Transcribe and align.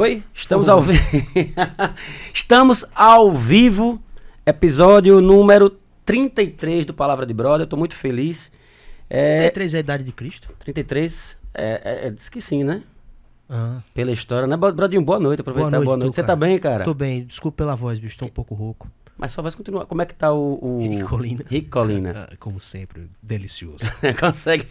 Foi? 0.00 0.22
Estamos 0.32 0.66
ao 0.66 0.80
vivo. 0.80 1.02
Estamos 2.32 2.86
ao 2.94 3.32
vivo, 3.32 4.02
episódio 4.46 5.20
número 5.20 5.76
33 6.06 6.86
do 6.86 6.94
Palavra 6.94 7.26
de 7.26 7.34
Brother. 7.34 7.64
Eu 7.64 7.66
tô 7.66 7.76
muito 7.76 7.94
feliz. 7.94 8.50
É, 9.10 9.40
33 9.50 9.74
é 9.74 9.76
a 9.76 9.80
idade 9.80 10.02
de 10.02 10.12
Cristo? 10.12 10.54
33, 10.58 11.38
é, 11.52 11.64
é, 11.84 12.06
é, 12.06 12.10
diz 12.10 12.30
que 12.30 12.40
sim, 12.40 12.64
né? 12.64 12.82
Ah, 13.46 13.80
Pela 13.92 14.10
história, 14.10 14.46
né? 14.46 14.56
Brodinho, 14.56 15.02
boa 15.02 15.20
noite. 15.20 15.40
Aproveitar, 15.40 15.82
boa 15.82 15.98
noite. 15.98 16.12
tu, 16.12 16.14
Você 16.14 16.22
tá 16.22 16.28
cara. 16.28 16.36
bem, 16.36 16.58
cara? 16.58 16.82
Tô 16.82 16.94
bem, 16.94 17.22
desculpa 17.26 17.58
pela 17.58 17.76
voz, 17.76 17.98
bicho, 17.98 18.16
tô 18.16 18.24
um 18.24 18.28
pouco 18.28 18.54
rouco. 18.54 18.90
Mas 19.18 19.32
só 19.32 19.42
vai 19.42 19.52
continuar. 19.52 19.84
Como 19.84 20.00
é 20.00 20.06
que 20.06 20.14
tá 20.14 20.32
o. 20.32 20.58
o... 20.62 20.80
Rick 20.80 21.04
Colina. 21.04 21.44
Rick 21.50 21.68
Colina. 21.68 22.26
Ah, 22.26 22.36
como 22.38 22.58
sempre, 22.58 23.10
delicioso. 23.22 23.84
Consegue. 24.18 24.66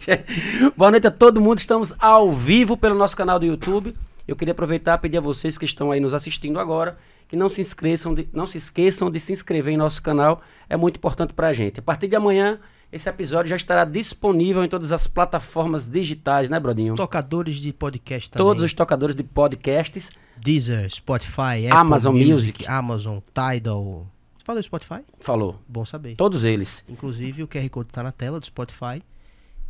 Boa 0.76 0.90
noite 0.90 1.06
a 1.06 1.10
todo 1.12 1.40
mundo. 1.40 1.60
Estamos 1.60 1.94
ao 2.00 2.32
vivo 2.32 2.76
pelo 2.76 2.96
nosso 2.96 3.16
canal 3.16 3.38
do 3.38 3.46
YouTube. 3.46 3.94
Eu 4.26 4.36
queria 4.36 4.52
aproveitar 4.52 4.98
e 4.98 5.00
pedir 5.00 5.18
a 5.18 5.20
vocês 5.20 5.58
que 5.58 5.64
estão 5.64 5.90
aí 5.90 6.00
nos 6.00 6.14
assistindo 6.14 6.58
agora 6.58 6.96
que 7.30 7.36
não 7.36 7.48
se 7.48 7.60
inscreçam, 7.60 8.12
de, 8.12 8.28
não 8.32 8.44
se 8.44 8.58
esqueçam 8.58 9.08
de 9.08 9.20
se 9.20 9.32
inscrever 9.32 9.72
em 9.72 9.76
nosso 9.76 10.02
canal. 10.02 10.42
É 10.68 10.76
muito 10.76 10.96
importante 10.96 11.32
para 11.32 11.46
a 11.46 11.52
gente. 11.52 11.78
A 11.78 11.82
partir 11.82 12.08
de 12.08 12.16
amanhã 12.16 12.58
esse 12.92 13.08
episódio 13.08 13.50
já 13.50 13.56
estará 13.56 13.84
disponível 13.84 14.64
em 14.64 14.68
todas 14.68 14.90
as 14.90 15.06
plataformas 15.06 15.86
digitais, 15.86 16.48
né, 16.48 16.58
Brodinho? 16.58 16.96
Tocadores 16.96 17.56
de 17.56 17.72
podcast 17.72 18.28
também. 18.28 18.44
Todos 18.44 18.64
os 18.64 18.72
tocadores 18.72 19.14
de 19.14 19.22
podcasts. 19.22 20.10
Deezer, 20.36 20.90
Spotify, 20.90 21.66
Apple 21.66 21.70
Amazon 21.70 22.16
Music. 22.16 22.66
Amazon, 22.66 23.18
Tidal. 23.32 24.08
Você 24.36 24.44
falou 24.44 24.62
Spotify? 24.62 25.00
Falou. 25.20 25.60
Bom 25.68 25.84
saber. 25.84 26.16
Todos 26.16 26.42
eles. 26.42 26.82
Inclusive 26.88 27.44
o 27.44 27.48
QR 27.48 27.68
Code 27.70 27.90
tá 27.90 28.02
na 28.02 28.10
tela 28.10 28.40
do 28.40 28.46
Spotify. 28.46 29.00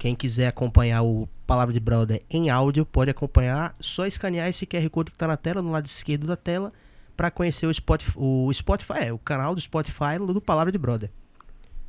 Quem 0.01 0.15
quiser 0.15 0.47
acompanhar 0.47 1.03
o 1.03 1.29
Palavra 1.47 1.75
de 1.75 1.79
Brother 1.79 2.23
em 2.31 2.49
áudio, 2.49 2.87
pode 2.87 3.11
acompanhar. 3.11 3.77
Só 3.79 4.07
escanear 4.07 4.49
esse 4.49 4.65
QR 4.65 4.89
Code 4.89 5.11
que 5.11 5.19
tá 5.19 5.27
na 5.27 5.37
tela, 5.37 5.61
no 5.61 5.71
lado 5.71 5.85
esquerdo 5.85 6.27
da 6.27 6.37
tela, 6.37 6.73
para 7.15 7.31
conhecer 7.31 7.67
o 7.67 7.75
Spotify, 7.75 8.15
o 8.17 8.51
Spotify, 8.51 8.99
é, 8.99 9.13
o 9.13 9.19
canal 9.19 9.55
do 9.55 9.61
Spotify 9.61 10.19
do 10.19 10.41
Palavra 10.41 10.73
de 10.73 10.79
Brother. 10.79 11.11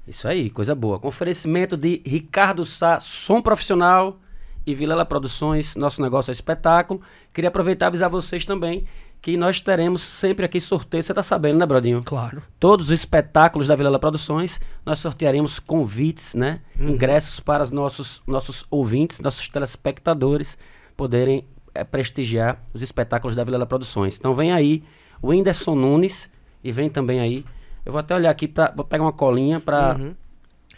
Isso 0.05 0.27
aí, 0.27 0.49
coisa 0.49 0.75
boa. 0.75 0.99
Com 0.99 1.07
oferecimento 1.07 1.77
de 1.77 2.01
Ricardo 2.05 2.65
Sá, 2.65 2.99
som 2.99 3.41
profissional 3.41 4.19
e 4.67 4.75
Vilela 4.75 5.05
Produções, 5.05 5.77
nosso 5.77 6.01
negócio 6.01 6.31
é 6.31 6.33
espetáculo. 6.33 7.01
Queria 7.33 7.47
aproveitar 7.47 7.85
e 7.85 7.87
avisar 7.87 8.09
vocês 8.09 8.43
também 8.43 8.85
que 9.21 9.37
nós 9.37 9.61
teremos 9.61 10.01
sempre 10.01 10.45
aqui 10.45 10.59
sorteio. 10.59 11.03
Você 11.03 11.13
tá 11.13 11.21
sabendo, 11.21 11.59
né, 11.59 11.65
Brodinho? 11.65 12.01
Claro. 12.03 12.41
Todos 12.59 12.87
os 12.87 12.91
espetáculos 12.91 13.67
da 13.67 13.75
Vilela 13.75 13.99
Produções, 13.99 14.59
nós 14.85 14.99
sortearemos 14.99 15.59
convites, 15.59 16.33
né? 16.33 16.61
Ingressos 16.79 17.39
para 17.39 17.63
os 17.63 17.69
nossos, 17.69 18.23
nossos 18.25 18.65
ouvintes, 18.71 19.19
nossos 19.19 19.47
telespectadores 19.47 20.57
poderem 20.97 21.45
eh, 21.75 21.83
prestigiar 21.83 22.63
os 22.73 22.81
espetáculos 22.81 23.35
da 23.35 23.43
Vilela 23.43 23.65
Produções. 23.65 24.17
Então 24.17 24.33
vem 24.33 24.51
aí 24.51 24.83
o 25.21 25.27
Whindersson 25.29 25.75
Nunes 25.75 26.27
e 26.63 26.71
vem 26.71 26.89
também 26.89 27.19
aí. 27.19 27.45
Eu 27.85 27.91
vou 27.91 27.99
até 27.99 28.15
olhar 28.15 28.31
aqui, 28.31 28.51
vou 28.75 28.85
pegar 28.85 29.03
uma 29.03 29.13
colinha 29.13 29.59
para. 29.59 29.97
Uhum. 29.97 30.15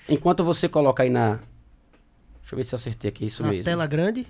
Enquanto 0.07 0.43
você 0.43 0.67
coloca 0.67 1.03
aí 1.03 1.09
na. 1.09 1.39
Deixa 2.41 2.53
eu 2.53 2.57
ver 2.57 2.63
se 2.65 2.75
eu 2.75 2.77
acertei 2.77 3.09
aqui, 3.09 3.25
isso 3.25 3.41
Na 3.41 3.49
mesmo. 3.49 3.63
tela 3.63 3.87
grande. 3.87 4.27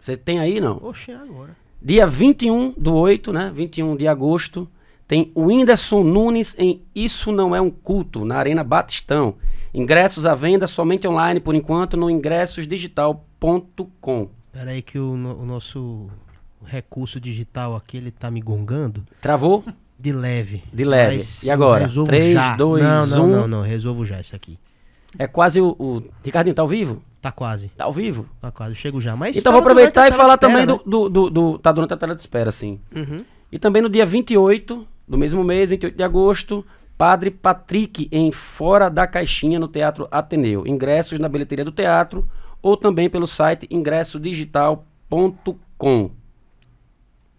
Você 0.00 0.16
tem 0.16 0.38
aí, 0.38 0.60
não? 0.60 0.78
Oxe, 0.82 1.10
é 1.10 1.16
agora. 1.16 1.56
Dia 1.80 2.06
21 2.06 2.72
do 2.76 2.94
8, 2.94 3.32
né? 3.32 3.52
21 3.54 3.96
de 3.96 4.08
agosto, 4.08 4.68
tem 5.06 5.30
o 5.34 5.44
Whindersson 5.46 6.02
Nunes 6.02 6.56
em 6.58 6.82
Isso 6.94 7.30
Não 7.30 7.54
É 7.54 7.60
Um 7.60 7.70
Culto, 7.70 8.24
na 8.24 8.36
Arena 8.36 8.64
Batistão. 8.64 9.34
Ingressos 9.72 10.26
à 10.26 10.34
venda 10.34 10.66
somente 10.66 11.06
online, 11.06 11.38
por 11.38 11.54
enquanto, 11.54 11.96
no 11.96 12.10
ingressosdigital.com. 12.10 14.28
Pera 14.52 14.70
aí 14.70 14.82
que 14.82 14.98
o, 14.98 15.16
no- 15.16 15.38
o 15.40 15.44
nosso 15.44 16.06
recurso 16.64 17.20
digital 17.20 17.76
aqui, 17.76 17.96
ele 17.98 18.10
tá 18.10 18.30
me 18.30 18.40
gongando. 18.40 19.04
Travou? 19.20 19.62
De 19.98 20.12
leve. 20.12 20.62
De 20.72 20.84
leve. 20.84 21.16
Mas 21.16 21.42
E 21.42 21.50
agora? 21.50 21.84
eu 21.84 21.88
resolvo 21.88 22.08
Três, 22.08 22.32
já. 22.34 22.56
dois, 22.56 22.82
não, 22.82 23.06
não, 23.06 23.24
um. 23.24 23.28
não, 23.28 23.48
não, 23.48 23.62
resolvo 23.62 24.04
já 24.04 24.20
isso 24.20 24.34
aqui. 24.36 24.58
É 25.18 25.26
quase 25.26 25.60
o, 25.60 25.70
o... 25.78 26.02
Ricardinho, 26.24 26.54
tá 26.54 26.62
ao 26.62 26.68
vivo? 26.68 27.02
Tá 27.20 27.32
quase, 27.32 27.68
Tá 27.70 27.84
ao 27.84 27.92
vivo? 27.92 28.28
tá 28.40 28.50
quase, 28.52 28.72
eu 28.72 28.76
chego 28.76 29.00
já. 29.00 29.16
Mas 29.16 29.36
então 29.36 29.50
vou 29.52 29.60
aproveitar 29.60 30.08
e 30.08 30.12
falar 30.12 30.34
espera, 30.34 30.52
também 30.52 30.66
né? 30.66 30.66
do, 30.66 30.78
do, 30.84 31.08
do, 31.08 31.30
do- 31.30 31.58
Tá 31.58 31.72
durante 31.72 31.92
a 31.92 31.96
tela 31.96 32.14
de 32.14 32.20
espera, 32.20 32.52
sim. 32.52 32.78
Uhum. 32.94 33.24
E 33.50 33.58
também 33.58 33.82
no 33.82 33.88
dia 33.88 34.06
28 34.06 34.86
do 35.08 35.18
mesmo 35.18 35.42
mês, 35.42 35.70
28 35.70 35.96
de 35.96 36.02
agosto, 36.02 36.64
Padre 36.98 37.30
Patrick 37.30 38.08
em 38.12 38.30
Fora 38.32 38.88
da 38.88 39.06
Caixinha 39.06 39.58
no 39.58 39.68
Teatro 39.68 40.06
Ateneu. 40.10 40.66
Ingressos 40.66 41.18
na 41.18 41.28
bilheteria 41.28 41.64
do 41.64 41.72
teatro 41.72 42.26
ou 42.62 42.76
também 42.76 43.08
pelo 43.10 43.26
site 43.26 43.66
ingressodigital.com. 43.70 46.10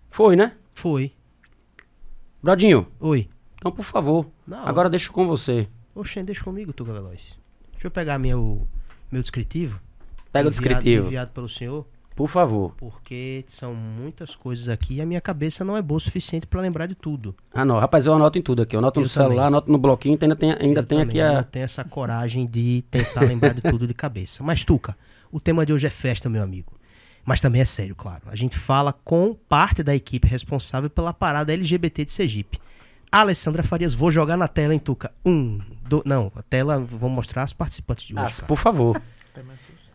Foi, 0.10 0.36
né? 0.36 0.54
Foi. 0.74 1.12
Brodinho, 2.42 2.88
Oi. 3.00 3.28
então 3.56 3.72
por 3.72 3.84
favor, 3.84 4.26
Não. 4.48 4.68
agora 4.68 4.90
deixo 4.90 5.12
com 5.12 5.28
você. 5.28 5.68
Oxê, 5.96 6.22
deixa 6.24 6.44
comigo, 6.44 6.72
Tuga 6.72 6.94
Veloz. 6.94 7.38
Deixa 7.78 7.88
eu 7.88 7.92
pegar 7.92 8.18
meu, 8.20 8.68
meu 9.12 9.22
descritivo. 9.22 9.80
Pega 10.32 10.48
o 10.48 10.52
descritivo, 10.52 11.08
Enviado 11.08 11.32
pelo 11.32 11.48
senhor, 11.48 11.86
por 12.16 12.28
favor. 12.28 12.74
porque 12.78 13.44
são 13.48 13.74
muitas 13.74 14.36
coisas 14.36 14.68
aqui 14.68 14.96
e 14.96 15.02
a 15.02 15.06
minha 15.06 15.22
cabeça 15.22 15.64
não 15.64 15.78
é 15.78 15.82
boa 15.82 15.98
o 15.98 16.02
suficiente 16.02 16.46
pra 16.48 16.60
lembrar 16.62 16.86
de 16.88 16.96
tudo. 16.96 17.36
Ah, 17.54 17.64
não, 17.64 17.80
rapaz, 17.80 18.06
eu 18.06 18.14
anoto 18.14 18.38
em 18.38 18.42
tudo 18.42 18.62
aqui. 18.62 18.76
Eu 18.76 18.80
anoto 18.80 19.00
Eu 19.00 19.04
no 19.04 19.10
celular, 19.10 19.30
também. 19.30 19.46
anoto 19.48 19.72
no 19.72 19.78
bloquinho, 19.78 20.18
ainda 20.22 20.36
tem, 20.36 20.52
ainda 20.52 20.82
Eu 20.82 20.86
tem 20.86 21.00
também 21.00 21.22
aqui 21.22 21.34
não 21.34 21.40
a. 21.40 21.44
tenho 21.44 21.64
essa 21.66 21.84
coragem 21.84 22.46
de 22.46 22.84
tentar 22.92 23.22
lembrar 23.22 23.54
de 23.54 23.62
tudo 23.62 23.88
de 23.88 23.94
cabeça. 23.94 24.44
Mas, 24.44 24.66
Tuca, 24.66 24.98
o 25.32 25.40
tema 25.40 25.66
de 25.66 25.72
hoje 25.74 25.88
é 25.88 25.92
festa, 25.92 26.30
meu 26.30 26.44
amigo. 26.44 26.74
Mas 27.26 27.42
também 27.42 27.62
é 27.62 27.66
sério, 27.66 27.96
claro. 27.96 28.24
A 28.28 28.36
gente 28.36 28.58
fala 28.58 28.92
com 28.94 29.34
parte 29.34 29.84
da 29.84 29.94
equipe 29.96 30.28
responsável 30.28 30.90
pela 30.90 31.14
parada 31.14 31.54
LGBT 31.54 32.06
de 32.06 32.12
Sergipe. 32.12 32.60
Alessandra 33.12 33.64
Farias, 33.64 33.94
vou 33.94 34.12
jogar 34.12 34.38
na 34.38 34.48
tela, 34.48 34.74
hein, 34.74 34.80
Tuca? 34.80 35.12
Um, 35.26 35.60
dois. 35.88 36.04
Não, 36.06 36.32
a 36.36 36.44
tela, 36.44 36.80
vou 36.80 37.10
mostrar 37.10 37.44
as 37.44 37.54
participantes 37.54 38.06
de 38.06 38.14
hoje. 38.14 38.40
Ah, 38.42 38.46
por 38.46 38.58
favor. 38.58 39.02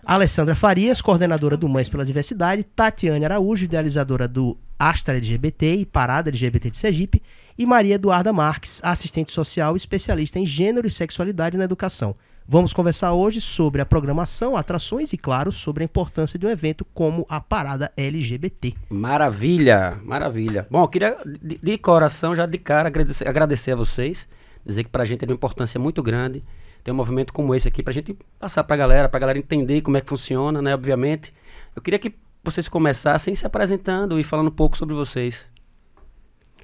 Alessandra 0.04 0.54
Farias, 0.54 1.00
coordenadora 1.00 1.56
do 1.56 1.68
Mães 1.68 1.88
pela 1.88 2.04
Diversidade, 2.04 2.64
Tatiane 2.64 3.24
Araújo, 3.24 3.64
idealizadora 3.64 4.26
do 4.26 4.58
Astra 4.76 5.14
LGBT 5.16 5.76
e 5.76 5.86
Parada 5.86 6.30
LGBT 6.30 6.70
de 6.70 6.78
Sergipe, 6.78 7.22
e 7.56 7.64
Maria 7.64 7.94
Eduarda 7.94 8.32
Marques, 8.32 8.80
assistente 8.82 9.30
social 9.30 9.76
especialista 9.76 10.40
em 10.40 10.46
gênero 10.46 10.88
e 10.88 10.90
sexualidade 10.90 11.56
na 11.56 11.64
educação. 11.64 12.14
Vamos 12.52 12.74
conversar 12.74 13.14
hoje 13.14 13.40
sobre 13.40 13.80
a 13.80 13.86
programação, 13.86 14.58
atrações 14.58 15.10
e, 15.14 15.16
claro, 15.16 15.50
sobre 15.50 15.84
a 15.84 15.86
importância 15.86 16.38
de 16.38 16.46
um 16.46 16.50
evento 16.50 16.84
como 16.92 17.24
a 17.26 17.40
Parada 17.40 17.90
LGBT. 17.96 18.74
Maravilha, 18.90 19.98
maravilha. 20.04 20.66
Bom, 20.70 20.82
eu 20.82 20.88
queria 20.88 21.16
de, 21.24 21.56
de 21.56 21.78
coração, 21.78 22.36
já 22.36 22.44
de 22.44 22.58
cara, 22.58 22.88
agradecer, 22.88 23.26
agradecer 23.26 23.72
a 23.72 23.76
vocês, 23.76 24.28
dizer 24.66 24.84
que 24.84 24.90
pra 24.90 25.06
gente 25.06 25.24
é 25.24 25.26
de 25.26 25.32
uma 25.32 25.36
importância 25.36 25.80
muito 25.80 26.02
grande 26.02 26.44
ter 26.84 26.92
um 26.92 26.94
movimento 26.94 27.32
como 27.32 27.54
esse 27.54 27.68
aqui, 27.68 27.82
pra 27.82 27.90
gente 27.90 28.14
passar 28.38 28.62
pra 28.64 28.76
galera, 28.76 29.08
pra 29.08 29.18
galera 29.18 29.38
entender 29.38 29.80
como 29.80 29.96
é 29.96 30.02
que 30.02 30.08
funciona, 30.10 30.60
né, 30.60 30.74
obviamente. 30.74 31.32
Eu 31.74 31.80
queria 31.80 31.98
que 31.98 32.14
vocês 32.44 32.68
começassem 32.68 33.34
se 33.34 33.46
apresentando 33.46 34.20
e 34.20 34.22
falando 34.22 34.48
um 34.48 34.54
pouco 34.54 34.76
sobre 34.76 34.94
vocês. 34.94 35.48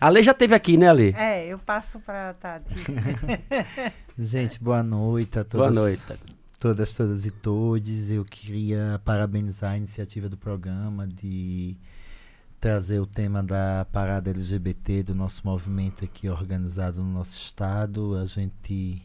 A 0.00 0.09
Lei 0.09 0.22
já 0.22 0.32
teve 0.32 0.54
aqui, 0.54 0.76
né, 0.76 0.88
Ale? 0.88 1.12
É, 1.16 1.47
eu 1.47 1.59
passo 1.59 1.98
para 1.98 2.32
Tati. 2.34 2.75
Gente, 4.16 4.62
boa 4.62 4.82
noite 4.82 5.38
a 5.38 5.44
Boa 5.44 5.64
todas, 5.64 5.75
noite. 5.75 6.03
todas, 6.59 6.94
todas 6.94 7.26
e 7.26 7.31
todos. 7.32 8.10
Eu 8.10 8.25
queria 8.25 9.00
parabenizar 9.04 9.72
a 9.72 9.76
iniciativa 9.76 10.28
do 10.28 10.37
programa 10.37 11.06
de 11.06 11.76
trazer 12.60 13.00
o 13.00 13.06
tema 13.06 13.42
da 13.42 13.87
parada 13.92 14.31
LGBT 14.31 15.03
do 15.03 15.14
nosso 15.14 15.42
movimento 15.44 16.04
aqui 16.04 16.28
organizado 16.28 17.03
no 17.03 17.12
nosso 17.12 17.37
estado. 17.37 18.17
A 18.17 18.25
gente, 18.25 19.02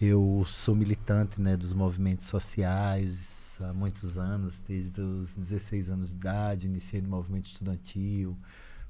eu 0.00 0.44
sou 0.46 0.74
militante, 0.74 1.40
né, 1.42 1.58
dos 1.58 1.74
movimentos 1.74 2.26
sociais 2.26 3.58
há 3.60 3.72
muitos 3.72 4.16
anos, 4.16 4.60
desde 4.66 4.98
os 5.00 5.34
16 5.34 5.90
anos 5.90 6.10
de 6.10 6.16
idade, 6.16 6.66
iniciei 6.66 7.02
no 7.02 7.08
movimento 7.08 7.46
estudantil. 7.46 8.36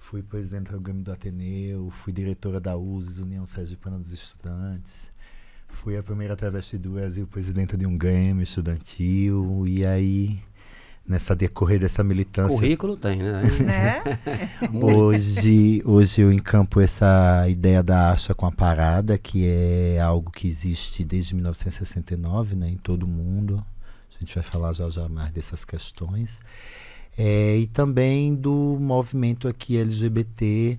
Fui 0.03 0.21
presidente 0.21 0.71
do 0.73 0.81
Grêmio 0.81 1.05
do 1.05 1.13
Ateneu, 1.13 1.89
fui 1.89 2.13
diretora 2.13 2.61
da 2.61 2.77
USES, 2.77 3.21
União 3.21 3.47
Sergipana 3.47 3.99
dos 3.99 4.13
Estudantes. 4.13 5.13
Fui 5.69 5.97
a 5.97 6.03
primeira 6.03 6.37
travesti 6.37 6.77
do 6.77 6.91
Brasil, 6.91 7.25
presidenta 7.27 7.79
de 7.79 7.87
um 7.87 7.97
Grêmio 7.97 8.43
estudantil. 8.43 9.65
E 9.67 9.87
aí, 9.87 10.41
nessa 11.07 11.37
decorrer 11.37 11.79
dessa 11.79 12.03
militância, 12.03 12.59
Currículo 12.59 12.97
tem, 12.97 13.19
né? 13.19 13.43
né? 13.65 14.03
hoje, 14.75 15.81
hoje 15.87 16.21
eu 16.21 16.33
encampo 16.33 16.81
essa 16.81 17.49
ideia 17.49 17.81
da 17.81 18.11
acha 18.11 18.35
com 18.35 18.45
a 18.45 18.53
parada, 18.53 19.17
que 19.17 19.47
é 19.47 20.01
algo 20.01 20.33
que 20.33 20.49
existe 20.49 21.05
desde 21.05 21.35
1969 21.35 22.57
né, 22.57 22.69
em 22.69 22.77
todo 22.77 23.05
o 23.05 23.09
mundo. 23.09 23.65
A 24.15 24.19
gente 24.19 24.35
vai 24.35 24.45
falar 24.45 24.73
já 24.73 24.91
já 24.91 25.09
mais 25.09 25.33
dessas 25.33 25.65
questões. 25.65 26.41
É, 27.17 27.59
e 27.59 27.67
também 27.67 28.35
do 28.35 28.77
movimento 28.81 29.47
aqui 29.47 29.77
LGBT, 29.77 30.79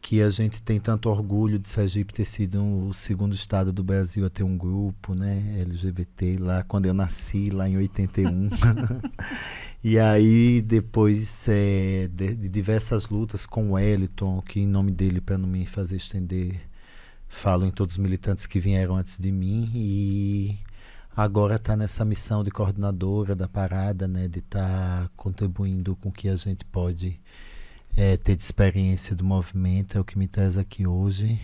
que 0.00 0.22
a 0.22 0.30
gente 0.30 0.62
tem 0.62 0.78
tanto 0.78 1.10
orgulho 1.10 1.58
de 1.58 1.68
Sergipe 1.68 2.12
ter 2.12 2.24
sido 2.24 2.64
o 2.64 2.92
segundo 2.94 3.34
estado 3.34 3.72
do 3.72 3.82
Brasil 3.82 4.24
a 4.24 4.30
ter 4.30 4.44
um 4.44 4.56
grupo 4.56 5.14
né, 5.14 5.60
LGBT 5.60 6.38
lá, 6.38 6.62
quando 6.62 6.86
eu 6.86 6.94
nasci, 6.94 7.50
lá 7.50 7.68
em 7.68 7.76
81. 7.76 8.50
E 9.82 9.96
aí, 9.96 10.60
depois 10.60 11.46
é, 11.48 12.08
de, 12.08 12.34
de, 12.34 12.48
diversas 12.48 13.08
lutas 13.08 13.46
com 13.46 13.70
o 13.70 13.72
Wellington, 13.74 14.42
que 14.42 14.58
em 14.58 14.66
nome 14.66 14.90
dele, 14.90 15.20
para 15.20 15.38
não 15.38 15.48
me 15.48 15.64
fazer 15.66 15.94
estender, 15.94 16.60
falo 17.28 17.64
em 17.64 17.70
todos 17.70 17.94
os 17.94 18.02
militantes 18.02 18.44
que 18.44 18.58
vieram 18.58 18.96
antes 18.96 19.16
de 19.18 19.30
mim, 19.30 19.70
e 19.72 20.58
agora 21.18 21.56
está 21.56 21.76
nessa 21.76 22.04
missão 22.04 22.44
de 22.44 22.50
coordenadora 22.52 23.34
da 23.34 23.48
parada, 23.48 24.06
né, 24.06 24.28
de 24.28 24.38
estar 24.38 25.02
tá 25.02 25.10
contribuindo 25.16 25.96
com 25.96 26.10
o 26.10 26.12
que 26.12 26.28
a 26.28 26.36
gente 26.36 26.64
pode 26.64 27.20
é, 27.96 28.16
ter 28.16 28.36
de 28.36 28.44
experiência 28.44 29.16
do 29.16 29.24
movimento, 29.24 29.98
é 29.98 30.00
o 30.00 30.04
que 30.04 30.16
me 30.16 30.28
traz 30.28 30.56
aqui 30.56 30.86
hoje. 30.86 31.40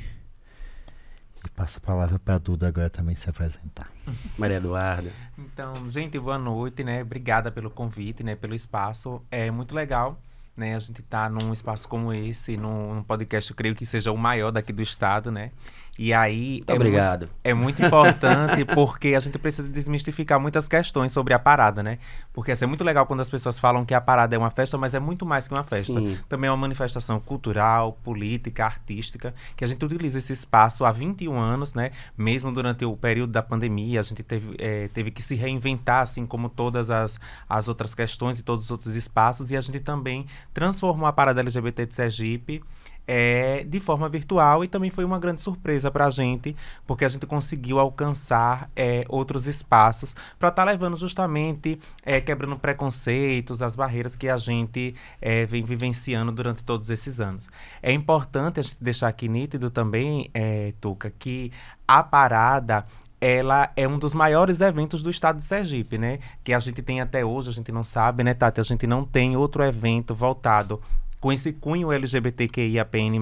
E 1.44 1.50
passo 1.50 1.78
a 1.78 1.80
palavra 1.80 2.20
para 2.20 2.36
a 2.36 2.38
Duda 2.38 2.68
agora 2.68 2.88
também 2.88 3.16
se 3.16 3.28
apresentar. 3.28 3.90
Maria 4.38 4.58
Eduarda. 4.58 5.12
Então, 5.36 5.90
gente, 5.90 6.20
boa 6.20 6.38
noite, 6.38 6.84
né? 6.84 7.02
Obrigada 7.02 7.50
pelo 7.50 7.68
convite, 7.68 8.22
né? 8.22 8.36
Pelo 8.36 8.54
espaço. 8.54 9.20
É 9.28 9.50
muito 9.50 9.74
legal, 9.74 10.18
né? 10.56 10.76
A 10.76 10.78
gente 10.78 11.02
tá 11.02 11.28
num 11.28 11.52
espaço 11.52 11.88
como 11.88 12.12
esse, 12.12 12.56
num, 12.56 12.94
num 12.94 13.02
podcast, 13.02 13.50
eu 13.50 13.56
creio 13.56 13.74
que 13.74 13.84
seja 13.84 14.12
o 14.12 14.16
maior 14.16 14.52
daqui 14.52 14.72
do 14.72 14.82
estado, 14.82 15.32
né? 15.32 15.50
E 15.99 16.12
aí. 16.12 16.56
Muito 16.56 16.70
é 16.70 16.75
obrigado. 16.75 17.20
Muito, 17.20 17.32
é 17.44 17.55
muito 17.55 17.85
importante 17.85 18.64
porque 18.75 19.14
a 19.14 19.20
gente 19.20 19.38
precisa 19.38 19.69
desmistificar 19.69 20.41
muitas 20.41 20.67
questões 20.67 21.12
sobre 21.12 21.32
a 21.35 21.38
parada, 21.38 21.82
né? 21.82 21.99
Porque 22.32 22.52
assim, 22.52 22.64
é 22.64 22.69
muito 22.69 22.82
legal 22.82 23.06
quando 23.06 23.20
as 23.20 23.31
pessoas 23.31 23.58
falam 23.58 23.85
que 23.85 23.94
a 23.94 24.00
parada 24.00 24.35
é 24.35 24.38
uma 24.38 24.50
festa, 24.50 24.76
mas 24.76 24.94
é 24.94 25.00
muito 25.00 25.25
mais 25.25 25.46
que 25.46 25.55
uma 25.55 25.62
festa. 25.62 25.99
Sim. 25.99 26.19
Também 26.29 26.49
é 26.49 26.50
uma 26.50 26.56
manifestação 26.56 27.20
cultural, 27.20 27.93
política, 28.02 28.64
artística, 28.64 29.35
que 29.56 29.64
a 29.64 29.69
gente 29.69 29.85
utiliza 29.85 30.19
esse 30.19 30.32
espaço 30.32 30.85
há 30.85 30.91
21 30.91 31.38
anos, 31.38 31.75
né? 31.75 31.93
Mesmo 32.17 32.52
durante 32.52 32.85
o 32.85 32.96
período 32.96 33.32
da 33.32 33.43
pandemia, 33.43 34.00
a 34.00 34.02
gente 34.02 34.23
teve, 34.23 34.56
é, 34.58 34.88
teve 34.88 35.11
que 35.11 35.23
se 35.23 35.35
reinventar, 35.35 36.02
assim 36.02 36.26
como 36.26 36.49
todas 36.49 36.91
as, 36.91 37.19
as 37.49 37.69
outras 37.69 37.94
questões 37.94 38.38
e 38.38 38.43
todos 38.43 38.64
os 38.64 38.70
outros 38.70 38.96
espaços, 38.96 39.50
e 39.50 39.56
a 39.56 39.61
gente 39.61 39.79
também 39.79 40.26
transformou 40.52 41.06
a 41.06 41.12
parada 41.12 41.41
LGBT 41.41 41.87
de 41.87 41.94
Sergipe 41.94 42.62
é, 43.06 43.64
de 43.64 43.80
forma 43.80 44.08
virtual 44.08 44.64
e 44.64 44.68
também 44.68 44.90
foi 44.90 45.04
uma 45.04 45.18
grande 45.18 45.40
surpresa 45.40 45.90
para 45.90 46.06
a 46.06 46.10
gente, 46.10 46.56
porque 46.86 47.04
a 47.04 47.08
gente 47.08 47.26
conseguiu 47.26 47.78
alcançar 47.78 48.68
é, 48.74 49.04
outros 49.08 49.46
espaços 49.46 50.14
para 50.38 50.48
estar 50.48 50.64
tá 50.64 50.70
levando 50.70 50.96
justamente, 50.96 51.78
é, 52.04 52.20
quebrando 52.20 52.56
preconceitos, 52.58 53.62
as 53.62 53.76
barreiras 53.76 54.16
que 54.16 54.28
a 54.28 54.36
gente 54.36 54.94
é, 55.20 55.44
vem 55.46 55.62
vivenciando 55.62 56.32
durante 56.32 56.62
todos 56.64 56.90
esses 56.90 57.20
anos. 57.20 57.48
É 57.82 57.92
importante 57.92 58.60
a 58.60 58.62
gente 58.62 58.76
deixar 58.80 59.08
aqui 59.08 59.28
nítido 59.28 59.70
também, 59.70 60.30
é, 60.32 60.72
Tuca, 60.80 61.10
que 61.10 61.52
a 61.86 62.02
parada 62.02 62.86
ela 63.20 63.70
é 63.74 63.88
um 63.88 63.98
dos 63.98 64.12
maiores 64.12 64.60
eventos 64.60 65.02
do 65.02 65.08
estado 65.08 65.38
de 65.38 65.44
Sergipe, 65.44 65.96
né? 65.96 66.18
Que 66.42 66.52
a 66.52 66.58
gente 66.58 66.82
tem 66.82 67.00
até 67.00 67.24
hoje, 67.24 67.48
a 67.48 67.52
gente 67.54 67.72
não 67.72 67.82
sabe, 67.82 68.22
né, 68.22 68.34
Tati? 68.34 68.60
A 68.60 68.62
gente 68.62 68.86
não 68.86 69.02
tem 69.02 69.34
outro 69.34 69.64
evento 69.64 70.14
voltado 70.14 70.78
com 71.24 71.32
esse 71.32 71.54
cunho 71.54 71.90
LGBTQIAPN+, 71.90 73.18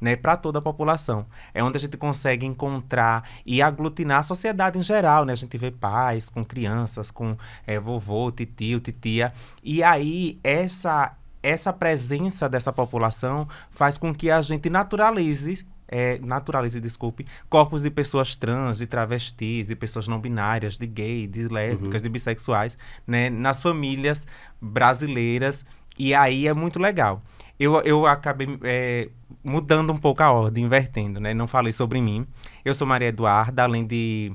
né, 0.00 0.14
para 0.14 0.36
toda 0.36 0.60
a 0.60 0.62
população. 0.62 1.26
É 1.52 1.60
onde 1.60 1.76
a 1.76 1.80
gente 1.80 1.96
consegue 1.96 2.46
encontrar 2.46 3.28
e 3.44 3.60
aglutinar 3.60 4.20
a 4.20 4.22
sociedade 4.22 4.78
em 4.78 4.82
geral, 4.84 5.24
né? 5.24 5.32
A 5.32 5.36
gente 5.36 5.58
vê 5.58 5.72
pais 5.72 6.28
com 6.28 6.44
crianças, 6.44 7.10
com 7.10 7.36
é, 7.66 7.80
vovô, 7.80 8.30
titio, 8.30 8.78
titia. 8.78 9.32
E 9.60 9.82
aí, 9.82 10.38
essa, 10.44 11.16
essa 11.42 11.72
presença 11.72 12.48
dessa 12.48 12.72
população 12.72 13.48
faz 13.68 13.98
com 13.98 14.14
que 14.14 14.30
a 14.30 14.40
gente 14.40 14.70
naturalize 14.70 15.66
é, 15.92 16.18
naturalize, 16.20 16.80
desculpe, 16.80 17.26
corpos 17.50 17.82
de 17.82 17.90
pessoas 17.90 18.34
trans, 18.34 18.78
de 18.78 18.86
travestis, 18.86 19.66
de 19.66 19.76
pessoas 19.76 20.08
não 20.08 20.18
binárias, 20.18 20.78
de 20.78 20.86
gay, 20.86 21.26
de 21.26 21.48
lésbicas, 21.48 21.96
uhum. 21.96 22.02
de 22.02 22.08
bissexuais, 22.08 22.78
né, 23.06 23.28
nas 23.28 23.60
famílias 23.60 24.26
brasileiras. 24.58 25.66
E 25.98 26.14
aí 26.14 26.48
é 26.48 26.54
muito 26.54 26.78
legal 26.78 27.22
eu, 27.62 27.80
eu 27.82 28.06
acabei 28.06 28.58
é, 28.64 29.08
mudando 29.44 29.92
um 29.92 29.96
pouco 29.96 30.22
a 30.22 30.32
ordem, 30.32 30.64
invertendo, 30.64 31.20
né? 31.20 31.32
Não 31.32 31.46
falei 31.46 31.72
sobre 31.72 32.00
mim. 32.00 32.26
Eu 32.64 32.74
sou 32.74 32.86
Maria 32.86 33.08
Eduarda, 33.08 33.62
além 33.62 33.86
de 33.86 34.32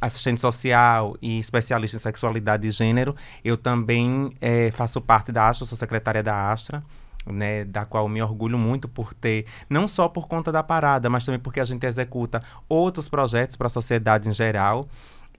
assistente 0.00 0.40
social 0.40 1.14
e 1.20 1.38
especialista 1.38 1.98
em 1.98 2.00
sexualidade 2.00 2.66
e 2.66 2.70
gênero, 2.70 3.14
eu 3.44 3.56
também 3.56 4.32
é, 4.40 4.70
faço 4.70 4.98
parte 4.98 5.30
da 5.30 5.46
Astra, 5.46 5.66
sou 5.66 5.76
secretária 5.76 6.22
da 6.22 6.50
Astra. 6.50 6.82
Né, 7.26 7.66
da 7.66 7.84
qual 7.84 8.08
me 8.08 8.22
orgulho 8.22 8.58
muito 8.58 8.88
por 8.88 9.12
ter, 9.12 9.44
não 9.68 9.86
só 9.86 10.08
por 10.08 10.26
conta 10.26 10.50
da 10.50 10.62
parada, 10.62 11.10
mas 11.10 11.22
também 11.26 11.38
porque 11.38 11.60
a 11.60 11.64
gente 11.66 11.84
executa 11.84 12.42
outros 12.66 13.10
projetos 13.10 13.56
para 13.56 13.66
a 13.66 13.70
sociedade 13.70 14.26
em 14.26 14.32
geral. 14.32 14.88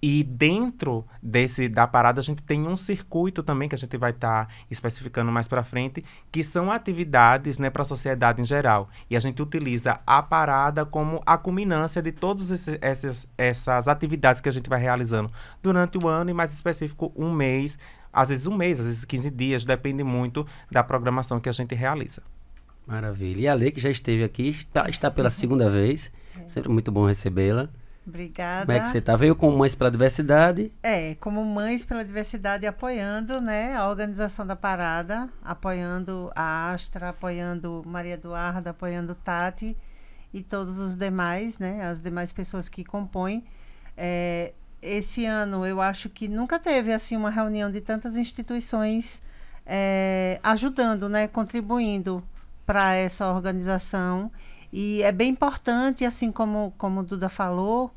E 0.03 0.24
dentro 0.24 1.06
desse 1.21 1.69
da 1.69 1.86
parada 1.86 2.19
a 2.19 2.24
gente 2.24 2.42
tem 2.42 2.68
um 2.68 2.75
circuito 2.75 3.44
também 3.44 3.69
que 3.69 3.75
a 3.75 3.77
gente 3.77 3.95
vai 3.98 4.09
estar 4.09 4.48
tá 4.48 4.53
especificando 4.69 5.31
mais 5.31 5.48
para 5.48 5.63
frente, 5.63 6.03
que 6.31 6.44
são 6.44 6.71
atividades, 6.71 7.59
né, 7.59 7.69
para 7.69 7.83
a 7.83 7.86
sociedade 7.86 8.42
em 8.42 8.45
geral. 8.45 8.89
E 9.09 9.15
a 9.15 9.19
gente 9.19 9.42
utiliza 9.42 10.00
a 10.07 10.24
parada 10.24 10.86
como 10.86 11.21
a 11.24 11.38
culminância 11.38 12.01
de 12.01 12.12
todas 12.12 12.50
essas, 12.81 13.27
essas 13.38 13.88
atividades 13.88 14.42
que 14.42 14.50
a 14.50 14.51
gente 14.51 14.68
vai 14.68 14.81
realizando 14.81 15.31
durante 15.62 16.00
o 16.00 16.07
ano 16.07 16.31
e 16.31 16.33
mais 16.33 16.51
específico 16.51 17.12
um 17.15 17.31
mês, 17.31 17.77
às 18.12 18.30
vezes 18.30 18.47
um 18.47 18.56
mês, 18.56 18.80
às 18.80 18.88
vezes 18.88 19.06
15 19.06 19.30
dias, 19.30 19.65
depende 19.65 20.04
muito 20.04 20.47
da 20.71 20.83
programação 20.83 21.39
que 21.39 21.47
a 21.47 21.54
gente 21.54 21.75
realiza. 21.75 22.24
Maravilha. 22.88 23.42
E 23.42 23.47
a 23.47 23.54
Lei, 23.54 23.69
que 23.69 23.80
já 23.80 23.89
esteve 23.89 24.24
aqui, 24.24 24.50
está, 24.50 24.89
está 24.89 25.12
pela 25.12 25.30
segunda 25.30 25.69
vez. 25.69 26.12
Sempre 26.47 26.69
muito 26.69 26.92
bom 26.92 27.06
recebê-la. 27.06 27.69
Obrigada. 28.06 28.65
Como 28.65 28.77
é 28.77 28.80
que 28.80 28.88
você 28.88 28.98
está? 28.98 29.15
Veio 29.15 29.36
como 29.36 29.57
Mães 29.57 29.75
pela 29.75 29.92
Diversidade? 29.92 30.71
É, 30.81 31.15
como 31.15 31.44
Mães 31.45 31.86
pela 31.86 32.03
Diversidade, 32.03 32.65
apoiando 32.65 33.39
né, 33.39 33.75
a 33.75 33.88
organização 33.88 34.45
da 34.45 34.56
parada, 34.56 35.30
apoiando 35.44 36.31
a 36.36 36.71
Astra, 36.71 37.09
apoiando 37.09 37.83
Maria 37.86 38.15
Eduarda, 38.15 38.71
apoiando 38.71 39.13
Tati 39.13 39.77
e 40.33 40.42
todos 40.42 40.80
os 40.80 40.95
demais, 40.95 41.59
né, 41.59 41.86
as 41.86 42.01
demais 42.01 42.33
pessoas 42.33 42.68
que 42.68 42.83
compõem. 42.83 43.44
É, 43.95 44.54
esse 44.81 45.25
ano 45.25 45.63
eu 45.63 45.80
acho 45.80 46.09
que 46.09 46.27
nunca 46.27 46.57
teve 46.57 46.92
assim 46.92 47.15
uma 47.15 47.30
reunião 47.30 47.69
de 47.69 47.81
tantas 47.81 48.18
instituições 48.18 49.21
é, 49.63 50.39
ajudando, 50.42 51.07
né, 51.07 51.27
contribuindo 51.27 52.24
para 52.65 52.95
essa 52.95 53.31
organização 53.31 54.31
e 54.71 55.03
é 55.03 55.12
bem 55.12 55.29
importante, 55.29 56.06
assim 56.06 56.31
como, 56.31 56.73
como 56.77 57.01
o 57.01 57.03
Duda 57.03 57.27
falou, 57.27 57.91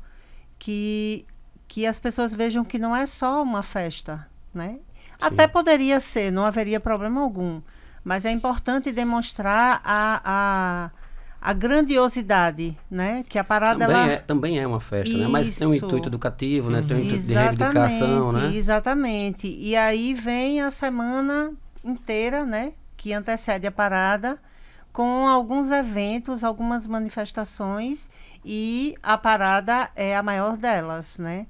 que, 0.59 1.25
que 1.67 1.85
as 1.85 1.99
pessoas 1.99 2.33
vejam 2.33 2.65
que 2.65 2.77
não 2.77 2.95
é 2.95 3.05
só 3.05 3.41
uma 3.41 3.63
festa, 3.63 4.27
né? 4.53 4.73
Sim. 4.73 4.79
Até 5.21 5.47
poderia 5.47 5.99
ser, 6.01 6.31
não 6.31 6.43
haveria 6.43 6.79
problema 6.79 7.21
algum. 7.21 7.61
Mas 8.03 8.25
é 8.25 8.31
importante 8.31 8.91
demonstrar 8.91 9.81
a, 9.83 10.21
a, 10.23 10.91
a 11.41 11.53
grandiosidade, 11.53 12.77
né? 12.91 13.23
Que 13.27 13.39
a 13.39 13.43
parada 13.43 13.87
também, 13.87 14.03
ela... 14.03 14.11
é, 14.11 14.17
também 14.17 14.59
é 14.59 14.67
uma 14.67 14.81
festa, 14.81 15.13
Isso. 15.13 15.23
né? 15.23 15.27
Mas 15.27 15.55
tem 15.55 15.67
um 15.67 15.73
intuito 15.73 16.09
educativo, 16.09 16.69
né? 16.69 16.83
Tem 16.85 16.97
um 16.97 16.99
intuito 16.99 17.15
exatamente, 17.15 17.57
de 17.57 17.63
reivindicação, 17.63 18.31
né? 18.33 18.51
Exatamente. 18.53 19.47
E 19.47 19.75
aí 19.75 20.13
vem 20.13 20.61
a 20.61 20.69
semana 20.69 21.53
inteira, 21.83 22.45
né? 22.45 22.73
Que 22.97 23.13
antecede 23.13 23.65
a 23.65 23.71
parada 23.71 24.37
com 24.95 25.27
alguns 25.27 25.71
eventos, 25.71 26.41
algumas 26.41 26.87
manifestações 26.87 28.09
e 28.45 28.95
a 29.03 29.17
parada 29.17 29.89
é 29.93 30.15
a 30.15 30.23
maior 30.23 30.55
delas, 30.55 31.17
né? 31.17 31.47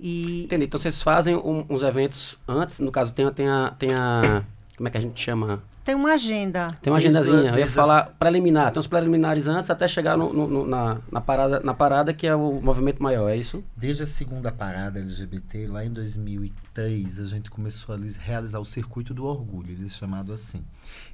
E... 0.00 0.46
Entendi. 0.46 0.64
Então 0.64 0.80
vocês 0.80 1.00
fazem 1.00 1.36
um, 1.36 1.64
uns 1.70 1.84
eventos 1.84 2.36
antes, 2.48 2.80
no 2.80 2.90
caso 2.90 3.12
tem, 3.12 3.32
tem, 3.32 3.48
a, 3.48 3.72
tem 3.78 3.94
a. 3.94 4.42
Como 4.76 4.88
é 4.88 4.90
que 4.90 4.98
a 4.98 5.00
gente 5.00 5.20
chama? 5.20 5.62
Tem 5.84 5.94
uma 5.94 6.14
agenda. 6.14 6.74
Tem 6.82 6.92
uma 6.92 6.98
agendazinha. 6.98 7.52
Eu 7.52 7.58
ia 7.58 7.68
falar 7.68 8.14
preliminar. 8.18 8.72
Tem 8.72 8.80
uns 8.80 8.86
preliminares 8.88 9.46
antes 9.46 9.70
até 9.70 9.86
chegar 9.86 10.16
no, 10.16 10.32
no, 10.32 10.48
no, 10.48 10.66
na, 10.66 10.98
na, 11.10 11.20
parada, 11.20 11.60
na 11.60 11.74
parada 11.74 12.12
que 12.12 12.26
é 12.26 12.34
o 12.34 12.60
movimento 12.60 13.02
maior, 13.02 13.28
é 13.30 13.36
isso? 13.36 13.62
Desde 13.76 14.02
a 14.02 14.06
segunda 14.06 14.50
parada 14.50 14.98
LGBT, 14.98 15.68
lá 15.68 15.84
em 15.84 15.90
2003, 15.90 17.20
a 17.20 17.26
gente 17.26 17.48
começou 17.48 17.94
a 17.94 17.98
realizar 18.20 18.58
o 18.58 18.64
Circuito 18.64 19.14
do 19.14 19.24
Orgulho, 19.24 19.70
ele 19.70 19.86
é 19.86 19.88
chamado 19.88 20.32
assim. 20.32 20.64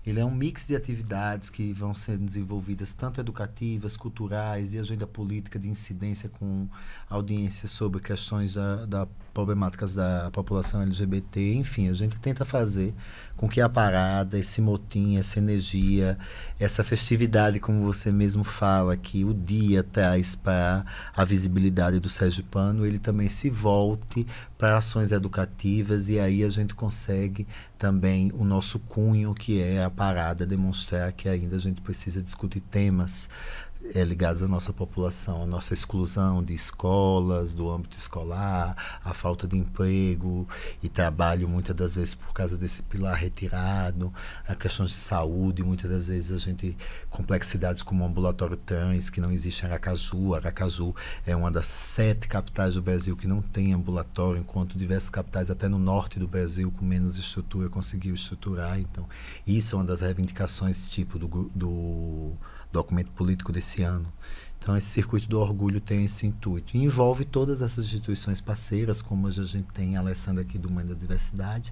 Ele 0.07 0.21
é 0.21 0.25
um 0.25 0.31
mix 0.31 0.67
de 0.67 0.77
atividades 0.77 1.49
que 1.49 1.73
vão 1.73 1.95
sendo 1.95 2.27
desenvolvidas 2.27 2.93
tanto 2.93 3.21
educativas, 3.21 3.97
culturais, 3.97 4.75
e 4.75 4.79
agenda 4.79 5.07
política 5.07 5.59
de 5.59 5.69
incidência 5.69 6.29
com 6.29 6.69
audiência 7.09 7.67
sobre 7.67 8.01
questões 8.01 8.55
da, 8.55 8.85
da 8.85 9.09
problemáticas 9.35 9.93
da 9.93 10.31
população 10.33 10.81
LGBT. 10.81 11.55
Enfim, 11.55 11.91
a 11.91 11.93
gente 11.93 12.17
tenta 12.19 12.45
fazer 12.45 12.95
com 13.37 13.49
que 13.49 13.61
a 13.61 13.69
parada, 13.69 14.39
esse 14.39 14.61
motim, 14.63 15.17
essa 15.19 15.41
energia, 15.41 16.17
essa 16.59 16.85
festividade, 16.85 17.59
como 17.59 17.85
você 17.85 18.13
mesmo 18.13 18.45
fala, 18.45 18.97
que 18.97 19.25
o 19.25 19.35
dia 19.35 19.83
traz 19.83 20.37
para 20.37 20.85
a 21.15 21.25
visibilidade 21.25 21.99
do 21.99 22.09
Sérgio 22.09 22.45
Pano, 22.45 22.87
ele 22.87 22.99
também 22.99 23.29
se 23.29 23.51
volte 23.51 24.25
para 24.57 24.77
ações 24.77 25.11
educativas 25.11 26.09
e 26.09 26.19
aí 26.21 26.45
a 26.45 26.49
gente 26.49 26.75
consegue 26.75 27.47
também 27.77 28.33
o 28.35 28.45
nosso 28.45 28.79
cunho, 28.79 29.35
que 29.35 29.61
é 29.61 29.83
a 29.83 29.91
parada, 29.91 30.47
demonstrar 30.47 31.13
que 31.13 31.29
ainda 31.29 31.57
a 31.57 31.59
gente 31.59 31.81
precisa 31.83 32.23
discutir 32.23 32.61
temas 32.61 33.29
é, 33.93 34.03
ligados 34.03 34.43
à 34.43 34.49
nossa 34.49 34.73
população, 34.73 35.43
a 35.43 35.47
nossa 35.47 35.75
exclusão 35.75 36.43
de 36.43 36.55
escolas, 36.55 37.53
do 37.53 37.69
âmbito 37.71 37.99
escolar, 37.99 39.01
a 39.05 39.13
falta 39.13 39.47
de 39.47 39.57
emprego 39.57 40.49
e 40.83 40.89
trabalho, 40.89 41.49
muitas 41.49 41.77
das 41.77 41.97
vezes 41.97 42.15
por 42.15 42.33
causa 42.33 42.57
desse 42.57 42.83
pilar 42.83 43.17
retirado, 43.17 44.13
a 44.47 44.55
questões 44.55 44.91
de 44.91 44.97
saúde, 44.97 45.63
muitas 45.63 45.91
das 45.91 46.09
vezes 46.09 46.33
a 46.33 46.39
gente, 46.39 46.77
complexidades 47.11 47.83
como 47.83 48.05
o 48.05 48.07
ambulatório 48.07 48.57
trans, 48.57 49.11
que 49.11 49.21
não 49.21 49.31
existe 49.31 49.65
em 49.65 49.67
Aracaju, 49.67 50.35
Aracaju 50.35 50.95
é 51.27 51.37
uma 51.37 51.51
das 51.51 51.67
sete 51.67 52.29
capitais 52.29 52.75
do 52.75 52.83
Brasil 52.83 53.17
que 53.17 53.27
não 53.27 53.43
tem 53.43 53.73
ambulatório, 53.75 54.41
enquanto 54.41 54.79
diversas 54.79 55.11
capitais, 55.11 55.51
até 55.51 55.69
no 55.69 55.79
norte 55.79 56.19
do 56.19 56.27
Brasil, 56.27 56.73
com 56.73 56.85
menos 56.85 57.19
estrutura, 57.19 57.69
conseguiu 57.69 58.15
estruturar, 58.15 58.79
então 58.81 59.07
isso 59.47 59.75
é 59.75 59.79
uma 59.79 59.85
das 59.85 60.01
reivindicações 60.01 60.89
tipo 60.89 61.19
do, 61.19 61.51
do 61.55 62.33
documento 62.75 63.11
político 63.13 63.53
desse 63.53 63.83
ano. 63.83 64.13
Então, 64.59 64.75
esse 64.75 64.87
circuito 64.87 65.29
do 65.29 65.39
orgulho 65.39 65.79
tem 65.79 66.07
esse 66.07 66.27
intuito. 66.27 66.75
E 66.75 66.83
envolve 66.83 67.27
todas 67.27 67.61
essas 67.61 67.85
instituições 67.85 68.41
parceiras, 68.41 69.03
como 69.03 69.27
hoje 69.27 69.43
a 69.43 69.45
gente 69.45 69.67
tem 69.75 69.95
a 69.95 70.01
Alessandra 70.01 70.41
aqui 70.41 70.59
do 70.59 70.71
Mãe 70.71 70.87
da 70.87 70.95
Diversidade, 70.95 71.71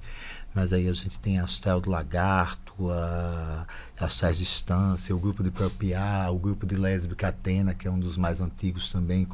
mas 0.55 0.75
aí 0.75 0.87
a 0.87 0.93
gente 0.93 1.19
tem 1.19 1.39
a 1.39 1.45
Astral 1.45 1.81
do 1.81 1.91
Lagarto, 1.91 2.91
a 2.91 3.67
Astrais 3.99 4.37
de 4.37 4.45
Distância, 4.45 5.17
o 5.17 5.19
grupo 5.19 5.43
de 5.43 5.51
Propiar, 5.51 6.31
o 6.35 6.39
grupo 6.39 6.67
de 6.67 6.77
Lésbica 6.77 7.29
Atena, 7.29 7.73
que 7.73 7.89
é 7.89 7.91
um 7.91 7.99
dos 7.99 8.19
mais 8.19 8.43
antigos 8.43 8.91
também, 8.91 9.27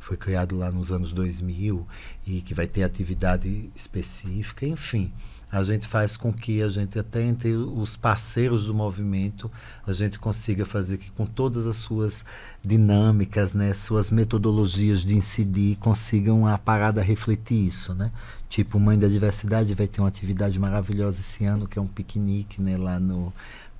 foi 0.00 0.16
criado 0.16 0.56
lá 0.56 0.70
nos 0.70 0.90
anos 0.90 1.12
2000 1.12 1.86
e 2.26 2.40
que 2.40 2.54
vai 2.54 2.66
ter 2.66 2.84
atividade 2.84 3.70
específica, 3.74 4.64
enfim 4.66 5.12
a 5.58 5.62
gente 5.62 5.86
faz 5.86 6.16
com 6.16 6.32
que 6.32 6.60
a 6.60 6.68
gente 6.68 6.98
até 6.98 7.22
entre 7.22 7.52
os 7.52 7.96
parceiros 7.96 8.66
do 8.66 8.74
movimento 8.74 9.50
a 9.86 9.92
gente 9.92 10.18
consiga 10.18 10.64
fazer 10.64 10.98
que 10.98 11.10
com 11.12 11.24
todas 11.24 11.66
as 11.66 11.76
suas 11.76 12.24
dinâmicas, 12.62 13.52
né, 13.52 13.72
suas 13.72 14.10
metodologias 14.10 15.00
de 15.00 15.16
incidir, 15.16 15.76
consigam 15.76 16.46
a 16.46 16.58
parada 16.58 17.00
refletir 17.00 17.66
isso, 17.66 17.94
né? 17.94 18.10
Tipo, 18.48 18.80
Mãe 18.80 18.98
da 18.98 19.06
Diversidade 19.06 19.74
vai 19.74 19.86
ter 19.86 20.00
uma 20.00 20.08
atividade 20.08 20.58
maravilhosa 20.58 21.20
esse 21.20 21.44
ano, 21.44 21.68
que 21.68 21.78
é 21.78 21.82
um 21.82 21.86
piquenique, 21.86 22.60
né, 22.60 22.76
lá 22.76 22.98
no 22.98 23.32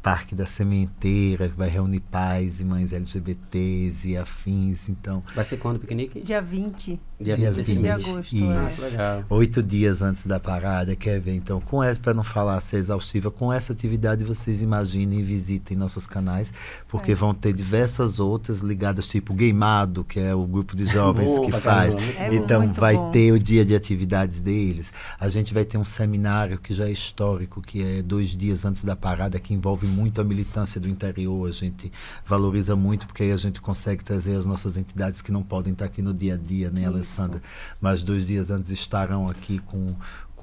Parque 0.04 0.34
da 0.34 0.46
Sementeira, 0.46 1.48
que 1.48 1.56
vai 1.56 1.70
reunir 1.70 2.00
pais 2.00 2.60
e 2.60 2.64
mães 2.64 2.92
LGBTs 2.92 4.06
e 4.06 4.16
afins, 4.18 4.90
então... 4.90 5.24
Vai 5.34 5.44
ser 5.44 5.56
quando 5.56 5.76
o 5.76 5.80
piquenique? 5.80 6.20
Dia 6.20 6.42
20. 6.42 7.00
Dia, 7.20 7.36
dia 7.36 7.52
20 7.52 7.76
de 7.76 7.88
agosto. 7.88 8.36
Isso. 8.36 8.84
É. 8.98 9.24
Oito 9.30 9.62
dias 9.62 10.02
antes 10.02 10.26
da 10.26 10.40
parada, 10.40 10.96
quer 10.96 11.20
ver? 11.20 11.34
Então, 11.34 11.60
com 11.60 11.82
essa, 11.82 11.98
para 12.00 12.12
não 12.12 12.24
falar 12.24 12.60
ser 12.60 12.78
exaustiva, 12.78 13.30
com 13.30 13.52
essa 13.52 13.72
atividade 13.72 14.24
vocês 14.24 14.62
imaginem 14.62 15.20
e 15.20 15.22
visitem 15.22 15.76
nossos 15.76 16.08
canais, 16.08 16.52
porque 16.88 17.12
é. 17.12 17.14
vão 17.14 17.32
ter 17.32 17.52
diversas 17.52 18.18
outras 18.18 18.58
ligadas, 18.58 19.06
tipo 19.06 19.32
Gameado, 19.32 20.02
que 20.02 20.18
é 20.18 20.34
o 20.34 20.44
grupo 20.44 20.74
de 20.74 20.86
jovens 20.86 21.38
que 21.38 21.52
faz. 21.52 21.94
É 21.94 22.34
então, 22.34 22.72
vai 22.72 22.96
bom. 22.96 23.10
ter 23.12 23.32
o 23.32 23.38
dia 23.38 23.64
de 23.64 23.76
atividades 23.76 24.40
deles. 24.40 24.92
A 25.18 25.28
gente 25.28 25.54
vai 25.54 25.64
ter 25.64 25.78
um 25.78 25.84
seminário 25.84 26.58
que 26.58 26.74
já 26.74 26.88
é 26.88 26.92
histórico, 26.92 27.62
que 27.62 27.82
é 27.82 28.02
dois 28.02 28.30
dias 28.30 28.64
antes 28.64 28.82
da 28.82 28.96
parada, 28.96 29.38
que 29.38 29.54
envolve 29.54 29.86
muito 29.86 30.20
a 30.20 30.24
militância 30.24 30.80
do 30.80 30.88
interior, 30.88 31.48
a 31.48 31.52
gente 31.52 31.92
valoriza 32.26 32.74
muito, 32.74 33.06
porque 33.06 33.22
aí 33.22 33.32
a 33.32 33.36
gente 33.36 33.60
consegue 33.60 34.02
trazer 34.02 34.34
as 34.36 34.44
nossas 34.44 34.76
entidades 34.76 35.22
que 35.22 35.30
não 35.30 35.44
podem 35.44 35.72
estar 35.72 35.84
aqui 35.84 36.02
no 36.02 36.12
dia 36.12 36.34
a 36.34 36.36
dia, 36.36 36.70
né, 36.70 36.82
Alessandra? 37.04 37.42
Mas 37.80 38.02
dois 38.02 38.26
dias 38.26 38.50
antes 38.50 38.72
estarão 38.72 39.28
aqui 39.28 39.58
com 39.58 39.94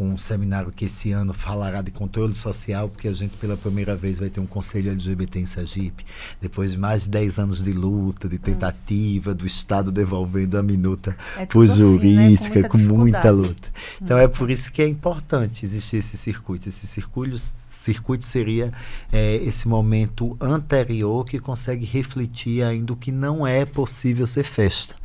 com 0.01 0.09
um 0.09 0.17
seminário 0.17 0.71
que 0.71 0.85
esse 0.85 1.11
ano 1.11 1.33
falará 1.33 1.81
de 1.81 1.91
controle 1.91 2.33
social, 2.35 2.89
porque 2.89 3.07
a 3.07 3.13
gente 3.13 3.35
pela 3.37 3.57
primeira 3.57 3.95
vez 3.95 4.17
vai 4.17 4.29
ter 4.29 4.39
um 4.39 4.47
conselho 4.47 4.89
LGBT 4.89 5.39
em 5.39 5.45
Sergipe, 5.45 6.05
depois 6.41 6.71
de 6.71 6.77
mais 6.79 7.03
de 7.03 7.09
10 7.09 7.39
anos 7.39 7.63
de 7.63 7.71
luta, 7.71 8.27
de 8.27 8.39
tentativa, 8.39 9.33
do 9.33 9.45
Estado 9.45 9.91
devolvendo 9.91 10.57
a 10.57 10.63
minuta 10.63 11.15
é 11.37 11.45
por 11.45 11.67
jurídica, 11.67 12.59
assim, 12.59 12.61
né? 12.61 12.67
com, 12.69 12.77
muita, 12.77 12.93
com 12.93 12.97
muita 12.97 13.31
luta. 13.31 13.67
Então 14.01 14.17
hum. 14.17 14.21
é 14.21 14.27
por 14.27 14.49
isso 14.49 14.71
que 14.71 14.81
é 14.81 14.87
importante 14.87 15.65
existir 15.65 15.97
esse 15.97 16.17
circuito. 16.17 16.69
Esse 16.69 16.87
circuito 16.87 17.35
circuito 17.81 18.25
seria 18.25 18.71
é, 19.11 19.35
esse 19.37 19.67
momento 19.67 20.37
anterior 20.39 21.25
que 21.25 21.39
consegue 21.39 21.85
refletir 21.85 22.63
ainda 22.63 22.93
o 22.93 22.95
que 22.95 23.11
não 23.11 23.45
é 23.45 23.65
possível 23.65 24.25
ser 24.27 24.43
festa. 24.43 24.95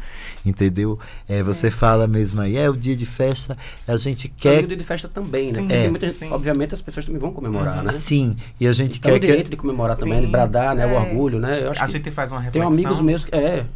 Entendeu? 0.45 0.99
É, 1.29 1.43
você 1.43 1.69
é. 1.69 1.71
fala 1.71 2.07
mesmo 2.07 2.41
aí, 2.41 2.57
é 2.57 2.69
o 2.69 2.77
dia 2.77 2.95
de 2.95 3.07
festa, 3.07 3.57
a 3.87 3.97
gente 3.97 4.29
quer. 4.29 4.61
É 4.61 4.65
o 4.65 4.69
dia 4.69 4.77
de 4.77 4.85
festa 4.85 5.09
também, 5.09 5.53
né? 5.53 5.67
é. 5.69 6.07
gente, 6.07 6.25
obviamente 6.33 6.75
as 6.75 6.81
pessoas 6.81 7.07
também 7.07 7.21
vão 7.21 7.33
comemorar, 7.33 7.79
uhum. 7.79 7.85
né? 7.85 7.91
Sim, 7.91 8.37
e 8.61 8.67
a 8.67 8.73
gente 8.73 8.99
então, 8.99 9.11
quer. 9.11 9.17
o 9.17 9.21
direito 9.21 9.45
que... 9.45 9.51
de 9.51 9.57
comemorar 9.57 9.97
também, 9.97 10.21
de 10.21 10.27
bradar, 10.27 10.75
né? 10.75 10.87
O 10.87 10.91
é. 10.91 10.99
orgulho, 11.01 11.39
né? 11.39 11.65
Eu 11.65 11.71
acho 11.71 11.83
a 11.83 11.87
gente 11.87 12.11
faz 12.11 12.31
uma 12.31 12.41
reflexão. 12.41 12.71
Tem 12.71 12.85
amigos 12.85 13.01
meus 13.01 13.25
que. 13.25 13.35
É, 13.35 13.67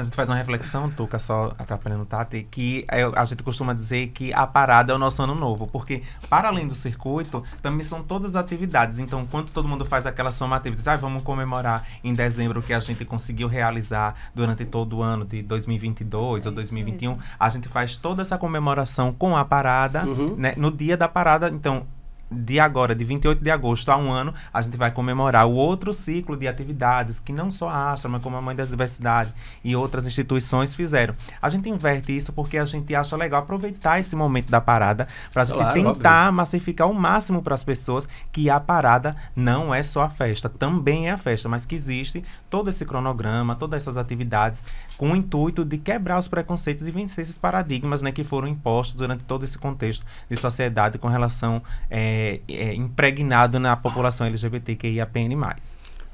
a 0.00 0.04
gente 0.04 0.16
faz 0.16 0.28
uma 0.28 0.36
reflexão, 0.36 0.90
Tuca, 0.90 1.18
só 1.18 1.52
atrapalhando 1.58 2.02
o 2.02 2.06
Tati, 2.06 2.46
que 2.50 2.86
a 2.88 3.24
gente 3.24 3.42
costuma 3.42 3.72
dizer 3.72 4.08
que 4.08 4.32
a 4.32 4.46
parada 4.46 4.92
é 4.92 4.96
o 4.96 4.98
nosso 4.98 5.22
ano 5.22 5.34
novo, 5.34 5.66
porque 5.66 6.02
para 6.28 6.48
além 6.48 6.66
do 6.66 6.74
circuito, 6.74 7.42
também 7.62 7.84
são 7.84 8.02
todas 8.02 8.34
as 8.34 8.42
atividades. 8.42 8.98
Então, 8.98 9.26
quando 9.26 9.50
todo 9.50 9.68
mundo 9.68 9.84
faz 9.84 10.06
aquela 10.06 10.32
somativa, 10.32 10.74
diz, 10.74 10.88
ah, 10.88 10.96
vamos 10.96 11.22
comemorar 11.22 11.86
em 12.02 12.12
dezembro 12.12 12.60
o 12.60 12.62
que 12.62 12.72
a 12.72 12.80
gente 12.80 13.04
conseguiu 13.04 13.48
realizar 13.48 14.14
durante 14.34 14.64
todo 14.64 14.98
o 14.98 15.02
ano 15.02 15.24
de 15.24 15.42
2022 15.42 16.46
é 16.46 16.48
ou 16.48 16.54
2021, 16.54 17.10
mesmo. 17.10 17.24
a 17.38 17.48
gente 17.48 17.68
faz 17.68 17.96
toda 17.96 18.22
essa 18.22 18.38
comemoração 18.38 19.12
com 19.12 19.36
a 19.36 19.44
parada, 19.44 20.04
uhum. 20.04 20.34
né, 20.36 20.54
no 20.56 20.70
dia 20.70 20.96
da 20.96 21.08
parada. 21.08 21.48
Então, 21.48 21.86
de 22.30 22.60
agora, 22.60 22.94
de 22.94 23.04
28 23.04 23.42
de 23.42 23.50
agosto 23.50 23.88
a 23.90 23.96
um 23.96 24.12
ano, 24.12 24.32
a 24.52 24.62
gente 24.62 24.76
vai 24.76 24.90
comemorar 24.90 25.46
o 25.46 25.52
outro 25.52 25.92
ciclo 25.92 26.36
de 26.36 26.46
atividades 26.46 27.18
que 27.18 27.32
não 27.32 27.50
só 27.50 27.68
a 27.68 27.92
Astra, 27.92 28.08
mas 28.08 28.22
como 28.22 28.36
a 28.36 28.42
Mãe 28.42 28.54
da 28.54 28.64
Diversidade 28.64 29.32
e 29.64 29.74
outras 29.74 30.06
instituições 30.06 30.74
fizeram. 30.74 31.14
A 31.42 31.48
gente 31.48 31.68
inverte 31.68 32.16
isso 32.16 32.32
porque 32.32 32.56
a 32.56 32.64
gente 32.64 32.94
acha 32.94 33.16
legal 33.16 33.42
aproveitar 33.42 33.98
esse 33.98 34.14
momento 34.14 34.50
da 34.50 34.60
parada 34.60 35.08
para 35.32 35.42
a 35.42 35.44
gente 35.44 35.56
claro, 35.56 35.74
tentar 35.74 36.20
óbvio. 36.22 36.32
massificar 36.34 36.88
o 36.88 36.94
máximo 36.94 37.42
para 37.42 37.54
as 37.54 37.64
pessoas 37.64 38.08
que 38.30 38.48
a 38.48 38.60
parada 38.60 39.16
não 39.34 39.74
é 39.74 39.82
só 39.82 40.02
a 40.02 40.08
festa, 40.08 40.48
também 40.48 41.08
é 41.08 41.12
a 41.12 41.16
festa, 41.16 41.48
mas 41.48 41.66
que 41.66 41.74
existe 41.74 42.22
todo 42.48 42.70
esse 42.70 42.84
cronograma, 42.84 43.56
todas 43.56 43.82
essas 43.82 43.96
atividades 43.96 44.64
com 44.96 45.12
o 45.12 45.16
intuito 45.16 45.64
de 45.64 45.78
quebrar 45.78 46.18
os 46.18 46.28
preconceitos 46.28 46.86
e 46.86 46.90
vencer 46.90 47.24
esses 47.24 47.38
paradigmas 47.38 48.02
né, 48.02 48.12
que 48.12 48.22
foram 48.22 48.46
impostos 48.46 48.96
durante 48.96 49.24
todo 49.24 49.44
esse 49.44 49.56
contexto 49.56 50.04
de 50.28 50.36
sociedade 50.36 50.98
com 50.98 51.08
relação 51.08 51.62
é, 51.88 52.19
é, 52.48 52.74
impregnado 52.74 53.58
na 53.58 53.76
população 53.76 54.26
LGBTQIAPN+. 54.26 55.36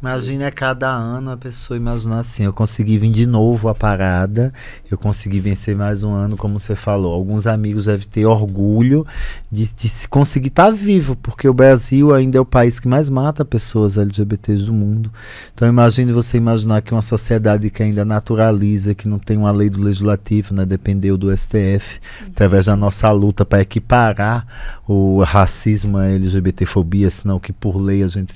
Imagina 0.02 0.50
cada 0.50 0.90
ano 0.90 1.30
a 1.30 1.38
pessoa 1.38 1.74
imaginar 1.74 2.18
assim, 2.18 2.42
eu 2.42 2.52
consegui 2.52 2.98
vir 2.98 3.10
de 3.10 3.24
novo 3.24 3.66
a 3.66 3.74
parada, 3.74 4.52
eu 4.90 4.98
consegui 4.98 5.40
vencer 5.40 5.74
mais 5.74 6.04
um 6.04 6.12
ano, 6.12 6.36
como 6.36 6.60
você 6.60 6.76
falou. 6.76 7.14
Alguns 7.14 7.46
amigos 7.46 7.86
devem 7.86 8.06
ter 8.06 8.26
orgulho 8.26 9.06
de, 9.50 9.64
de 9.64 10.08
conseguir 10.08 10.48
estar 10.48 10.66
tá 10.66 10.70
vivo, 10.70 11.16
porque 11.16 11.48
o 11.48 11.54
Brasil 11.54 12.14
ainda 12.14 12.36
é 12.36 12.40
o 12.40 12.44
país 12.44 12.78
que 12.78 12.86
mais 12.86 13.08
mata 13.08 13.42
pessoas 13.42 13.96
LGBTs 13.96 14.66
do 14.66 14.72
mundo. 14.74 15.10
Então 15.54 15.66
imagine 15.66 16.12
você 16.12 16.36
imaginar 16.36 16.82
que 16.82 16.92
uma 16.92 17.00
sociedade 17.00 17.70
que 17.70 17.82
ainda 17.82 18.04
naturaliza, 18.04 18.94
que 18.94 19.08
não 19.08 19.18
tem 19.18 19.38
uma 19.38 19.50
lei 19.50 19.70
do 19.70 19.82
legislativo, 19.82 20.52
né, 20.52 20.66
dependeu 20.66 21.16
do 21.16 21.34
STF, 21.34 22.00
através 22.28 22.66
da 22.66 22.76
nossa 22.76 23.10
luta 23.12 23.46
para 23.46 23.62
equiparar 23.62 24.46
o 24.86 25.22
racismo, 25.22 25.96
a 25.96 26.06
LGBTfobia, 26.06 27.08
senão 27.08 27.40
que 27.40 27.50
por 27.50 27.78
lei 27.78 28.02
a 28.02 28.08
gente 28.08 28.34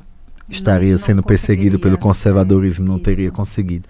estaria 0.50 0.96
sendo 0.98 1.22
perseguido 1.22 1.78
pelo 1.78 1.96
conservadorismo, 1.96 2.86
não 2.86 2.98
teria 2.98 3.30
conseguido. 3.30 3.88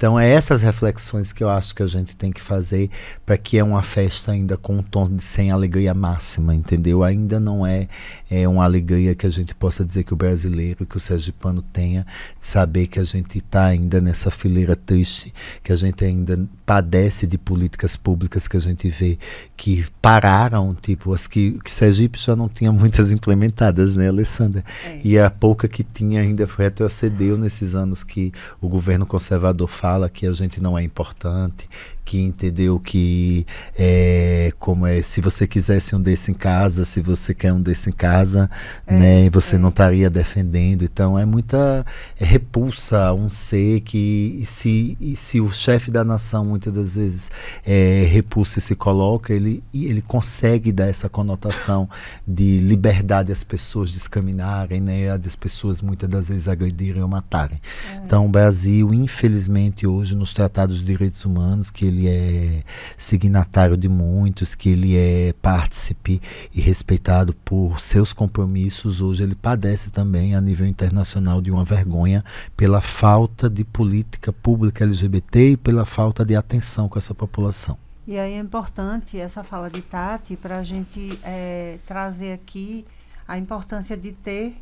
Então, 0.00 0.18
é 0.18 0.30
essas 0.30 0.62
reflexões 0.62 1.30
que 1.30 1.44
eu 1.44 1.50
acho 1.50 1.74
que 1.74 1.82
a 1.82 1.86
gente 1.86 2.16
tem 2.16 2.32
que 2.32 2.40
fazer 2.40 2.88
para 3.26 3.36
que 3.36 3.58
é 3.58 3.62
uma 3.62 3.82
festa 3.82 4.32
ainda 4.32 4.56
com 4.56 4.78
um 4.78 4.82
tom 4.82 5.06
de 5.06 5.22
sem 5.22 5.50
alegria 5.50 5.92
máxima, 5.92 6.54
entendeu? 6.54 7.04
Ainda 7.04 7.38
não 7.38 7.66
é, 7.66 7.86
é 8.30 8.48
uma 8.48 8.64
alegria 8.64 9.14
que 9.14 9.26
a 9.26 9.30
gente 9.30 9.54
possa 9.54 9.84
dizer 9.84 10.04
que 10.04 10.14
o 10.14 10.16
brasileiro, 10.16 10.86
que 10.86 10.96
o 10.96 11.00
sergipano 11.00 11.60
tenha, 11.60 12.06
de 12.40 12.46
saber 12.46 12.86
que 12.86 12.98
a 12.98 13.04
gente 13.04 13.36
está 13.36 13.66
ainda 13.66 14.00
nessa 14.00 14.30
fileira 14.30 14.74
triste, 14.74 15.34
que 15.62 15.70
a 15.70 15.76
gente 15.76 16.02
ainda 16.02 16.48
padece 16.64 17.26
de 17.26 17.36
políticas 17.36 17.94
públicas 17.94 18.48
que 18.48 18.56
a 18.56 18.60
gente 18.60 18.88
vê 18.88 19.18
que 19.54 19.84
pararam, 20.00 20.74
tipo, 20.80 21.12
as 21.12 21.26
que, 21.26 21.58
que 21.62 21.70
Sergipe 21.70 22.18
já 22.18 22.34
não 22.34 22.48
tinha 22.48 22.72
muitas 22.72 23.12
implementadas, 23.12 23.96
né, 23.96 24.08
Alessandra? 24.08 24.64
É. 24.82 24.98
E 25.04 25.18
a 25.18 25.28
pouca 25.28 25.68
que 25.68 25.84
tinha 25.84 26.22
ainda 26.22 26.48
retrocedeu 26.56 27.36
nesses 27.36 27.74
anos 27.74 28.02
que 28.02 28.32
o 28.62 28.66
governo 28.66 29.04
conservador 29.04 29.68
fala 29.68 29.89
fala 29.90 30.08
que 30.08 30.24
a 30.24 30.32
gente 30.32 30.60
não 30.60 30.78
é 30.78 30.82
importante, 30.84 31.68
que 32.04 32.20
entendeu 32.20 32.78
que 32.78 33.46
é, 33.78 34.52
como 34.58 34.86
é 34.86 35.02
se 35.02 35.20
você 35.20 35.46
quisesse 35.46 35.94
um 35.94 36.00
desse 36.00 36.30
em 36.30 36.34
casa, 36.34 36.84
se 36.84 37.00
você 37.00 37.34
quer 37.34 37.52
um 37.52 37.60
desse 37.60 37.90
em 37.90 37.92
casa, 37.92 38.50
é, 38.86 38.96
né, 38.96 39.30
você 39.30 39.56
é. 39.56 39.58
não 39.58 39.68
estaria 39.68 40.10
defendendo. 40.10 40.84
Então 40.84 41.18
é 41.18 41.24
muita 41.24 41.84
é 42.18 42.24
repulsa 42.24 43.12
um 43.12 43.28
ser 43.28 43.80
que 43.80 44.42
se 44.44 44.96
se 45.14 45.40
o 45.40 45.50
chefe 45.50 45.90
da 45.90 46.04
nação 46.04 46.44
muitas 46.44 46.72
das 46.72 46.94
vezes 46.94 47.30
é, 47.64 48.06
repulsa 48.10 48.58
e 48.58 48.62
se 48.62 48.74
coloca, 48.74 49.32
ele 49.32 49.62
ele 49.72 50.02
consegue 50.02 50.72
dar 50.72 50.86
essa 50.86 51.08
conotação 51.08 51.88
de 52.26 52.58
liberdade 52.58 53.32
às 53.32 53.44
pessoas 53.44 53.90
descaminharem, 53.90 54.80
né, 54.80 55.16
das 55.18 55.36
pessoas 55.36 55.80
muitas 55.82 56.08
das 56.08 56.28
vezes 56.28 56.48
agredirem 56.48 57.02
ou 57.02 57.08
matarem. 57.08 57.60
É. 57.92 57.96
Então 58.04 58.26
o 58.26 58.28
Brasil, 58.28 58.92
infelizmente 58.92 59.86
hoje 59.86 60.14
nos 60.14 60.32
tratados 60.32 60.78
de 60.78 60.84
direitos 60.84 61.24
humanos 61.24 61.70
que 61.70 61.89
ele 61.90 62.08
é 62.08 62.62
signatário 62.96 63.76
de 63.76 63.88
muitos, 63.88 64.54
que 64.54 64.70
ele 64.70 64.96
é 64.96 65.34
partícipe 65.42 66.20
e 66.54 66.60
respeitado 66.60 67.34
por 67.44 67.80
seus 67.80 68.12
compromissos. 68.12 69.00
Hoje 69.00 69.22
ele 69.22 69.34
padece 69.34 69.90
também 69.90 70.34
a 70.34 70.40
nível 70.40 70.66
internacional 70.66 71.40
de 71.40 71.50
uma 71.50 71.64
vergonha 71.64 72.24
pela 72.56 72.80
falta 72.80 73.50
de 73.50 73.64
política 73.64 74.32
pública 74.32 74.84
LGBT 74.84 75.50
e 75.52 75.56
pela 75.56 75.84
falta 75.84 76.24
de 76.24 76.34
atenção 76.34 76.88
com 76.88 76.98
essa 76.98 77.14
população. 77.14 77.76
E 78.06 78.18
aí 78.18 78.32
é 78.32 78.38
importante 78.38 79.18
essa 79.18 79.44
fala 79.44 79.68
de 79.68 79.82
Tati 79.82 80.36
para 80.36 80.58
a 80.58 80.62
gente 80.64 81.18
é, 81.22 81.78
trazer 81.86 82.32
aqui 82.32 82.84
a 83.28 83.38
importância 83.38 83.96
de 83.96 84.10
ter 84.10 84.56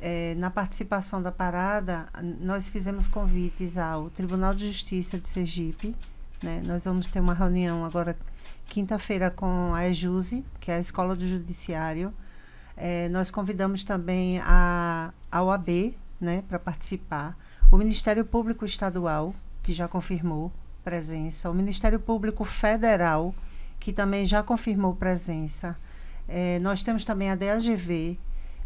é, 0.00 0.34
na 0.36 0.50
participação 0.50 1.22
da 1.22 1.32
parada, 1.32 2.06
nós 2.40 2.68
fizemos 2.68 3.08
convites 3.08 3.78
ao 3.78 4.10
Tribunal 4.10 4.54
de 4.54 4.68
Justiça 4.68 5.18
de 5.18 5.28
Sergipe, 5.28 5.96
né? 6.44 6.62
Nós 6.66 6.84
vamos 6.84 7.06
ter 7.06 7.20
uma 7.20 7.32
reunião 7.32 7.84
agora, 7.84 8.16
quinta-feira, 8.66 9.30
com 9.30 9.74
a 9.74 9.88
EJUSE, 9.88 10.44
que 10.60 10.70
é 10.70 10.76
a 10.76 10.78
Escola 10.78 11.16
do 11.16 11.26
Judiciário. 11.26 12.12
É, 12.76 13.08
nós 13.08 13.30
convidamos 13.30 13.82
também 13.82 14.38
a, 14.40 15.12
a 15.32 15.42
OAB 15.42 15.94
né, 16.20 16.44
para 16.46 16.58
participar. 16.58 17.36
O 17.72 17.78
Ministério 17.78 18.24
Público 18.24 18.64
Estadual, 18.64 19.34
que 19.62 19.72
já 19.72 19.88
confirmou 19.88 20.52
presença. 20.84 21.50
O 21.50 21.54
Ministério 21.54 21.98
Público 21.98 22.44
Federal, 22.44 23.34
que 23.80 23.92
também 23.92 24.26
já 24.26 24.42
confirmou 24.42 24.94
presença. 24.94 25.76
É, 26.28 26.58
nós 26.58 26.82
temos 26.82 27.04
também 27.04 27.30
a 27.30 27.34
DAGV, 27.34 28.18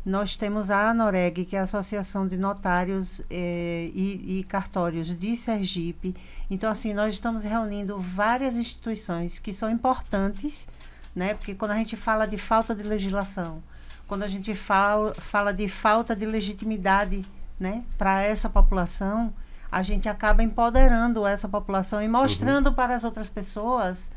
nós 0.09 0.39
temos 0.39 0.71
a 0.71 0.89
ANOREG, 0.89 1.45
que 1.45 1.55
é 1.55 1.61
a 1.61 1.65
Associação 1.65 2.27
de 2.27 2.39
Notários 2.39 3.21
eh, 3.29 3.91
e, 3.95 4.39
e, 4.39 4.45
Cartórios 4.45 5.15
de 5.15 5.37
Sergipe. 5.37 6.17
Então, 6.49 6.71
assim, 6.71 6.95
nós 6.95 7.13
estamos 7.13 7.45
reunindo 7.45 7.99
várias 7.99 8.57
instituições 8.57 9.39
que 9.39 9.53
são 9.53 9.71
importantes, 9.71 10.67
né? 11.15 11.35
Porque 11.35 11.55
quando 11.55 11.73
a 11.73 11.77
gente 11.77 11.95
fala 11.95 12.27
de 12.27 12.39
falta 12.39 12.75
de 12.75 12.83
legislação, 12.83 13.63
quando 14.07 14.23
a 14.23 14.27
gente 14.27 14.55
fala, 14.55 15.13
fala 15.15 15.53
de 15.53 15.69
falta 15.69 16.17
de 16.17 16.25
legitimidade, 16.25 17.23
né, 17.61 17.85
para 17.99 18.23
essa 18.23 18.49
população, 18.49 19.31
a 19.71 19.83
gente 19.83 20.09
acaba 20.09 20.43
empoderando 20.43 21.27
essa 21.27 21.47
população 21.47 22.03
e 22.03 22.09
mostrando 22.09 22.69
uhum. 22.69 22.75
para 22.75 22.95
as 22.95 23.05
outras 23.05 23.29
pessoas 23.29 24.11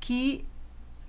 que 0.00 0.44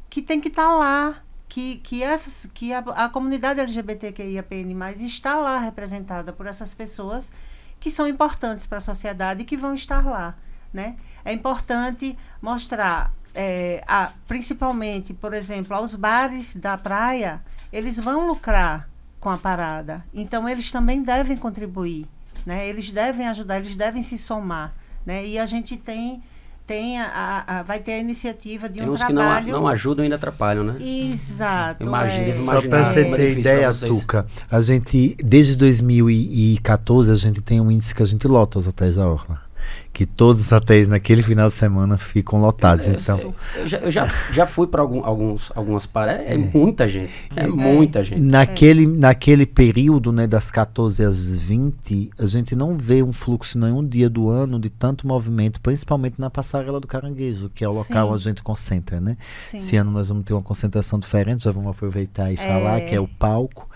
que 0.07 0.21
tem 0.21 0.41
que 0.41 0.47
estar 0.47 0.67
tá 0.67 0.75
lá, 0.75 1.23
que, 1.49 1.77
que, 1.77 2.03
essas, 2.03 2.47
que 2.53 2.71
a, 2.71 2.77
a 2.79 3.09
comunidade 3.09 3.59
LGBTQIAPN+, 3.59 4.93
está 5.03 5.35
lá 5.35 5.57
representada 5.57 6.31
por 6.31 6.45
essas 6.45 6.75
pessoas 6.75 7.33
que 7.79 7.89
são 7.89 8.07
importantes 8.07 8.67
para 8.67 8.77
a 8.77 8.81
sociedade 8.81 9.41
e 9.41 9.45
que 9.45 9.57
vão 9.57 9.73
estar 9.73 10.05
lá, 10.05 10.35
né? 10.71 10.95
É 11.25 11.33
importante 11.33 12.15
mostrar, 12.39 13.11
é, 13.33 13.83
a, 13.87 14.11
principalmente, 14.27 15.13
por 15.13 15.33
exemplo, 15.33 15.75
aos 15.75 15.95
bares 15.95 16.55
da 16.55 16.77
praia, 16.77 17.41
eles 17.73 17.97
vão 17.97 18.27
lucrar 18.27 18.87
com 19.19 19.29
a 19.29 19.37
parada. 19.37 20.05
Então, 20.13 20.47
eles 20.47 20.71
também 20.71 21.01
devem 21.01 21.35
contribuir, 21.35 22.07
né? 22.45 22.67
Eles 22.67 22.91
devem 22.91 23.27
ajudar, 23.27 23.57
eles 23.57 23.75
devem 23.75 24.03
se 24.03 24.17
somar, 24.17 24.73
né? 25.03 25.25
E 25.25 25.39
a 25.39 25.45
gente 25.45 25.75
tem 25.77 26.21
tem 26.69 26.99
a, 27.01 27.43
a, 27.47 27.63
vai 27.63 27.79
ter 27.79 27.93
a 27.93 27.97
iniciativa 27.97 28.69
de 28.69 28.77
tem 28.77 28.87
um 28.87 28.91
uns 28.91 28.99
trabalho. 28.99 29.47
que 29.47 29.51
não, 29.51 29.61
não 29.61 29.67
ajudam 29.67 30.03
e 30.03 30.05
ainda 30.05 30.17
atrapalham, 30.17 30.63
né? 30.63 30.75
Exato. 30.79 31.81
Imagina, 31.81 32.27
é. 32.27 32.37
Só 32.37 32.61
para 32.61 32.85
você 32.85 33.05
ter 33.05 33.39
ideia, 33.39 33.73
Tuca, 33.73 34.27
a 34.51 34.61
gente, 34.61 35.17
desde 35.17 35.55
2014, 35.55 37.11
a 37.11 37.15
gente 37.15 37.41
tem 37.41 37.59
um 37.59 37.71
índice 37.71 37.95
que 37.95 38.03
a 38.03 38.05
gente 38.05 38.27
lota 38.27 38.59
os 38.59 38.67
hotéis 38.67 38.97
da 38.97 39.07
Orla 39.07 39.48
que 39.99 40.05
todos 40.05 40.43
os 40.43 40.51
hotéis 40.53 40.87
naquele 40.87 41.21
final 41.21 41.47
de 41.47 41.53
semana 41.53 41.97
ficam 41.97 42.39
lotados. 42.39 42.87
Eu, 42.87 42.93
então, 42.93 43.35
eu 43.57 43.67
já, 43.67 43.77
eu 43.79 43.91
já, 43.91 44.09
já 44.31 44.47
fui 44.47 44.65
para 44.65 44.81
algum, 44.81 45.03
alguns 45.03 45.51
algumas 45.53 45.85
paradas, 45.85 46.25
é, 46.25 46.35
é, 46.35 46.37
muita 46.37 46.87
gente, 46.87 47.11
é, 47.35 47.43
é, 47.43 47.47
muita 47.47 48.01
gente. 48.01 48.21
Naquele, 48.21 48.87
naquele 48.87 49.45
período, 49.45 50.13
né, 50.13 50.25
das 50.25 50.49
14 50.49 51.03
às 51.03 51.35
20, 51.35 52.11
a 52.17 52.25
gente 52.27 52.55
não 52.55 52.77
vê 52.77 53.03
um 53.03 53.11
fluxo 53.11 53.59
nenhum 53.59 53.85
dia 53.85 54.09
do 54.09 54.29
ano 54.29 54.57
de 54.57 54.69
tanto 54.69 55.05
movimento, 55.05 55.59
principalmente 55.59 56.15
na 56.17 56.29
passarela 56.29 56.79
do 56.79 56.87
Caranguejo, 56.87 57.51
que 57.53 57.65
é 57.65 57.67
o 57.67 57.73
local 57.73 58.07
Sim. 58.07 58.13
onde 58.13 58.21
a 58.21 58.31
gente 58.31 58.41
concentra, 58.41 59.01
né? 59.01 59.17
Sim. 59.47 59.57
Esse 59.57 59.75
ano 59.75 59.91
nós 59.91 60.07
vamos 60.07 60.23
ter 60.23 60.31
uma 60.31 60.41
concentração 60.41 60.97
diferente, 60.97 61.43
já 61.43 61.51
vamos 61.51 61.71
aproveitar 61.71 62.31
e 62.31 62.37
falar 62.37 62.79
que 62.85 62.95
é 62.95 63.01
o 63.01 63.07
palco. 63.07 63.67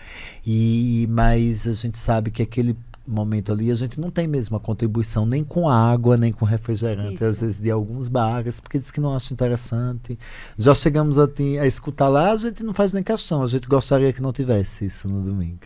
E 0.45 1.05
mas 1.09 1.67
a 1.67 1.73
gente 1.73 1.97
sabe 1.97 2.31
que 2.31 2.41
aquele 2.41 2.77
momento 3.05 3.51
ali, 3.51 3.69
a 3.69 3.75
gente 3.75 3.99
não 3.99 4.09
tem 4.09 4.27
mesmo 4.27 4.55
a 4.55 4.59
contribuição 4.59 5.25
nem 5.25 5.43
com 5.43 5.67
água, 5.67 6.15
nem 6.15 6.31
com 6.31 6.45
refrigerante, 6.45 7.15
Isso. 7.15 7.25
às 7.25 7.41
vezes 7.41 7.59
de 7.59 7.69
alguns 7.69 8.07
bares, 8.07 8.59
porque 8.59 8.79
diz 8.79 8.91
que 8.91 9.01
não 9.01 9.15
acha 9.15 9.33
interessante. 9.33 10.17
Já 10.57 10.73
chegamos 10.73 11.19
a, 11.19 11.27
a 11.61 11.67
escutar 11.67 12.07
lá, 12.07 12.31
a 12.31 12.37
gente 12.37 12.63
não 12.63 12.73
faz 12.73 12.93
nem 12.93 13.03
questão, 13.03 13.43
a 13.43 13.47
gente 13.47 13.67
gostaria 13.67 14.13
que 14.13 14.21
não 14.21 14.31
tivesse 14.31 14.85
isso 14.85 15.09
no 15.09 15.21
domingo. 15.21 15.59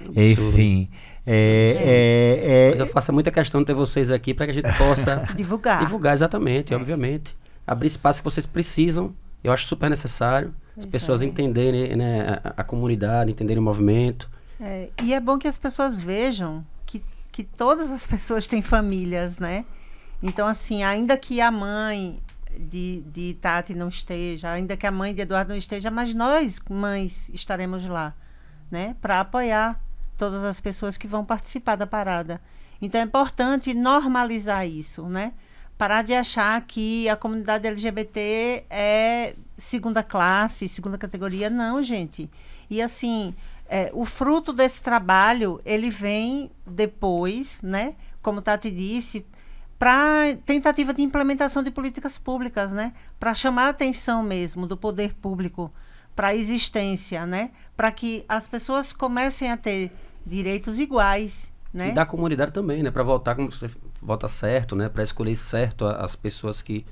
Absurdo. 0.00 0.20
Enfim. 0.20 0.88
É, 1.26 1.76
é, 1.82 2.66
é, 2.66 2.70
Mas 2.70 2.80
eu 2.80 2.86
faço 2.86 3.12
muita 3.12 3.30
questão 3.30 3.60
de 3.60 3.66
ter 3.66 3.74
vocês 3.74 4.10
aqui 4.10 4.32
para 4.32 4.46
que 4.46 4.50
a 4.52 4.54
gente 4.54 4.78
possa 4.78 5.28
divulgar. 5.36 5.80
Divulgar, 5.80 6.14
exatamente, 6.14 6.72
é. 6.72 6.76
obviamente. 6.76 7.36
Abrir 7.66 7.88
espaço 7.88 8.20
que 8.20 8.24
vocês 8.24 8.46
precisam, 8.46 9.14
eu 9.44 9.52
acho 9.52 9.66
super 9.66 9.90
necessário. 9.90 10.54
As 10.76 10.86
pessoas 10.86 11.20
é. 11.20 11.26
entenderem 11.26 11.94
né, 11.94 12.40
a, 12.42 12.54
a 12.58 12.64
comunidade, 12.64 13.30
entenderem 13.30 13.60
o 13.60 13.64
movimento 13.64 14.30
é, 14.60 14.90
e 15.02 15.14
é 15.14 15.20
bom 15.20 15.38
que 15.38 15.48
as 15.48 15.56
pessoas 15.56 15.98
vejam 15.98 16.64
que, 16.84 17.02
que 17.32 17.42
todas 17.42 17.90
as 17.90 18.06
pessoas 18.06 18.46
têm 18.46 18.60
famílias, 18.60 19.38
né? 19.38 19.64
Então, 20.22 20.46
assim, 20.46 20.82
ainda 20.82 21.16
que 21.16 21.40
a 21.40 21.50
mãe 21.50 22.20
de, 22.58 23.02
de 23.06 23.34
Tati 23.40 23.74
não 23.74 23.88
esteja, 23.88 24.50
ainda 24.50 24.76
que 24.76 24.86
a 24.86 24.90
mãe 24.90 25.14
de 25.14 25.22
Eduardo 25.22 25.50
não 25.50 25.56
esteja, 25.56 25.90
mas 25.90 26.14
nós, 26.14 26.60
mães, 26.68 27.30
estaremos 27.32 27.86
lá, 27.86 28.14
né? 28.70 28.96
Para 29.00 29.20
apoiar 29.20 29.80
todas 30.18 30.44
as 30.44 30.60
pessoas 30.60 30.98
que 30.98 31.06
vão 31.06 31.24
participar 31.24 31.76
da 31.76 31.86
parada. 31.86 32.38
Então, 32.82 33.00
é 33.00 33.04
importante 33.04 33.72
normalizar 33.72 34.66
isso, 34.66 35.04
né? 35.08 35.32
Parar 35.78 36.02
de 36.02 36.12
achar 36.12 36.60
que 36.66 37.08
a 37.08 37.16
comunidade 37.16 37.66
LGBT 37.66 38.66
é 38.68 39.34
segunda 39.56 40.02
classe, 40.02 40.68
segunda 40.68 40.98
categoria. 40.98 41.48
Não, 41.48 41.82
gente. 41.82 42.28
E 42.68 42.82
assim, 42.82 43.34
é, 43.72 43.88
o 43.94 44.04
fruto 44.04 44.52
desse 44.52 44.82
trabalho, 44.82 45.60
ele 45.64 45.90
vem 45.90 46.50
depois, 46.66 47.62
né? 47.62 47.94
Como 48.20 48.42
Tati 48.42 48.68
disse, 48.68 49.24
para 49.78 50.34
tentativa 50.44 50.92
de 50.92 51.02
implementação 51.02 51.62
de 51.62 51.70
políticas 51.70 52.18
públicas, 52.18 52.72
né? 52.72 52.92
Para 53.18 53.32
chamar 53.32 53.66
a 53.66 53.68
atenção 53.68 54.24
mesmo 54.24 54.66
do 54.66 54.76
poder 54.76 55.14
público 55.14 55.72
para 56.16 56.28
a 56.28 56.34
existência, 56.34 57.24
né? 57.24 57.52
Para 57.76 57.92
que 57.92 58.24
as 58.28 58.48
pessoas 58.48 58.92
comecem 58.92 59.52
a 59.52 59.56
ter 59.56 59.92
direitos 60.26 60.80
iguais, 60.80 61.48
né? 61.72 61.90
E 61.90 61.92
da 61.92 62.04
comunidade 62.04 62.50
também, 62.50 62.82
né? 62.82 62.90
Para 62.90 63.04
votar 63.04 63.36
como 63.36 63.52
você 63.52 63.70
vota 64.02 64.26
certo, 64.26 64.74
né? 64.74 64.88
Para 64.88 65.04
escolher 65.04 65.36
certo 65.36 65.86
as 65.86 66.16
pessoas 66.16 66.60
que 66.60 66.84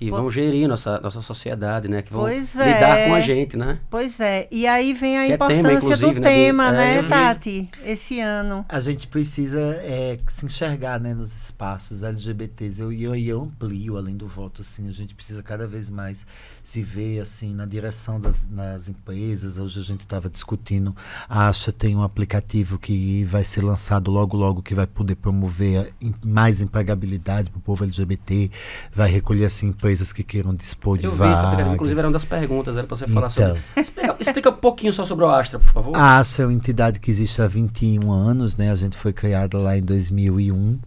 que 0.00 0.10
vão 0.10 0.30
gerir 0.30 0.66
nossa, 0.66 0.98
nossa 0.98 1.20
sociedade, 1.20 1.86
né? 1.86 2.00
Que 2.00 2.10
vão 2.10 2.22
pois 2.22 2.54
lidar 2.54 2.96
é. 2.96 3.06
com 3.06 3.14
a 3.14 3.20
gente, 3.20 3.54
né? 3.54 3.80
Pois 3.90 4.18
é. 4.18 4.48
E 4.50 4.66
aí 4.66 4.94
vem 4.94 5.18
a 5.18 5.26
que 5.26 5.34
importância 5.34 5.92
é 5.92 5.96
tema, 5.96 6.12
do 6.12 6.14
né? 6.14 6.20
tema, 6.20 6.72
né, 6.72 6.96
é, 6.96 7.02
Tati? 7.02 7.68
Esse 7.84 8.18
ano. 8.18 8.64
A 8.66 8.80
gente 8.80 9.06
precisa 9.06 9.60
é, 9.60 10.16
se 10.26 10.46
enxergar, 10.46 10.98
né, 10.98 11.12
nos 11.12 11.36
espaços 11.36 12.02
LGBTs. 12.02 12.80
Eu, 12.80 12.90
eu, 12.90 13.14
eu 13.14 13.42
amplio, 13.42 13.98
além 13.98 14.16
do 14.16 14.26
voto, 14.26 14.62
assim, 14.62 14.88
a 14.88 14.92
gente 14.92 15.14
precisa 15.14 15.42
cada 15.42 15.66
vez 15.66 15.90
mais 15.90 16.26
se 16.62 16.82
ver, 16.82 17.20
assim, 17.20 17.54
na 17.54 17.66
direção 17.66 18.18
das 18.18 18.48
nas 18.48 18.88
empresas. 18.88 19.58
Hoje 19.58 19.80
a 19.80 19.82
gente 19.82 20.00
estava 20.00 20.30
discutindo, 20.30 20.96
a 21.28 21.48
Acha 21.48 21.70
tem 21.70 21.94
um 21.94 22.02
aplicativo 22.02 22.78
que 22.78 23.22
vai 23.24 23.44
ser 23.44 23.62
lançado 23.62 24.10
logo, 24.10 24.34
logo, 24.34 24.62
que 24.62 24.74
vai 24.74 24.86
poder 24.86 25.16
promover 25.16 25.92
mais 26.24 26.62
empregabilidade 26.62 27.50
para 27.50 27.58
o 27.58 27.62
povo 27.62 27.84
LGBT, 27.84 28.50
vai 28.94 29.10
recolher, 29.10 29.44
assim, 29.44 29.68
empresas 29.68 29.89
coisas 29.90 30.12
que 30.12 30.22
queiram 30.22 30.54
dispor 30.54 30.96
de 30.96 31.06
Eu 31.06 31.14
vagas. 31.14 31.66
Vi, 31.66 31.74
inclusive 31.74 31.98
era 31.98 32.06
uma 32.06 32.12
das 32.12 32.24
perguntas, 32.24 32.76
era 32.76 32.86
para 32.86 32.96
você 32.96 33.08
falar 33.08 33.28
então, 33.28 33.46
sobre. 33.48 33.62
Explica, 33.76 34.16
explica, 34.20 34.50
um 34.50 34.54
pouquinho 34.54 34.92
só 34.92 35.04
sobre 35.04 35.24
o 35.24 35.28
Astra, 35.28 35.58
por 35.58 35.72
favor. 35.72 35.96
A 35.96 36.18
Astra 36.18 36.44
é 36.44 36.46
uma 36.46 36.52
entidade 36.52 37.00
que 37.00 37.10
existe 37.10 37.42
há 37.42 37.48
21 37.48 38.08
anos, 38.10 38.56
né? 38.56 38.70
A 38.70 38.76
gente 38.76 38.96
foi 38.96 39.12
criada 39.12 39.58
lá 39.58 39.76
em 39.76 39.82
2001, 39.82 40.78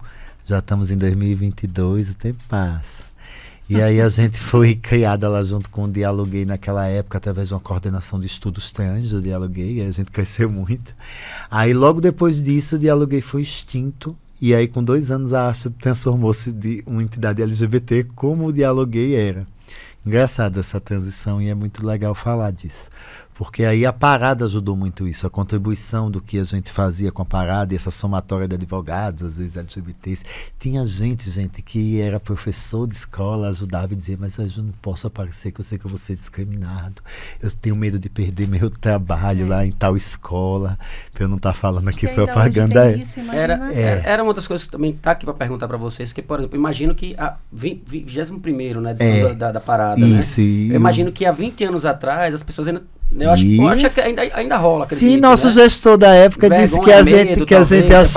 já 0.46 0.60
estamos 0.60 0.90
em 0.90 0.98
2022, 0.98 2.12
o 2.12 2.16
tempo 2.16 2.42
passa. 2.48 3.04
E 3.70 3.82
aí 3.82 4.00
a 4.00 4.08
gente 4.08 4.38
foi 4.38 4.76
criada 4.82 5.28
lá 5.28 5.44
junto 5.44 5.70
com 5.70 5.84
o 5.84 5.92
Dialoguei 5.92 6.46
naquela 6.46 6.88
época, 6.88 7.18
através 7.18 7.50
de 7.50 7.54
uma 7.54 7.60
coordenação 7.60 8.22
de 8.22 8.28
estudos 8.28 8.72
trans 8.72 9.10
do 9.10 9.22
Dialoguei, 9.22 9.80
e 9.80 9.82
a 9.82 9.92
gente 9.92 10.12
cresceu 10.12 10.50
muito. 10.50 10.96
Aí 11.52 11.74
logo 11.74 12.00
depois 12.00 12.42
disso, 12.42 12.78
o 12.78 12.80
Dialoguei 12.80 13.20
foi 13.20 13.42
extinto. 13.42 14.16
E 14.46 14.54
aí, 14.54 14.68
com 14.68 14.84
dois 14.84 15.10
anos, 15.10 15.32
a 15.32 15.48
Astra 15.48 15.72
transformou-se 15.80 16.52
de 16.52 16.84
uma 16.86 17.02
entidade 17.02 17.42
LGBT 17.42 18.04
como 18.14 18.48
o 18.48 18.52
Dialoguei 18.52 19.16
era. 19.16 19.48
Engraçado 20.06 20.60
essa 20.60 20.82
transição 20.82 21.42
e 21.42 21.48
é 21.48 21.56
muito 21.56 21.88
legal 21.88 22.14
falar 22.14 22.52
disso. 22.52 22.90
Porque 23.36 23.66
aí 23.66 23.86
a 23.86 23.94
parada 23.94 24.46
ajudou 24.46 24.76
muito 24.76 25.08
isso, 25.08 25.26
a 25.26 25.30
contribuição 25.30 26.10
do 26.10 26.22
que 26.22 26.40
a 26.40 26.44
gente 26.44 26.72
fazia 26.72 27.12
com 27.12 27.22
a 27.22 27.26
parada 27.26 27.74
e 27.74 27.76
essa 27.76 27.92
somatória 27.92 28.48
de 28.48 28.56
advogados, 28.56 29.24
às 29.24 29.38
vezes 29.38 29.58
LGBTs. 29.58 30.24
Tinha 30.60 30.86
gente, 30.86 31.30
gente, 31.30 31.62
que 31.62 32.00
era 32.00 32.20
professor 32.20 32.88
de 32.88 32.94
escola, 32.94 33.50
ajudava 33.50 33.94
e 33.94 33.96
dizia, 33.96 34.18
mas 34.20 34.38
eu 34.38 34.64
não 34.64 34.74
posso 34.82 35.08
aparecer 35.08 35.52
que 35.52 35.60
eu 35.60 35.64
sei 35.64 35.78
que 35.78 35.86
eu 35.86 35.90
vou 35.90 35.98
ser 35.98 36.16
discriminado. 36.16 37.02
Eu 37.42 37.50
tenho 37.52 37.76
medo 37.76 37.98
de 37.98 38.10
perder 38.10 38.48
meu 38.48 38.70
trabalho 38.70 39.46
é. 39.46 39.50
lá 39.50 39.66
em 39.66 39.72
tal 39.72 39.98
escola, 39.98 40.78
pra 41.12 41.24
eu 41.24 41.28
não 41.28 41.38
estar 41.38 41.54
tá 41.54 41.56
falando 41.56 41.88
aqui 41.90 42.08
propaganda. 42.08 42.92
É. 42.92 42.98
Isso, 42.98 43.20
era, 43.32 43.74
é. 43.74 44.04
era 44.06 44.24
uma 44.24 44.34
das 44.34 44.48
coisas 44.48 44.64
que 44.64 44.72
também 44.72 44.94
tá 44.94 45.12
aqui 45.12 45.26
para 45.26 45.34
perguntar 45.34 45.68
para 45.68 45.78
vocês, 45.78 46.14
que, 46.14 46.22
por 46.22 46.40
exemplo, 46.40 46.58
imagino 46.58 46.94
que 46.94 47.16
a 47.18 47.38
21 47.52 48.40
primeiro, 48.40 48.82
né, 48.82 48.96
é, 49.00 49.34
da, 49.34 49.52
da, 49.52 49.60
parada, 49.60 50.00
isso, 50.00 50.10
né? 50.10 50.20
Isso. 50.20 50.42
Eu 50.72 50.76
imagino 50.76 51.12
que 51.12 51.26
há 51.26 51.32
20 51.32 51.64
anos 51.64 51.86
atrás 51.86 52.34
as 52.34 52.44
pessoas 52.44 52.68
ainda 52.68 52.84
eu 53.20 53.32
acho, 53.32 53.46
eu 53.46 53.68
acho 53.68 53.90
que 53.90 54.02
ainda, 54.02 54.22
ainda 54.34 54.58
rola. 54.58 54.86
Acredito, 54.86 55.08
Sim, 55.08 55.18
nosso 55.18 55.48
né? 55.48 55.54
gestor 55.54 55.98
da 55.98 56.14
época 56.14 56.50
Vergonha, 56.50 56.68
disse 56.68 56.82
que 56.82 56.92
a 56.92 57.04
gente, 57.04 57.30
medo, 57.30 57.46
que 57.46 57.56
a 57.56 57.64
gente 57.64 57.94
ach... 57.94 58.14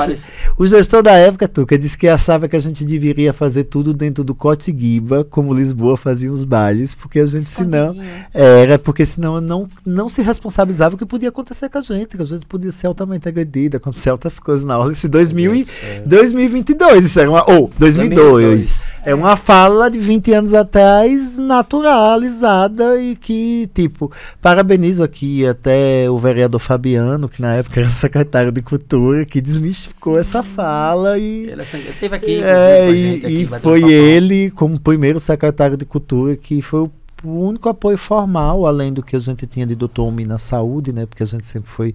o 0.56 0.66
gestor 0.66 1.02
da 1.02 1.12
época, 1.12 1.46
Tuca, 1.46 1.78
disse 1.78 1.98
que 1.98 2.08
achava 2.08 2.48
que 2.48 2.56
a 2.56 2.58
gente 2.58 2.84
deveria 2.84 3.32
fazer 3.32 3.64
tudo 3.64 3.92
dentro 3.92 4.24
do 4.24 4.34
Cotiguiba, 4.34 5.24
como 5.24 5.52
Lisboa 5.52 5.96
fazia 5.96 6.30
os 6.30 6.44
bailes, 6.44 6.94
porque 6.94 7.20
a 7.20 7.26
gente 7.26 7.48
senão 7.48 7.94
era 8.32 8.78
porque 8.78 9.04
senão 9.04 9.40
não 9.40 9.68
não 9.84 10.08
se 10.08 10.22
responsabilizava 10.22 10.94
o 10.94 10.98
que 10.98 11.06
podia 11.06 11.28
acontecer 11.28 11.68
com 11.68 11.78
a 11.78 11.80
gente, 11.80 12.16
que 12.16 12.22
a 12.22 12.26
gente 12.26 12.46
podia 12.46 12.72
ser 12.72 12.86
altamente 12.86 13.28
agredida, 13.28 13.76
acontecer 13.76 14.10
outras 14.10 14.38
coisas 14.38 14.64
na 14.64 14.78
hora. 14.78 14.92
Isso 14.92 15.08
2000 15.08 15.54
e, 15.54 15.66
2022, 16.06 17.04
isso 17.04 17.20
era 17.20 17.30
uma 17.30 17.50
ou 17.50 17.70
2002. 17.78 18.16
2002. 18.16 18.96
É 19.04 19.14
uma 19.14 19.36
fala 19.36 19.88
de 19.88 20.00
20 20.00 20.32
anos 20.32 20.52
atrás 20.52 21.38
naturalizada 21.38 23.00
e 23.00 23.14
que 23.14 23.70
tipo 23.72 24.10
parabeniza 24.42 24.85
parabenizo 24.86 25.02
aqui 25.02 25.46
até 25.46 26.08
o 26.10 26.16
vereador 26.16 26.60
Fabiano, 26.60 27.28
que 27.28 27.42
na 27.42 27.54
época 27.54 27.80
era 27.80 27.90
secretário 27.90 28.52
de 28.52 28.62
Cultura, 28.62 29.24
que 29.24 29.40
desmistificou 29.40 30.18
essa 30.18 30.42
fala 30.42 31.18
e 31.18 31.48
ele 31.48 31.62
esteve 31.62 32.14
aqui, 32.14 32.42
é, 32.42 32.90
e, 32.90 33.16
aqui, 33.16 33.42
e 33.42 33.46
foi 33.46 33.92
ele 33.92 34.50
como 34.50 34.78
primeiro 34.78 35.18
secretário 35.18 35.76
de 35.76 35.84
Cultura 35.84 36.36
que 36.36 36.62
foi 36.62 36.80
o 36.80 36.92
o 37.24 37.46
único 37.46 37.68
apoio 37.68 37.96
formal, 37.96 38.66
além 38.66 38.92
do 38.92 39.02
que 39.02 39.16
a 39.16 39.18
gente 39.18 39.46
tinha 39.46 39.66
de 39.66 39.74
doutor 39.74 40.06
Umi 40.06 40.24
na 40.26 40.36
saúde, 40.36 40.92
né? 40.92 41.06
Porque 41.06 41.22
a 41.22 41.26
gente 41.26 41.46
sempre 41.46 41.68
foi 41.68 41.94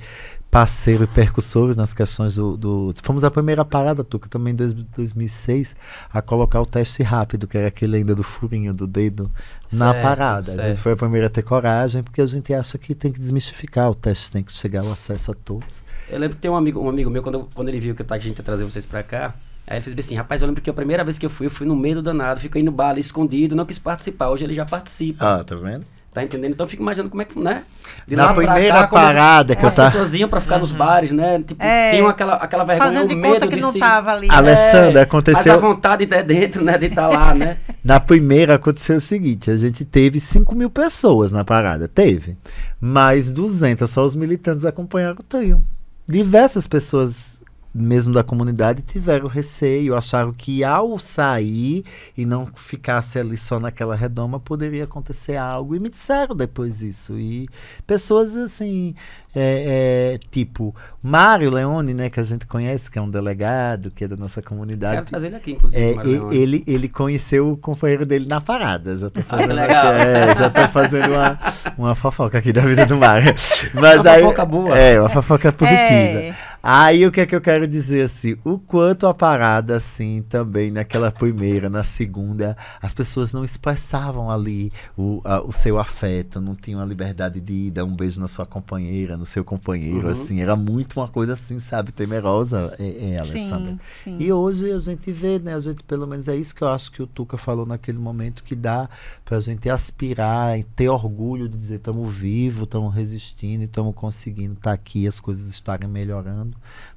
parceiro 0.52 1.06
e 1.06 1.08
percussores 1.08 1.78
nas 1.78 1.94
questões 1.94 2.36
do, 2.36 2.58
do, 2.58 2.94
Fomos 3.02 3.24
a 3.24 3.32
primeira 3.32 3.64
parada, 3.64 4.04
Tuca, 4.04 4.28
também 4.28 4.52
em 4.52 4.56
2006, 4.58 5.78
a 6.12 6.22
colocar 6.22 6.62
o 6.62 6.66
teste 6.66 7.02
rápido, 7.02 7.48
que 7.48 7.58
era 7.58 7.70
aquele 7.70 7.96
ainda 7.96 8.14
do 8.14 8.22
furinho 8.22 8.74
do 8.74 8.86
dedo, 8.86 9.32
certo, 9.70 9.78
na 9.78 9.94
parada. 9.94 10.52
Certo. 10.52 10.60
A 10.60 10.68
gente 10.68 10.82
foi 10.82 10.92
a 10.92 10.98
primeira 10.98 11.28
a 11.28 11.30
ter 11.30 11.42
coragem, 11.42 12.04
porque 12.04 12.22
a 12.22 12.28
gente 12.28 12.54
acha 12.54 12.78
que 12.78 12.94
tem 12.94 13.14
que 13.14 13.20
desmistificar, 13.20 13.90
o 13.90 13.96
teste 13.96 14.30
tem 14.30 14.44
que 14.44 14.52
chegar 14.52 14.82
ao 14.82 14.92
acesso 14.92 15.32
a 15.32 15.34
todos. 15.34 15.82
Eu 16.10 16.20
lembro 16.20 16.36
que 16.36 16.42
tem 16.42 16.52
um 16.52 16.56
amigo, 16.56 16.82
um 16.82 16.90
amigo 16.90 17.10
meu, 17.10 17.24
quando, 17.24 17.50
quando 17.56 17.70
ele 17.70 17.80
viu 17.80 17.96
que 17.96 18.04
a 18.08 18.20
gente 18.20 18.38
ia 18.38 18.44
trazer 18.44 18.66
vocês 18.66 18.86
para 18.86 19.02
cá, 19.02 19.34
Aí 19.68 19.78
ele 19.78 19.84
fez 19.84 19.96
assim, 19.98 20.16
rapaz, 20.16 20.42
eu 20.42 20.48
lembro 20.48 20.62
que 20.62 20.70
a 20.70 20.74
primeira 20.74 21.02
vez 21.02 21.18
que 21.18 21.26
eu 21.26 21.30
fui, 21.30 21.46
eu 21.46 21.52
fui 21.52 21.66
no 21.66 21.78
medo 21.78 22.02
danado, 22.02 22.42
fiquei 22.42 22.62
no 22.62 22.72
bar 22.72 22.98
escondido, 22.98 23.56
não 23.56 23.66
quis 23.66 23.80
participar. 23.80 24.30
Hoje 24.30 24.44
ele 24.44 24.54
já 24.54 24.66
participa. 24.66 25.40
Ah, 25.40 25.44
tá 25.44 25.56
vendo? 25.56 25.86
Tá 26.13 26.21
entendendo? 26.21 26.52
Então 26.52 26.65
eu 26.65 26.69
fico 26.69 26.84
imaginando 26.84 27.10
como 27.10 27.21
é 27.21 27.26
que, 27.26 27.39
né? 27.39 27.63
De 28.06 28.17
Na 28.17 28.34
primeira 28.34 28.82
cá, 28.82 28.88
parada 28.88 29.56
que 29.56 29.63
eu 29.63 29.69
As 29.69 29.76
pessoas 29.76 30.13
iam 30.13 30.28
pra 30.28 30.41
ficar 30.41 30.56
uhum. 30.56 30.62
nos 30.62 30.74
bares, 30.74 31.12
né? 31.13 31.41
Tipo, 31.41 31.63
é, 31.63 31.91
tinham 31.91 32.08
aquela, 32.08 32.34
aquela 32.36 32.65
vergonha, 32.65 32.91
Fazendo 32.91 33.13
o 33.13 33.17
medo 33.17 33.47
que 33.47 33.56
de 33.56 33.62
não 33.62 33.71
se... 33.71 33.80
tava 33.80 34.12
ali. 34.12 34.28
Alessandra, 34.30 35.00
é, 35.00 35.04
aconteceu... 35.04 35.54
Mas 35.54 35.63
a 35.63 35.67
vontade 35.67 36.06
de 36.06 36.24
dentro, 36.24 36.62
né? 36.62 36.78
De 36.78 36.88
estar 36.88 37.08
tá 37.08 37.08
lá, 37.08 37.34
né? 37.34 37.58
na 37.82 37.97
primeira 37.97 38.56
aconteceu 38.56 38.97
o 38.97 39.00
seguinte, 39.00 39.50
a 39.50 39.56
gente 39.56 39.86
teve 39.86 40.19
5 40.19 40.54
mil 40.54 40.69
pessoas 40.69 41.32
na 41.32 41.45
parada, 41.45 41.88
teve. 41.88 42.36
Mas 42.80 43.32
200 43.32 43.89
só 43.89 44.04
os 44.04 44.13
militantes 44.13 44.65
acompanharam 44.65 45.15
o 45.17 45.24
trio. 45.24 45.63
Diversas 46.06 46.67
pessoas 46.67 47.31
mesmo 47.74 48.14
da 48.14 48.24
comunidade 48.24 48.82
tiveram 48.82 49.28
receio, 49.28 49.96
acharam 49.96 50.34
que 50.34 50.64
ao 50.64 51.00
sair 51.00 51.86
e 52.18 52.26
não 52.26 52.48
ficasse 52.48 53.18
ali 53.18 53.38
só 53.38 53.60
naquela 53.60 53.96
redoma 53.96 54.40
poderia 54.40 54.84
acontecer 54.84 55.38
algo 55.38 55.76
e 55.76 55.80
me 55.80 55.90
disseram 55.90 56.36
depois 56.36 56.82
isso 56.82 57.18
e 57.18 57.48
pessoas 57.88 58.36
assim 58.36 58.94
é, 59.34 60.16
é, 60.16 60.20
tipo 60.30 60.76
Mário 61.02 61.50
Leone, 61.50 61.94
né, 61.94 62.10
que 62.10 62.20
a 62.20 62.24
gente 62.24 62.46
conhece, 62.46 62.92
que 62.92 63.00
é 63.00 63.02
um 63.02 63.10
delegado, 63.10 63.90
que 63.90 64.04
é 64.04 64.08
da 64.08 64.18
nossa 64.18 64.42
comunidade. 64.42 64.98
Quero 64.98 65.06
trazer 65.08 65.28
ele 65.28 65.36
aqui, 65.38 65.52
inclusive. 65.54 65.82
É, 65.82 66.36
ele, 66.36 66.64
ele 66.68 66.90
conheceu 66.90 67.52
o 67.52 67.58
companheiro 67.58 68.06
dele 68.06 68.28
na 68.28 68.42
parada. 68.42 68.96
Já 68.98 69.10
tô 69.10 69.22
ah, 69.22 69.24
fazendo, 69.24 69.60
ah. 69.60 69.94
É, 69.98 70.36
já 70.36 70.50
tô 70.50 70.68
fazendo 70.68 71.12
uma, 71.12 71.40
uma 71.78 71.96
fofoca 71.96 72.38
aqui 72.38 72.52
da 72.52 72.62
vida 72.62 72.86
do 72.86 72.98
Mário. 72.98 73.34
Mas 73.74 74.02
uma 74.02 74.12
aí, 74.12 74.22
fofoca 74.22 74.46
boa. 74.46 74.78
É, 74.78 75.00
uma 75.00 75.10
fofoca 75.10 75.52
positiva. 75.52 76.36
Aí 76.63 77.08
o 77.08 77.12
que 77.12 77.21
é 77.21 77.26
que 77.26 77.36
eu 77.36 77.41
quero 77.41 77.67
dizer 77.67 78.04
assim? 78.04 78.38
O 78.43 78.60
quanto 78.60 79.08
a 79.08 79.13
parada, 79.13 79.78
assim, 79.78 80.24
também 80.30 80.69
naquela 80.69 81.12
primeira, 81.12 81.69
na 81.69 81.84
segunda, 81.84 82.56
as 82.80 82.93
pessoas 82.93 83.34
não 83.34 83.43
expressavam 83.43 84.30
ali 84.30 84.71
o, 84.95 85.21
a, 85.24 85.41
o 85.41 85.52
seu 85.52 85.80
afeto, 85.80 86.39
não 86.39 86.54
tinham 86.54 86.80
a 86.80 86.86
liberdade 86.86 87.39
de 87.39 87.71
dar 87.71 87.84
um 87.84 87.95
beijo 87.95 88.19
na 88.19 88.28
sua 88.28 88.45
companheira, 88.45 89.17
no 89.17 89.26
seu 89.26 89.43
companheiro, 89.43 90.06
uhum. 90.06 90.12
assim, 90.12 90.39
era 90.39 90.56
muito 90.56 91.00
uma 91.00 91.08
coisa 91.08 91.34
assim, 91.34 91.60
sabe, 91.60 91.91
temerosa, 91.91 92.76
é, 92.78 93.13
é 93.13 93.19
Alessandra. 93.19 93.71
Sim, 93.71 93.80
sim. 94.04 94.17
E 94.19 94.32
hoje 94.32 94.71
a 94.71 94.80
gente 94.80 95.12
vê, 95.12 95.39
né, 95.39 95.56
a 95.56 95.60
gente, 95.60 95.84
pelo 95.84 96.06
menos 96.06 96.28
é 96.28 96.36
isso 96.36 96.54
que 96.54 96.62
eu 96.62 96.69
acho 96.69 96.91
que 96.91 97.02
o 97.02 97.08
Tuca 97.08 97.38
falou 97.38 97.65
naquele 97.65 97.97
momento, 97.97 98.43
que 98.43 98.56
dá 98.56 98.88
pra 99.26 99.39
gente 99.39 99.67
aspirar, 99.67 100.63
ter 100.76 100.89
orgulho 100.89 101.50
de 101.50 101.58
dizer, 101.58 101.76
estamos 101.76 102.13
vivos, 102.13 102.63
estamos 102.63 102.93
resistindo, 102.93 103.63
estamos 103.63 103.95
conseguindo 103.95 104.54
estar 104.54 104.69
tá 104.69 104.74
aqui, 104.74 105.08
as 105.08 105.19
coisas 105.19 105.50
estarem 105.50 105.89
melhorando, 105.89 106.51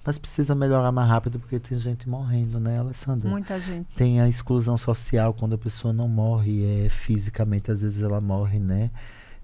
mas 0.04 0.18
precisa 0.18 0.54
melhorar 0.54 0.92
mais 0.92 1.08
rápido 1.08 1.38
porque 1.38 1.58
tem 1.58 1.78
gente 1.78 2.08
morrendo, 2.08 2.60
né, 2.60 2.78
Alessandra? 2.78 3.28
Muita 3.28 3.58
gente. 3.60 3.94
Tem 3.96 4.20
a 4.20 4.28
exclusão 4.28 4.76
social 4.76 5.34
quando 5.34 5.54
a 5.54 5.58
pessoa 5.58 5.92
não 5.92 6.08
morre 6.08 6.84
é, 6.84 6.88
fisicamente, 6.88 7.70
às 7.70 7.82
vezes 7.82 8.02
ela 8.02 8.20
morre, 8.20 8.58
né? 8.58 8.90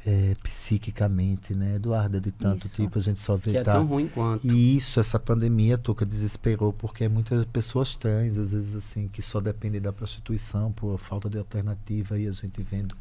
É, 0.04 0.34
psiquicamente, 0.42 1.54
né, 1.54 1.76
Eduardo? 1.76 2.20
De 2.20 2.32
tanto 2.32 2.66
isso. 2.66 2.76
tipo, 2.76 2.98
a 2.98 3.02
gente 3.02 3.20
só 3.20 3.36
vê. 3.36 3.52
Que 3.52 3.58
é 3.58 3.62
tá... 3.62 3.72
é 3.72 3.74
tão 3.74 3.86
ruim 3.86 4.08
quanto. 4.08 4.46
E 4.46 4.76
isso, 4.76 4.98
essa 4.98 5.18
pandemia, 5.18 5.76
Tuca, 5.76 6.06
desesperou, 6.06 6.72
porque 6.72 7.06
muitas 7.08 7.44
pessoas 7.46 7.94
trans, 7.94 8.38
às 8.38 8.52
vezes, 8.52 8.74
assim, 8.74 9.08
que 9.08 9.20
só 9.20 9.40
dependem 9.40 9.80
da 9.80 9.92
prostituição 9.92 10.72
por 10.72 10.98
falta 10.98 11.28
de 11.28 11.38
alternativa, 11.38 12.18
e 12.18 12.26
a 12.26 12.32
gente 12.32 12.62
vendo 12.62 12.96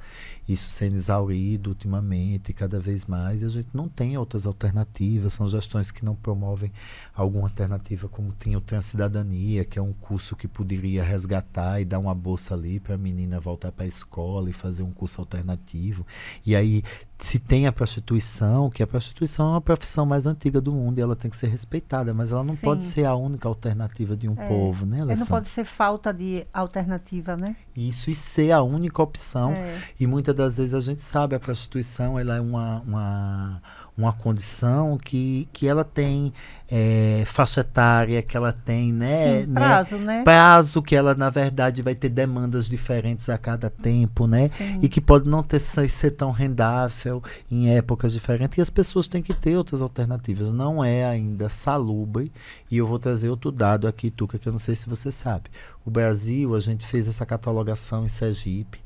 isso 0.48 0.70
sendo 0.70 0.96
exaurido 0.96 1.70
ultimamente, 1.70 2.52
cada 2.52 2.80
vez 2.80 3.06
mais, 3.06 3.42
e 3.42 3.46
a 3.46 3.50
gente 3.50 3.70
não 3.74 3.88
tem 3.88 4.18
outras 4.18 4.46
alternativas, 4.46 5.34
são 5.34 5.48
gestões 5.48 5.92
que 5.92 6.04
não 6.04 6.16
promovem 6.16 6.72
alguma 7.16 7.46
alternativa, 7.46 8.10
como 8.10 8.34
tinha 8.38 8.58
o 8.58 8.62
Transcidadania, 8.62 9.64
que 9.64 9.80
é 9.80 9.82
um 9.82 9.94
curso 9.94 10.36
que 10.36 10.48
poderia 10.48 11.04
resgatar 11.04 11.80
e 11.80 11.86
dar 11.86 12.00
uma 12.00 12.16
bolsa 12.16 12.54
ali 12.54 12.80
para 12.80 12.96
a 12.96 12.98
menina 12.98 13.40
voltar 13.40 13.72
para 13.72 13.86
a 13.86 13.88
escola 13.88 14.50
e 14.50 14.54
fazer 14.54 14.84
um 14.84 14.92
curso 14.92 15.22
alternativo. 15.22 16.06
E 16.46 16.56
aí 16.56 16.84
se 17.20 17.38
tem 17.38 17.68
a 17.68 17.72
prostituição, 17.72 18.70
que 18.70 18.82
a 18.82 18.88
prostituição 18.88 19.48
é 19.48 19.50
uma 19.52 19.62
profissão 19.62 20.06
mais 20.06 20.26
antiga 20.26 20.62
do 20.62 20.72
mundo 20.72 20.98
e 21.00 21.02
ela 21.02 21.18
tem 21.18 21.30
que 21.30 21.36
ser 21.36 21.48
respeitada, 21.48 22.14
mas 22.14 22.32
ela 22.32 22.46
não 22.46 22.56
Sim. 22.56 22.62
pode 22.62 22.86
ser 22.86 23.04
a 23.04 23.14
única 23.14 23.46
alternativa 23.46 24.16
de 24.16 24.30
um 24.30 24.36
é. 24.40 24.48
povo, 24.48 24.86
né, 24.86 25.02
Alessandra? 25.02 25.20
Não 25.20 25.28
pode 25.28 25.50
ser 25.50 25.66
falta 25.66 26.14
de 26.14 26.48
alternativa, 26.54 27.36
né? 27.36 27.58
Isso, 27.76 28.10
e 28.10 28.16
ser 28.16 28.52
a 28.52 28.64
única 28.64 29.04
opção. 29.04 29.52
É. 29.52 29.78
E 30.00 30.08
muitas 30.08 30.34
das 30.34 30.56
vezes 30.56 30.74
a 30.74 30.80
gente 30.80 31.04
sabe, 31.04 31.36
a 31.36 31.40
prostituição 31.40 32.18
ela 32.18 32.38
é 32.38 32.42
uma, 32.42 32.80
uma 32.82 33.62
uma 34.00 34.14
condição 34.14 34.98
que, 34.98 35.48
que 35.52 35.68
ela 35.68 35.84
tem 35.84 36.32
é, 36.72 37.24
faixa 37.26 37.62
etária, 37.62 38.22
que 38.22 38.38
ela 38.38 38.54
tem, 38.54 38.94
né, 38.94 39.42
Sim, 39.42 39.48
né, 39.48 39.60
prazo, 39.60 39.98
né, 39.98 40.06
né? 40.06 40.24
Prazo 40.24 40.82
que 40.82 40.96
ela, 40.96 41.14
na 41.14 41.30
verdade, 41.30 41.82
vai 41.82 41.94
ter 41.96 42.10
demandas 42.10 42.70
diferentes 42.70 43.28
a 43.28 43.38
cada 43.38 43.70
tempo, 43.70 44.26
né? 44.26 44.48
Sim. 44.48 44.80
E 44.82 44.88
que 44.88 45.02
pode 45.02 45.28
não 45.28 45.44
ter 45.44 45.60
ser 45.60 46.12
tão 46.12 46.32
rendável 46.32 47.22
em 47.52 47.76
épocas 47.76 48.14
diferentes. 48.14 48.58
E 48.58 48.62
as 48.62 48.70
pessoas 48.70 49.08
têm 49.08 49.22
que 49.22 49.34
ter 49.34 49.58
outras 49.58 49.82
alternativas. 49.82 50.52
Não 50.52 50.84
é 50.84 51.04
ainda 51.04 51.50
salubre. 51.50 52.32
E 52.72 52.78
eu 52.78 52.88
vou 52.88 53.00
trazer 53.00 53.30
outro 53.30 53.52
dado 53.52 53.88
aqui, 53.88 54.10
Tuca, 54.10 54.38
que 54.38 54.48
eu 54.48 54.54
não 54.54 54.60
sei 54.60 54.76
se 54.76 54.88
você 54.88 55.12
sabe. 55.12 55.50
O 55.86 55.92
Brasil, 55.92 56.56
a 56.56 56.60
gente 56.60 56.86
fez 56.86 57.08
essa 57.08 57.26
catalogação 57.26 58.06
em 58.06 58.10
Sergipe 58.10 58.80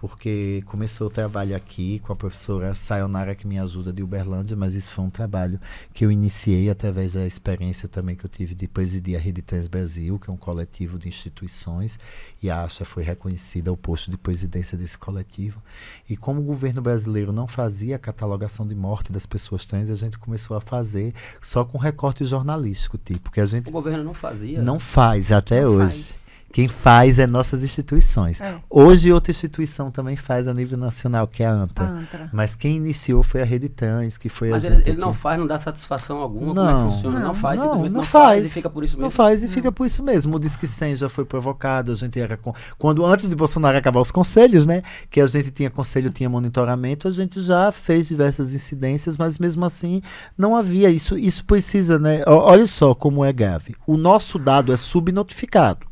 porque 0.00 0.62
começou 0.66 1.08
o 1.08 1.10
trabalho 1.10 1.56
aqui 1.56 1.98
com 2.00 2.12
a 2.12 2.16
professora 2.16 2.72
Sayonara, 2.72 3.34
que 3.34 3.48
me 3.48 3.58
ajuda 3.58 3.92
de 3.92 4.00
Uberlândia, 4.00 4.56
mas 4.56 4.76
isso 4.76 4.92
foi 4.92 5.04
um 5.04 5.10
trabalho 5.10 5.60
que 5.92 6.04
eu 6.04 6.12
iniciei 6.12 6.70
através 6.70 7.14
da 7.14 7.26
experiência 7.26 7.88
também 7.88 8.14
que 8.14 8.24
eu 8.24 8.30
tive 8.30 8.54
de 8.54 8.68
presidir 8.68 9.16
a 9.16 9.18
Rede 9.18 9.42
Trans 9.42 9.66
Brasil, 9.66 10.16
que 10.16 10.30
é 10.30 10.32
um 10.32 10.36
coletivo 10.36 11.00
de 11.00 11.08
instituições, 11.08 11.98
e 12.40 12.48
a 12.48 12.62
ASHA 12.62 12.84
foi 12.84 13.02
reconhecida 13.02 13.70
ao 13.70 13.76
posto 13.76 14.08
de 14.08 14.16
presidência 14.16 14.78
desse 14.78 14.96
coletivo. 14.96 15.60
E 16.08 16.16
como 16.16 16.40
o 16.40 16.44
governo 16.44 16.80
brasileiro 16.80 17.32
não 17.32 17.48
fazia 17.48 17.96
a 17.96 17.98
catalogação 17.98 18.64
de 18.68 18.76
morte 18.76 19.10
das 19.10 19.26
pessoas 19.26 19.64
trans, 19.64 19.90
a 19.90 19.96
gente 19.96 20.16
começou 20.16 20.56
a 20.56 20.60
fazer 20.60 21.12
só 21.40 21.64
com 21.64 21.76
recorte 21.76 22.24
jornalístico, 22.24 22.96
tipo, 22.96 23.32
que 23.32 23.40
a 23.40 23.46
gente... 23.46 23.68
O 23.68 23.72
governo 23.72 24.04
não 24.04 24.14
fazia? 24.14 24.62
Não 24.62 24.78
faz, 24.78 25.32
até 25.32 25.62
Não 25.62 25.70
hoje. 25.70 26.04
faz. 26.04 26.27
Quem 26.50 26.66
faz 26.66 27.18
é 27.18 27.26
nossas 27.26 27.62
instituições. 27.62 28.40
É. 28.40 28.54
Hoje 28.70 29.12
outra 29.12 29.30
instituição 29.30 29.90
também 29.90 30.16
faz 30.16 30.48
a 30.48 30.54
nível 30.54 30.78
nacional, 30.78 31.26
que 31.28 31.42
é 31.42 31.46
a 31.46 31.52
ANTA. 31.52 31.82
A 31.82 31.86
ANTRA. 31.86 32.30
Mas 32.32 32.54
quem 32.54 32.76
iniciou 32.76 33.22
foi 33.22 33.42
a 33.42 33.44
Rede 33.44 33.68
Trans, 33.68 34.16
que 34.16 34.28
foi 34.30 34.48
Mas 34.50 34.64
a 34.64 34.68
ele, 34.68 34.76
gente 34.76 34.88
ele 34.88 34.98
não 34.98 35.12
faz, 35.12 35.38
não 35.38 35.46
dá 35.46 35.58
satisfação 35.58 36.18
alguma? 36.18 36.54
Não. 36.54 36.64
Como 36.64 36.68
é 36.68 36.84
que 36.88 36.94
funciona? 36.94 37.18
Não, 37.20 37.26
Não, 37.28 37.34
faz, 37.34 37.60
não, 37.60 37.74
não 37.82 37.88
não 37.90 38.02
faz. 38.02 38.42
faz. 38.42 38.44
e 38.46 38.48
fica 38.48 38.70
por 38.70 38.82
isso 38.82 38.96
Não 38.96 39.02
mesmo. 39.08 39.10
faz 39.10 39.44
e 39.44 39.48
fica 39.48 39.70
por 39.70 39.84
isso 39.84 40.02
mesmo. 40.02 40.36
O 40.36 40.40
Disque 40.40 40.66
100 40.66 40.96
já 40.96 41.08
foi 41.08 41.24
provocado, 41.26 41.92
a 41.92 41.94
gente 41.94 42.18
era 42.18 42.36
com... 42.36 42.54
Quando 42.78 43.04
antes 43.04 43.28
de 43.28 43.36
Bolsonaro 43.36 43.76
acabar 43.76 44.00
os 44.00 44.10
conselhos, 44.10 44.66
né? 44.66 44.82
Que 45.10 45.20
a 45.20 45.26
gente 45.26 45.50
tinha 45.50 45.68
conselho, 45.68 46.10
tinha 46.10 46.30
monitoramento, 46.30 47.06
a 47.08 47.10
gente 47.10 47.42
já 47.42 47.70
fez 47.70 48.08
diversas 48.08 48.54
incidências, 48.54 49.16
mas 49.18 49.38
mesmo 49.38 49.64
assim 49.66 50.00
não 50.36 50.56
havia 50.56 50.88
isso. 50.90 51.16
Isso 51.18 51.44
precisa, 51.44 51.98
né? 51.98 52.22
Olha 52.26 52.66
só 52.66 52.94
como 52.94 53.22
é 53.24 53.32
grave. 53.32 53.74
O 53.86 53.96
nosso 53.98 54.38
dado 54.38 54.72
é 54.72 54.76
subnotificado. 54.76 55.87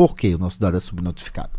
Por 0.00 0.16
que 0.16 0.34
o 0.34 0.38
nosso 0.38 0.58
dado 0.58 0.78
é 0.78 0.80
subnotificado? 0.80 1.50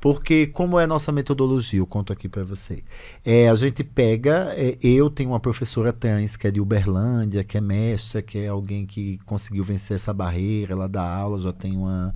Porque, 0.00 0.48
como 0.48 0.80
é 0.80 0.82
a 0.82 0.86
nossa 0.88 1.12
metodologia, 1.12 1.78
eu 1.78 1.86
conto 1.86 2.12
aqui 2.12 2.28
para 2.28 2.42
você. 2.42 2.82
É, 3.24 3.48
a 3.48 3.54
gente 3.54 3.84
pega, 3.84 4.52
é, 4.56 4.76
eu 4.82 5.08
tenho 5.08 5.30
uma 5.30 5.38
professora 5.38 5.92
trans 5.92 6.36
que 6.36 6.48
é 6.48 6.50
de 6.50 6.60
Uberlândia, 6.60 7.44
que 7.44 7.56
é 7.56 7.60
mestra, 7.60 8.20
que 8.20 8.36
é 8.36 8.48
alguém 8.48 8.84
que 8.84 9.18
conseguiu 9.18 9.62
vencer 9.62 9.94
essa 9.94 10.12
barreira, 10.12 10.72
ela 10.72 10.88
dá 10.88 11.08
aula, 11.08 11.38
já 11.38 11.52
tem 11.52 11.76
uma. 11.76 12.12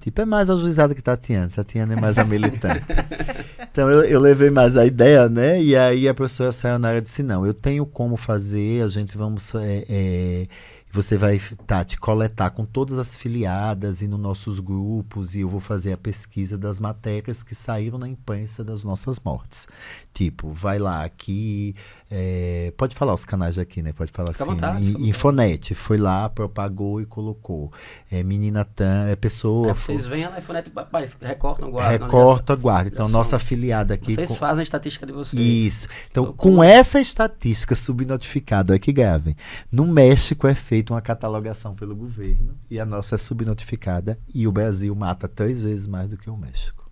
Tipo, 0.00 0.20
é 0.20 0.26
mais 0.26 0.50
a 0.50 0.56
juizada 0.58 0.94
que 0.94 1.00
Tatiana. 1.00 1.48
Tatiana 1.48 1.94
é 1.94 1.96
mais 1.98 2.18
a 2.18 2.24
militante. 2.24 2.84
então 3.72 3.90
eu, 3.90 4.04
eu 4.04 4.20
levei 4.20 4.50
mais 4.50 4.76
a 4.76 4.84
ideia, 4.84 5.30
né? 5.30 5.62
E 5.62 5.74
aí 5.74 6.06
a 6.06 6.12
professora 6.12 6.52
Sayonara 6.52 7.00
disse: 7.00 7.22
não, 7.22 7.46
eu 7.46 7.54
tenho 7.54 7.86
como 7.86 8.18
fazer, 8.18 8.82
a 8.84 8.88
gente 8.88 9.16
vamos. 9.16 9.54
é, 9.54 9.86
é, 9.88 10.46
você 10.92 11.16
vai, 11.16 11.40
Tati, 11.66 11.98
coletar 11.98 12.50
com 12.50 12.66
todas 12.66 12.98
as 12.98 13.16
filiadas 13.16 14.02
e 14.02 14.06
nos 14.06 14.20
nossos 14.20 14.60
grupos, 14.60 15.34
e 15.34 15.40
eu 15.40 15.48
vou 15.48 15.58
fazer 15.58 15.94
a 15.94 15.96
pesquisa 15.96 16.58
das 16.58 16.78
matérias 16.78 17.42
que 17.42 17.54
saíram 17.54 17.98
na 17.98 18.06
imprensa 18.06 18.62
das 18.62 18.84
nossas 18.84 19.18
mortes. 19.18 19.66
Tipo, 20.14 20.50
vai 20.52 20.78
lá 20.78 21.04
aqui. 21.04 21.74
é, 22.14 22.70
pode 22.76 22.94
falar 22.94 23.14
os 23.14 23.24
canais 23.24 23.58
aqui, 23.58 23.80
né? 23.80 23.94
Pode 23.94 24.12
falar 24.12 24.32
Fica 24.34 24.44
assim. 24.44 24.52
vontade, 24.52 24.76
I- 24.76 24.80
fica 24.80 24.90
à 24.90 24.92
vontade. 24.98 25.08
Infonet, 25.08 25.74
foi 25.74 25.96
lá, 25.96 26.28
propagou 26.28 27.00
e 27.00 27.06
colocou. 27.06 27.72
É, 28.10 28.22
menina 28.22 28.62
Tan, 28.66 29.06
é 29.08 29.16
pessoa. 29.16 29.70
É, 29.70 29.72
vocês 29.74 30.06
vêm 30.06 30.26
lá 30.28 30.38
e 30.38 30.42
fonete, 30.42 30.70
rapaz, 30.76 31.16
recortam, 31.18 31.70
guardam. 31.70 32.06
recorta, 32.06 32.54
guarda. 32.54 32.88
Então, 32.88 33.06
ligação. 33.06 33.18
nossa 33.18 33.36
afiliada 33.36 33.94
aqui. 33.94 34.14
Vocês 34.14 34.28
com- 34.28 34.34
fazem 34.34 34.60
a 34.60 34.62
estatística 34.62 35.06
de 35.06 35.12
vocês. 35.12 35.40
Isso. 35.42 35.88
Então, 36.10 36.24
Então, 36.24 36.34
com 36.36 36.50
como- 36.50 36.62
essa 36.62 37.00
estatística 37.00 37.74
subnotificada, 37.74 38.74
olha 38.74 38.78
que 38.80 38.92
grave. 38.92 39.34
No 39.70 39.86
México 39.86 40.46
é 40.46 40.54
feita 40.54 40.92
uma 40.92 41.00
catalogação 41.00 41.74
pelo 41.74 41.96
governo 41.96 42.54
e 42.70 42.78
a 42.78 42.84
nossa 42.84 43.14
é 43.14 43.18
subnotificada 43.18 44.18
e 44.34 44.46
o 44.46 44.52
Brasil 44.52 44.94
mata 44.94 45.26
três 45.26 45.62
vezes 45.62 45.86
mais 45.86 46.10
do 46.10 46.18
que 46.18 46.28
o 46.28 46.36
México. 46.36 46.90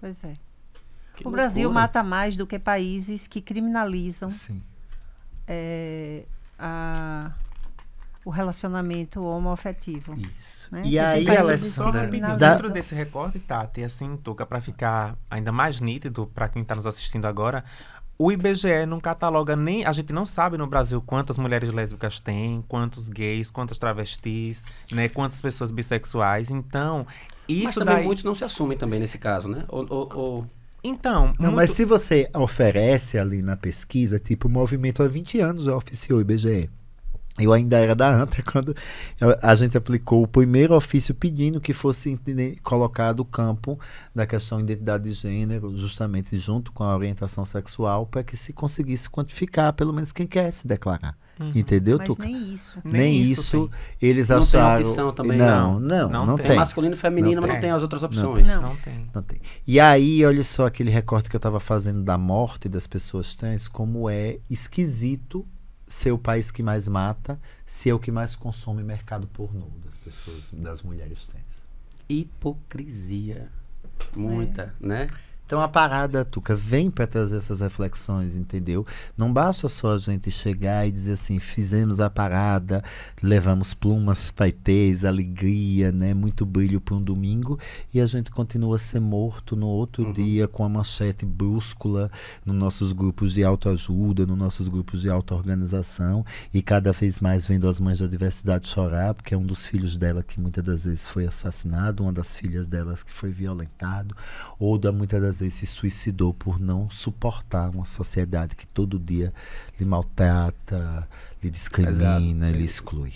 Pois 0.00 0.22
é. 0.22 0.34
Que 1.22 1.28
o 1.28 1.30
Brasil 1.30 1.64
loucura. 1.64 1.80
mata 1.82 2.02
mais 2.02 2.36
do 2.36 2.46
que 2.46 2.58
países 2.58 3.26
que 3.26 3.40
criminalizam 3.40 4.30
Sim. 4.30 4.62
é, 5.46 6.24
a- 6.58 7.30
o 8.24 8.30
relacionamento 8.30 9.22
homoafetivo. 9.22 10.14
Isso. 10.14 10.68
Né? 10.70 10.82
E 10.84 10.90
Que 10.90 10.98
aí, 10.98 11.28
Alessandra, 11.36 12.06
dentro 12.36 12.70
desse 12.70 12.94
recorte, 12.94 13.38
Tati, 13.38 13.82
assim, 13.82 14.16
Tuca, 14.18 14.44
para 14.44 14.60
ficar 14.60 15.16
ainda 15.30 15.50
mais 15.50 15.80
nítido 15.80 16.26
para 16.34 16.48
quem 16.48 16.60
está 16.62 16.74
nos 16.74 16.84
assistindo 16.86 17.24
agora, 17.26 17.64
o 18.18 18.30
IBGE 18.30 18.84
não 18.86 19.00
cataloga 19.00 19.56
nem. 19.56 19.86
A 19.86 19.92
gente 19.92 20.12
não 20.12 20.26
sabe 20.26 20.58
no 20.58 20.66
Brasil 20.66 21.00
quantas 21.00 21.38
mulheres 21.38 21.72
lésbicas 21.72 22.20
tem, 22.20 22.62
quantos 22.68 23.08
gays, 23.08 23.50
quantas 23.50 23.78
travestis, 23.78 24.62
né? 24.92 25.08
Quantas 25.08 25.40
pessoas 25.40 25.70
bissexuais. 25.70 26.50
Então, 26.50 27.06
Mas 27.48 27.56
isso 27.70 27.78
também 27.78 27.94
daí. 27.96 28.04
muitos 28.04 28.24
não 28.24 28.34
se 28.34 28.44
assumem 28.44 28.76
também 28.76 29.00
nesse 29.00 29.16
caso, 29.18 29.48
né? 29.48 29.64
Ou, 29.68 29.86
ou- 29.88 30.08
ou- 30.14 30.46
Então, 30.82 31.34
Não, 31.38 31.46
muito- 31.50 31.56
mas 31.56 31.70
se 31.72 31.84
você 31.84 32.28
oferece 32.34 33.18
ali 33.18 33.42
na 33.42 33.56
pesquisa, 33.56 34.18
tipo, 34.18 34.48
o 34.48 34.50
movimento 34.50 35.02
há 35.02 35.08
20 35.08 35.40
anos 35.40 35.64
já 35.64 35.76
oficiou 35.76 36.18
o 36.18 36.22
IBGE. 36.22 36.70
Eu 37.38 37.52
ainda 37.52 37.78
era 37.78 37.94
da 37.94 38.08
ANTA 38.12 38.42
quando 38.52 38.74
a 39.40 39.54
gente 39.54 39.76
aplicou 39.76 40.24
o 40.24 40.28
primeiro 40.28 40.74
ofício 40.74 41.14
pedindo 41.14 41.60
que 41.60 41.72
fosse 41.72 42.18
colocado 42.64 43.20
o 43.20 43.24
campo 43.24 43.78
da 44.12 44.26
questão 44.26 44.58
de 44.58 44.64
identidade 44.72 45.04
de 45.04 45.12
gênero, 45.12 45.76
justamente 45.76 46.36
junto 46.36 46.72
com 46.72 46.82
a 46.82 46.96
orientação 46.96 47.44
sexual, 47.44 48.06
para 48.06 48.24
que 48.24 48.36
se 48.36 48.52
conseguisse 48.52 49.08
quantificar, 49.08 49.72
pelo 49.72 49.92
menos 49.92 50.10
quem 50.10 50.26
quer 50.26 50.50
se 50.52 50.66
declarar. 50.66 51.16
Uhum. 51.40 51.52
Entendeu, 51.54 51.98
Mas 51.98 52.08
Tuca? 52.08 52.24
nem 52.24 52.52
isso. 52.52 52.78
Nem, 52.84 52.92
Nem 52.92 53.22
isso, 53.22 53.40
isso 53.42 53.70
eles 54.02 54.28
Não 54.28 54.36
tem 54.40 54.44
acharam. 54.48 54.80
opção 54.88 55.12
também, 55.12 55.38
não, 55.38 55.78
não. 55.78 55.80
não, 55.80 56.08
não, 56.10 56.26
Não 56.26 56.36
tem. 56.36 56.46
tem. 56.46 56.56
é 56.56 56.58
masculino 56.58 56.94
e 56.94 56.98
feminino, 56.98 57.34
Não 57.36 57.42
mas 57.42 57.48
não 57.48 57.54
tem. 57.56 57.60
tem 57.62 57.70
as 57.70 57.82
outras 57.82 58.02
Não 58.02 58.08
opções. 58.08 58.46
Não. 58.46 58.62
Não 58.62 58.76
tem. 58.76 59.10
Não 59.14 59.22
tem. 59.22 59.40
E 59.66 59.78
aí, 59.78 60.24
olha 60.24 60.42
só 60.42 60.66
aquele 60.66 60.90
recorte 60.90 61.28
que 61.28 61.36
eu 61.36 61.38
estava 61.38 61.60
fazendo 61.60 62.02
da 62.02 62.18
morte 62.18 62.68
das 62.68 62.86
pessoas 62.86 63.34
trans, 63.34 63.68
como 63.68 64.10
é 64.10 64.38
esquisito 64.50 65.46
ser 65.86 66.12
o 66.12 66.18
país 66.18 66.50
que 66.50 66.62
mais 66.62 66.88
mata, 66.88 67.40
se 67.64 67.88
é 67.88 67.94
o 67.94 67.98
que 67.98 68.10
mais 68.10 68.36
consome 68.36 68.82
mercado 68.82 69.26
pornô 69.28 69.66
das 69.84 69.96
pessoas, 69.96 70.50
das 70.52 70.82
mulheres 70.82 71.26
trans. 71.26 71.44
Hipocrisia. 72.08 73.48
Muita, 74.14 74.74
né? 74.80 75.08
Então 75.48 75.62
a 75.62 75.66
parada, 75.68 76.26
Tuca, 76.26 76.54
vem 76.54 76.90
para 76.90 77.06
trazer 77.06 77.38
essas 77.38 77.60
reflexões, 77.60 78.36
entendeu? 78.36 78.86
Não 79.16 79.32
basta 79.32 79.66
só 79.66 79.94
a 79.94 79.98
gente 79.98 80.30
chegar 80.30 80.86
e 80.86 80.90
dizer 80.92 81.12
assim, 81.12 81.38
fizemos 81.38 82.00
a 82.00 82.10
parada, 82.10 82.84
levamos 83.22 83.72
plumas, 83.72 84.30
paetês, 84.30 85.06
alegria, 85.06 85.90
né? 85.90 86.12
Muito 86.12 86.44
brilho 86.44 86.82
para 86.82 86.96
um 86.96 87.02
domingo 87.02 87.58
e 87.94 87.98
a 87.98 88.04
gente 88.04 88.30
continua 88.30 88.76
a 88.76 88.78
ser 88.78 89.00
morto 89.00 89.56
no 89.56 89.66
outro 89.68 90.04
Uhum. 90.04 90.12
dia 90.12 90.46
com 90.46 90.64
a 90.64 90.68
manchete 90.68 91.24
brúscula 91.24 92.10
nos 92.44 92.54
nossos 92.54 92.92
grupos 92.92 93.32
de 93.32 93.42
autoajuda, 93.42 94.26
nos 94.26 94.36
nossos 94.36 94.68
grupos 94.68 95.00
de 95.00 95.08
auto-organização 95.08 96.26
e 96.52 96.60
cada 96.60 96.92
vez 96.92 97.20
mais 97.20 97.46
vendo 97.46 97.66
as 97.66 97.80
mães 97.80 98.00
da 98.00 98.06
diversidade 98.06 98.68
chorar, 98.68 99.14
porque 99.14 99.32
é 99.32 99.36
um 99.38 99.46
dos 99.46 99.64
filhos 99.66 99.96
dela 99.96 100.22
que 100.22 100.38
muitas 100.38 100.62
das 100.62 100.84
vezes 100.84 101.06
foi 101.06 101.26
assassinado, 101.26 102.02
uma 102.02 102.12
das 102.12 102.36
filhas 102.36 102.66
delas 102.66 103.02
que 103.02 103.12
foi 103.14 103.30
violentado, 103.30 104.14
ou 104.58 104.76
da, 104.76 104.92
muitas 104.92 105.22
das 105.22 105.37
vezes 105.40 105.54
se 105.54 105.66
suicidou 105.66 106.32
por 106.34 106.60
não 106.60 106.88
suportar 106.90 107.70
uma 107.70 107.86
sociedade 107.86 108.56
que 108.56 108.66
todo 108.66 108.98
dia 108.98 109.32
lhe 109.78 109.84
maltrata, 109.86 111.08
lhe 111.42 111.50
discrimina, 111.50 112.46
Exato. 112.46 112.58
lhe 112.58 112.64
exclui. 112.64 113.12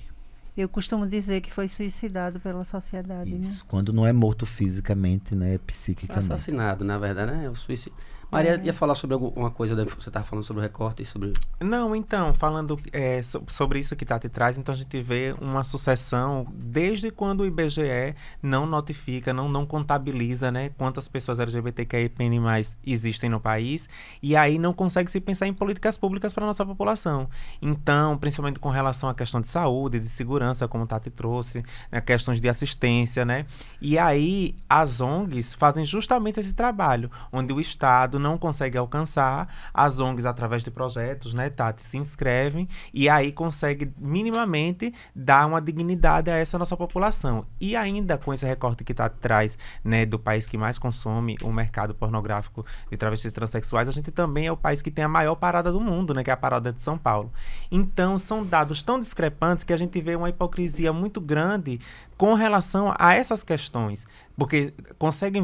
Eu 0.56 0.68
costumo 0.68 1.06
dizer 1.06 1.40
que 1.40 1.50
foi 1.50 1.66
suicidado 1.66 2.38
pela 2.38 2.62
sociedade, 2.64 3.34
né? 3.34 3.48
Isso. 3.48 3.64
Quando 3.64 3.92
não 3.92 4.06
é 4.06 4.12
morto 4.12 4.44
fisicamente, 4.44 5.34
né, 5.34 5.54
é 5.54 5.58
psiquicamente. 5.58 6.24
Assassinado, 6.24 6.84
na 6.84 6.98
verdade, 6.98 7.32
né? 7.32 7.48
O 7.48 7.54
suicídio. 7.54 7.96
Maria 8.32 8.58
ia 8.64 8.72
falar 8.72 8.94
sobre 8.94 9.12
alguma 9.14 9.50
coisa, 9.50 9.76
da- 9.76 9.84
você 9.84 10.08
estava 10.08 10.24
falando 10.24 10.42
sobre 10.44 10.60
o 10.60 10.62
recorte 10.62 11.02
e 11.02 11.04
sobre. 11.04 11.32
Não, 11.60 11.94
então, 11.94 12.32
falando 12.32 12.80
é, 12.90 13.22
so- 13.22 13.42
sobre 13.46 13.78
isso 13.78 13.94
que 13.94 14.06
Tati 14.06 14.28
traz, 14.30 14.56
então 14.56 14.72
a 14.74 14.76
gente 14.76 15.00
vê 15.02 15.34
uma 15.40 15.62
sucessão 15.62 16.46
desde 16.50 17.10
quando 17.10 17.40
o 17.42 17.46
IBGE 17.46 18.14
não 18.42 18.64
notifica, 18.66 19.34
não, 19.34 19.50
não 19.50 19.66
contabiliza, 19.66 20.50
né, 20.50 20.70
quantas 20.78 21.08
pessoas 21.08 21.38
LGBTQIA+, 21.38 22.10
existem 22.86 23.28
no 23.28 23.38
país, 23.38 23.88
e 24.22 24.34
aí 24.34 24.58
não 24.58 24.72
consegue 24.72 25.10
se 25.10 25.20
pensar 25.20 25.46
em 25.46 25.52
políticas 25.52 25.98
públicas 25.98 26.32
para 26.32 26.46
nossa 26.46 26.64
população. 26.64 27.28
Então, 27.60 28.16
principalmente 28.16 28.58
com 28.58 28.70
relação 28.70 29.08
à 29.10 29.14
questão 29.14 29.40
de 29.42 29.50
saúde, 29.50 30.00
de 30.00 30.08
segurança, 30.08 30.66
como 30.66 30.86
Tati 30.86 31.10
trouxe, 31.10 31.62
né, 31.90 32.00
questões 32.00 32.40
de 32.40 32.48
assistência, 32.48 33.24
né, 33.26 33.44
e 33.80 33.98
aí 33.98 34.54
as 34.68 35.00
ONGs 35.02 35.52
fazem 35.52 35.84
justamente 35.84 36.40
esse 36.40 36.54
trabalho, 36.54 37.10
onde 37.30 37.52
o 37.52 37.60
Estado 37.60 38.21
não 38.22 38.38
consegue 38.38 38.78
alcançar, 38.78 39.52
as 39.74 40.00
ONGs 40.00 40.24
através 40.24 40.62
de 40.62 40.70
projetos, 40.70 41.34
né, 41.34 41.50
Tati, 41.50 41.84
se 41.84 41.98
inscrevem 41.98 42.68
e 42.94 43.08
aí 43.08 43.32
consegue 43.32 43.92
minimamente 43.98 44.94
dar 45.14 45.46
uma 45.46 45.60
dignidade 45.60 46.30
a 46.30 46.36
essa 46.36 46.58
nossa 46.58 46.76
população. 46.76 47.44
E 47.60 47.76
ainda 47.76 48.16
com 48.16 48.32
esse 48.32 48.46
recorte 48.46 48.84
que 48.84 48.94
Tati 48.94 49.16
traz, 49.20 49.58
né, 49.84 50.06
do 50.06 50.18
país 50.18 50.46
que 50.46 50.56
mais 50.56 50.78
consome 50.78 51.36
o 51.42 51.52
mercado 51.52 51.94
pornográfico 51.94 52.64
de 52.90 52.96
travestis 52.96 53.32
transexuais, 53.32 53.88
a 53.88 53.92
gente 53.92 54.10
também 54.10 54.46
é 54.46 54.52
o 54.52 54.56
país 54.56 54.80
que 54.80 54.90
tem 54.90 55.04
a 55.04 55.08
maior 55.08 55.34
parada 55.34 55.72
do 55.72 55.80
mundo, 55.80 56.14
né, 56.14 56.22
que 56.22 56.30
é 56.30 56.32
a 56.32 56.36
parada 56.36 56.72
de 56.72 56.80
São 56.82 56.96
Paulo. 56.96 57.32
Então, 57.70 58.16
são 58.16 58.44
dados 58.44 58.82
tão 58.82 58.98
discrepantes 59.00 59.64
que 59.64 59.72
a 59.72 59.76
gente 59.76 60.00
vê 60.00 60.14
uma 60.14 60.28
hipocrisia 60.28 60.92
muito 60.92 61.20
grande 61.20 61.80
com 62.16 62.34
relação 62.34 62.94
a 62.98 63.14
essas 63.14 63.42
questões, 63.42 64.06
porque 64.36 64.72
conseguem 64.98 65.42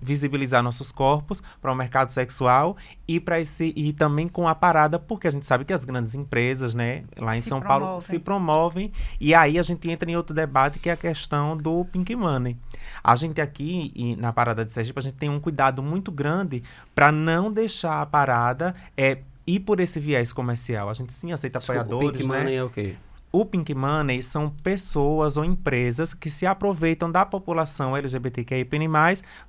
visibilizar 0.00 0.62
nossos 0.62 0.92
corpos 0.92 1.42
para 1.60 1.72
o 1.72 1.74
mercado 1.74 2.10
sexual 2.10 2.76
e 3.06 3.18
para 3.18 3.40
esse 3.40 3.72
e 3.76 3.92
também 3.92 4.28
com 4.28 4.46
a 4.46 4.54
parada, 4.54 4.98
porque 4.98 5.28
a 5.28 5.30
gente 5.30 5.46
sabe 5.46 5.64
que 5.64 5.72
as 5.72 5.84
grandes 5.84 6.14
empresas, 6.14 6.74
né, 6.74 7.04
lá 7.18 7.36
em 7.36 7.42
Se 7.42 7.48
São 7.48 7.60
Paulo 7.60 7.84
promovem. 7.84 8.08
se 8.08 8.18
promovem 8.18 8.92
e 9.20 9.34
aí 9.34 9.58
a 9.58 9.62
gente 9.62 9.90
entra 9.90 10.10
em 10.10 10.16
outro 10.16 10.34
debate 10.34 10.78
que 10.78 10.88
é 10.88 10.92
a 10.92 10.96
questão 10.96 11.56
do 11.56 11.84
pink 11.86 12.14
money. 12.14 12.56
A 13.02 13.16
gente 13.16 13.40
aqui 13.40 13.92
e 13.94 14.16
na 14.16 14.32
parada 14.32 14.64
de 14.64 14.72
Sergipe 14.72 14.98
a 14.98 15.02
gente 15.02 15.16
tem 15.16 15.28
um 15.28 15.40
cuidado 15.40 15.82
muito 15.82 16.10
grande 16.12 16.62
para 16.94 17.10
não 17.10 17.52
deixar 17.52 18.00
a 18.00 18.06
parada 18.06 18.74
é 18.96 19.18
ir 19.46 19.60
por 19.60 19.80
esse 19.80 19.98
viés 19.98 20.32
comercial. 20.32 20.88
A 20.88 20.94
gente 20.94 21.12
sim 21.12 21.32
aceita 21.32 21.58
Desculpa, 21.58 21.80
o 21.80 21.82
apoiadores, 21.82 22.18
Pink 22.18 22.28
né? 22.30 22.38
Money 22.38 22.54
é 22.54 22.62
o 22.62 22.70
quê? 22.70 22.96
O 23.32 23.44
Pink 23.44 23.72
Money 23.74 24.22
são 24.22 24.50
pessoas 24.62 25.36
ou 25.36 25.44
empresas 25.44 26.12
que 26.12 26.28
se 26.28 26.46
aproveitam 26.46 27.10
da 27.10 27.24
população 27.24 27.96
LGBTQIA+, 27.96 28.66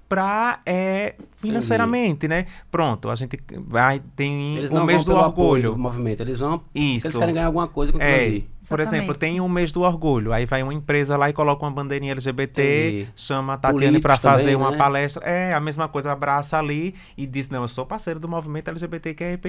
para 0.08 0.60
é, 0.66 1.16
financeiramente, 1.34 2.28
né? 2.28 2.46
Pronto, 2.70 3.10
a 3.10 3.16
gente 3.16 3.40
vai 3.66 4.02
tem 4.16 4.58
Eles 4.58 4.70
o 4.70 4.74
não 4.76 4.86
mês 4.86 5.06
vão 5.06 5.16
do 5.16 5.18
pelo 5.20 5.30
apoio 5.30 5.48
orgulho. 5.48 5.72
do 5.72 5.78
movimento, 5.78 6.22
eles 6.22 6.40
vão 6.40 6.62
Isso. 6.76 7.08
eles 7.08 7.18
querem 7.18 7.34
ganhar 7.34 7.46
alguma 7.48 7.68
coisa 7.68 7.92
com 7.94 7.98
aquilo 7.98 8.12
É, 8.14 8.26
ali. 8.26 8.50
por 8.68 8.82
exemplo, 8.82 9.16
tem 9.16 9.40
um 9.40 9.48
mês 9.48 9.72
do 9.72 9.82
orgulho, 9.82 10.34
aí 10.34 10.46
vai 10.46 10.62
uma 10.64 10.74
empresa 10.74 11.16
lá 11.16 11.30
e 11.30 11.34
coloca 11.34 11.64
uma 11.66 11.72
bandeirinha 11.72 12.12
LGBT, 12.12 12.62
Entendi. 12.62 13.10
chama 13.16 13.54
a 13.54 13.58
Tatiane 13.58 14.00
para 14.02 14.18
fazer 14.18 14.44
também, 14.44 14.56
uma 14.58 14.72
né? 14.72 14.78
palestra. 14.78 15.26
É, 15.26 15.54
a 15.54 15.60
mesma 15.62 15.88
coisa, 15.88 16.12
abraça 16.12 16.58
ali 16.58 16.94
e 17.18 17.26
diz: 17.26 17.50
"Não, 17.50 17.62
eu 17.62 17.68
sou 17.70 17.86
parceiro 17.86 18.20
do 18.20 18.28
movimento 18.28 18.68
LGBTQIA+." 18.68 19.40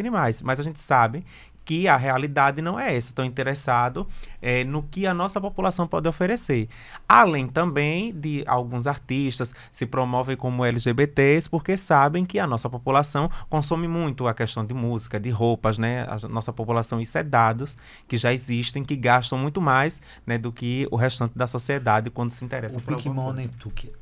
Mas 0.45 0.61
a 0.61 0.63
gente 0.63 0.79
sabe 0.81 1.25
que 1.65 1.87
a 1.89 1.97
realidade 1.97 2.61
não 2.61 2.79
é 2.79 2.97
essa. 2.97 3.11
Estou 3.11 3.25
interessado 3.25 4.07
é, 4.41 4.65
no 4.65 4.83
que 4.83 5.07
a 5.07 5.15
nossa 5.15 5.41
população 5.41 5.87
pode 5.87 6.09
oferecer. 6.09 6.69
Além 7.09 7.47
também 7.47 8.13
de 8.13 8.43
alguns 8.47 8.87
artistas 8.87 9.55
se 9.71 9.87
promovem 9.87 10.37
como 10.37 10.65
LGBTs 10.65 11.49
porque 11.49 11.77
sabem 11.77 12.25
que 12.25 12.39
a 12.39 12.47
nossa 12.47 12.69
população 12.69 13.31
consome 13.49 13.87
muito 13.87 14.27
a 14.27 14.35
questão 14.35 14.65
de 14.65 14.75
música, 14.75 15.21
de 15.21 15.31
roupas, 15.31 15.79
né? 15.79 16.07
A 16.09 16.29
nossa 16.29 16.53
população, 16.53 17.01
isso 17.01 17.17
é 17.17 17.23
dados 17.23 17.77
que 18.09 18.17
já 18.17 18.33
existem, 18.33 18.83
que 18.85 18.97
gastam 18.97 19.39
muito 19.39 19.61
mais 19.61 20.01
né, 20.27 20.39
do 20.39 20.51
que 20.53 20.87
o 20.91 20.97
restante 20.97 21.37
da 21.37 21.47
sociedade 21.47 22.11
quando 22.11 22.31
se 22.31 22.45
interessa 22.45 22.79
O 22.79 22.83
por 22.83 22.97
Pink 22.97 23.09
Money 23.09 23.49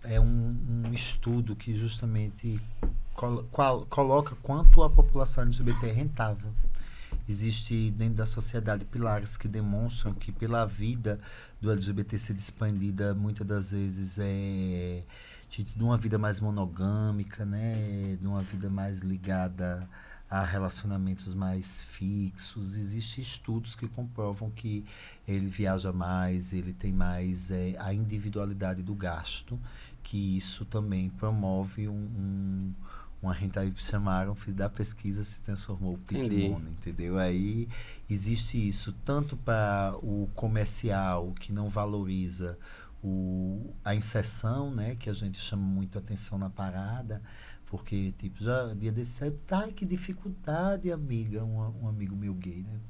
é 0.04 0.20
um, 0.20 0.56
um 0.86 0.92
estudo 0.92 1.54
que 1.54 1.74
justamente 1.74 2.60
col- 3.14 3.44
coloca 3.88 4.36
quanto 4.42 4.82
a 4.82 4.90
população 4.90 5.44
LGBT 5.44 5.88
é 5.88 5.92
rentável. 5.92 6.50
Existe 7.28 7.90
dentro 7.90 8.14
da 8.14 8.26
sociedade 8.26 8.84
pilares 8.84 9.36
que 9.36 9.46
demonstram 9.46 10.12
que 10.12 10.32
pela 10.32 10.64
vida 10.66 11.20
do 11.60 11.70
LGBT 11.70 12.18
ser 12.18 12.36
expandida 12.36 13.14
muitas 13.14 13.46
das 13.46 13.70
vezes 13.70 14.18
é 14.18 15.02
de, 15.50 15.64
de 15.64 15.82
uma 15.82 15.96
vida 15.96 16.16
mais 16.16 16.40
monogâmica, 16.40 17.44
né, 17.44 18.16
de 18.20 18.26
uma 18.26 18.42
vida 18.42 18.70
mais 18.70 19.00
ligada 19.00 19.88
a 20.30 20.44
relacionamentos 20.44 21.34
mais 21.34 21.82
fixos. 21.82 22.76
Existem 22.76 23.22
estudos 23.22 23.74
que 23.74 23.88
comprovam 23.88 24.48
que 24.48 24.84
ele 25.26 25.46
viaja 25.46 25.92
mais, 25.92 26.52
ele 26.52 26.72
tem 26.72 26.92
mais 26.92 27.50
é, 27.50 27.74
a 27.78 27.92
individualidade 27.92 28.80
do 28.80 28.94
gasto, 28.94 29.58
que 30.04 30.36
isso 30.36 30.64
também 30.64 31.10
promove 31.10 31.88
um, 31.88 31.92
um 31.92 32.74
uma 33.22 33.34
rentabilidade 33.34 33.84
chamaram, 33.84 34.34
fiz 34.34 34.54
da 34.54 34.68
pesquisa 34.68 35.22
se 35.22 35.40
transformou 35.42 35.94
o 35.94 35.98
Pink 35.98 36.26
Entendi. 36.26 36.48
Money, 36.48 36.72
entendeu? 36.72 37.18
Aí 37.18 37.68
existe 38.08 38.56
isso 38.56 38.94
tanto 39.04 39.36
para 39.36 39.94
o 40.02 40.28
comercial 40.34 41.32
que 41.38 41.52
não 41.52 41.68
valoriza 41.68 42.58
o, 43.02 43.74
a 43.84 43.94
inserção, 43.94 44.70
né, 44.74 44.96
que 44.96 45.10
a 45.10 45.12
gente 45.12 45.38
chama 45.38 45.62
muito 45.62 45.98
atenção 45.98 46.38
na 46.38 46.50
parada, 46.50 47.22
porque 47.66 48.12
tipo 48.18 48.42
já 48.42 48.72
dia 48.74 48.92
desse, 48.92 49.22
ai 49.50 49.72
que 49.72 49.84
dificuldade, 49.84 50.90
amiga, 50.90 51.44
um, 51.44 51.84
um 51.84 51.88
amigo 51.88 52.16
meu 52.16 52.34
gay, 52.34 52.62
né? 52.62 52.80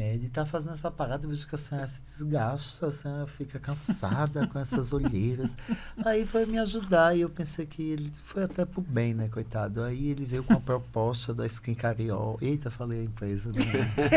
É, 0.00 0.16
de 0.16 0.26
estar 0.26 0.46
fazendo 0.46 0.74
essa 0.74 0.92
parada, 0.92 1.24
eu 1.24 1.28
vejo 1.28 1.44
que 1.44 1.56
a 1.56 1.58
senhora 1.58 1.84
se 1.88 2.00
desgasta, 2.02 2.86
a 2.86 2.90
senhora 2.92 3.26
fica 3.26 3.58
cansada 3.58 4.46
com 4.46 4.56
essas 4.56 4.92
olheiras. 4.92 5.56
Aí 6.04 6.24
foi 6.24 6.46
me 6.46 6.56
ajudar 6.56 7.16
e 7.16 7.22
eu 7.22 7.28
pensei 7.28 7.66
que 7.66 7.82
ele 7.82 8.12
foi 8.22 8.44
até 8.44 8.64
pro 8.64 8.80
bem, 8.80 9.12
né, 9.12 9.28
coitado. 9.28 9.82
Aí 9.82 10.08
ele 10.10 10.24
veio 10.24 10.44
com 10.44 10.52
a 10.52 10.60
proposta 10.60 11.34
da 11.34 11.44
Skin 11.46 11.74
Cariol. 11.74 12.38
Eita, 12.40 12.70
falei 12.70 13.00
a 13.00 13.02
empresa. 13.02 13.48
Né? 13.48 13.60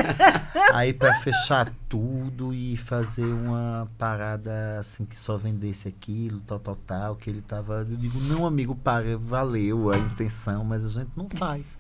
Aí 0.72 0.94
para 0.94 1.16
fechar 1.16 1.74
tudo 1.90 2.54
e 2.54 2.78
fazer 2.78 3.26
uma 3.26 3.88
parada 3.98 4.78
assim 4.80 5.04
que 5.04 5.20
só 5.20 5.36
vendesse 5.36 5.88
aquilo, 5.88 6.42
tal, 6.42 6.60
tal, 6.60 6.76
tal, 6.76 7.16
que 7.16 7.28
ele 7.28 7.42
tava. 7.42 7.78
Eu 7.90 7.98
digo, 7.98 8.20
não, 8.20 8.46
amigo, 8.46 8.76
para, 8.76 9.18
valeu 9.18 9.90
a 9.90 9.98
intenção, 9.98 10.64
mas 10.64 10.86
a 10.86 10.90
gente 10.90 11.10
não 11.16 11.28
faz. 11.28 11.76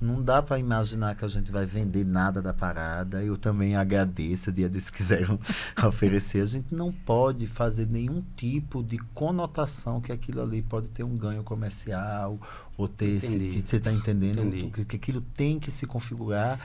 Não 0.00 0.22
dá 0.22 0.42
para 0.42 0.58
imaginar 0.58 1.14
que 1.14 1.24
a 1.24 1.28
gente 1.28 1.52
vai 1.52 1.66
vender 1.66 2.06
nada 2.06 2.40
da 2.40 2.54
parada. 2.54 3.22
Eu 3.22 3.36
também 3.36 3.76
agradeço, 3.76 4.50
dia 4.50 4.68
desses 4.68 4.88
quiseram 4.88 5.38
oferecer. 5.86 6.40
A 6.40 6.46
gente 6.46 6.74
não 6.74 6.90
pode 6.90 7.46
fazer 7.46 7.86
nenhum 7.86 8.22
tipo 8.34 8.82
de 8.82 8.98
conotação 9.14 10.00
que 10.00 10.10
aquilo 10.10 10.40
ali 10.40 10.62
pode 10.62 10.88
ter 10.88 11.04
um 11.04 11.16
ganho 11.16 11.42
comercial 11.42 12.38
ou 12.78 12.88
ter 12.88 13.16
esse. 13.16 13.62
Você 13.62 13.76
está 13.76 13.92
entendendo? 13.92 14.40
Entendi. 14.40 14.70
Que, 14.70 14.84
que 14.84 14.96
aquilo 14.96 15.20
tem 15.20 15.60
que 15.60 15.70
se 15.70 15.86
configurar. 15.86 16.58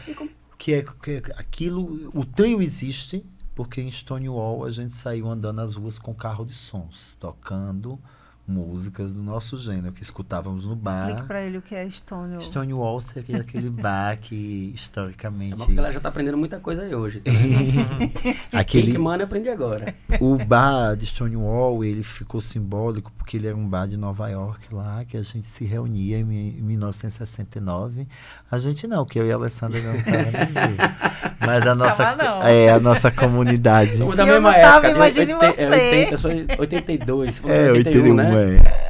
Que 0.57 0.75
é 0.75 0.81
que 0.81 1.11
é 1.11 1.17
aquilo. 1.37 2.09
O 2.13 2.23
trio 2.23 2.61
existe 2.61 3.25
porque 3.55 3.81
em 3.81 3.89
Stonewall 3.89 4.65
a 4.65 4.69
gente 4.69 4.95
saiu 4.95 5.29
andando 5.29 5.55
nas 5.55 5.75
ruas 5.75 5.97
com 5.97 6.13
carro 6.13 6.45
de 6.45 6.53
sons, 6.53 7.15
tocando 7.19 7.99
músicas 8.47 9.13
do 9.13 9.21
nosso 9.23 9.57
gênero 9.57 9.91
que 9.91 10.03
escutávamos 10.03 10.65
no 10.67 10.75
bar. 10.75 11.07
Explique 11.07 11.27
pra 11.27 11.41
ele 11.41 11.57
o 11.57 11.61
que 11.61 11.73
é 11.73 11.89
Stonewall. 11.89 12.41
Stonewall 12.41 13.01
seria 13.01 13.37
aquele 13.41 13.69
bar 13.71 14.17
que 14.19 14.71
historicamente. 14.75 15.53
É 15.53 15.55
bom 15.55 15.65
que 15.65 15.71
a 15.71 15.75
galera 15.75 15.93
já 15.93 15.99
tá 15.99 16.09
aprendendo 16.09 16.37
muita 16.37 16.59
coisa 16.59 16.83
aí 16.83 16.93
hoje. 16.93 17.21
Tá? 17.21 17.31
aquele, 18.59 18.97
Money 18.97 19.21
eu 19.21 19.25
aprendi 19.25 19.49
agora. 19.49 19.95
o 20.19 20.37
bar 20.37 20.95
de 20.95 21.05
Stonewall, 21.07 21.83
ele 21.83 22.03
ficou 22.03 22.39
simbólico 22.39 23.11
porque 23.17 23.37
ele 23.37 23.47
era 23.47 23.55
um 23.57 23.67
bar 23.67 23.87
de 23.87 23.97
Nova 23.97 24.27
York 24.29 24.73
lá, 24.73 25.03
que 25.07 25.17
a 25.17 25.23
gente 25.23 25.47
se 25.47 25.65
reunia 25.65 26.19
em, 26.19 26.23
mi- 26.23 26.57
em 26.57 26.61
1969. 26.61 28.07
A 28.51 28.59
gente 28.59 28.85
não, 28.87 29.05
que 29.05 29.19
eu 29.19 29.25
e 29.25 29.31
a 29.31 29.35
Alessandra 29.35 29.81
não 29.81 29.93
tava 30.01 31.35
Mas 31.39 31.67
a 31.67 31.75
nossa, 31.75 32.03
Tava 32.03 32.23
não. 32.23 32.43
é, 32.43 32.69
a 32.69 32.79
nossa 32.79 33.11
comunidade. 33.11 33.97
Somos 33.97 34.15
da 34.15 34.23
eu 34.23 34.27
mesma 34.33 34.51
não 34.51 34.59
tava, 34.61 34.87
época. 34.87 34.91
imagine 34.91 35.31
é, 35.31 35.35
você. 35.35 35.65
80, 35.65 36.11
eu 36.13 36.17
sou 36.17 36.31
82. 36.59 37.35
você 37.35 37.41
falou 37.41 37.55
É, 37.55 37.71
81, 37.71 38.01
81, 38.01 38.15
né? 38.15 38.29
É. 38.37 38.85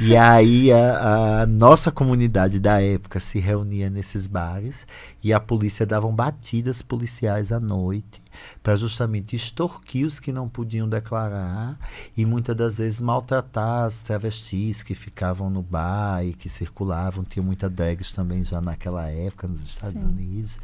E 0.00 0.16
aí 0.16 0.72
a, 0.72 1.42
a 1.42 1.46
nossa 1.46 1.92
comunidade 1.92 2.58
da 2.58 2.80
época 2.80 3.20
se 3.20 3.38
reunia 3.38 3.90
nesses 3.90 4.26
bares 4.26 4.86
e 5.22 5.30
a 5.30 5.38
polícia 5.38 5.84
davam 5.84 6.14
batidas 6.14 6.80
policiais 6.80 7.52
à 7.52 7.60
noite 7.60 8.22
para 8.62 8.74
justamente 8.76 9.36
extorquir 9.36 10.06
os 10.06 10.18
que 10.18 10.32
não 10.32 10.48
podiam 10.48 10.88
declarar 10.88 11.78
e 12.16 12.24
muitas 12.24 12.56
das 12.56 12.78
vezes 12.78 13.00
maltratar 13.00 13.84
as 13.84 14.00
travestis 14.00 14.82
que 14.82 14.94
ficavam 14.94 15.50
no 15.50 15.62
bar 15.62 16.24
e 16.24 16.32
que 16.32 16.48
circulavam. 16.48 17.22
Tinha 17.22 17.42
muita 17.42 17.68
drags 17.68 18.12
também 18.12 18.42
já 18.42 18.60
naquela 18.60 19.08
época 19.08 19.46
nos 19.46 19.62
Estados 19.62 20.00
Sim. 20.00 20.08
Unidos. 20.08 20.58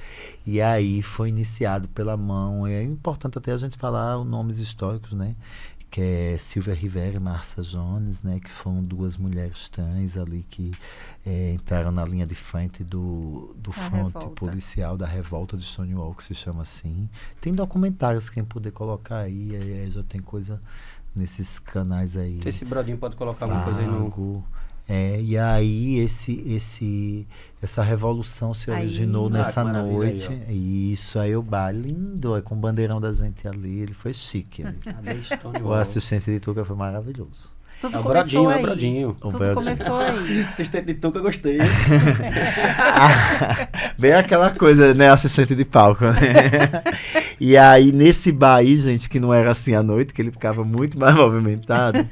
E 0.46 0.62
aí 0.62 1.02
foi 1.02 1.28
iniciado 1.28 1.88
pela 1.88 2.16
mão. 2.16 2.66
É 2.66 2.82
importante 2.82 3.36
até 3.36 3.52
a 3.52 3.58
gente 3.58 3.76
falar 3.76 4.18
os 4.18 4.26
nomes 4.26 4.58
históricos, 4.58 5.12
né? 5.12 5.34
Que 5.90 6.00
é 6.00 6.36
Silvia 6.38 6.74
Rivera 6.74 7.16
e 7.16 7.20
Marcia 7.20 7.62
Jones, 7.62 8.22
né, 8.22 8.40
que 8.40 8.50
foram 8.50 8.82
duas 8.82 9.16
mulheres 9.16 9.68
trans 9.68 10.16
ali 10.16 10.44
que 10.48 10.72
eh, 11.24 11.52
entraram 11.54 11.90
na 11.90 12.04
linha 12.04 12.26
de 12.26 12.34
frente 12.34 12.84
do, 12.84 13.54
do 13.56 13.72
fronte 13.72 14.14
revolta. 14.14 14.28
policial 14.30 14.96
da 14.96 15.06
revolta 15.06 15.56
de 15.56 15.64
Stonewall, 15.64 16.14
que 16.14 16.24
se 16.24 16.34
chama 16.34 16.62
assim. 16.62 17.08
Tem 17.40 17.54
documentários 17.54 18.28
quem 18.28 18.44
puder 18.44 18.72
colocar 18.72 19.18
aí, 19.18 19.54
eh, 19.54 19.90
já 19.90 20.02
tem 20.02 20.20
coisa 20.20 20.60
nesses 21.14 21.58
canais 21.58 22.16
aí. 22.16 22.40
Esse 22.44 22.64
brodinho 22.64 22.98
pode 22.98 23.16
colocar 23.16 23.46
alguma 23.46 23.64
coisa 23.64 23.80
aí 23.80 23.86
no. 23.86 24.44
É, 24.88 25.20
e 25.20 25.36
aí 25.36 25.98
esse, 25.98 26.32
esse, 26.46 27.26
essa 27.60 27.82
revolução 27.82 28.54
se 28.54 28.70
Aí- 28.70 28.82
originou 28.84 29.26
Ah, 29.26 29.30
nessa 29.30 29.60
que 29.62 29.66
maravilha 29.66 29.96
noite. 29.98 30.28
aí, 30.48 30.92
Isso, 30.92 31.18
aí 31.18 31.34
o 31.34 31.42
bar 31.42 31.72
lindo, 31.74 32.36
é, 32.36 32.40
com 32.40 32.54
o 32.54 32.58
bandeirão 32.58 33.00
da 33.00 33.12
gente 33.12 33.48
ali, 33.48 33.80
ele 33.80 33.92
foi 33.92 34.12
chique. 34.12 34.62
ali. 34.86 35.22
Stonewall? 35.22 35.70
O 35.72 35.74
assistente 35.74 36.26
de 36.30 36.38
Tuca 36.38 36.64
foi 36.64 36.76
maravilhoso. 36.76 37.50
Tudo 37.80 37.96
É 37.96 38.00
o 38.00 38.02
começou 38.02 38.44
brodinho, 38.44 38.50
é 38.50 38.54
aí. 38.54 38.62
o 38.62 38.66
brodinho. 38.66 39.08
O 39.10 39.14
Tudo 39.14 39.38
brodinho. 39.38 39.54
começou 39.54 39.98
aí. 39.98 40.42
Assistente 40.48 40.86
de 40.86 40.94
Tuca, 40.94 41.18
eu 41.18 41.22
gostei. 41.22 41.58
Bem 43.98 44.12
aquela 44.14 44.50
coisa, 44.50 44.94
né? 44.94 45.10
Assistente 45.10 45.54
de 45.54 45.64
palco, 45.64 46.04
né? 46.04 46.16
E 47.38 47.54
aí, 47.54 47.92
nesse 47.92 48.32
bar 48.32 48.56
aí, 48.56 48.78
gente, 48.78 49.10
que 49.10 49.20
não 49.20 49.32
era 49.32 49.50
assim 49.50 49.74
à 49.74 49.82
noite, 49.82 50.14
que 50.14 50.22
ele 50.22 50.30
ficava 50.30 50.64
muito 50.64 50.98
mais 50.98 51.14
movimentado, 51.14 52.08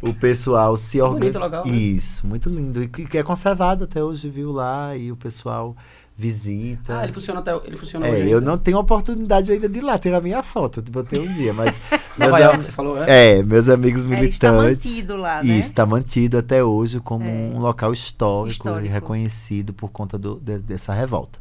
o 0.00 0.14
pessoal 0.14 0.76
se 0.76 1.00
organiza. 1.00 1.48
né? 1.48 1.62
Isso, 1.66 2.24
muito 2.24 2.48
lindo. 2.48 2.80
E 2.80 2.86
que 2.86 3.18
é 3.18 3.24
conservado 3.24 3.82
até 3.82 4.00
hoje, 4.04 4.28
viu 4.28 4.52
lá, 4.52 4.96
e 4.96 5.10
o 5.10 5.16
pessoal 5.16 5.76
visita. 6.22 6.98
Ah, 7.00 7.04
ele 7.04 7.12
funciona 7.12 7.40
até. 7.40 7.54
Ele 7.66 7.76
funciona 7.76 8.06
É, 8.06 8.10
hoje 8.10 8.30
eu 8.30 8.38
ainda. 8.38 8.50
não 8.50 8.56
tenho 8.58 8.78
oportunidade 8.78 9.50
ainda 9.52 9.68
de 9.68 9.78
ir 9.78 9.82
lá 9.82 9.98
ter 9.98 10.14
a 10.14 10.20
minha 10.20 10.42
foto, 10.42 10.78
eu 10.86 10.92
botei 10.92 11.18
um 11.20 11.32
dia, 11.32 11.52
mas 11.52 11.80
meus, 12.16 12.30
Nova 12.30 12.38
York, 12.38 12.56
am- 12.56 12.62
você 12.62 12.72
falou, 12.72 13.02
é? 13.04 13.38
é, 13.38 13.42
meus 13.42 13.68
amigos 13.68 14.04
É, 14.04 14.06
militantes. 14.06 14.34
está 14.34 14.52
mantido 14.52 15.16
lá, 15.16 15.42
né? 15.42 15.50
Isso, 15.50 15.68
está 15.68 15.84
mantido 15.86 16.38
até 16.38 16.62
hoje 16.62 17.00
como 17.00 17.24
É. 17.24 17.28
um 17.28 17.58
local 17.58 17.92
histórico, 17.92 18.52
Histórico. 18.52 18.86
e 18.86 18.88
reconhecido 18.88 19.72
por 19.72 19.90
conta 19.90 20.16
do- 20.18 20.38
de- 20.40 20.58
dessa 20.60 20.92
revolta. 20.94 21.40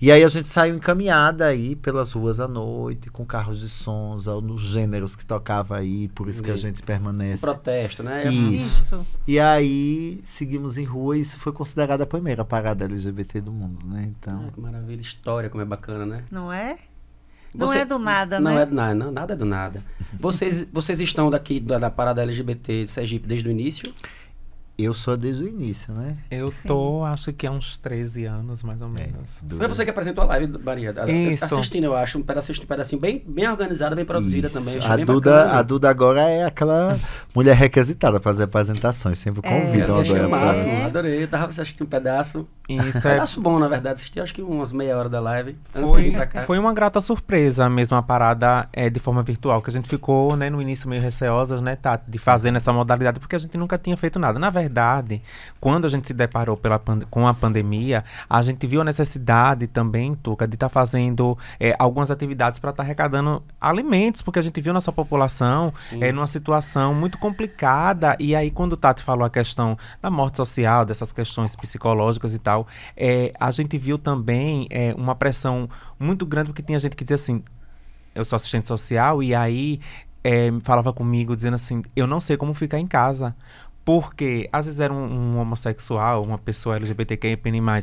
E 0.00 0.12
aí 0.12 0.22
a 0.22 0.28
gente 0.28 0.48
saiu 0.48 0.74
encaminhada 0.76 1.46
aí 1.46 1.74
pelas 1.76 2.12
ruas 2.12 2.40
à 2.40 2.46
noite, 2.48 3.08
com 3.10 3.24
carros 3.24 3.60
de 3.60 3.68
sons, 3.68 4.26
nos 4.26 4.60
gêneros 4.60 5.16
que 5.16 5.24
tocava 5.24 5.76
aí, 5.78 6.08
por 6.08 6.28
isso 6.28 6.42
que 6.42 6.50
a 6.50 6.56
gente 6.56 6.82
permanece. 6.82 7.40
Protesto, 7.40 8.02
né? 8.02 8.30
Isso. 8.30 8.66
Isso. 8.66 9.06
E 9.26 9.38
aí 9.40 10.20
seguimos 10.22 10.76
em 10.76 10.84
rua 10.84 11.16
e 11.16 11.20
isso 11.20 11.38
foi 11.38 11.52
considerada 11.52 12.04
a 12.04 12.06
primeira 12.06 12.44
parada 12.44 12.84
LGBT 12.84 13.40
do 13.40 13.50
mundo, 13.52 13.78
né? 13.86 14.10
Então, 14.18 14.46
Ah, 14.48 14.52
que 14.52 14.60
maravilha, 14.60 15.00
história, 15.00 15.48
como 15.50 15.62
é 15.62 15.64
bacana, 15.66 16.04
né? 16.06 16.24
Não 16.30 16.52
é? 16.52 16.78
Não 17.54 17.66
Você- 17.68 17.78
é 17.78 17.84
do 17.84 17.98
nada, 17.98 18.38
não 18.38 18.54
né? 18.54 18.62
é 18.62 18.66
do 18.66 18.74
nada, 18.74 18.94
não, 18.94 19.10
nada 19.10 19.32
é 19.32 19.36
do 19.36 19.44
nada. 19.46 19.82
Vocês, 20.18 20.64
vocês 20.72 21.00
estão 21.00 21.30
daqui 21.30 21.58
da, 21.58 21.78
da 21.78 21.90
parada 21.90 22.22
LGBT 22.22 22.84
de 22.84 22.90
Sergipe 22.90 23.26
desde 23.26 23.48
o 23.48 23.50
início? 23.50 23.92
Eu 24.78 24.92
sou 24.92 25.16
desde 25.16 25.44
o 25.44 25.48
início, 25.48 25.92
né? 25.94 26.16
Eu 26.30 26.50
Sim. 26.52 26.68
tô, 26.68 27.04
acho 27.04 27.32
que 27.32 27.46
há 27.46 27.50
uns 27.50 27.76
13 27.78 28.24
anos, 28.24 28.62
mais 28.62 28.80
ou 28.82 28.88
menos. 28.88 29.28
Do- 29.42 29.56
Foi 29.56 29.68
você 29.68 29.84
que 29.84 29.90
apresentou 29.90 30.24
a 30.24 30.26
live, 30.28 30.58
Maria. 30.62 30.94
Isso. 31.08 31.44
Assistindo, 31.44 31.84
eu 31.84 31.94
acho. 31.96 32.18
Um 32.18 32.22
pedacinho, 32.22 32.58
um 32.62 32.66
pedacinho 32.66 33.00
bem, 33.00 33.22
bem 33.26 33.48
organizada, 33.48 33.96
bem 33.96 34.04
produzida 34.04 34.48
Isso. 34.48 34.58
também. 34.58 34.78
A 34.84 34.96
Duda, 34.96 35.30
bacana. 35.30 35.58
a 35.58 35.62
Duda 35.62 35.90
agora 35.90 36.20
é 36.28 36.44
aquela 36.44 36.98
mulher 37.34 37.56
requisitada 37.56 38.20
para 38.20 38.30
fazer 38.32 38.44
apresentações. 38.44 39.18
Sempre 39.18 39.40
É, 39.44 39.60
convidam 39.60 40.04
Eu 40.04 40.16
agora. 40.26 40.28
máximo, 40.28 40.84
adorei. 40.84 41.22
Eu 41.22 41.28
tava 41.28 41.46
assistindo 41.46 41.82
um 41.84 41.88
pedaço. 41.88 42.46
Isso 42.68 42.82
Um 42.82 42.88
é 42.98 43.00
pedaço 43.14 43.40
bom, 43.40 43.58
na 43.58 43.68
verdade. 43.68 43.94
Assisti 43.94 44.20
acho 44.20 44.34
que 44.34 44.42
umas 44.42 44.72
meia 44.72 44.98
hora 44.98 45.08
da 45.08 45.20
live. 45.20 45.56
Foi, 45.66 46.02
vir 46.02 46.12
pra 46.12 46.26
cá. 46.26 46.40
foi 46.40 46.58
uma 46.58 46.74
grata 46.74 47.00
surpresa 47.00 47.70
mesmo 47.70 47.96
a 47.96 48.02
parada 48.02 48.68
é, 48.72 48.90
de 48.90 48.98
forma 48.98 49.22
virtual, 49.22 49.62
que 49.62 49.70
a 49.70 49.72
gente 49.72 49.88
ficou, 49.88 50.36
né, 50.36 50.50
no 50.50 50.60
início 50.60 50.88
meio 50.88 51.00
receosas, 51.00 51.60
né, 51.60 51.76
Tati, 51.76 52.10
de 52.10 52.18
fazer 52.18 52.50
nessa 52.50 52.72
modalidade, 52.72 53.20
porque 53.20 53.36
a 53.36 53.38
gente 53.38 53.56
nunca 53.56 53.78
tinha 53.78 53.96
feito 53.96 54.18
nada. 54.18 54.38
Na 54.38 54.50
verdade, 54.50 54.65
quando 55.60 55.84
a 55.84 55.88
gente 55.88 56.08
se 56.08 56.14
deparou 56.14 56.56
pela 56.56 56.80
com 57.10 57.26
a 57.26 57.34
pandemia, 57.34 58.04
a 58.28 58.42
gente 58.42 58.66
viu 58.66 58.80
a 58.80 58.84
necessidade 58.84 59.66
também, 59.66 60.14
Tuca, 60.14 60.46
de 60.46 60.54
estar 60.54 60.68
fazendo 60.68 61.36
é, 61.58 61.74
algumas 61.78 62.10
atividades 62.10 62.58
para 62.58 62.70
estar 62.70 62.82
arrecadando 62.82 63.42
alimentos, 63.60 64.22
porque 64.22 64.38
a 64.38 64.42
gente 64.42 64.60
viu 64.60 64.72
nossa 64.72 64.92
população 64.92 65.72
Sim. 65.88 66.02
é, 66.02 66.12
numa 66.12 66.26
situação 66.26 66.94
muito 66.94 67.18
complicada. 67.18 68.16
E 68.20 68.34
aí, 68.34 68.50
quando 68.50 68.74
o 68.74 68.76
Tati 68.76 69.02
falou 69.02 69.24
a 69.24 69.30
questão 69.30 69.76
da 70.00 70.10
morte 70.10 70.36
social, 70.36 70.84
dessas 70.84 71.12
questões 71.12 71.56
psicológicas 71.56 72.34
e 72.34 72.38
tal, 72.38 72.66
é, 72.96 73.32
a 73.38 73.50
gente 73.50 73.76
viu 73.78 73.98
também 73.98 74.66
é, 74.70 74.94
uma 74.96 75.14
pressão 75.14 75.68
muito 75.98 76.24
grande, 76.24 76.50
porque 76.50 76.62
tinha 76.62 76.78
gente 76.78 76.94
que 76.94 77.04
dizia 77.04 77.16
assim: 77.16 77.42
eu 78.14 78.24
sou 78.24 78.36
assistente 78.36 78.66
social, 78.66 79.22
e 79.22 79.34
aí 79.34 79.80
é, 80.26 80.50
falava 80.64 80.92
comigo 80.92 81.36
dizendo 81.36 81.54
assim: 81.54 81.82
eu 81.94 82.06
não 82.06 82.20
sei 82.20 82.36
como 82.36 82.52
ficar 82.52 82.80
em 82.80 82.86
casa. 82.86 83.34
Porque 83.86 84.48
às 84.52 84.66
vezes 84.66 84.80
era 84.80 84.92
um, 84.92 85.36
um 85.36 85.38
homossexual, 85.38 86.24
uma 86.24 86.38
pessoa 86.38 86.74
LGBTQIA+, 86.74 87.38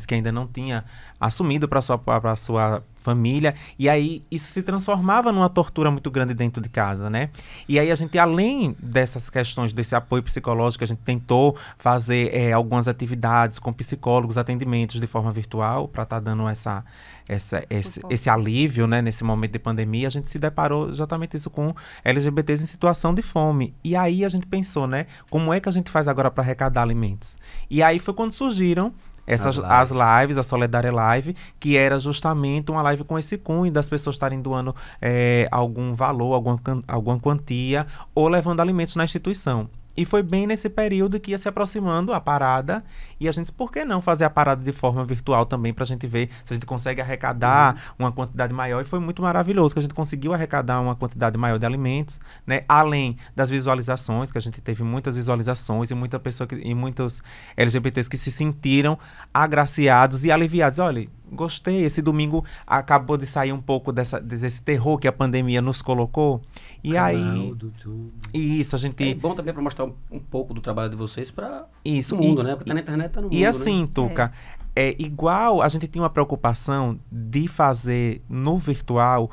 que 0.06 0.14
ainda 0.14 0.34
não 0.34 0.46
tinha 0.46 0.84
assumido 1.18 1.66
para 1.66 1.82
sua 1.82 1.98
para 1.98 2.36
sua 2.36 2.84
família, 3.04 3.54
e 3.78 3.90
aí 3.90 4.24
isso 4.32 4.52
se 4.52 4.64
transformava 4.64 5.32
numa 5.32 5.50
tortura 5.50 5.92
muito 5.92 6.10
grande 6.10 6.34
dentro 6.34 6.62
de 6.62 6.70
casa, 6.70 7.10
né? 7.10 7.30
E 7.68 7.78
aí 7.78 7.92
a 7.92 7.96
gente, 7.96 8.18
além 8.18 8.76
dessas 8.80 9.30
questões, 9.30 9.74
desse 9.74 9.96
apoio 9.96 10.24
psicológico, 10.24 10.84
a 10.84 10.88
gente 10.88 11.02
tentou 11.02 11.56
fazer 11.78 12.34
eh, 12.34 12.52
algumas 12.52 12.88
atividades 12.88 13.60
com 13.60 13.72
psicólogos, 13.74 14.38
atendimentos 14.38 15.00
de 15.00 15.08
forma 15.08 15.32
virtual, 15.32 15.88
para 15.88 16.04
estar 16.04 16.20
dando 16.20 16.48
essa, 16.48 16.84
essa, 17.28 17.66
esse, 17.70 18.02
esse 18.10 18.30
alívio, 18.30 18.88
né, 18.88 19.02
nesse 19.02 19.24
momento 19.24 19.52
de 19.52 19.60
pandemia, 19.60 20.08
a 20.08 20.12
gente 20.12 20.30
se 20.30 20.40
deparou 20.40 20.90
exatamente 20.90 21.38
isso 21.38 21.50
com 21.50 21.74
LGBTs 22.04 22.64
em 22.64 22.68
situação 22.68 23.14
de 23.14 23.22
fome. 23.22 23.74
E 23.84 23.96
aí 23.96 24.24
a 24.26 24.30
gente 24.30 24.48
pensou, 24.48 24.88
né, 24.88 25.06
como 25.30 25.54
é 25.54 25.60
que 25.60 25.70
a 25.70 25.72
gente 25.72 25.90
faz 25.90 26.08
agora 26.08 26.32
para 26.32 26.44
arrecadar 26.44 26.82
alimentos? 26.82 27.38
E 27.70 27.82
aí 27.84 28.00
foi 28.00 28.14
quando 28.14 28.32
surgiram 28.32 28.94
essas 29.26 29.60
As 29.60 29.92
as 29.92 30.22
lives. 30.22 30.38
a 30.38 30.44
Solidária 30.44 30.92
Live, 30.92 31.36
que 31.60 31.78
era 31.78 32.00
justamente 32.00 32.72
uma 32.72 32.82
live 32.82 33.04
com 33.04 33.18
esse 33.18 33.38
cunho 33.38 33.72
das 33.72 33.90
pessoas 33.90 34.16
estarem 34.16 34.42
doando 34.42 34.76
eh, 35.02 35.48
algum 35.52 35.94
valor, 35.94 36.34
alguma, 36.34 36.60
alguma 36.88 37.20
quantia, 37.20 37.88
ou 38.14 38.28
levando 38.28 38.60
alimentos 38.60 38.96
na 38.96 39.04
instituição. 39.04 39.70
E 39.96 40.06
foi 40.06 40.24
bem 40.24 40.48
nesse 40.48 40.70
período 40.70 41.20
que 41.20 41.32
ia 41.32 41.38
se 41.38 41.48
aproximando 41.48 42.14
a 42.14 42.20
parada. 42.20 42.84
E 43.20 43.28
a 43.28 43.32
gente 43.32 43.52
por 43.52 43.72
que 43.72 43.86
não 43.86 44.02
fazer 44.02 44.26
a 44.26 44.30
parada 44.30 44.64
de 44.64 44.72
forma 44.72 45.06
virtual 45.06 45.46
também, 45.46 45.74
para 45.74 45.84
a 45.84 45.88
gente 45.88 46.08
ver 46.08 46.30
se 46.44 46.54
a 46.54 46.56
gente 46.56 46.66
consegue 46.66 47.00
arrecadar 47.00 47.94
uma 47.98 48.12
quantidade 48.12 48.54
maior. 48.54 48.82
E 48.82 48.84
foi 48.84 49.00
muito 49.00 49.22
maravilhoso 49.22 49.74
que 49.76 49.80
a 49.80 49.82
gente 49.82 49.94
conseguiu 49.94 50.34
arrecadar 50.34 50.82
uma 50.82 50.96
quantidade 50.96 51.38
maior 51.38 51.60
de 51.60 51.66
alimentos, 51.66 52.20
né? 52.46 52.64
Além 52.68 53.18
das 53.36 53.50
visualizações, 53.50 54.32
que 54.32 54.38
a 54.38 54.42
gente 54.42 54.62
teve 54.62 54.84
muitas 54.84 55.16
visualizações 55.16 55.92
e, 55.92 55.96
muita 55.96 56.20
pessoa 56.20 56.48
que, 56.48 56.56
e 56.56 56.74
muitos 56.74 57.22
LGBTs 57.56 58.10
que 58.10 58.18
se 58.18 58.32
sentiram 58.32 58.98
agraciados 59.34 60.26
e 60.26 60.32
aliviados. 60.32 60.80
Olha, 60.80 61.08
gostei. 61.34 61.84
Esse 61.84 62.02
domingo 62.02 62.44
acabou 62.66 63.18
de 63.18 63.26
sair 63.26 63.52
um 63.52 63.62
pouco 63.62 63.92
dessa, 63.92 64.20
desse 64.20 64.62
terror 64.62 64.98
que 64.98 65.08
a 65.08 65.12
pandemia 65.12 65.62
nos 65.62 65.82
colocou. 65.82 66.42
E 66.84 66.96
aí. 66.98 67.16
Canal 67.16 67.56
do 67.56 67.66
YouTube. 67.68 68.14
e 68.34 68.60
Isso, 68.60 68.76
a 68.76 68.80
gente. 68.80 69.04
É 69.04 69.16
bom 69.16 69.34
também 69.36 69.54
para 69.54 69.64
mostrar 69.64 69.86
um, 69.86 69.94
um 70.12 70.20
pouco 70.20 70.54
do 70.54 70.62
trabalho 70.62 70.90
de 70.90 70.96
vocês 70.96 71.32
para 71.32 71.66
Isso, 71.84 72.16
o 72.16 72.20
mundo, 72.24 72.42
e- 72.42 72.44
né? 72.46 72.56
Porque 72.56 72.66
tá 72.66 72.74
na 72.74 72.80
internet, 72.82 73.12
tá 73.12 73.22
no 73.22 73.28
mundo. 73.28 73.36
E 73.36 73.42
né? 73.42 73.48
assim, 73.48 73.86
Tuca, 73.88 74.32
é. 74.76 74.96
igual 75.00 75.62
a 75.62 75.68
gente 75.68 75.88
tinha 75.88 76.02
uma 76.02 76.10
preocupação 76.10 77.00
de 77.12 77.48
fazer 77.48 78.22
no 78.30 78.58
virtual 78.58 79.30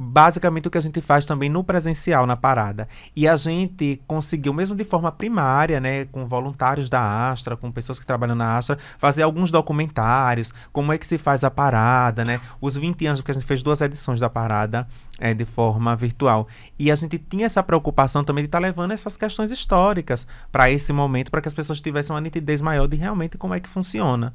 basicamente 0.00 0.68
o 0.68 0.70
que 0.70 0.78
a 0.78 0.80
gente 0.80 1.00
faz 1.00 1.26
também 1.26 1.50
no 1.50 1.64
presencial, 1.64 2.24
na 2.24 2.36
parada. 2.36 2.86
E 3.16 3.26
a 3.26 3.34
gente 3.34 4.00
conseguiu, 4.06 4.54
mesmo 4.54 4.76
de 4.76 4.84
forma 4.84 5.10
primária, 5.10 5.80
né, 5.80 6.04
com 6.04 6.24
voluntários 6.24 6.88
da 6.88 7.30
Astra, 7.30 7.56
com 7.56 7.72
pessoas 7.72 7.98
que 7.98 8.06
trabalham 8.06 8.36
na 8.36 8.56
Astra, 8.56 8.78
fazer 8.96 9.24
alguns 9.24 9.50
documentários, 9.50 10.54
como 10.72 10.92
é 10.92 10.98
que 10.98 11.06
se 11.06 11.18
faz 11.18 11.42
a 11.42 11.50
parada, 11.50 12.24
né? 12.24 12.40
Os 12.60 12.76
20 12.76 13.06
anos, 13.06 13.20
porque 13.20 13.32
a 13.32 13.34
gente 13.34 13.46
fez 13.46 13.60
duas 13.60 13.80
edições 13.80 14.20
da 14.20 14.30
parada 14.30 14.86
é, 15.18 15.34
de 15.34 15.44
forma 15.44 15.96
virtual. 15.96 16.46
E 16.78 16.92
a 16.92 16.94
gente 16.94 17.18
tinha 17.18 17.46
essa 17.46 17.62
preocupação 17.62 18.22
também 18.22 18.44
de 18.44 18.48
estar 18.48 18.60
levando 18.60 18.92
essas 18.92 19.16
questões 19.16 19.50
históricas 19.50 20.26
para 20.52 20.70
esse 20.70 20.92
momento, 20.92 21.30
para 21.30 21.40
que 21.40 21.48
as 21.48 21.54
pessoas 21.54 21.80
tivessem 21.80 22.14
uma 22.14 22.20
nitidez 22.20 22.60
maior 22.60 22.86
de 22.86 22.96
realmente 22.96 23.36
como 23.36 23.52
é 23.52 23.58
que 23.58 23.68
funciona. 23.68 24.32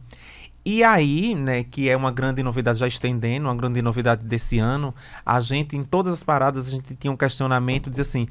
E 0.65 0.83
aí, 0.83 1.35
né, 1.35 1.63
que 1.63 1.89
é 1.89 1.95
uma 1.97 2.11
grande 2.11 2.41
novidade, 2.41 2.79
já 2.79 2.87
estendendo, 2.87 3.47
uma 3.47 3.55
grande 3.55 3.81
novidade 3.81 4.23
desse 4.23 4.59
ano, 4.59 4.95
a 5.25 5.41
gente, 5.41 5.75
em 5.75 5.83
todas 5.83 6.13
as 6.13 6.23
paradas, 6.23 6.67
a 6.67 6.71
gente 6.71 6.95
tinha 6.95 7.11
um 7.11 7.17
questionamento, 7.17 7.89
diz 7.89 7.99
assim, 7.99 8.27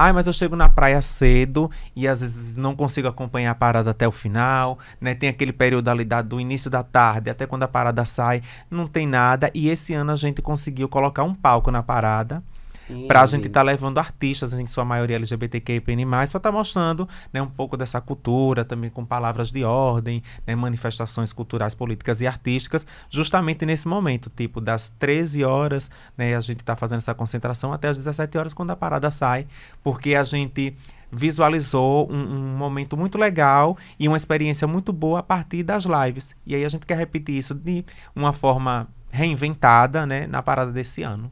Ai, 0.00 0.12
mas 0.12 0.28
eu 0.28 0.32
chego 0.32 0.54
na 0.54 0.68
praia 0.68 1.02
cedo 1.02 1.68
e 1.96 2.06
às 2.06 2.20
vezes 2.20 2.54
não 2.56 2.76
consigo 2.76 3.08
acompanhar 3.08 3.50
a 3.50 3.54
parada 3.54 3.90
até 3.90 4.06
o 4.06 4.12
final, 4.12 4.78
né? 5.00 5.12
Tem 5.12 5.28
aquele 5.28 5.52
período 5.52 5.88
ali 5.88 6.04
da- 6.04 6.22
do 6.22 6.38
início 6.40 6.70
da 6.70 6.84
tarde 6.84 7.28
até 7.30 7.48
quando 7.48 7.64
a 7.64 7.68
parada 7.68 8.06
sai, 8.06 8.40
não 8.70 8.86
tem 8.86 9.08
nada. 9.08 9.50
E 9.52 9.68
esse 9.68 9.94
ano 9.94 10.12
a 10.12 10.16
gente 10.16 10.40
conseguiu 10.40 10.88
colocar 10.88 11.24
um 11.24 11.34
palco 11.34 11.72
na 11.72 11.82
parada 11.82 12.40
Sim. 12.88 13.06
pra 13.06 13.24
gente 13.26 13.46
estar 13.46 13.62
levando 13.62 13.98
artistas, 13.98 14.52
em 14.54 14.64
sua 14.66 14.84
maioria 14.84 15.16
LGBTQIA+, 15.16 15.80
pra 15.82 16.24
estar 16.24 16.50
mostrando 16.50 17.06
né, 17.32 17.40
um 17.42 17.46
pouco 17.46 17.76
dessa 17.76 18.00
cultura, 18.00 18.64
também 18.64 18.88
com 18.88 19.04
palavras 19.04 19.52
de 19.52 19.62
ordem, 19.62 20.22
né, 20.46 20.56
manifestações 20.56 21.32
culturais, 21.32 21.74
políticas 21.74 22.20
e 22.22 22.26
artísticas, 22.26 22.86
justamente 23.10 23.66
nesse 23.66 23.86
momento, 23.86 24.30
tipo, 24.34 24.60
das 24.60 24.90
13 24.98 25.44
horas, 25.44 25.90
né, 26.16 26.34
a 26.34 26.40
gente 26.40 26.64
tá 26.64 26.74
fazendo 26.74 26.98
essa 26.98 27.14
concentração 27.14 27.72
até 27.72 27.88
as 27.88 27.98
17 27.98 28.38
horas, 28.38 28.54
quando 28.54 28.70
a 28.70 28.76
parada 28.76 29.10
sai, 29.10 29.46
porque 29.84 30.14
a 30.14 30.24
gente 30.24 30.74
visualizou 31.10 32.10
um, 32.10 32.18
um 32.18 32.56
momento 32.56 32.96
muito 32.96 33.18
legal 33.18 33.76
e 33.98 34.08
uma 34.08 34.16
experiência 34.16 34.66
muito 34.66 34.92
boa 34.92 35.20
a 35.20 35.22
partir 35.22 35.62
das 35.62 35.84
lives. 35.84 36.36
E 36.46 36.54
aí 36.54 36.64
a 36.64 36.68
gente 36.68 36.86
quer 36.86 36.96
repetir 36.98 37.36
isso 37.36 37.54
de 37.54 37.84
uma 38.14 38.32
forma 38.32 38.88
reinventada, 39.10 40.06
né, 40.06 40.26
na 40.26 40.42
parada 40.42 40.72
desse 40.72 41.02
ano. 41.02 41.30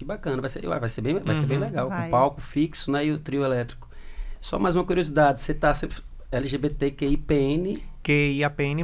Que 0.00 0.04
bacana, 0.06 0.40
vai 0.40 0.48
ser, 0.48 0.66
vai 0.66 0.88
ser, 0.88 1.02
bem, 1.02 1.18
vai 1.18 1.34
ser 1.34 1.44
bem 1.44 1.58
Uhum. 1.58 1.64
legal, 1.64 1.88
Vai. 1.90 2.04
com 2.04 2.10
palco 2.10 2.40
fixo 2.40 2.90
né, 2.90 3.04
e 3.04 3.12
o 3.12 3.18
trio 3.18 3.44
elétrico. 3.44 3.86
Só 4.40 4.58
mais 4.58 4.74
uma 4.74 4.82
curiosidade, 4.82 5.42
você 5.42 5.52
tá 5.52 5.74
sempre 5.74 5.98
LGBTQIPN, 6.32 7.82
QIAPN+. 8.02 8.80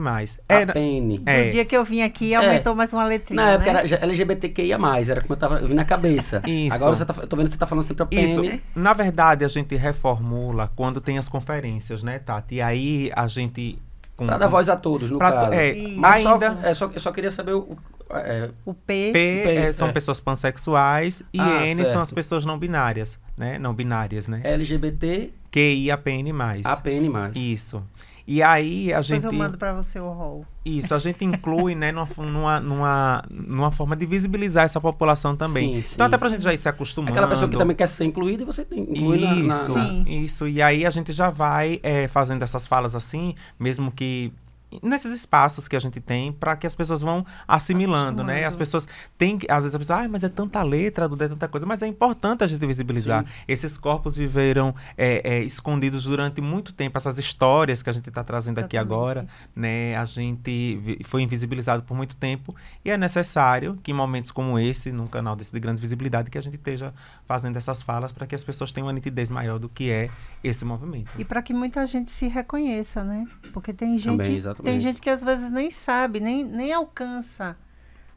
Era, 0.47 0.73
APN. 0.73 1.23
É. 1.25 1.45
No 1.47 1.51
dia 1.53 1.65
que 1.65 1.75
eu 1.75 1.83
vim 1.87 2.03
aqui, 2.03 2.35
aumentou 2.35 2.75
mais 2.75 2.93
uma 2.93 3.07
letrinha, 3.07 3.43
Na 3.43 3.51
época 3.53 3.73
né? 3.73 3.81
era 3.85 4.05
LGBTQIA+, 4.05 4.77
era 5.09 5.21
como 5.23 5.33
eu 5.33 5.37
tava 5.39 5.59
eu 5.59 5.69
vi 5.69 5.73
na 5.73 5.87
cabeça. 5.87 6.43
Isso. 6.47 6.75
Agora 6.75 6.95
você 6.95 7.07
tá, 7.07 7.15
eu 7.19 7.27
tô 7.27 7.35
vendo 7.35 7.47
que 7.47 7.53
você 7.53 7.59
tá 7.59 7.67
falando 7.67 7.85
sempre 7.85 8.03
APN. 8.03 8.23
Isso. 8.23 8.43
Na 8.75 8.93
verdade, 8.93 9.43
a 9.43 9.49
gente 9.49 9.75
reformula 9.75 10.71
quando 10.77 11.01
tem 11.01 11.17
as 11.17 11.31
conferências, 11.31 12.03
né, 12.03 12.19
Tati? 12.19 12.57
E 12.57 12.61
aí 12.61 13.11
a 13.17 13.27
gente. 13.27 13.79
Com, 14.17 14.27
Pra 14.27 14.39
dar 14.39 14.49
voz 14.49 14.69
a 14.71 14.77
todos, 14.77 15.11
no 15.11 15.19
pra- 15.19 15.31
caso. 15.31 15.53
É. 15.53 15.75
Mas 15.97 16.25
ainda. 16.27 16.53
só, 16.63 16.69
é, 16.69 16.75
só, 16.75 16.87
eu 16.87 17.01
só 17.01 17.13
queria 17.13 17.31
saber 17.31 17.53
o- 17.53 17.77
É, 18.11 18.49
o 18.65 18.73
P. 18.73 19.11
P, 19.13 19.43
P 19.45 19.55
é, 19.55 19.73
são 19.73 19.89
é. 19.89 19.93
pessoas 19.93 20.21
pansexuais 20.21 21.23
e 21.35 21.41
ah, 21.41 21.67
N 21.67 21.75
certo. 21.77 21.93
são 21.93 22.01
as 22.01 22.11
pessoas 22.11 22.47
não 22.47 22.59
binárias, 22.59 23.19
né? 23.37 23.59
Não 23.59 23.75
binárias, 23.75 24.27
né? 24.29 24.41
LGBT. 24.45 25.33
QIAPN+. 25.51 26.33
APN+. 26.65 27.33
Isso. 27.35 27.83
E 28.27 28.43
aí 28.43 28.93
a 28.93 29.01
gente. 29.03 29.21
Depois 29.21 29.33
eu 29.33 29.39
mando 29.39 29.57
para 29.57 29.73
você 29.73 30.01
o 30.01 30.11
rol. 30.11 30.45
Isso, 30.65 30.93
a 30.93 30.99
gente 30.99 31.25
inclui, 31.25 31.77
né, 31.77 31.93
numa, 31.93 32.61
numa, 32.61 33.23
numa, 33.31 33.71
forma 33.71 33.95
de 33.95 34.05
visibilizar 34.05 34.65
essa 34.65 34.81
população 34.81 35.37
também. 35.37 35.75
Sim, 35.75 35.79
então, 35.79 35.91
sim, 35.91 36.03
até 36.03 36.19
pra 36.19 36.29
sim. 36.29 36.35
gente 36.35 36.45
já 36.45 36.53
ir 36.53 36.59
se 36.59 36.69
acostumando. 36.69 37.13
Aquela 37.13 37.29
pessoa 37.29 37.49
que 37.49 37.57
também 37.57 37.77
quer 37.77 37.87
ser 37.87 38.05
incluída 38.05 38.43
e 38.43 38.47
você 38.47 38.65
tem 38.65 38.81
inclui 38.81 39.19
isso, 39.19 39.79
na, 39.79 39.93
na, 39.93 40.11
Isso, 40.11 40.49
e 40.49 40.61
aí 40.61 40.85
a 40.85 40.91
gente 40.91 41.13
já 41.13 41.31
vai 41.31 41.79
é, 41.85 42.09
fazendo 42.09 42.43
essas 42.43 42.67
falas 42.67 42.97
assim, 42.97 43.37
mesmo 43.61 43.93
que 43.93 44.33
nesses 44.83 45.15
espaços 45.15 45.69
que 45.69 45.77
a 45.77 45.81
gente 45.81 46.01
tem 46.01 46.33
para 46.33 46.57
que 46.57 46.67
as 46.67 46.75
pessoas 46.75 47.01
vão 47.01 47.25
assimilando, 47.47 48.25
né? 48.25 48.45
As 48.45 48.57
pessoas 48.57 48.87
têm 49.17 49.39
às 49.49 49.63
vezes 49.63 49.75
a 49.75 49.79
pessoa, 49.79 50.01
ah, 50.01 50.09
mas 50.09 50.25
é 50.25 50.29
tanta 50.29 50.63
letra, 50.63 51.07
é 51.07 51.29
tanta 51.29 51.49
coisa, 51.49 51.67
mas 51.67 51.83
é 51.83 51.87
importante 51.87 52.45
a 52.45 52.47
gente 52.47 52.65
visibilizar. 52.67 53.25
Sim. 53.25 53.33
Esses 53.47 53.79
corpos 53.79 54.17
viveram 54.17 54.75
é, 54.97 55.37
é, 55.37 55.43
escondidos 55.43 56.05
durante 56.05 56.41
muito 56.41 56.73
tempo, 56.73 56.99
essas 56.99 57.19
histórias 57.19 57.83
que 57.83 57.91
a 57.91 57.93
gente 57.93 58.09
está 58.09 58.25
trazendo 58.25 58.59
Exatamente. 58.59 58.77
aqui 58.77 58.77
agora, 58.77 59.27
né? 59.55 59.97
A 59.97 60.05
gente 60.05 60.99
foi 61.05 61.23
invisibilizado 61.23 61.83
por 61.83 61.97
muito 61.97 62.17
tempo 62.17 62.55
e 62.85 62.91
é 62.91 62.99
necessário 62.99 63.79
que 63.83 63.93
em 63.93 63.95
momentos 63.95 64.31
como 64.31 64.59
esse, 64.59 64.91
num 64.91 65.07
canal 65.07 65.37
desse 65.37 65.53
de 65.53 65.61
grande 65.61 65.81
visibilidade, 65.81 66.31
que 66.31 66.39
a 66.39 66.43
gente 66.43 66.57
esteja 66.57 66.93
fazendo 67.25 67.57
essas 67.57 67.83
falas 67.83 68.13
para 68.13 68.27
que 68.27 68.35
as 68.35 68.43
pessoas 68.43 68.73
tenham 68.73 68.87
uma 68.87 68.93
nitidez 68.93 69.31
maior 69.31 69.59
do 69.59 69.69
que 69.69 69.91
é 69.91 70.11
esse 70.43 70.65
movimento. 70.65 71.11
E 71.19 71.25
para 71.25 71.41
que 71.41 71.55
muita 71.55 71.85
gente 71.87 72.11
se 72.11 72.27
reconheça, 72.27 73.03
né? 73.05 73.27
Porque 73.53 73.73
tem 73.73 73.99
gente 73.99 74.17
Também, 74.17 74.41
tem 74.67 74.79
gente 74.79 75.01
que 75.01 75.11
às 75.11 75.23
vezes 75.23 75.51
nem 75.51 75.71
sabe, 75.71 76.21
nem, 76.21 76.45
nem 76.45 76.73
alcança, 76.73 77.57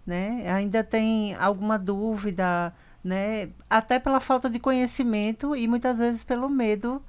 né? 0.06 0.52
Ainda 0.52 0.84
tem 0.84 1.36
alguma 1.36 1.78
dúvida, 1.78 2.74
né? 3.04 3.50
Até 3.70 4.00
pela 4.00 4.20
falta 4.20 4.50
de 4.50 4.60
conhecimento 4.60 5.56
e 5.56 5.68
muitas 5.68 6.00
vezes 6.00 6.24
pelo 6.24 6.50
medo 6.50 7.02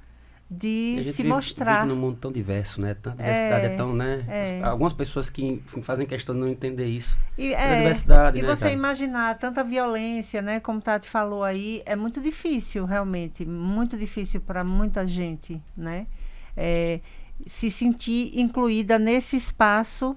de 0.51 0.99
se 1.05 1.13
vive, 1.13 1.29
mostrar. 1.29 1.83
Vive 1.83 1.95
num 1.95 2.01
mundo 2.01 2.17
tão 2.17 2.33
diverso, 2.33 2.81
né? 2.81 2.95
Tanta 2.95 3.23
diversidade 3.23 3.67
é, 3.67 3.73
é 3.73 3.77
tão, 3.77 3.95
né? 3.95 4.25
É. 4.27 4.61
algumas 4.65 4.93
pessoas 4.93 5.31
que 5.31 5.63
fazem 5.83 6.05
questão 6.07 6.35
de 6.35 6.41
não 6.41 6.49
entender 6.49 6.87
isso. 6.87 7.17
E, 7.39 7.55
é, 7.55 7.77
diversidade, 7.79 8.39
e 8.39 8.43
né, 8.43 8.49
você 8.49 8.63
cara? 8.63 8.73
imaginar 8.73 9.39
tanta 9.39 9.63
violência, 9.63 10.43
né? 10.43 10.59
Como 10.59 10.81
Tati 10.81 11.09
falou 11.09 11.45
aí, 11.45 11.83
é 11.87 11.95
muito 11.95 12.21
difícil, 12.21 12.85
realmente, 12.85 13.45
muito 13.47 13.97
difícil 13.97 14.41
para 14.41 14.65
muita 14.65 15.07
gente, 15.07 15.63
né? 15.77 16.09
É, 16.57 16.99
se 17.47 17.71
sentir 17.71 18.39
incluída 18.39 18.99
nesse 18.99 19.37
espaço 19.37 20.17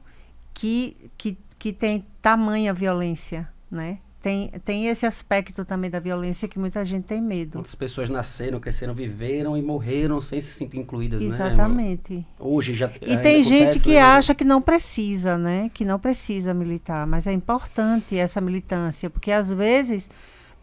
que, 0.53 0.95
que, 1.17 1.37
que 1.57 1.73
tem 1.73 2.05
tamanha 2.21 2.73
violência, 2.73 3.47
né? 3.69 3.99
Tem, 4.21 4.51
tem 4.63 4.87
esse 4.87 5.05
aspecto 5.05 5.65
também 5.65 5.89
da 5.89 5.99
violência 5.99 6.47
que 6.47 6.57
muita 6.57 6.85
gente 6.85 7.03
tem 7.03 7.21
medo. 7.21 7.55
Muitas 7.55 7.75
pessoas 7.75 8.09
nasceram, 8.09 8.57
cresceram, 8.57 8.93
viveram 8.93 9.57
e 9.57 9.61
morreram 9.61 10.21
sem 10.21 10.39
se 10.39 10.53
sentir 10.53 10.77
incluídas, 10.77 11.21
Exatamente. 11.21 12.13
né? 12.13 12.25
Hoje 12.39 12.73
já 12.73 12.89
E 13.01 13.17
tem 13.17 13.41
gente 13.41 13.81
que 13.81 13.95
né? 13.95 14.01
acha 14.01 14.33
que 14.33 14.45
não 14.45 14.61
precisa, 14.61 15.37
né? 15.37 15.69
Que 15.73 15.83
não 15.83 15.99
precisa 15.99 16.53
militar, 16.53 17.05
mas 17.05 17.27
é 17.27 17.33
importante 17.33 18.17
essa 18.17 18.39
militância, 18.39 19.09
porque 19.09 19.29
às 19.29 19.51
vezes 19.51 20.09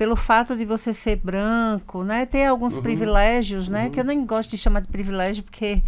pelo 0.01 0.17
fato 0.17 0.57
de 0.57 0.65
você 0.65 0.95
ser 0.95 1.17
branco, 1.17 2.03
né, 2.03 2.25
ter 2.25 2.47
alguns 2.47 2.77
uhum. 2.77 2.83
privilégios, 2.83 3.69
né, 3.69 3.85
uhum. 3.85 3.91
que 3.91 4.01
eu 4.01 4.05
nem 4.05 4.25
gosto 4.25 4.53
de 4.53 4.57
chamar 4.57 4.81
de 4.81 4.89
privilégio 4.89 5.45
porque 5.45 5.83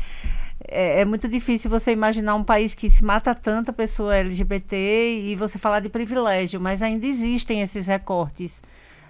é, 0.69 1.01
é, 1.01 1.05
muito 1.05 1.29
difícil 1.29 1.71
você 1.71 1.93
imaginar 1.93 2.35
um 2.35 2.45
país 2.45 2.75
que 2.75 2.91
se 2.91 3.05
mata 3.05 3.35
tanta 3.35 3.73
pessoa 3.73 4.17
LGBT 4.17 4.77
e 5.25 5.35
você 5.37 5.59
falar 5.59 5.81
de 5.81 5.89
privilégio, 5.89 6.61
mas 6.61 6.83
ainda 6.83 7.07
existem 7.07 7.63
esses 7.63 7.87
recortes, 7.87 8.63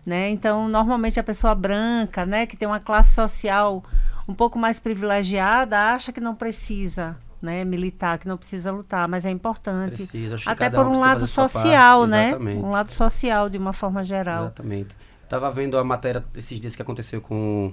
né? 0.04 0.30
Então, 0.30 0.68
normalmente 0.68 1.20
a 1.20 1.22
pessoa 1.22 1.54
branca, 1.54 2.24
né, 2.24 2.46
que 2.46 2.56
tem 2.56 2.66
uma 2.66 2.80
classe 2.80 3.14
social 3.14 3.82
um 4.26 4.34
pouco 4.34 4.58
mais 4.58 4.80
privilegiada, 4.80 5.94
acha 5.94 6.12
que 6.12 6.20
não 6.20 6.34
precisa, 6.34 7.16
né, 7.40 7.64
militar, 7.64 8.18
que 8.18 8.28
não 8.28 8.36
precisa 8.36 8.70
lutar, 8.70 9.08
mas 9.08 9.24
é 9.24 9.30
importante. 9.30 9.96
Precisa, 9.96 10.36
Até 10.46 10.70
por 10.70 10.86
um, 10.86 10.96
um 10.96 11.00
lado 11.00 11.26
social, 11.26 12.06
né? 12.06 12.36
Um 12.36 12.70
lado 12.70 12.92
social 12.92 13.48
de 13.48 13.58
uma 13.58 13.72
forma 13.72 14.02
geral. 14.04 14.44
Exatamente. 14.44 14.96
Estava 15.24 15.50
vendo 15.50 15.76
a 15.78 15.84
matéria 15.84 16.24
esses 16.34 16.60
dias 16.60 16.76
que 16.76 16.82
aconteceu 16.82 17.20
com 17.20 17.72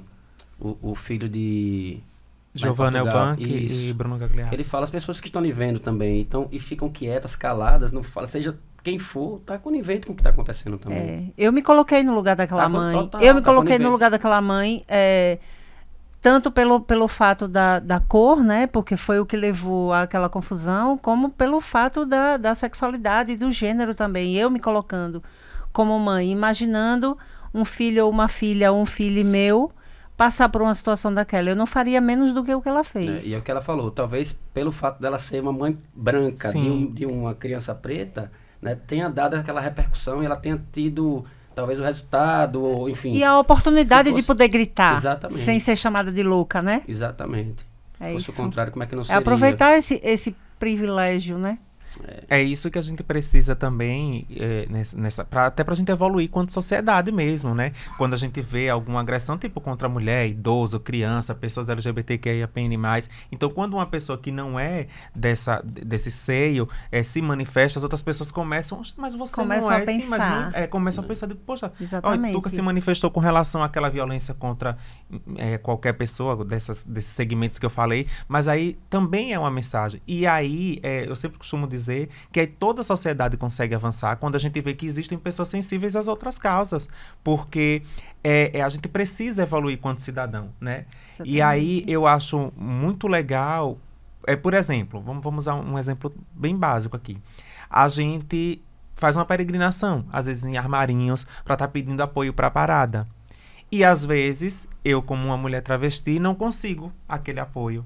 o, 0.59 0.77
o 0.81 0.95
filho 0.95 1.27
de 1.29 2.01
Giovanna 2.59 2.99
Elbank 2.99 3.43
e 3.43 3.93
Bruno 3.93 4.17
Gagliasso. 4.17 4.53
Ele 4.53 4.63
fala 4.63 4.83
as 4.83 4.91
pessoas 4.91 5.19
que 5.19 5.27
estão 5.27 5.41
lhe 5.41 5.51
vendo 5.51 5.79
também, 5.79 6.21
então, 6.21 6.47
e 6.51 6.59
ficam 6.59 6.89
quietas, 6.89 7.35
caladas, 7.35 7.91
não 7.91 8.03
fala, 8.03 8.27
seja 8.27 8.57
quem 8.83 8.97
for, 8.97 9.39
tá 9.45 9.57
conivente 9.57 10.05
com 10.05 10.13
o 10.13 10.15
que 10.15 10.21
está 10.21 10.29
acontecendo 10.29 10.77
também. 10.77 10.97
É, 10.97 11.23
eu 11.37 11.51
me 11.51 11.61
coloquei 11.61 12.03
no 12.03 12.13
lugar 12.13 12.35
daquela 12.35 12.63
tá, 12.63 12.69
mãe. 12.69 13.07
Tá, 13.07 13.19
eu 13.21 13.35
me 13.35 13.41
tá 13.41 13.49
coloquei 13.49 13.77
no 13.77 13.89
lugar 13.89 14.09
daquela 14.09 14.41
mãe, 14.41 14.83
é, 14.87 15.37
tanto 16.21 16.51
pelo, 16.51 16.79
pelo 16.81 17.07
fato 17.07 17.47
da, 17.47 17.79
da 17.79 17.99
cor, 17.99 18.43
né? 18.43 18.67
Porque 18.67 18.97
foi 18.97 19.19
o 19.19 19.25
que 19.25 19.37
levou 19.37 19.93
àquela 19.93 20.29
confusão, 20.29 20.97
como 20.97 21.29
pelo 21.29 21.61
fato 21.61 22.05
da, 22.05 22.37
da 22.37 22.55
sexualidade 22.55 23.33
e 23.33 23.35
do 23.35 23.51
gênero 23.51 23.93
também. 23.93 24.35
Eu 24.35 24.49
me 24.49 24.59
colocando 24.59 25.23
como 25.71 25.97
mãe, 25.99 26.31
imaginando 26.31 27.17
um 27.53 27.65
filho 27.65 28.05
ou 28.05 28.11
uma 28.11 28.27
filha, 28.27 28.71
um 28.71 28.85
filho 28.85 29.25
meu 29.25 29.71
passar 30.19 30.49
por 30.49 30.61
uma 30.61 30.75
situação 30.75 31.13
daquela. 31.13 31.49
Eu 31.49 31.55
não 31.55 31.65
faria 31.65 32.01
menos 32.01 32.33
do 32.33 32.43
que 32.43 32.53
o 32.53 32.61
que 32.61 32.67
ela 32.67 32.83
fez. 32.83 33.25
É, 33.25 33.29
e 33.29 33.33
é 33.33 33.37
o 33.37 33.41
que 33.41 33.49
ela 33.49 33.61
falou. 33.61 33.89
Talvez 33.89 34.37
pelo 34.53 34.69
fato 34.69 35.01
dela 35.01 35.17
ser 35.17 35.41
uma 35.41 35.53
mãe 35.53 35.77
branca 35.95 36.51
de, 36.51 36.57
um, 36.57 36.91
de, 36.91 37.05
uma 37.05 37.33
criança 37.33 37.73
preta, 37.73 38.29
né, 38.61 38.75
tenha 38.75 39.09
dado 39.09 39.35
aquela 39.35 39.61
repercussão 39.61 40.21
e 40.21 40.25
ela 40.25 40.35
tenha 40.35 40.61
tido 40.73 41.23
talvez 41.55 41.79
o 41.79 41.83
resultado, 41.83 42.61
ou, 42.61 42.89
enfim. 42.89 43.13
E 43.13 43.23
a 43.23 43.39
oportunidade 43.39 44.09
fosse... 44.09 44.21
de 44.21 44.27
poder 44.27 44.49
gritar. 44.49 44.97
Exatamente. 44.97 45.39
Sem 45.39 45.57
ser 45.57 45.77
chamada 45.77 46.11
de 46.11 46.21
louca, 46.21 46.61
né? 46.61 46.81
Exatamente. 46.85 47.65
É 47.97 48.11
fosse 48.11 48.29
isso. 48.29 48.41
o 48.41 48.43
contrário, 48.43 48.73
como 48.73 48.83
é 48.83 48.87
que 48.87 48.95
não 48.97 49.05
seria? 49.05 49.17
É 49.17 49.19
aproveitar 49.19 49.77
esse, 49.77 50.01
esse 50.03 50.35
privilégio, 50.59 51.37
né? 51.37 51.59
É. 52.29 52.39
é 52.39 52.43
isso 52.43 52.69
que 52.69 52.77
a 52.77 52.81
gente 52.81 53.03
precisa 53.03 53.55
também, 53.55 54.27
é, 54.35 54.67
nessa, 54.95 55.25
pra, 55.25 55.47
até 55.47 55.63
para 55.63 55.73
a 55.73 55.77
gente 55.77 55.91
evoluir 55.91 56.29
quanto 56.29 56.51
sociedade 56.51 57.11
mesmo, 57.11 57.55
né? 57.55 57.71
Quando 57.97 58.13
a 58.13 58.17
gente 58.17 58.41
vê 58.41 58.69
alguma 58.69 58.99
agressão, 58.99 59.37
tipo 59.37 59.59
contra 59.59 59.89
mulher, 59.89 60.27
idoso, 60.27 60.79
criança, 60.79 61.33
pessoas 61.33 61.69
LGBTQIAPN+. 61.69 62.77
Então, 63.31 63.49
quando 63.49 63.73
uma 63.73 63.85
pessoa 63.85 64.17
que 64.17 64.31
não 64.31 64.59
é 64.59 64.87
dessa, 65.15 65.61
desse 65.63 66.11
seio 66.11 66.67
é, 66.91 67.01
se 67.03 67.21
manifesta, 67.21 67.79
as 67.79 67.83
outras 67.83 68.01
pessoas 68.01 68.31
começam, 68.31 68.81
mas 68.97 69.15
você 69.15 69.33
começam 69.33 69.69
não 69.69 69.75
é. 69.75 69.81
A 69.81 69.85
pensar. 69.85 70.45
Sim, 70.45 70.51
é, 70.53 70.67
começam 70.67 71.03
a 71.03 71.07
pensar, 71.07 71.27
de, 71.27 71.35
poxa, 71.35 71.71
Exatamente. 71.79 72.31
Ó, 72.31 72.33
Tuca 72.33 72.49
se 72.49 72.61
manifestou 72.61 73.09
com 73.09 73.19
relação 73.19 73.63
àquela 73.63 73.89
violência 73.89 74.33
contra 74.33 74.77
é, 75.37 75.57
qualquer 75.57 75.93
pessoa 75.93 76.43
dessas, 76.45 76.83
desses 76.83 77.11
segmentos 77.11 77.57
que 77.57 77.65
eu 77.65 77.69
falei, 77.69 78.07
mas 78.27 78.47
aí 78.47 78.77
também 78.89 79.33
é 79.33 79.39
uma 79.39 79.51
mensagem. 79.51 80.01
E 80.07 80.27
aí, 80.27 80.79
é, 80.83 81.09
eu 81.09 81.15
sempre 81.15 81.37
costumo 81.37 81.67
dizer 81.67 81.78
dizer 81.79 82.09
que 82.31 82.39
aí 82.39 82.47
toda 82.47 82.81
a 82.81 82.83
sociedade 82.83 83.37
consegue 83.37 83.73
avançar 83.73 84.15
quando 84.17 84.35
a 84.35 84.39
gente 84.39 84.59
vê 84.61 84.73
que 84.73 84.85
existem 84.85 85.17
pessoas 85.17 85.47
sensíveis 85.47 85.95
às 85.95 86.07
outras 86.07 86.37
causas. 86.37 86.87
Porque 87.23 87.81
é, 88.23 88.59
é 88.59 88.61
a 88.61 88.69
gente 88.69 88.87
precisa 88.87 89.43
evoluir 89.43 89.79
quanto 89.79 90.01
cidadão, 90.01 90.49
né? 90.59 90.85
E 91.23 91.41
aí 91.41 91.83
eu 91.87 92.05
acho 92.05 92.51
muito 92.55 93.07
legal. 93.07 93.77
É, 94.27 94.35
por 94.35 94.53
exemplo, 94.53 95.01
vamos, 95.01 95.23
vamos 95.23 95.39
usar 95.45 95.55
um 95.55 95.77
exemplo 95.77 96.13
bem 96.33 96.55
básico 96.55 96.95
aqui. 96.95 97.17
A 97.69 97.87
gente 97.87 98.61
faz 98.95 99.15
uma 99.15 99.25
peregrinação, 99.25 100.05
às 100.11 100.25
vezes 100.25 100.43
em 100.43 100.57
armarinhos, 100.57 101.23
para 101.45 101.53
estar 101.55 101.67
tá 101.67 101.71
pedindo 101.71 102.03
apoio 102.03 102.33
para 102.33 102.47
a 102.47 102.51
parada. 102.51 103.07
E 103.71 103.83
às 103.83 104.03
vezes, 104.03 104.67
eu, 104.83 105.01
como 105.01 105.25
uma 105.27 105.37
mulher 105.37 105.61
travesti, 105.61 106.19
não 106.19 106.35
consigo 106.35 106.91
aquele 107.07 107.39
apoio. 107.39 107.85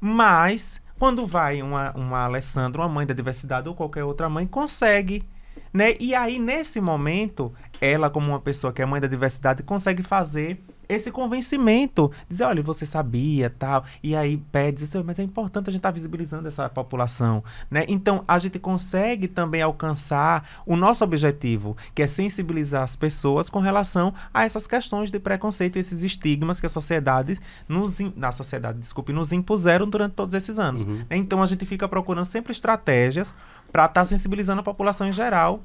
Mas 0.00 0.80
quando 0.98 1.26
vai 1.26 1.62
uma, 1.62 1.92
uma 1.92 2.24
Alessandra, 2.24 2.82
uma 2.82 2.88
mãe 2.88 3.06
da 3.06 3.14
diversidade 3.14 3.68
ou 3.68 3.74
qualquer 3.74 4.04
outra 4.04 4.28
mãe, 4.28 4.46
consegue. 4.46 5.24
Né? 5.72 5.94
E 6.00 6.14
aí, 6.14 6.38
nesse 6.38 6.80
momento, 6.80 7.52
ela, 7.80 8.10
como 8.10 8.28
uma 8.28 8.40
pessoa 8.40 8.72
que 8.72 8.82
é 8.82 8.86
mãe 8.86 9.00
da 9.00 9.06
diversidade, 9.06 9.62
consegue 9.62 10.02
fazer 10.02 10.64
esse 10.88 11.10
convencimento, 11.10 12.10
dizer, 12.28 12.44
olha, 12.44 12.62
você 12.62 12.86
sabia, 12.86 13.50
tal, 13.50 13.84
e 14.02 14.16
aí 14.16 14.38
pede, 14.50 14.84
mas 15.04 15.18
é 15.18 15.22
importante 15.22 15.68
a 15.68 15.72
gente 15.72 15.80
estar 15.80 15.90
tá 15.90 15.94
visibilizando 15.94 16.48
essa 16.48 16.68
população, 16.68 17.44
né? 17.70 17.84
Então, 17.88 18.24
a 18.26 18.38
gente 18.38 18.58
consegue 18.58 19.28
também 19.28 19.60
alcançar 19.60 20.62
o 20.64 20.76
nosso 20.76 21.04
objetivo, 21.04 21.76
que 21.94 22.02
é 22.02 22.06
sensibilizar 22.06 22.82
as 22.82 22.96
pessoas 22.96 23.50
com 23.50 23.60
relação 23.60 24.14
a 24.32 24.44
essas 24.44 24.66
questões 24.66 25.10
de 25.10 25.18
preconceito 25.18 25.76
e 25.76 25.80
esses 25.80 26.02
estigmas 26.02 26.60
que 26.60 26.66
a 26.66 26.70
sociedade 26.70 27.38
nos, 27.68 27.98
na 28.16 28.32
sociedade, 28.32 28.78
desculpe, 28.78 29.12
nos 29.12 29.32
impuseram 29.32 29.88
durante 29.88 30.14
todos 30.14 30.34
esses 30.34 30.58
anos. 30.58 30.84
Uhum. 30.84 31.04
Então, 31.10 31.42
a 31.42 31.46
gente 31.46 31.64
fica 31.66 31.86
procurando 31.88 32.24
sempre 32.24 32.52
estratégias 32.52 33.28
para 33.70 33.84
estar 33.84 34.00
tá 34.00 34.06
sensibilizando 34.06 34.60
a 34.60 34.64
população 34.64 35.06
em 35.06 35.12
geral 35.12 35.62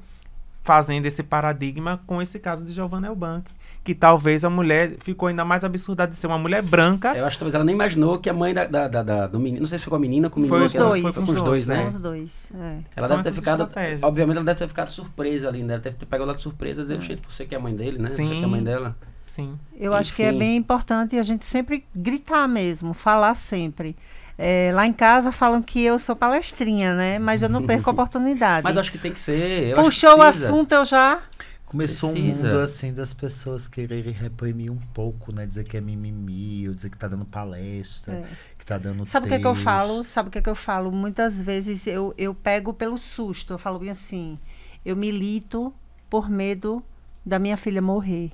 fazendo 0.64 1.06
esse 1.06 1.22
paradigma 1.22 2.00
com 2.06 2.20
esse 2.20 2.38
caso 2.40 2.64
de 2.64 2.72
Giovanna 2.72 3.06
Elbank. 3.06 3.50
Que 3.84 3.94
talvez 3.94 4.46
a 4.46 4.50
mulher 4.50 4.96
ficou 4.98 5.28
ainda 5.28 5.44
mais 5.44 5.62
absurda 5.62 6.06
de 6.06 6.16
ser 6.16 6.26
uma 6.26 6.38
mulher 6.38 6.62
branca. 6.62 7.14
Eu 7.14 7.26
acho 7.26 7.36
que 7.36 7.40
talvez 7.40 7.54
ela 7.54 7.64
nem 7.64 7.74
imaginou 7.74 8.18
que 8.18 8.30
a 8.30 8.32
mãe 8.32 8.54
da, 8.54 8.64
da, 8.64 8.88
da, 8.88 9.02
da- 9.02 9.26
do 9.26 9.38
menino. 9.38 9.60
Não 9.60 9.66
sei 9.66 9.76
se 9.76 9.84
ficou 9.84 9.96
a 9.96 10.00
menina 10.00 10.30
com 10.30 10.40
o 10.40 10.42
menino. 10.42 10.56
Foi 10.56 10.64
os 10.66 10.72
dois. 10.72 11.02
Foi 11.02 11.12
com 11.12 11.32
os 11.32 11.42
dois, 11.42 11.66
né? 11.66 11.86
Os 11.86 11.98
dois. 11.98 12.50
é. 12.58 12.78
Ela 12.96 13.08
São 13.08 13.16
deve 13.18 13.28
ter 13.30 13.34
ficado. 13.36 13.70
Obviamente 14.00 14.36
ela 14.38 14.46
deve 14.46 14.58
ter 14.58 14.68
ficado 14.68 14.88
surpresa 14.90 15.48
ali, 15.48 15.62
né? 15.62 15.74
Ela 15.74 15.82
deve 15.82 15.96
ter 15.96 16.06
pegado 16.06 16.30
ela 16.30 16.34
de 16.36 16.42
surpresa 16.42 16.80
e 16.80 16.84
dizer, 16.84 17.00
gente, 17.02 17.22
você 17.28 17.44
que 17.44 17.54
é 17.54 17.58
a 17.58 17.60
mãe 17.60 17.76
dele, 17.76 17.98
né? 17.98 18.06
Você 18.08 18.24
que 18.24 18.32
é 18.32 18.44
a 18.44 18.48
mãe 18.48 18.60
Sim. 18.60 18.64
dela. 18.64 18.96
Sim. 19.26 19.58
Eu 19.76 19.92
acho 19.92 20.14
que 20.14 20.22
é 20.22 20.30
Enfim. 20.30 20.38
bem 20.38 20.56
importante 20.56 21.18
a 21.18 21.22
gente 21.22 21.44
sempre 21.44 21.84
gritar 21.94 22.48
mesmo, 22.48 22.94
falar 22.94 23.34
sempre. 23.34 23.96
É, 24.36 24.72
lá 24.74 24.86
em 24.86 24.92
casa 24.92 25.30
falam 25.30 25.62
que 25.62 25.80
eu 25.82 25.98
sou 25.98 26.16
palestrinha, 26.16 26.94
né? 26.94 27.18
Mas 27.18 27.42
eu 27.42 27.48
não 27.48 27.64
perco 27.64 27.88
a 27.90 27.92
oportunidade. 27.94 28.64
Mas 28.64 28.76
acho 28.76 28.90
que 28.90 28.98
tem 28.98 29.12
que 29.12 29.20
ser. 29.20 29.68
eu 29.68 29.72
acho 29.72 29.74
que 29.74 29.82
Puxou 29.84 30.18
o 30.18 30.22
assunto, 30.22 30.72
eu 30.72 30.84
já. 30.84 31.22
Começou 31.66 32.12
Precisa. 32.12 32.46
um 32.46 32.50
mundo 32.52 32.60
assim 32.60 32.92
das 32.94 33.12
pessoas 33.12 33.66
quererem 33.66 34.12
reprimir 34.12 34.70
um 34.70 34.78
pouco, 34.92 35.32
né? 35.32 35.44
Dizer 35.44 35.64
que 35.64 35.76
é 35.76 35.80
mimimi, 35.80 36.68
ou 36.68 36.74
dizer 36.74 36.88
que 36.88 36.96
tá 36.96 37.08
dando 37.08 37.24
palestra, 37.24 38.14
É. 38.14 38.24
que 38.56 38.64
tá 38.64 38.78
dando 38.78 39.04
Sabe 39.06 39.26
o 39.26 39.28
que, 39.28 39.34
é 39.34 39.38
que 39.40 39.46
eu 39.46 39.56
falo? 39.56 40.04
Sabe 40.04 40.28
o 40.28 40.32
que, 40.32 40.38
é 40.38 40.42
que 40.42 40.48
eu 40.48 40.54
falo? 40.54 40.92
Muitas 40.92 41.40
vezes 41.40 41.86
eu, 41.88 42.14
eu 42.16 42.32
pego 42.32 42.72
pelo 42.72 42.96
susto. 42.96 43.54
Eu 43.54 43.58
falo 43.58 43.80
bem 43.80 43.90
assim: 43.90 44.38
eu 44.84 44.94
milito 44.94 45.74
por 46.08 46.30
medo 46.30 46.80
da 47.26 47.38
minha 47.40 47.56
filha 47.56 47.82
morrer. 47.82 48.30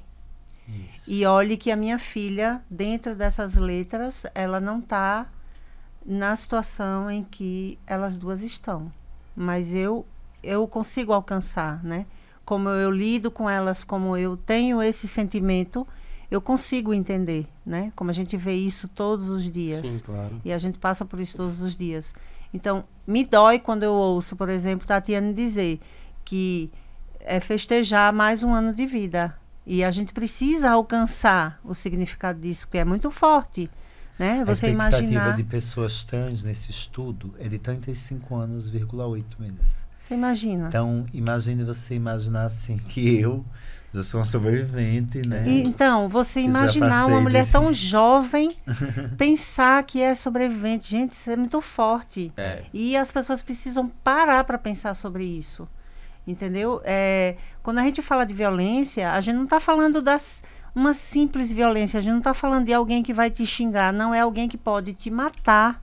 Isso. 0.68 1.02
E 1.10 1.24
olhe 1.24 1.56
que 1.56 1.70
a 1.70 1.76
minha 1.76 1.98
filha, 1.98 2.60
dentro 2.70 3.14
dessas 3.14 3.56
letras, 3.56 4.26
ela 4.34 4.60
não 4.60 4.80
está 4.80 5.26
na 6.04 6.34
situação 6.34 7.10
em 7.10 7.24
que 7.24 7.78
elas 7.86 8.16
duas 8.16 8.42
estão. 8.42 8.90
Mas 9.36 9.74
eu, 9.74 10.06
eu 10.42 10.66
consigo 10.66 11.12
alcançar, 11.12 11.82
né? 11.84 12.06
Como 12.44 12.68
eu 12.68 12.90
lido 12.90 13.30
com 13.30 13.48
elas, 13.48 13.84
como 13.84 14.16
eu 14.16 14.36
tenho 14.36 14.82
esse 14.82 15.06
sentimento, 15.06 15.86
eu 16.30 16.40
consigo 16.40 16.94
entender, 16.94 17.46
né? 17.64 17.92
Como 17.94 18.10
a 18.10 18.12
gente 18.12 18.36
vê 18.36 18.54
isso 18.54 18.88
todos 18.88 19.30
os 19.30 19.48
dias. 19.48 19.86
Sim, 19.86 19.98
claro. 20.00 20.40
E 20.44 20.52
a 20.52 20.58
gente 20.58 20.78
passa 20.78 21.04
por 21.04 21.20
isso 21.20 21.36
todos 21.36 21.62
os 21.62 21.76
dias. 21.76 22.14
Então, 22.52 22.84
me 23.06 23.24
dói 23.24 23.58
quando 23.58 23.82
eu 23.82 23.92
ouço, 23.92 24.34
por 24.36 24.48
exemplo, 24.48 24.86
Tatiane 24.86 25.32
dizer 25.32 25.80
que 26.24 26.70
é 27.20 27.38
festejar 27.38 28.12
mais 28.12 28.42
um 28.42 28.54
ano 28.54 28.72
de 28.72 28.86
vida. 28.86 29.36
E 29.66 29.84
a 29.84 29.90
gente 29.90 30.12
precisa 30.12 30.70
alcançar 30.70 31.60
o 31.64 31.74
significado 31.74 32.40
disso, 32.40 32.66
que 32.66 32.78
é 32.78 32.84
muito 32.84 33.10
forte. 33.10 33.70
Né? 34.20 34.42
A 34.42 34.44
Você 34.44 34.66
expectativa 34.66 35.02
imaginar. 35.12 35.36
de 35.36 35.42
pessoas 35.44 36.04
trans 36.04 36.42
nesse 36.44 36.70
estudo 36.70 37.34
é 37.38 37.48
de 37.48 37.58
35 37.58 38.36
anos, 38.36 38.70
8 38.70 39.40
meses. 39.40 39.80
Você 39.98 40.12
imagina. 40.14 40.66
Então, 40.68 41.06
imagine 41.14 41.64
você 41.64 41.94
imaginar 41.94 42.44
assim 42.44 42.76
que 42.86 43.18
eu 43.18 43.42
já 43.94 44.02
sou 44.02 44.20
uma 44.20 44.26
sobrevivente, 44.26 45.26
né? 45.26 45.42
E, 45.46 45.62
então, 45.62 46.06
você 46.08 46.40
Eu 46.40 46.44
imaginar 46.44 47.06
uma 47.06 47.20
mulher 47.20 47.40
desse- 47.40 47.52
tão 47.52 47.72
jovem 47.74 48.50
pensar 49.16 49.82
que 49.84 50.00
é 50.02 50.14
sobrevivente. 50.14 50.90
Gente, 50.90 51.12
isso 51.12 51.30
é 51.30 51.36
muito 51.36 51.58
forte. 51.62 52.30
É. 52.36 52.62
E 52.74 52.96
as 52.98 53.10
pessoas 53.10 53.42
precisam 53.42 53.88
parar 54.04 54.44
para 54.44 54.58
pensar 54.58 54.92
sobre 54.94 55.24
isso. 55.24 55.66
Entendeu? 56.26 56.80
É, 56.84 57.36
quando 57.62 57.78
a 57.78 57.82
gente 57.82 58.02
fala 58.02 58.24
de 58.26 58.34
violência, 58.34 59.10
a 59.10 59.20
gente 59.20 59.36
não 59.36 59.44
está 59.44 59.58
falando 59.58 60.02
das 60.02 60.42
uma 60.74 60.94
simples 60.94 61.50
violência, 61.50 61.98
a 61.98 62.00
gente 62.00 62.12
não 62.12 62.18
está 62.18 62.34
falando 62.34 62.66
de 62.66 62.72
alguém 62.72 63.02
que 63.02 63.12
vai 63.12 63.30
te 63.30 63.44
xingar, 63.46 63.92
não 63.92 64.14
é 64.14 64.20
alguém 64.20 64.48
que 64.48 64.58
pode 64.58 64.92
te 64.92 65.10
matar. 65.10 65.82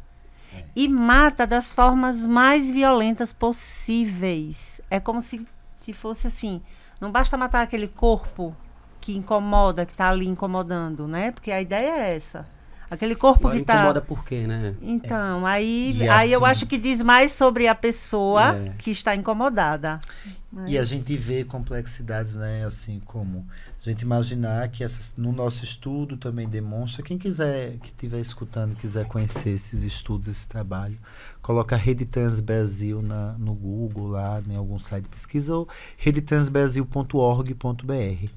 E 0.76 0.88
mata 0.88 1.46
das 1.46 1.72
formas 1.74 2.26
mais 2.26 2.72
violentas 2.72 3.32
possíveis. 3.34 4.82
É 4.90 5.00
como 5.00 5.22
se, 5.22 5.46
se 5.80 5.94
fosse 5.94 6.28
assim, 6.28 6.62
não 7.00 7.12
basta 7.12 7.38
matar 7.38 7.62
aquele 7.62 7.88
corpo 7.88 8.56
que 9.00 9.16
incomoda, 9.16 9.86
que 9.86 9.92
está 9.92 10.10
ali 10.10 10.28
incomodando, 10.28 11.08
né? 11.08 11.32
Porque 11.32 11.52
a 11.52 11.62
ideia 11.62 11.92
é 11.92 12.16
essa. 12.16 12.46
Aquele 12.90 13.16
corpo 13.16 13.48
Agora 13.48 13.56
que 13.56 13.62
está 13.62 13.76
incomoda 13.76 14.02
por 14.02 14.24
quê, 14.24 14.48
né? 14.48 14.74
então, 14.82 15.46
aí, 15.46 15.98
E 15.98 16.08
aí 16.10 16.32
eu 16.32 16.46
assim- 16.46 16.52
acho 16.52 16.66
que 16.68 16.78
diz 16.78 17.02
mais 17.02 17.34
sobre 17.34 17.68
a 17.68 17.76
pessoa 17.76 18.56
É. 18.56 18.70
que 18.78 18.92
está 18.92 19.14
incomodada. 19.14 20.00
E 20.66 20.76
a 20.76 20.82
Mas- 20.82 20.90
gente 20.90 21.16
vê 21.16 21.44
complexidades, 21.44 22.34
né? 22.36 22.66
Assim 22.66 23.00
como 23.00 23.46
a 23.80 23.84
gente 23.84 24.02
imaginar 24.02 24.68
que 24.70 24.84
essas, 24.84 25.14
no 25.16 25.32
nosso 25.32 25.64
estudo 25.64 26.18
também 26.18 26.50
demonstra. 26.50 27.04
Quem 27.04 27.16
quiser, 27.18 27.78
que 27.78 27.90
estiver 27.90 28.20
escutando, 28.20 28.76
quiser 28.76 29.06
conhecer 29.06 29.50
esses 29.50 29.84
estudos, 29.84 30.28
esse 30.28 30.48
trabalho, 30.48 30.98
coloca 31.42 31.76
Rede 31.76 32.06
Trans 32.06 32.40
Brasil 32.40 33.02
na, 33.04 33.34
no 33.34 33.54
Google, 33.54 34.08
lá 34.08 34.42
em 34.50 34.56
algum 34.56 34.80
site 34.80 35.04
de 35.04 35.10
pesquisa, 35.10 35.56
ou 35.56 35.68
redetransbrasil.org.br. 35.98 38.30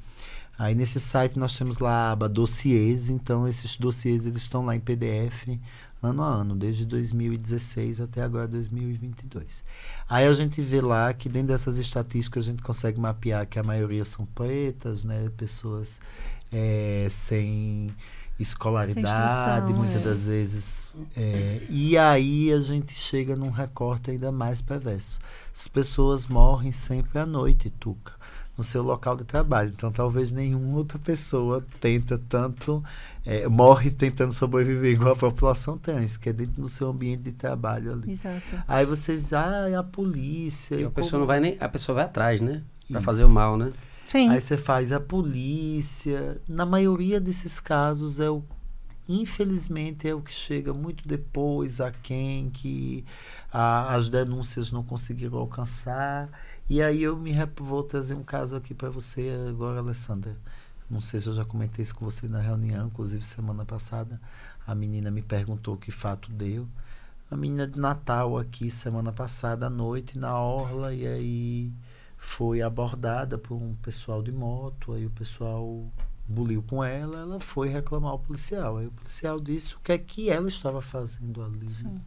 Aí 0.58 0.74
nesse 0.74 1.00
site 1.00 1.38
nós 1.38 1.56
temos 1.56 1.78
lá 1.78 2.08
a 2.08 2.12
aba 2.12 2.28
dossiês, 2.28 3.08
então 3.08 3.48
esses 3.48 3.76
dossiês 3.76 4.26
eles 4.26 4.42
estão 4.42 4.66
lá 4.66 4.76
em 4.76 4.80
PDF 4.80 5.58
ano 6.02 6.22
a 6.22 6.26
ano, 6.26 6.56
desde 6.56 6.84
2016 6.86 8.00
até 8.00 8.22
agora 8.22 8.48
2022. 8.48 9.62
Aí 10.08 10.26
a 10.26 10.32
gente 10.32 10.60
vê 10.60 10.80
lá 10.80 11.12
que 11.12 11.28
dentro 11.28 11.48
dessas 11.48 11.78
estatísticas 11.78 12.44
a 12.44 12.46
gente 12.46 12.62
consegue 12.62 12.98
mapear 12.98 13.46
que 13.46 13.58
a 13.58 13.62
maioria 13.62 14.04
são 14.04 14.24
pretas, 14.26 15.04
né, 15.04 15.30
pessoas 15.36 16.00
eh, 16.50 17.06
sem 17.10 17.90
escolaridade, 18.38 19.72
muitas 19.72 20.00
é. 20.00 20.04
das 20.04 20.22
vezes. 20.24 20.88
eh, 21.16 21.62
e 21.68 21.98
aí 21.98 22.50
a 22.52 22.60
gente 22.60 22.94
chega 22.94 23.36
num 23.36 23.50
recorte 23.50 24.10
ainda 24.10 24.32
mais 24.32 24.62
perverso. 24.62 25.18
As 25.54 25.68
pessoas 25.68 26.26
morrem 26.26 26.72
sempre 26.72 27.18
à 27.18 27.26
noite, 27.26 27.68
Tuca, 27.68 28.14
no 28.60 28.64
seu 28.64 28.82
local 28.82 29.16
de 29.16 29.24
trabalho. 29.24 29.72
Então 29.74 29.90
talvez 29.90 30.30
nenhuma 30.30 30.76
outra 30.76 30.98
pessoa 30.98 31.64
tenta 31.80 32.20
tanto, 32.28 32.84
eh, 33.24 33.48
morre 33.48 33.90
tentando 33.90 34.34
sobreviver 34.34 34.92
igual 34.92 35.14
a 35.14 35.16
população 35.16 35.78
trans, 35.78 36.18
que 36.18 36.28
é 36.28 36.32
dentro 36.32 36.60
do 36.60 36.68
seu 36.68 36.90
ambiente 36.90 37.22
de 37.22 37.32
trabalho 37.32 37.92
ali. 37.92 38.10
Exato. 38.10 38.62
Aí 38.68 38.84
vocês, 38.84 39.32
ah, 39.32 39.68
é 39.70 39.74
a 39.74 39.82
polícia. 39.82 40.74
E 40.76 40.84
a 40.84 40.90
pessoa 40.90 41.10
como- 41.12 41.20
não 41.20 41.26
vai 41.26 41.40
nem. 41.40 41.56
A 41.58 41.68
pessoa 41.70 41.96
vai 41.96 42.04
atrás, 42.04 42.40
né? 42.40 42.62
Pra 42.88 42.98
Isso. 42.98 43.04
fazer 43.06 43.24
o 43.24 43.28
mal, 43.30 43.56
né? 43.56 43.72
Sim. 44.06 44.28
Aí 44.28 44.40
você 44.40 44.58
faz 44.58 44.92
a 44.92 45.00
polícia. 45.00 46.38
Na 46.46 46.66
maioria 46.66 47.18
desses 47.20 47.58
casos 47.60 48.20
é 48.20 48.28
o 48.28 48.42
infelizmente 49.08 50.06
é 50.08 50.14
o 50.14 50.20
que 50.20 50.32
chega 50.32 50.72
muito 50.72 51.06
depois 51.08 51.80
a 51.80 51.90
quem 51.90 52.48
que 52.50 53.04
a- 53.52 53.94
as 53.96 54.08
denúncias 54.08 54.70
não 54.70 54.84
conseguiram 54.84 55.38
alcançar. 55.38 56.28
E 56.70 56.80
aí 56.80 57.02
eu 57.02 57.16
me 57.16 57.34
vou 57.56 57.82
trazer 57.82 58.14
um 58.14 58.22
caso 58.22 58.54
aqui 58.54 58.72
para 58.72 58.88
você 58.88 59.28
agora, 59.48 59.80
Alessandra. 59.80 60.36
Não 60.88 61.00
sei 61.00 61.18
se 61.18 61.26
eu 61.26 61.32
já 61.32 61.44
comentei 61.44 61.82
isso 61.82 61.92
com 61.92 62.04
você 62.04 62.28
na 62.28 62.38
reunião, 62.38 62.86
inclusive 62.86 63.24
semana 63.24 63.64
passada 63.64 64.20
a 64.64 64.72
menina 64.72 65.10
me 65.10 65.20
perguntou 65.20 65.76
que 65.76 65.90
fato 65.90 66.30
deu. 66.30 66.68
A 67.28 67.36
menina 67.36 67.66
de 67.66 67.76
Natal 67.76 68.38
aqui 68.38 68.70
semana 68.70 69.10
passada 69.10 69.66
à 69.66 69.70
noite 69.70 70.16
na 70.16 70.38
orla 70.38 70.94
e 70.94 71.04
aí 71.04 71.72
foi 72.16 72.62
abordada 72.62 73.36
por 73.36 73.56
um 73.56 73.74
pessoal 73.74 74.22
de 74.22 74.30
moto, 74.30 74.92
aí 74.92 75.04
o 75.04 75.10
pessoal 75.10 75.84
buliu 76.28 76.62
com 76.62 76.84
ela, 76.84 77.18
ela 77.18 77.40
foi 77.40 77.68
reclamar 77.68 78.12
ao 78.12 78.18
policial. 78.20 78.76
Aí 78.76 78.86
o 78.86 78.92
policial 78.92 79.40
disse 79.40 79.74
o 79.74 79.80
que 79.80 79.90
é 79.90 79.98
que 79.98 80.30
ela 80.30 80.48
estava 80.48 80.80
fazendo 80.80 81.42
ali. 81.42 81.66
né? 81.66 81.68
Sim. 81.68 82.00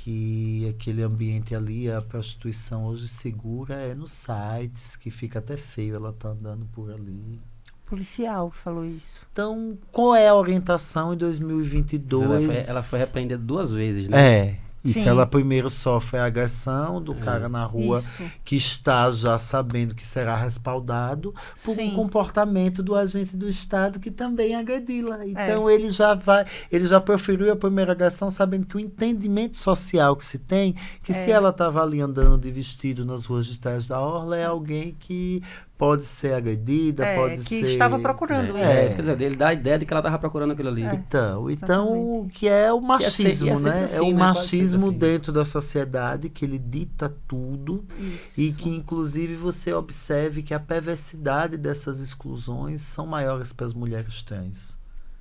Que 0.00 0.68
aquele 0.68 1.02
ambiente 1.02 1.54
ali, 1.54 1.90
a 1.90 2.00
prostituição 2.00 2.86
hoje 2.86 3.08
segura 3.08 3.74
é 3.74 3.94
nos 3.94 4.12
sites, 4.12 4.94
que 4.96 5.10
fica 5.10 5.40
até 5.40 5.56
feio 5.56 5.96
ela 5.96 6.12
tá 6.12 6.28
andando 6.28 6.64
por 6.72 6.90
ali. 6.90 7.40
Policial 7.84 8.50
falou 8.50 8.84
isso. 8.84 9.26
Então, 9.32 9.76
qual 9.90 10.14
é 10.14 10.28
a 10.28 10.34
orientação 10.34 11.06
em 11.06 11.16
Ela 11.16 11.16
2022? 11.16 12.46
foi, 12.46 12.64
ela 12.66 12.82
foi 12.82 12.98
repreendida 13.00 13.38
duas 13.38 13.72
vezes, 13.72 14.08
né? 14.08 14.20
É. 14.20 14.58
E 14.84 14.92
se 14.92 15.00
Sim. 15.02 15.08
ela 15.08 15.26
primeiro 15.26 15.68
sofre 15.68 16.18
a 16.18 16.24
agressão 16.24 17.02
do 17.02 17.12
É. 17.12 17.16
cara 17.16 17.48
na 17.48 17.64
rua 17.64 17.98
Isso. 17.98 18.22
que 18.44 18.56
está 18.56 19.10
já 19.10 19.38
sabendo 19.38 19.94
que 19.94 20.06
será 20.06 20.36
respaldado 20.36 21.34
por 21.64 21.74
Sim. 21.74 21.90
um 21.90 21.94
comportamento 21.96 22.82
do 22.82 22.94
agente 22.94 23.36
do 23.36 23.48
Estado 23.48 23.98
que 23.98 24.10
também 24.10 24.54
agredi-la. 24.54 25.26
Então 25.26 25.68
ele 25.68 25.90
já 25.90 26.14
vai, 26.14 26.44
ele 26.70 26.86
já 26.86 27.00
proferiu 27.00 27.52
a 27.52 27.56
primeira 27.56 27.90
agressão 27.92 28.30
sabendo 28.30 28.66
que 28.66 28.76
o 28.76 28.80
entendimento 28.80 29.58
social 29.58 30.14
que 30.14 30.24
se 30.24 30.38
tem, 30.38 30.74
que 31.02 31.12
se 31.12 31.30
É. 31.30 31.34
ela 31.34 31.50
estava 31.50 31.82
ali 31.82 32.00
andando 32.00 32.38
de 32.38 32.50
vestido 32.50 33.04
nas 33.04 33.26
ruas 33.26 33.46
de 33.46 33.58
trás 33.58 33.86
da 33.86 34.00
orla, 34.00 34.36
é 34.36 34.44
alguém 34.44 34.94
que 34.98 35.42
pode 35.78 36.04
ser 36.04 36.34
agredida, 36.34 37.06
É, 37.06 37.14
pode 37.14 37.44
que 37.44 37.60
ser... 37.60 37.68
estava 37.68 38.00
procurando 38.00 38.56
É, 38.58 38.82
É. 38.82 38.86
isso 38.86 38.96
quer 38.96 39.02
dizer, 39.02 39.20
ele 39.20 39.36
dá 39.36 39.48
a 39.48 39.54
ideia 39.54 39.78
de 39.78 39.86
que 39.86 39.92
ela 39.92 40.02
tava 40.02 40.18
procurando 40.18 40.50
aquilo 40.50 40.68
ali. 40.68 40.82
É. 40.82 40.92
Então, 40.92 41.48
então 41.48 41.94
Exatamente. 41.94 42.34
que 42.34 42.48
é 42.48 42.72
o 42.72 42.78
é 42.78 42.80
machismo, 42.80 43.48
é 43.48 43.56
sempre 43.56 43.70
né? 43.70 43.80
é 43.80 43.84
assim, 43.84 44.00
o 44.00 44.06
né? 44.10 44.12
Machismo 44.14 44.88
assim. 44.88 44.98
dentro 44.98 45.32
da 45.32 45.44
sociedade 45.44 46.28
que 46.28 46.44
ele 46.44 46.58
dita 46.58 47.14
tudo 47.28 47.84
Isso. 47.96 48.40
e 48.40 48.52
que 48.52 48.68
inclusive 48.68 49.36
você 49.36 49.72
observe 49.72 50.42
que 50.42 50.52
a 50.52 50.58
perversidade 50.58 51.56
dessas 51.56 52.00
exclusões 52.00 52.80
são 52.80 53.06
maiores 53.06 53.52
para 53.52 53.64
as 53.66 53.72
mulheres 53.72 54.20
trans. 54.24 54.76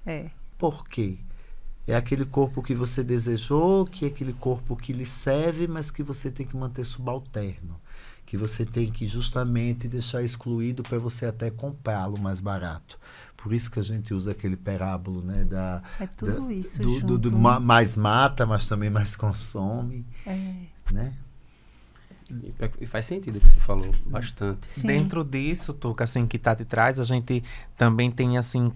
É. 0.05 0.25
Por 0.57 0.87
quê? 0.87 1.19
É 1.85 1.95
aquele 1.95 2.25
corpo 2.25 2.63
que 2.63 2.73
você 2.73 3.03
desejou, 3.03 3.85
que 3.85 4.05
é 4.05 4.07
aquele 4.07 4.33
corpo 4.33 4.75
que 4.75 4.91
lhe 4.91 5.05
serve, 5.05 5.67
mas 5.67 5.91
que 5.91 6.01
você 6.03 6.31
tem 6.31 6.45
que 6.45 6.57
manter 6.57 6.83
subalterno. 6.83 7.79
Que 8.27 8.35
você 8.35 8.65
tem 8.65 8.91
que 8.91 9.07
justamente 9.07 9.87
deixar 9.87 10.21
excluído 10.21 10.83
para 10.83 10.99
você 10.99 11.25
até 11.25 11.49
comprá-lo 11.49 12.19
mais 12.19 12.41
barato. 12.41 12.99
Por 13.37 13.53
isso 13.53 13.71
que 13.71 13.79
a 13.79 13.83
gente 13.83 14.13
usa 14.13 14.31
aquele 14.31 14.57
parábolo, 14.57 15.21
né? 15.21 15.45
Da, 15.45 15.81
é 15.97 16.05
tudo 16.05 16.47
da, 16.47 16.53
isso 16.53 16.81
do, 16.81 16.99
do, 16.99 17.17
do 17.17 17.31
ma, 17.31 17.57
mais 17.57 17.95
mata, 17.95 18.45
mas 18.45 18.67
também 18.67 18.89
mais 18.89 19.15
consome. 19.15 20.05
É. 20.25 20.55
Né? 20.91 21.13
E 22.81 22.85
faz 22.85 23.05
sentido 23.05 23.37
o 23.37 23.39
que 23.39 23.47
você 23.47 23.59
falou, 23.61 23.89
bastante. 24.05 24.69
Sim. 24.69 24.87
Dentro 24.87 25.23
disso, 25.23 25.73
Tuca, 25.73 26.03
assim, 26.03 26.27
que 26.27 26.37
tá 26.37 26.53
de 26.53 26.65
trás, 26.65 26.99
a 26.99 27.05
gente 27.05 27.41
também 27.77 28.11
tem, 28.11 28.37
assim, 28.37 28.73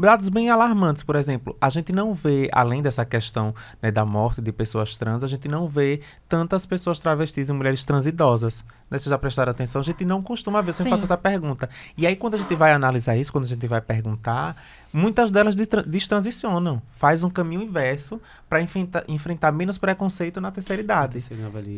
dados 0.00 0.28
bem 0.28 0.50
alarmantes, 0.50 1.02
por 1.02 1.16
exemplo, 1.16 1.56
a 1.60 1.70
gente 1.70 1.92
não 1.92 2.14
vê, 2.14 2.48
além 2.52 2.82
dessa 2.82 3.04
questão 3.04 3.54
né, 3.82 3.90
da 3.90 4.04
morte 4.04 4.40
de 4.40 4.52
pessoas 4.52 4.96
trans, 4.96 5.24
a 5.24 5.26
gente 5.26 5.48
não 5.48 5.66
vê 5.66 6.00
tantas 6.28 6.64
pessoas 6.66 7.00
travestis 7.00 7.48
e 7.48 7.52
mulheres 7.52 7.84
trans 7.84 8.06
idosas. 8.06 8.64
Né? 8.90 8.98
Vocês 8.98 9.10
já 9.10 9.18
prestaram 9.18 9.50
atenção? 9.50 9.80
A 9.80 9.84
gente 9.84 10.04
não 10.04 10.22
costuma 10.22 10.60
ver, 10.60 10.72
sempre 10.72 10.90
faço 10.90 11.04
essa 11.04 11.16
pergunta. 11.16 11.68
E 11.96 12.06
aí, 12.06 12.16
quando 12.16 12.34
a 12.34 12.38
gente 12.38 12.54
vai 12.54 12.72
analisar 12.72 13.16
isso, 13.16 13.32
quando 13.32 13.44
a 13.44 13.48
gente 13.48 13.66
vai 13.66 13.80
perguntar, 13.80 14.56
muitas 14.92 15.30
delas 15.30 15.54
destransicionam, 15.54 16.82
faz 16.96 17.22
um 17.22 17.30
caminho 17.30 17.62
inverso 17.62 18.20
para 18.48 18.60
enfrentar, 18.60 19.04
enfrentar 19.08 19.52
menos 19.52 19.78
preconceito 19.78 20.40
na 20.40 20.50
terceira 20.50 20.82
idade. 20.82 21.18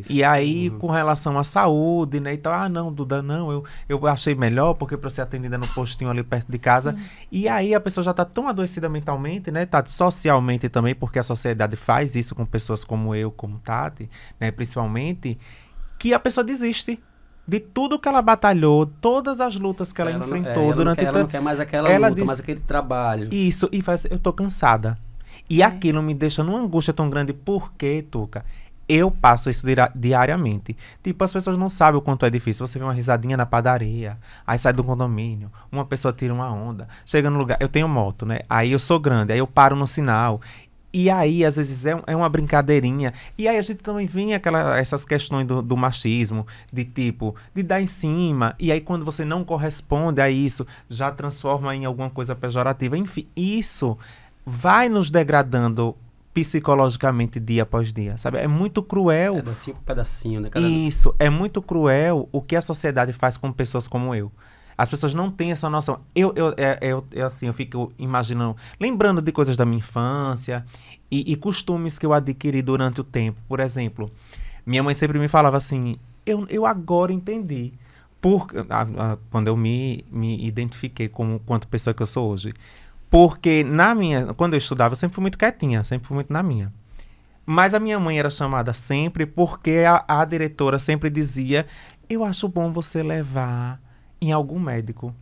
E 0.09 0.23
aí, 0.23 0.71
uhum. 0.71 0.79
com 0.79 0.87
relação 0.89 1.39
à 1.39 1.45
saúde, 1.45 2.21
né? 2.21 2.35
Então, 2.35 2.53
ah, 2.53 2.69
não, 2.69 2.93
Duda, 2.93 3.23
não, 3.23 3.51
eu, 3.51 3.65
eu 3.89 4.07
achei 4.07 4.35
melhor 4.35 4.75
porque 4.75 4.97
para 4.97 5.11
ser 5.11 5.23
atendida 5.23 5.59
no 5.59 5.67
postinho 5.69 6.11
ali 6.11 6.23
perto 6.23 6.51
de 6.51 6.59
casa. 6.59 6.93
Sim. 6.93 7.05
E 7.33 7.49
aí 7.49 7.75
a 7.75 7.81
pessoa 7.81 8.05
já 8.05 8.13
está 8.13 8.25
tão 8.25 8.49
adoecida 8.49 8.89
mentalmente, 8.89 9.51
né? 9.51 9.67
Tá 9.67 9.85
socialmente 9.85 10.69
também, 10.69 10.95
porque 10.95 11.19
a 11.19 11.23
sociedade 11.23 11.77
faz 11.77 12.15
isso 12.15 12.35
com 12.35 12.47
pessoas 12.47 12.85
como 12.85 13.15
eu, 13.15 13.31
como 13.31 13.59
Tati, 13.59 14.09
né? 14.39 14.51
Principalmente, 14.51 15.39
que 15.99 16.15
a 16.15 16.19
pessoa 16.19 16.45
desiste 16.45 17.01
de 17.51 17.59
tudo 17.59 17.99
que 17.99 18.09
ela 18.09 18.23
batalhou, 18.23 18.87
todas 18.87 19.41
as 19.41 19.57
lutas 19.57 19.93
que 19.93 20.01
ela, 20.01 20.13
ela 20.13 20.25
enfrentou 20.25 20.67
não, 20.67 20.71
é, 20.71 20.75
durante 20.75 21.05
ela 21.05 21.19
não 21.19 21.27
quer 21.27 21.43
mais 21.43 21.59
aquela 21.59 21.91
ela 21.91 22.07
luta, 22.07 22.21
diz, 22.21 22.27
mais 22.29 22.39
aquele 22.39 22.61
trabalho. 22.61 23.29
Isso, 23.35 23.69
e 23.73 23.83
faz, 23.83 24.07
eu 24.09 24.21
tô 24.21 24.33
cansada. 24.33 24.97
E 25.49 25.61
é. 25.61 25.65
aquilo 25.65 26.01
me 26.01 26.15
deixa 26.15 26.45
numa 26.45 26.61
angústia 26.61 26.95
tão 26.95 27.11
grande. 27.11 27.33
Por 27.33 27.73
quê, 27.73 28.07
Tuca? 28.09 28.45
Eu 28.89 29.11
passo 29.11 29.51
isso 29.51 29.67
diariamente. 29.97 30.77
Tipo, 31.03 31.25
as 31.25 31.33
pessoas 31.33 31.59
não 31.59 31.69
sabem 31.69 31.99
o 31.99 32.01
quanto 32.01 32.25
é 32.25 32.31
difícil. 32.31 32.65
Você 32.65 32.79
vê 32.79 32.85
uma 32.85 32.95
risadinha 32.95 33.37
na 33.37 33.47
padaria, 33.47 34.17
aí 34.47 34.57
sai 34.57 34.73
do 34.73 34.85
condomínio, 34.85 35.51
uma 35.73 35.85
pessoa 35.85 36.13
tira 36.13 36.33
uma 36.33 36.53
onda, 36.53 36.87
chega 37.05 37.29
no 37.29 37.39
lugar. 37.39 37.59
Eu 37.61 37.69
tenho 37.69 37.89
moto, 37.89 38.25
né? 38.25 38.41
Aí 38.49 38.71
eu 38.71 38.79
sou 38.79 39.01
grande, 39.01 39.33
aí 39.33 39.41
eu 39.41 39.47
paro 39.47 39.75
no 39.75 39.89
sinal. 39.89 40.41
E 40.93 41.09
aí, 41.09 41.45
às 41.45 41.57
vezes, 41.57 41.87
é, 41.87 42.01
é 42.07 42.17
uma 42.17 42.29
brincadeirinha. 42.29 43.13
E 43.39 43.47
aí 43.47 43.57
a 43.57 43.63
gente 43.63 43.79
também 43.79 44.07
vem 44.07 44.35
aquela, 44.35 44.79
essas 44.79 45.05
questões 45.05 45.47
do, 45.47 45.63
do, 45.63 45.77
machismo, 45.77 46.47
de 46.73 46.85
tipo, 46.85 47.35
de 47.55 47.63
dar 47.63 47.81
em 47.81 47.87
cima. 47.87 48.55
E 48.59 48.73
aí, 48.73 48.81
quando 48.81 49.05
você 49.05 49.25
não 49.25 49.45
corresponde 49.45 50.21
a 50.21 50.29
isso, 50.29 50.67
já 50.89 51.11
transforma 51.13 51.75
em 51.77 51.85
alguma 51.85 52.11
coisa 52.11 52.35
pejorativa. 52.35 52.99
Enfim, 52.99 53.27
isso 53.37 53.97
vai 54.45 54.89
nos 54.89 55.11
degradando 55.11 55.97
psicologicamente 56.35 57.39
dia 57.39 57.63
após 57.63 57.93
dia, 57.93 58.17
sabe? 58.19 58.39
É 58.39 58.47
muito 58.47 58.83
cruel. 58.83 59.35
Pedacinho 59.35 59.77
por 59.77 59.85
pedacinho, 59.85 60.41
né? 60.41 60.49
Cada... 60.51 60.67
Isso, 60.67 61.15
é 61.19 61.29
muito 61.29 61.61
cruel 61.61 62.29
o 62.33 62.41
que 62.41 62.57
a 62.57 62.63
sociedade 62.63 63.13
faz 63.13 63.37
com 63.37 63.53
pessoas 63.53 63.87
como 63.87 64.15
eu. 64.15 64.31
As 64.81 64.89
pessoas 64.89 65.13
não 65.13 65.31
têm 65.31 65.53
essa 65.53 65.69
noção. 65.69 66.01
Eu, 66.15 66.33
eu, 66.35 66.55
é, 66.57 66.79
eu, 66.81 67.05
eu, 67.13 67.27
assim, 67.27 67.49
eu 67.49 67.53
fico 67.53 67.93
imaginando, 67.99 68.57
lembrando 68.81 69.21
de 69.21 69.31
coisas 69.31 69.55
da 69.55 69.67
minha 69.67 69.77
infância 69.77 70.65
e, 71.11 71.31
e 71.31 71.37
costumes 71.37 71.99
que 71.99 72.07
eu 72.07 72.15
adquiri 72.15 72.63
durante 72.63 72.99
o 72.99 73.05
tempo. 73.05 73.39
Por 73.47 73.61
exemplo, 73.61 74.11
minha 74.65 74.83
mãe 74.83 74.95
sempre 74.95 75.19
me 75.19 75.29
falava 75.29 75.59
assim: 75.59 75.99
eu, 76.25 76.47
eu 76.49 76.65
agora 76.65 77.13
entendi. 77.13 77.75
Por, 78.23 78.47
a, 78.71 78.81
a, 79.13 79.19
quando 79.31 79.49
eu 79.49 79.57
me, 79.57 80.03
me 80.11 80.43
identifiquei 80.47 81.11
como 81.11 81.41
quanto 81.41 81.69
pessoa 81.69 81.93
que 81.93 82.03
eu 82.03 82.07
sou 82.07 82.31
hoje. 82.31 82.55
Porque 83.11 83.63
na 83.63 83.95
minha, 83.95 84.33
quando 84.33 84.55
eu 84.55 84.59
estudava, 84.59 84.93
eu 84.93 84.97
sempre 84.97 85.15
fui 85.15 85.21
muito 85.21 85.37
quietinha, 85.37 85.85
sempre 85.85 86.09
fui 86.09 86.15
muito 86.15 86.33
na 86.33 86.43
minha. 86.43 86.73
Mas 87.45 87.75
a 87.75 87.79
minha 87.79 88.01
mãe 88.01 88.19
era 88.19 88.31
chamada 88.31 88.73
sempre 88.73 89.27
porque 89.27 89.85
a, 89.87 90.03
a 90.09 90.25
diretora 90.25 90.79
sempre 90.79 91.11
dizia: 91.11 91.67
Eu 92.09 92.25
acho 92.25 92.49
bom 92.49 92.73
você 92.73 93.03
levar 93.03 93.79
em 94.21 94.33
algum 94.33 94.59
médico. 94.59 95.15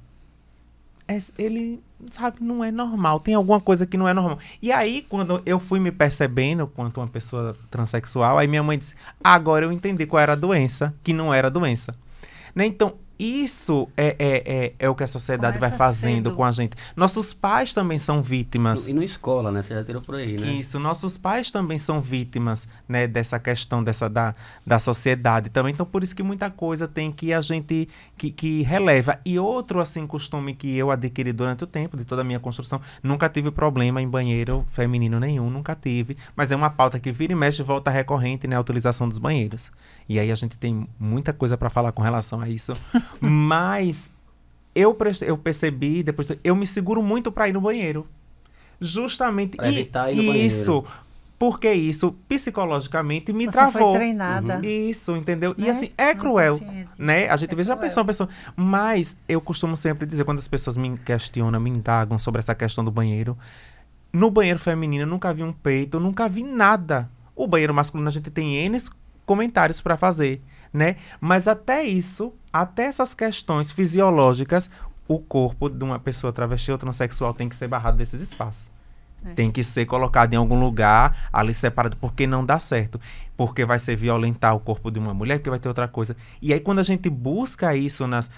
É, 1.07 1.22
ele, 1.38 1.82
sabe, 2.11 2.36
não 2.40 2.62
é 2.62 2.70
normal. 2.70 3.20
Tem 3.20 3.34
alguma 3.34 3.61
coisa 3.61 3.86
que 3.86 3.96
não 3.96 4.07
é 4.07 4.12
normal. 4.12 4.38
E 4.61 4.70
aí, 4.70 5.07
quando 5.09 5.40
eu 5.46 5.59
fui 5.59 5.80
me 5.80 5.90
percebendo 5.90 6.66
quanto 6.66 7.01
uma 7.01 7.09
pessoa 7.09 7.57
transexual, 7.70 8.36
aí 8.36 8.46
minha 8.46 8.62
mãe 8.62 8.78
disse: 8.78 8.94
agora 9.24 9.64
eu 9.64 9.72
entendi 9.72 10.05
qual 10.07 10.20
era 10.20 10.34
a 10.34 10.36
doença, 10.36 10.94
que 11.03 11.12
não 11.12 11.32
era 11.32 11.51
doença. 11.51 11.94
Né? 12.55 12.66
Então, 12.66 12.94
isso 13.19 13.89
é, 13.97 14.14
é, 14.19 14.43
é, 14.47 14.75
é, 14.79 14.89
o 14.89 14.95
que 14.95 15.03
a 15.03 15.07
sociedade 15.07 15.59
Começa 15.59 15.77
vai 15.77 15.89
fazendo 15.89 16.31
cedo. 16.31 16.37
com 16.37 16.45
a 16.45 16.53
gente. 16.53 16.77
Nossos 16.95 17.33
pais 17.33 17.75
também 17.75 17.99
são 17.99 18.23
vítimas. 18.23 18.89
E 18.89 18.93
na 18.93 19.05
escola, 19.05 19.51
né? 19.51 19.62
Você 19.62 19.75
já 19.75 19.83
tirou 19.83 20.01
por 20.01 20.14
aí, 20.14 20.39
né? 20.39 20.47
Isso, 20.53 20.79
nossos 20.79 21.16
pais 21.16 21.51
também 21.51 21.79
são 21.79 22.01
vítimas, 22.01 22.69
né? 22.89 23.09
Dessa 23.09 23.39
questão 23.39 23.83
dessa, 23.83 24.09
da, 24.09 24.35
da 24.64 24.79
sociedade 24.79 25.51
também. 25.51 25.73
Então, 25.73 25.85
por 25.85 26.05
isso 26.05 26.14
que 26.14 26.23
muita 26.23 26.49
coisa 26.51 26.87
tem 26.87 27.11
que 27.11 27.33
a 27.33 27.41
gente 27.41 27.89
que, 28.16 28.31
que 28.31 28.62
releva. 28.62 29.19
E 29.25 29.39
outro, 29.39 29.81
assim, 29.81 30.07
costume 30.07 30.55
que 30.55 30.77
eu 30.77 30.91
adquiri 30.91 31.33
durante 31.33 31.64
o 31.64 31.66
tempo, 31.66 31.97
de 31.97 32.05
toda 32.05 32.23
a 32.23 32.25
minha 32.25 32.39
construção, 32.39 32.81
nunca 33.03 33.29
tive 33.29 33.51
problema 33.51 34.01
em 34.01 34.09
banheiro 34.09 34.64
feminino 34.71 35.19
nenhum, 35.19 35.51
nunca 35.51 35.75
tive. 35.75 36.16
Mas 36.37 36.53
é 36.53 36.57
uma 36.57 36.71
pauta 36.71 37.01
que 37.01 37.11
vira 37.11 37.33
e 37.33 37.37
mexe 37.37 37.62
e 37.62 37.64
volta 37.64 37.91
recorrente, 37.91 38.47
né? 38.47 38.55
A 38.55 38.61
utilização 38.61 39.09
dos 39.09 39.19
banheiros. 39.19 39.71
E 40.09 40.18
aí 40.18 40.32
a 40.32 40.34
gente 40.34 40.56
tem 40.56 40.88
muita 40.98 41.32
coisa 41.32 41.56
para 41.56 41.68
falar 41.68 41.92
com 41.92 42.02
relação 42.02 42.40
a 42.40 42.48
isso. 42.48 42.72
Mas 43.20 44.11
eu, 44.74 44.96
eu 45.22 45.36
percebi, 45.36 46.02
depois 46.02 46.28
eu 46.42 46.56
me 46.56 46.66
seguro 46.66 47.02
muito 47.02 47.30
para 47.30 47.48
ir 47.48 47.52
no 47.52 47.61
banheiro. 47.61 48.06
Justamente 48.80 49.56
pra 49.56 49.68
evitar 49.68 50.12
ir 50.12 50.16
no 50.16 50.34
isso. 50.34 50.82
Banheiro. 50.82 51.09
Porque 51.38 51.72
isso 51.72 52.12
psicologicamente 52.28 53.32
me 53.32 53.44
Você 53.44 53.52
travou. 53.52 53.90
Foi 53.90 53.92
treinada. 53.92 54.56
Uhum. 54.56 54.64
Isso, 54.64 55.14
entendeu? 55.14 55.54
Né? 55.56 55.66
E 55.66 55.70
assim, 55.70 55.90
é 55.96 56.12
cruel, 56.12 56.61
né? 56.98 57.28
A 57.28 57.36
gente 57.36 57.52
é 57.52 57.54
vê 57.54 57.62
já 57.62 57.76
pensou 57.76 58.00
uma 58.00 58.06
pessoa, 58.06 58.28
mas 58.56 59.16
eu 59.28 59.40
costumo 59.40 59.76
sempre 59.76 60.04
dizer 60.04 60.24
quando 60.24 60.40
as 60.40 60.48
pessoas 60.48 60.76
me 60.76 60.98
questionam, 60.98 61.61
me 61.61 61.70
indagam 61.70 62.18
sobre 62.18 62.40
essa 62.40 62.56
questão 62.56 62.84
do 62.84 62.90
banheiro, 62.90 63.38
no 64.12 64.32
banheiro 64.32 64.59
feminino 64.59 65.04
eu 65.04 65.06
nunca 65.06 65.32
vi 65.32 65.44
um 65.44 65.52
peito, 65.52 65.98
eu 65.98 66.00
nunca 66.00 66.28
vi 66.28 66.42
nada. 66.42 67.09
O 67.36 67.46
banheiro 67.46 67.72
masculino 67.72 68.09
a 68.09 68.12
gente 68.12 68.30
tem 68.30 68.56
N 68.56 68.76
comentários 69.29 69.81
para 69.83 69.97
fazer, 69.97 70.43
né? 70.72 70.97
Mas 71.20 71.47
até 71.47 71.85
isso, 71.85 72.33
até 72.51 72.85
essas 72.85 73.12
questões 73.12 73.70
fisiológicas, 73.70 74.70
o 75.07 75.18
corpo 75.18 75.68
de 75.68 75.85
uma 75.85 75.99
pessoa 75.99 76.33
travesti 76.33 76.72
ou 76.72 76.79
transexual 76.79 77.35
tem 77.35 77.49
que 77.49 77.55
ser 77.55 77.68
barrado 77.68 77.99
desses 77.99 78.22
espaços. 78.22 78.68
É. 79.25 79.33
Tem 79.33 79.51
que 79.51 79.64
ser 79.64 79.85
colocado 79.85 80.33
em 80.33 80.37
algum 80.37 80.59
lugar 80.59 81.29
ali 81.33 81.53
separado, 81.53 81.97
porque 81.97 82.27
não 82.27 82.45
dá 82.45 82.59
certo. 82.59 83.01
Porque 83.37 83.64
vai 83.64 83.79
ser 83.79 83.95
violentar 83.95 84.55
o 84.55 84.61
corpo 84.61 84.91
de 84.91 84.99
uma 84.99 85.14
mulher, 85.14 85.39
porque 85.39 85.51
vai 85.51 85.59
ter 85.61 85.69
outra 85.69 85.87
coisa. 85.87 86.16
E 86.43 86.53
aí, 86.53 86.59
quando 86.59 86.81
a 86.81 86.83
gente 86.83 87.09
busca 87.09 87.75
isso 87.75 88.07
nas. 88.07 88.29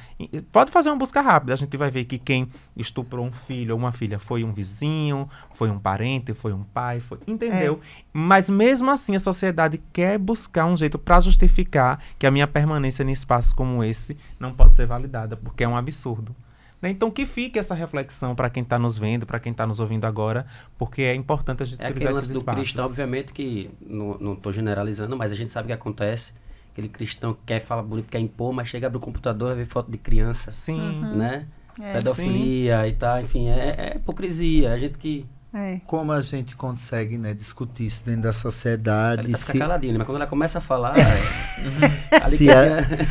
Pode 0.52 0.70
fazer 0.70 0.90
uma 0.90 0.96
busca 0.96 1.22
rápida, 1.22 1.54
a 1.54 1.56
gente 1.56 1.74
vai 1.76 1.90
ver 1.90 2.04
que 2.04 2.18
quem 2.18 2.48
estuprou 2.76 3.24
um 3.24 3.32
filho 3.32 3.74
ou 3.74 3.80
uma 3.80 3.92
filha 3.92 4.18
foi 4.18 4.44
um 4.44 4.52
vizinho, 4.52 5.28
foi 5.50 5.70
um 5.70 5.78
parente, 5.78 6.34
foi 6.34 6.52
um 6.52 6.64
pai, 6.64 7.00
foi. 7.00 7.18
Entendeu? 7.26 7.80
É. 7.82 8.00
Mas 8.12 8.50
mesmo 8.50 8.90
assim, 8.90 9.16
a 9.16 9.20
sociedade 9.20 9.80
quer 9.92 10.18
buscar 10.18 10.66
um 10.66 10.76
jeito 10.76 10.98
para 10.98 11.20
justificar 11.20 11.98
que 12.18 12.26
a 12.26 12.30
minha 12.30 12.46
permanência 12.46 13.02
em 13.02 13.12
espaços 13.12 13.54
como 13.54 13.82
esse 13.82 14.16
não 14.38 14.52
pode 14.52 14.76
ser 14.76 14.86
validada, 14.86 15.34
porque 15.36 15.64
é 15.64 15.68
um 15.68 15.76
absurdo. 15.76 16.34
Né? 16.80 16.90
Então, 16.90 17.10
que 17.10 17.26
fique 17.26 17.58
essa 17.58 17.74
reflexão 17.74 18.34
para 18.34 18.48
quem 18.48 18.62
está 18.62 18.78
nos 18.78 18.96
vendo, 18.98 19.26
para 19.26 19.38
quem 19.38 19.52
está 19.52 19.66
nos 19.66 19.80
ouvindo 19.80 20.06
agora, 20.06 20.46
porque 20.78 21.02
é 21.02 21.14
importante 21.14 21.62
a 21.62 21.66
gente 21.66 21.82
é 21.82 21.90
utilizar 21.90 22.12
esses 22.12 22.28
do 22.28 22.38
espaços. 22.38 22.60
cristão, 22.60 22.86
obviamente, 22.86 23.32
que 23.32 23.70
não 23.80 24.32
estou 24.32 24.52
generalizando, 24.52 25.16
mas 25.16 25.30
a 25.30 25.34
gente 25.34 25.52
sabe 25.52 25.68
que 25.68 25.72
acontece. 25.72 26.32
Aquele 26.72 26.88
cristão 26.88 27.34
que 27.34 27.40
quer 27.46 27.60
falar 27.60 27.82
bonito, 27.82 28.08
quer 28.08 28.20
impor, 28.20 28.52
mas 28.52 28.68
chega, 28.68 28.86
abre 28.86 28.96
o 28.96 29.00
computador 29.00 29.52
e 29.52 29.56
vê 29.56 29.66
foto 29.66 29.90
de 29.90 29.98
criança. 29.98 30.50
Sim. 30.50 30.80
Uhum. 30.80 31.16
Né? 31.16 31.46
É. 31.80 31.94
Pedofilia 31.94 32.82
Sim. 32.82 32.88
e 32.88 32.92
tal, 32.92 33.20
enfim, 33.20 33.48
é, 33.48 33.92
é 33.92 33.96
hipocrisia. 33.96 34.72
A 34.72 34.78
gente 34.78 34.96
que 34.96 35.26
é. 35.52 35.80
Como 35.84 36.12
a 36.12 36.22
gente 36.22 36.54
consegue 36.54 37.18
né, 37.18 37.34
discutir 37.34 37.86
isso 37.86 38.04
dentro 38.04 38.22
da 38.22 38.32
sociedade? 38.32 39.22
Ele 39.22 39.32
tá 39.32 39.38
se... 39.38 39.58
caladinho, 39.58 39.94
né? 39.94 39.98
mas 39.98 40.06
quando 40.06 40.16
ela 40.16 40.26
começa 40.26 40.58
a 40.58 40.60
falar, 40.60 40.94
é, 41.00 41.02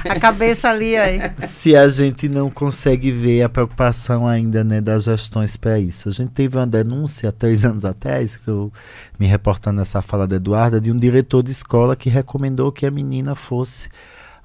a... 0.07 0.13
a... 0.13 0.19
cabeça 0.21 0.69
ali 0.69 0.95
aí. 0.95 1.19
Se 1.49 1.75
a 1.75 1.85
gente 1.89 2.29
não 2.29 2.49
consegue 2.49 3.11
ver 3.11 3.43
a 3.43 3.49
preocupação 3.49 4.25
ainda 4.25 4.63
né, 4.63 4.79
das 4.79 5.03
gestões 5.03 5.57
para 5.57 5.77
isso. 5.79 6.07
A 6.07 6.11
gente 6.13 6.31
teve 6.31 6.57
uma 6.57 6.65
denúncia 6.65 7.27
há 7.27 7.31
três 7.33 7.65
anos 7.65 7.83
atrás, 7.83 8.37
que 8.37 8.47
eu 8.47 8.71
me 9.19 9.27
reportando 9.27 9.79
nessa 9.79 10.01
fala 10.01 10.25
da 10.25 10.37
Eduarda, 10.37 10.79
de 10.79 10.93
um 10.93 10.97
diretor 10.97 11.43
de 11.43 11.51
escola 11.51 11.93
que 11.93 12.09
recomendou 12.09 12.71
que 12.71 12.85
a 12.85 12.91
menina 12.91 13.35
fosse 13.35 13.89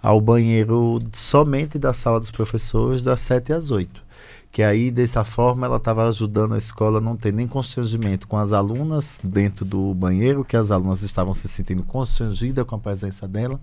ao 0.03 0.21
banheiro 0.21 0.99
somente 1.13 1.79
da 1.79 1.95
sala 1.95 2.19
dos 2.19 2.33
professores 2.33 3.03
das 3.03 3.21
7 3.21 3.53
às 3.53 3.71
8 3.71 4.04
que 4.55 4.63
aí 4.63 4.89
dessa 4.89 5.25
forma 5.25 5.67
ela 5.67 5.79
estava 5.79 6.09
ajudando 6.09 6.55
a 6.55 6.59
escola 6.59 7.01
não 7.01 7.17
ter 7.17 7.33
nem 7.33 7.45
constrangimento 7.45 8.29
com 8.29 8.39
as 8.39 8.53
alunas 8.53 9.19
dentro 9.21 9.65
do 9.65 9.93
banheiro, 9.93 10.45
que 10.45 10.57
as 10.57 10.71
alunas 10.71 11.03
estavam 11.03 11.35
se 11.35 11.49
sentindo 11.49 11.83
constrangidas 11.83 12.65
com 12.65 12.77
a 12.77 12.79
presença 12.79 13.27
dela. 13.27 13.59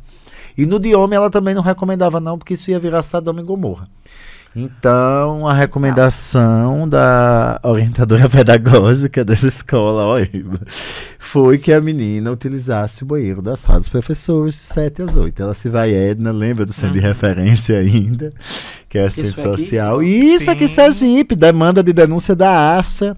E 0.58 0.66
no 0.66 0.78
de 0.78 0.94
homem 0.94 1.16
ela 1.16 1.30
também 1.30 1.56
não 1.56 1.62
recomendava 1.62 2.20
não, 2.20 2.38
porque 2.38 2.56
isso 2.56 2.70
ia 2.70 2.78
virar 2.78 3.04
Sodoma 3.04 3.40
e 3.40 3.44
Gomorra. 3.44 3.88
Então, 4.54 5.48
a 5.48 5.54
recomendação 5.54 6.88
da 6.88 7.58
orientadora 7.64 8.28
pedagógica 8.30 9.24
dessa 9.24 9.48
escola 9.48 10.04
ó, 10.04 10.18
foi 11.18 11.58
que 11.58 11.72
a 11.72 11.80
menina 11.80 12.32
utilizasse 12.32 13.04
o 13.04 13.06
banheiro 13.06 13.42
da 13.42 13.56
sala 13.56 13.80
dos 13.80 13.88
professores 13.88 14.56
de 14.56 14.60
7 14.60 15.04
às 15.04 15.16
8. 15.16 15.42
Ela 15.42 15.54
se 15.54 15.70
vai, 15.70 15.94
Edna, 15.94 16.34
lembra 16.34 16.66
do 16.66 16.74
centro 16.74 16.96
uhum. 16.96 17.02
de 17.02 17.08
referência 17.08 17.80
ainda, 17.80 18.34
que 18.90 18.98
é 18.98 19.06
assistente 19.06 19.40
social. 19.40 20.00
Aqui? 20.00 20.08
Isso 20.08 20.46
Sim. 20.46 20.52
aqui, 20.52 20.68
Sergipe, 20.68 21.36
demanda 21.36 21.82
de 21.82 21.94
denúncia 21.94 22.36
da 22.36 22.78
Asta 22.78 23.16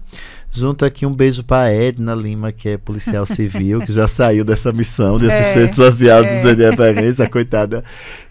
Junto 0.56 0.84
aqui 0.84 1.04
um 1.04 1.12
beijo 1.12 1.42
para 1.42 1.72
Edna 1.72 2.14
Lima, 2.14 2.52
que 2.52 2.68
é 2.68 2.78
policial 2.78 3.26
civil, 3.26 3.80
que 3.80 3.92
já 3.92 4.06
saiu 4.06 4.44
dessa 4.44 4.72
missão 4.72 5.18
de 5.18 5.28
é, 5.28 5.36
assistente 5.36 5.70
é, 5.70 5.74
social 5.74 6.22
é. 6.22 6.42
do 6.42 6.54
de 6.54 6.70
Referência, 6.70 7.28
coitada, 7.28 7.82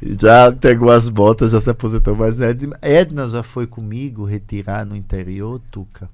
já 0.01 0.49
pegou 0.49 0.89
as 0.89 1.09
botas, 1.09 1.51
já 1.51 1.59
se 1.59 1.69
aposentou. 1.69 2.15
Mas 2.15 2.39
Edna, 2.39 2.79
Edna 2.81 3.27
já 3.27 3.43
foi 3.43 3.67
comigo 3.67 4.23
retirar 4.23 4.85
no 4.85 4.95
interior, 4.95 5.59
Tuca, 5.69 6.09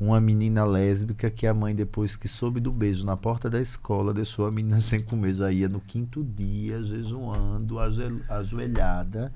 uma 0.00 0.18
menina 0.18 0.64
lésbica 0.64 1.30
que 1.30 1.46
a 1.46 1.52
mãe, 1.52 1.74
depois 1.74 2.16
que 2.16 2.26
soube 2.26 2.58
do 2.58 2.72
beijo 2.72 3.04
na 3.04 3.14
porta 3.14 3.50
da 3.50 3.60
escola, 3.60 4.14
deixou 4.14 4.46
a 4.46 4.50
menina 4.50 4.80
sem 4.82 5.02
comer. 5.02 5.34
Já 5.34 5.52
ia 5.52 5.68
no 5.68 5.80
quinto 5.80 6.24
dia, 6.24 6.82
jejuando, 6.82 7.76
ajoelhada. 7.78 9.30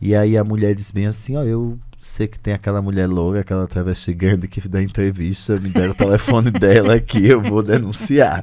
E 0.00 0.14
aí 0.14 0.38
a 0.38 0.42
mulher 0.42 0.74
disse 0.74 0.94
bem 0.94 1.04
assim: 1.04 1.36
Ó, 1.36 1.42
eu 1.42 1.78
sei 2.00 2.26
que 2.26 2.38
tem 2.38 2.54
aquela 2.54 2.80
mulher 2.80 3.06
louca, 3.06 3.40
aquela 3.40 3.66
travesti 3.66 4.12
grande 4.14 4.48
que 4.48 4.66
dá 4.66 4.82
entrevista, 4.82 5.56
me 5.58 5.68
deram 5.68 5.92
o 5.92 5.94
telefone 5.94 6.50
dela 6.50 6.94
aqui, 6.94 7.26
eu 7.26 7.42
vou 7.42 7.62
denunciar. 7.62 8.42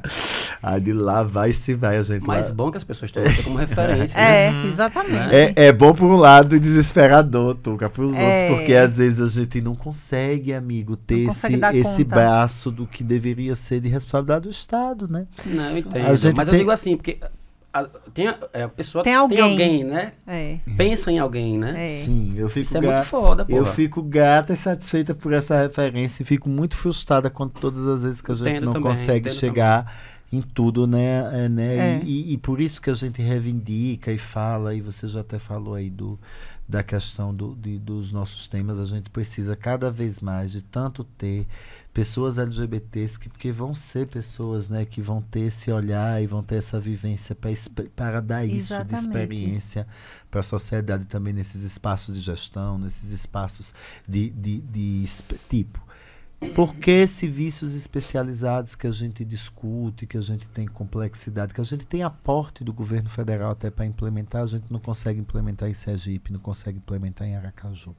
Aí 0.62 0.80
de 0.80 0.92
lá 0.92 1.24
vai 1.24 1.52
se 1.52 1.74
vai 1.74 1.96
a 1.96 2.02
gente. 2.02 2.24
Mais 2.24 2.48
lá... 2.48 2.54
bom 2.54 2.70
que 2.70 2.76
as 2.76 2.84
pessoas 2.84 3.10
tenham 3.10 3.30
você 3.32 3.42
como 3.42 3.58
referência. 3.58 4.16
É, 4.16 4.52
né? 4.52 4.62
exatamente. 4.66 5.34
É, 5.34 5.52
é 5.56 5.72
bom 5.72 5.92
por 5.92 6.06
um 6.06 6.16
lado 6.16 6.54
e 6.54 6.60
desesperador, 6.60 7.56
Tuca, 7.56 7.90
para 7.90 8.04
os 8.04 8.14
é. 8.14 8.42
outros, 8.42 8.58
porque 8.58 8.74
às 8.74 8.96
vezes 8.96 9.20
a 9.20 9.40
gente 9.40 9.60
não 9.60 9.74
consegue, 9.74 10.54
amigo, 10.54 10.96
ter 10.96 11.26
consegue 11.26 11.56
esse, 11.56 11.78
esse 11.78 12.04
braço 12.04 12.70
do 12.70 12.86
que 12.86 13.02
deveria 13.02 13.56
ser 13.56 13.80
de 13.80 13.88
responsabilidade 13.88 14.44
do 14.44 14.50
Estado, 14.50 15.08
né? 15.08 15.26
Não, 15.44 15.70
eu 15.70 15.78
entendo. 15.78 16.04
Mas 16.04 16.20
tem... 16.20 16.32
eu 16.36 16.58
digo 16.58 16.70
assim, 16.70 16.96
porque 16.96 17.18
a, 17.72 17.84
tem 17.84 18.28
a, 18.28 18.38
é, 18.52 18.62
a, 18.62 18.68
pessoa 18.68 19.04
tem 19.04 19.14
alguém, 19.14 19.36
tem 19.36 19.50
alguém 19.50 19.84
né? 19.84 20.12
É. 20.26 20.58
Pensa 20.76 21.10
em 21.12 21.18
alguém, 21.18 21.58
né? 21.58 22.00
É. 22.00 22.04
Sim, 22.04 22.34
eu 22.36 22.48
fico 22.48 22.60
Isso 22.60 22.76
é 22.76 22.80
muito 22.80 23.04
foda, 23.04 23.44
pô. 23.44 23.52
Eu 23.52 23.66
fico 23.66 24.02
gata 24.02 24.54
e 24.54 24.56
satisfeita 24.56 25.14
por 25.14 25.32
essa 25.32 25.60
referência 25.60 26.22
e 26.22 26.26
fico 26.26 26.48
muito 26.48 26.76
frustrada 26.76 27.28
com 27.28 27.46
todas 27.46 27.86
as 27.86 28.02
vezes 28.02 28.20
que 28.20 28.32
a 28.32 28.34
gente 28.34 28.48
entendo 28.48 28.64
não 28.64 28.72
também, 28.72 28.92
consegue 28.92 29.30
chegar 29.30 29.84
também. 29.84 29.94
em 30.32 30.42
tudo, 30.42 30.86
né? 30.86 31.44
É, 31.44 31.48
né? 31.48 31.76
É. 31.76 32.02
E, 32.04 32.32
e, 32.32 32.38
por 32.38 32.60
isso 32.60 32.80
que 32.80 32.88
a 32.88 32.94
gente 32.94 33.20
reivindica 33.20 34.10
e 34.10 34.18
fala, 34.18 34.74
e 34.74 34.80
você 34.80 35.06
já 35.06 35.20
até 35.20 35.38
falou 35.38 35.74
aí 35.74 35.90
do, 35.90 36.18
da 36.66 36.82
questão 36.82 37.34
do, 37.34 37.54
de, 37.54 37.78
dos 37.78 38.12
nossos 38.12 38.46
temas, 38.46 38.80
a 38.80 38.86
gente 38.86 39.10
precisa 39.10 39.54
cada 39.54 39.90
vez 39.90 40.20
mais 40.20 40.52
de 40.52 40.62
tanto 40.62 41.04
ter 41.04 41.46
pessoas 41.92 42.38
LGBTs 42.38 43.18
que 43.18 43.28
porque 43.28 43.50
vão 43.50 43.74
ser 43.74 44.06
pessoas 44.06 44.68
né 44.68 44.84
que 44.84 45.00
vão 45.00 45.20
ter 45.20 45.40
esse 45.40 45.70
olhar 45.70 46.22
e 46.22 46.26
vão 46.26 46.42
ter 46.42 46.56
essa 46.56 46.78
vivência 46.78 47.34
para 47.34 47.50
para 47.96 48.20
dar 48.20 48.44
isso 48.44 48.72
Exatamente. 48.72 48.94
de 48.94 49.08
experiência 49.08 49.86
para 50.30 50.40
a 50.40 50.42
sociedade 50.42 51.06
também 51.06 51.32
nesses 51.32 51.62
espaços 51.62 52.16
de 52.16 52.22
gestão 52.22 52.78
nesses 52.78 53.10
espaços 53.10 53.74
de, 54.06 54.30
de, 54.30 54.60
de, 54.60 55.06
de 55.06 55.08
tipo 55.48 55.88
por 56.54 56.76
que 56.76 57.04
serviços 57.06 57.74
especializados 57.74 58.76
que 58.76 58.86
a 58.86 58.92
gente 58.92 59.24
discute, 59.24 60.06
que 60.06 60.16
a 60.16 60.20
gente 60.20 60.46
tem 60.46 60.68
complexidade, 60.68 61.52
que 61.52 61.60
a 61.60 61.64
gente 61.64 61.84
tem 61.84 62.04
aporte 62.04 62.62
do 62.62 62.72
governo 62.72 63.08
federal 63.10 63.50
até 63.50 63.70
para 63.70 63.84
implementar, 63.84 64.42
a 64.42 64.46
gente 64.46 64.66
não 64.70 64.78
consegue 64.78 65.18
implementar 65.18 65.68
em 65.68 65.74
Sergipe, 65.74 66.32
não 66.32 66.38
consegue 66.38 66.78
implementar 66.78 67.26
em 67.26 67.34
Aracaju? 67.34 67.94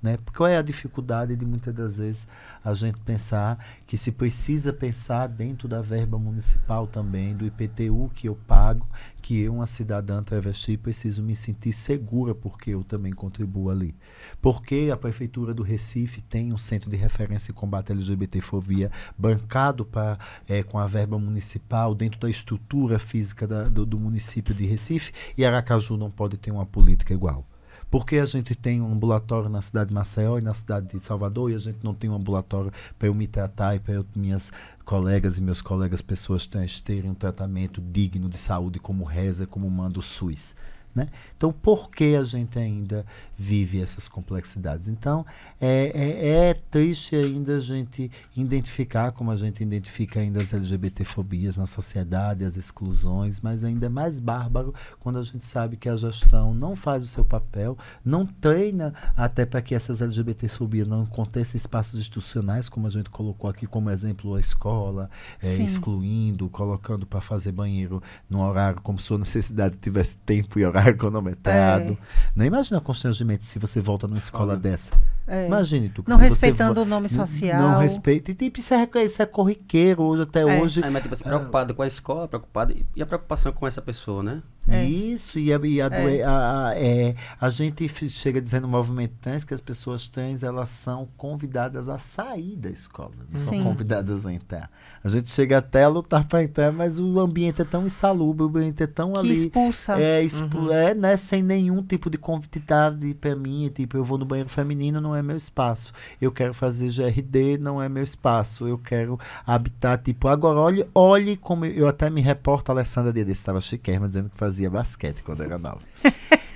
Né? 0.00 0.16
Qual 0.36 0.48
é 0.48 0.56
a 0.56 0.62
dificuldade 0.62 1.34
de 1.34 1.44
muitas 1.44 1.74
das 1.74 1.98
vezes 1.98 2.26
a 2.64 2.72
gente 2.72 3.00
pensar 3.00 3.58
que 3.84 3.96
se 3.96 4.12
precisa 4.12 4.72
pensar 4.72 5.26
dentro 5.26 5.66
da 5.66 5.82
verba 5.82 6.16
municipal 6.16 6.86
também, 6.86 7.34
do 7.34 7.44
IPTU 7.44 8.08
que 8.14 8.28
eu 8.28 8.36
pago, 8.36 8.86
que 9.20 9.40
eu, 9.40 9.54
uma 9.54 9.66
cidadã 9.66 10.22
travesti, 10.22 10.76
preciso 10.76 11.20
me 11.22 11.34
sentir 11.34 11.72
segura 11.72 12.32
porque 12.32 12.70
eu 12.70 12.84
também 12.84 13.12
contribuo 13.12 13.70
ali. 13.70 13.92
Porque 14.40 14.88
a 14.92 14.96
Prefeitura 14.96 15.52
do 15.52 15.64
Recife 15.64 16.20
tem 16.20 16.52
um 16.52 16.58
centro 16.58 16.88
de 16.88 16.96
referência 16.96 17.50
em 17.50 17.54
combate 17.54 17.90
à 17.90 17.94
LGBTfobia 17.94 18.92
bancado 19.16 19.84
pra, 19.84 20.16
é, 20.46 20.62
com 20.62 20.78
a 20.78 20.86
verba 20.86 21.18
municipal 21.18 21.92
dentro 21.92 22.20
da 22.20 22.30
estrutura 22.30 23.00
física 23.00 23.48
da, 23.48 23.64
do, 23.64 23.84
do 23.84 23.98
município 23.98 24.54
de 24.54 24.64
Recife 24.64 25.12
e 25.36 25.44
Aracaju 25.44 25.96
não 25.96 26.10
pode 26.10 26.36
ter 26.36 26.52
uma 26.52 26.66
política 26.66 27.12
igual. 27.12 27.47
Porque 27.90 28.18
a 28.18 28.26
gente 28.26 28.54
tem 28.54 28.82
um 28.82 28.92
ambulatório 28.92 29.48
na 29.48 29.62
cidade 29.62 29.88
de 29.88 29.94
Maceió 29.94 30.38
e 30.38 30.42
na 30.42 30.52
cidade 30.52 30.88
de 30.88 31.04
Salvador 31.04 31.50
e 31.50 31.54
a 31.54 31.58
gente 31.58 31.78
não 31.82 31.94
tem 31.94 32.10
um 32.10 32.14
ambulatório 32.14 32.70
para 32.98 33.08
eu 33.08 33.14
me 33.14 33.26
tratar 33.26 33.76
e 33.76 33.78
para 33.78 34.04
minhas 34.14 34.52
colegas 34.84 35.38
e 35.38 35.42
meus 35.42 35.62
colegas 35.62 36.02
pessoas 36.02 36.46
terem 36.84 37.10
um 37.10 37.14
tratamento 37.14 37.80
digno 37.80 38.28
de 38.28 38.36
saúde 38.36 38.78
como 38.78 39.04
reza, 39.04 39.46
como 39.46 39.70
manda 39.70 39.98
o 39.98 40.02
SUS. 40.02 40.54
Né? 40.98 41.08
Então, 41.36 41.52
por 41.52 41.90
que 41.90 42.16
a 42.16 42.24
gente 42.24 42.58
ainda 42.58 43.04
vive 43.36 43.80
essas 43.80 44.08
complexidades? 44.08 44.88
Então, 44.88 45.24
é, 45.60 45.92
é, 45.94 46.28
é, 46.28 46.54
triste 46.54 47.16
ainda 47.16 47.56
a 47.56 47.60
gente 47.60 48.10
identificar, 48.36 49.12
como 49.12 49.30
a 49.30 49.36
gente 49.36 49.62
identifica 49.62 50.20
ainda 50.20 50.42
as 50.42 50.52
LGBTfobias 50.52 51.56
na 51.56 51.66
sociedade, 51.66 52.44
as 52.44 52.56
exclusões, 52.56 53.40
mas 53.40 53.64
ainda 53.64 53.86
é 53.86 53.88
mais 53.88 54.20
bárbaro 54.20 54.74
quando 55.00 55.18
a 55.18 55.22
gente 55.22 55.46
sabe 55.46 55.76
que 55.76 55.88
a 55.88 55.96
gestão 55.96 56.52
não 56.54 56.74
faz 56.74 57.04
o 57.04 57.06
seu 57.06 57.24
papel, 57.24 57.76
não 58.04 58.26
treina 58.26 58.92
até 59.16 59.46
para 59.46 59.62
que 59.62 59.74
essas 59.74 60.02
LGBTfobias 60.02 60.88
não 60.88 61.02
aconteçam 61.02 61.56
espaços 61.56 62.00
institucionais, 62.00 62.68
como 62.68 62.86
a 62.86 62.90
gente 62.90 63.10
colocou 63.10 63.48
aqui 63.48 63.66
como 63.66 63.90
exemplo 63.90 64.34
a 64.34 64.40
escola, 64.40 65.10
é, 65.42 65.54
excluindo, 65.56 66.48
colocando 66.48 67.06
para 67.06 67.20
fazer 67.20 67.52
banheiro 67.52 68.02
no 68.28 68.40
horário 68.40 68.80
como 68.82 68.98
se 68.98 69.08
sua 69.08 69.18
necessidade 69.18 69.76
tivesse 69.80 70.16
tempo 70.18 70.58
e 70.58 70.64
horário 70.64 70.87
cronometrado. 70.96 71.92
É. 71.92 71.96
Não 72.34 72.44
imagina 72.44 72.80
constrangimento 72.80 73.44
se 73.44 73.58
você 73.58 73.80
volta 73.80 74.06
numa 74.06 74.18
escola 74.18 74.52
Olha. 74.52 74.60
dessa. 74.60 74.92
É. 75.26 75.46
Imagine 75.46 75.88
tu. 75.88 76.04
Não 76.06 76.16
respeitando 76.16 76.82
o 76.82 76.84
nome 76.84 77.08
social. 77.08 77.60
Não 77.60 77.78
respeita. 77.78 78.30
E 78.30 78.34
tipo, 78.34 78.58
isso 78.58 78.74
é, 78.74 78.88
isso 79.04 79.22
é 79.22 79.26
corriqueiro 79.26 80.02
hoje, 80.02 80.22
até 80.22 80.40
é. 80.40 80.60
hoje. 80.60 80.82
Aí, 80.82 80.90
mas 80.90 81.02
tipo, 81.02 81.14
você 81.14 81.24
é 81.24 81.26
preocupado 81.26 81.74
com 81.74 81.82
a 81.82 81.86
escola, 81.86 82.28
preocupado. 82.28 82.74
E 82.94 83.02
a 83.02 83.06
preocupação 83.06 83.52
com 83.52 83.66
essa 83.66 83.82
pessoa, 83.82 84.22
né? 84.22 84.42
É. 84.70 84.84
Isso, 84.84 85.38
e, 85.38 85.52
a, 85.52 85.58
e 85.64 85.80
a, 85.80 85.86
é. 85.86 86.24
a, 86.24 86.72
é, 86.76 87.14
a, 87.40 87.48
gente 87.48 87.88
chega 88.08 88.40
dizendo 88.40 88.62
no 88.62 88.68
movimento 88.68 89.14
trans 89.20 89.44
que 89.44 89.54
as 89.54 89.60
pessoas 89.60 90.08
trans 90.08 90.42
elas 90.42 90.68
são 90.68 91.08
convidadas 91.16 91.88
a 91.88 91.98
sair 91.98 92.56
da 92.56 92.70
escola, 92.70 93.12
não 93.30 93.40
são 93.40 93.62
convidadas 93.62 94.26
a 94.26 94.32
entrar. 94.32 94.70
A 95.02 95.08
gente 95.08 95.30
chega 95.30 95.58
até 95.58 95.84
a 95.84 95.88
lutar 95.88 96.26
para 96.26 96.42
entrar, 96.42 96.72
mas 96.72 96.98
o 96.98 97.20
ambiente 97.20 97.62
é 97.62 97.64
tão 97.64 97.86
insalubre, 97.86 98.44
o 98.44 98.48
ambiente 98.48 98.82
é 98.82 98.86
tão 98.86 99.12
que 99.12 99.18
ali. 99.18 99.32
expulsa. 99.32 99.98
É, 99.98 100.22
expu 100.22 100.58
uhum. 100.58 100.72
é, 100.72 100.94
né, 100.94 101.16
sem 101.16 101.42
nenhum 101.42 101.82
tipo 101.82 102.10
de 102.10 102.18
convidade 102.18 103.14
para 103.14 103.34
mim, 103.36 103.70
tipo, 103.74 103.96
eu 103.96 104.04
vou 104.04 104.18
no 104.18 104.24
banheiro 104.24 104.50
feminino, 104.50 105.00
não 105.00 105.14
é 105.14 105.22
meu 105.22 105.36
espaço. 105.36 105.92
Eu 106.20 106.32
quero 106.32 106.52
fazer 106.52 106.90
GRD, 106.90 107.58
não 107.58 107.80
é 107.82 107.88
meu 107.88 108.02
espaço. 108.02 108.66
Eu 108.66 108.76
quero 108.76 109.18
habitar, 109.46 109.98
tipo, 109.98 110.28
agora 110.28 110.58
olhe, 110.58 110.86
olhe 110.94 111.36
como 111.36 111.64
eu, 111.64 111.72
eu 111.72 111.88
até 111.88 112.10
me 112.10 112.20
reporto, 112.20 112.70
a 112.70 112.74
Alessandra 112.74 113.12
Dia 113.12 113.24
estava 113.30 113.60
chiquérrima 113.60 114.08
dizendo 114.08 114.30
que 114.30 114.36
fazia 114.36 114.57
fazia 114.58 114.70
basquete 114.70 115.22
quando 115.22 115.42
era 115.44 115.56
nova. 115.56 115.78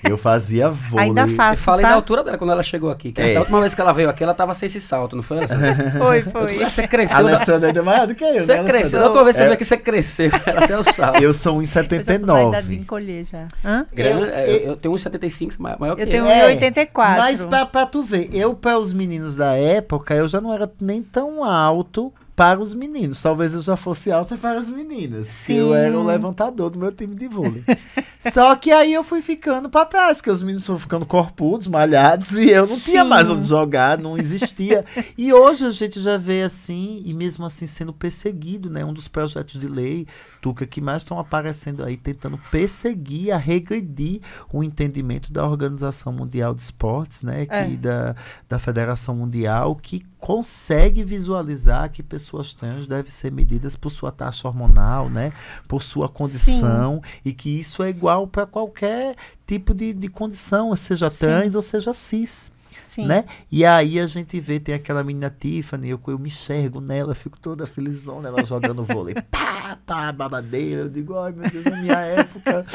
Eu 0.03 0.18
fazia 0.18 0.68
vôlei. 0.68 1.07
Ainda 1.07 1.28
faço, 1.28 1.53
Eu 1.61 1.64
falei 1.64 1.82
tá? 1.84 1.90
da 1.90 1.94
altura 1.94 2.24
dela 2.24 2.36
quando 2.36 2.50
ela 2.50 2.62
chegou 2.64 2.90
aqui. 2.90 3.14
É. 3.16 3.36
A 3.36 3.40
última 3.40 3.61
vez 3.61 3.72
que 3.72 3.80
ela 3.80 3.92
veio 3.92 4.11
aqui, 4.11 4.24
ela 4.24 4.34
tava 4.34 4.53
sem 4.53 4.66
esse 4.66 4.80
salto, 4.80 5.14
não 5.14 5.22
foi, 5.22 5.38
Alessandra? 5.38 5.92
foi, 5.96 6.22
foi. 6.26 6.64
Eu, 6.64 6.68
você 6.68 6.88
cresceu. 6.88 7.16
A 7.16 7.20
Alessandra 7.20 7.68
ainda 7.68 7.78
é 7.78 7.82
maior 7.82 8.09
do 8.09 8.14
que 8.16 8.24
eu, 8.24 8.40
Você 8.40 8.57
né, 8.57 8.64
cresceu. 8.64 8.98
Da 8.98 9.07
última 9.07 9.22
vez 9.22 9.36
você 9.36 9.42
é. 9.42 9.44
veio 9.44 9.55
aqui, 9.55 9.64
você 9.64 9.76
cresceu. 9.76 10.30
Ela 10.44 10.66
saiu 10.66 10.80
o 10.80 10.84
salto. 10.84 11.22
Eu 11.22 11.32
sou 11.32 11.57
1,79. 11.61 12.64
Eu 12.66 12.72
encolher 12.72 13.24
já. 13.24 13.46
Hã? 13.64 13.86
Grande, 13.92 14.22
eu, 14.22 14.26
eu, 14.26 14.34
é, 14.34 14.68
eu 14.70 14.76
tenho 14.76 14.92
1,75 14.92 15.57
maior 15.78 15.94
que 15.94 16.03
eu. 16.03 16.07
Eu 16.07 16.11
tenho 16.11 16.24
1,84. 16.24 17.14
É, 17.14 17.18
mas 17.18 17.44
pra, 17.44 17.64
pra 17.64 17.86
tu 17.86 18.03
ver, 18.03 18.28
eu 18.32 18.55
para 18.55 18.78
os 18.78 18.92
meninos 18.92 19.36
da 19.36 19.55
época, 19.55 20.14
eu 20.14 20.26
já 20.26 20.40
não 20.40 20.53
era 20.53 20.68
nem 20.80 21.00
tão 21.00 21.44
alto 21.44 22.12
para 22.34 22.60
os 22.60 22.74
meninos. 22.74 23.20
Talvez 23.22 23.54
eu 23.54 23.60
já 23.60 23.76
fosse 23.76 24.10
alta 24.10 24.36
para 24.36 24.58
as 24.58 24.70
meninas. 24.70 25.26
Sim. 25.26 25.54
Eu 25.54 25.74
era 25.74 25.98
o 25.98 26.04
levantador 26.04 26.70
do 26.70 26.78
meu 26.78 26.92
time 26.92 27.14
de 27.14 27.28
vôlei. 27.28 27.62
Só 28.30 28.54
que 28.56 28.70
aí 28.70 28.92
eu 28.92 29.02
fui 29.02 29.20
ficando 29.22 29.68
pra 29.68 29.84
trás, 29.84 30.20
que 30.20 30.30
os 30.30 30.42
meninos 30.42 30.66
foram 30.66 30.78
ficando 30.78 31.06
corpudos, 31.06 31.66
malhados, 31.66 32.32
e 32.32 32.50
eu 32.50 32.66
não 32.66 32.78
tinha 32.78 33.02
Sim. 33.02 33.08
mais 33.08 33.28
onde 33.28 33.46
jogar, 33.46 33.98
não 33.98 34.16
existia. 34.18 34.84
e 35.18 35.32
hoje 35.32 35.66
a 35.66 35.70
gente 35.70 36.00
já 36.00 36.16
vê 36.16 36.42
assim, 36.42 37.02
e 37.04 37.12
mesmo 37.12 37.44
assim 37.44 37.66
sendo 37.66 37.92
perseguido, 37.92 38.70
né? 38.70 38.84
Um 38.84 38.92
dos 38.92 39.08
projetos 39.08 39.60
de 39.60 39.66
lei, 39.66 40.06
Tuca, 40.40 40.66
que 40.66 40.80
mais 40.80 41.02
estão 41.02 41.18
aparecendo 41.18 41.84
aí, 41.84 41.96
tentando 41.96 42.38
perseguir, 42.50 43.32
a 43.32 43.36
regredir 43.36 44.20
o 44.52 44.62
entendimento 44.62 45.32
da 45.32 45.46
Organização 45.46 46.12
Mundial 46.12 46.54
de 46.54 46.62
Esportes, 46.62 47.22
né? 47.22 47.46
Que, 47.46 47.54
É. 47.54 47.66
da, 47.76 48.16
da 48.48 48.58
Federação 48.58 49.14
Mundial, 49.16 49.74
que 49.76 50.04
consegue 50.18 51.02
visualizar 51.02 51.90
que 51.90 52.00
pessoas 52.02 52.52
trans 52.52 52.86
devem 52.86 53.10
ser 53.10 53.32
medidas 53.32 53.74
por 53.74 53.90
sua 53.90 54.12
taxa 54.12 54.46
hormonal, 54.46 55.08
né? 55.08 55.32
Por 55.66 55.82
sua 55.82 56.08
condição, 56.08 57.02
e 57.24 57.32
que 57.32 57.58
isso 57.58 57.82
é 57.82 57.88
igual 57.90 58.11
para 58.28 58.46
qualquer 58.46 59.14
tipo 59.46 59.74
de, 59.74 59.92
de 59.92 60.08
condição, 60.08 60.74
seja 60.76 61.08
Sim. 61.10 61.18
trans 61.26 61.54
ou 61.54 61.62
seja 61.62 61.92
cis, 61.92 62.50
Sim. 62.80 63.06
né? 63.06 63.24
E 63.50 63.64
aí 63.64 63.98
a 63.98 64.06
gente 64.06 64.38
vê, 64.38 64.60
tem 64.60 64.74
aquela 64.74 65.02
menina 65.02 65.34
Tiffany, 65.36 65.88
eu, 65.90 66.00
eu 66.06 66.18
me 66.18 66.28
enxergo 66.28 66.80
nela, 66.80 67.14
fico 67.14 67.38
toda 67.40 67.66
felizona, 67.66 68.28
ela 68.28 68.44
jogando 68.44 68.82
vôlei, 68.82 69.14
pá, 69.30 69.78
pá, 69.86 70.12
babadeira, 70.12 70.82
eu 70.82 70.88
digo, 70.90 71.18
ai 71.18 71.32
meu 71.32 71.48
Deus, 71.50 71.64
na 71.64 71.76
minha 71.76 71.98
época, 72.00 72.66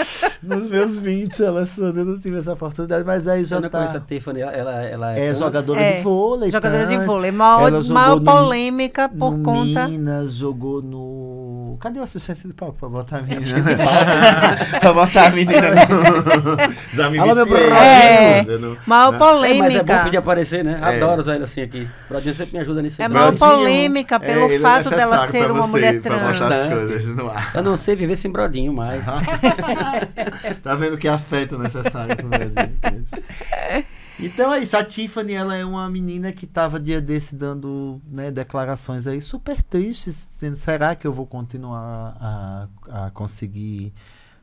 nos 0.41 0.67
meus 0.67 0.95
20, 0.95 1.43
Alessandra, 1.45 2.01
eu 2.01 2.05
não 2.05 2.19
tive 2.19 2.37
essa 2.37 2.53
oportunidade, 2.53 3.03
mas 3.05 3.27
aí 3.27 3.43
já 3.43 3.57
Eu 3.57 3.61
não 3.61 3.69
tá... 3.69 3.77
conheço 3.79 3.97
a 3.97 3.99
Tiffany, 3.99 4.41
ela, 4.41 4.83
ela 4.83 5.15
é, 5.17 5.27
É 5.27 5.33
jogadora 5.35 5.79
É, 5.79 5.97
de 5.97 6.03
vôlei. 6.03 6.49
Jogadora 6.51 6.85
de 6.87 6.95
trans, 6.95 7.05
vôlei. 7.05 7.31
Maior, 7.31 7.67
ela 7.67 7.83
maior 7.93 8.19
no- 8.19 8.25
polêmica 8.25 9.07
por 9.09 9.37
no 9.37 9.43
conta. 9.43 9.87
Minas, 9.87 10.33
jogou 10.33 10.81
no. 10.81 11.36
Cadê 11.75 11.99
o 11.99 12.03
assistente 12.03 12.47
de 12.47 12.53
palco 12.53 12.77
pra 12.79 12.87
botar 12.89 13.17
a 13.17 13.21
menina? 13.21 13.41
Pra 14.79 14.93
botar 14.93 15.27
a 15.27 15.29
menina 15.31 15.61
no. 15.87 17.11
Me 17.11 17.19
Alô, 17.19 17.35
meu 17.35 17.45
brother. 17.45 17.73
É. 17.73 18.45
eu 18.47 18.59
não- 18.59 18.77
Maior 18.85 19.11
Né? 19.11 19.17
É, 19.17 19.19
mas 19.19 19.75
é 19.75 19.77
bom 19.79 19.83
polêmica. 19.85 20.03
pedir 20.03 20.17
aparecer, 20.17 20.63
né? 20.63 20.79
É. 20.81 20.95
Adoro 20.97 21.19
os 21.21 21.27
velhos 21.27 21.43
assim 21.49 21.61
aqui. 21.61 21.87
O 22.05 22.09
Brodinho 22.09 22.33
sempre 22.35 22.53
me 22.53 22.59
ajuda 22.59 22.81
nisso. 22.81 23.01
É 23.01 23.09
Brodinho, 23.09 23.37
polêmica 23.37 24.19
pelo 24.19 24.41
é, 24.41 24.45
ele 24.45 24.55
é 24.55 24.59
fato 24.59 24.89
dela 24.89 25.27
ser 25.27 25.51
uma 25.51 25.63
você, 25.63 25.69
mulher 25.71 26.01
pra 26.01 26.17
trans. 26.17 26.39
botar 26.39 26.45
as 26.45 26.59
Bastante. 26.69 26.87
coisas 26.87 27.15
no 27.15 27.29
ar. 27.29 27.51
Eu 27.55 27.63
não 27.63 27.77
sei 27.77 27.95
viver 27.95 28.15
sem 28.15 28.31
Brodinho 28.31 28.73
mais. 28.73 29.05
tá 30.63 30.75
vendo 30.75 30.97
que 30.97 31.07
afeto 31.07 31.57
necessário 31.57 32.15
pro 32.15 32.27
Brasil. 32.27 32.53
Então 34.19 34.51
é 34.53 34.59
isso, 34.59 34.75
a 34.75 34.83
Tiffany, 34.83 35.33
ela 35.33 35.55
é 35.55 35.63
uma 35.63 35.87
menina 35.89 36.31
que 36.31 36.47
tava 36.47 36.79
dia 36.79 36.99
desse 36.99 37.35
dando 37.35 38.01
né, 38.09 38.31
declarações 38.31 39.05
aí 39.05 39.21
super 39.21 39.61
tristes, 39.61 40.27
dizendo, 40.31 40.55
será 40.55 40.95
que 40.95 41.05
eu 41.05 41.13
vou 41.13 41.25
continuar 41.25 42.17
a, 42.19 42.67
a 43.05 43.11
conseguir 43.11 43.93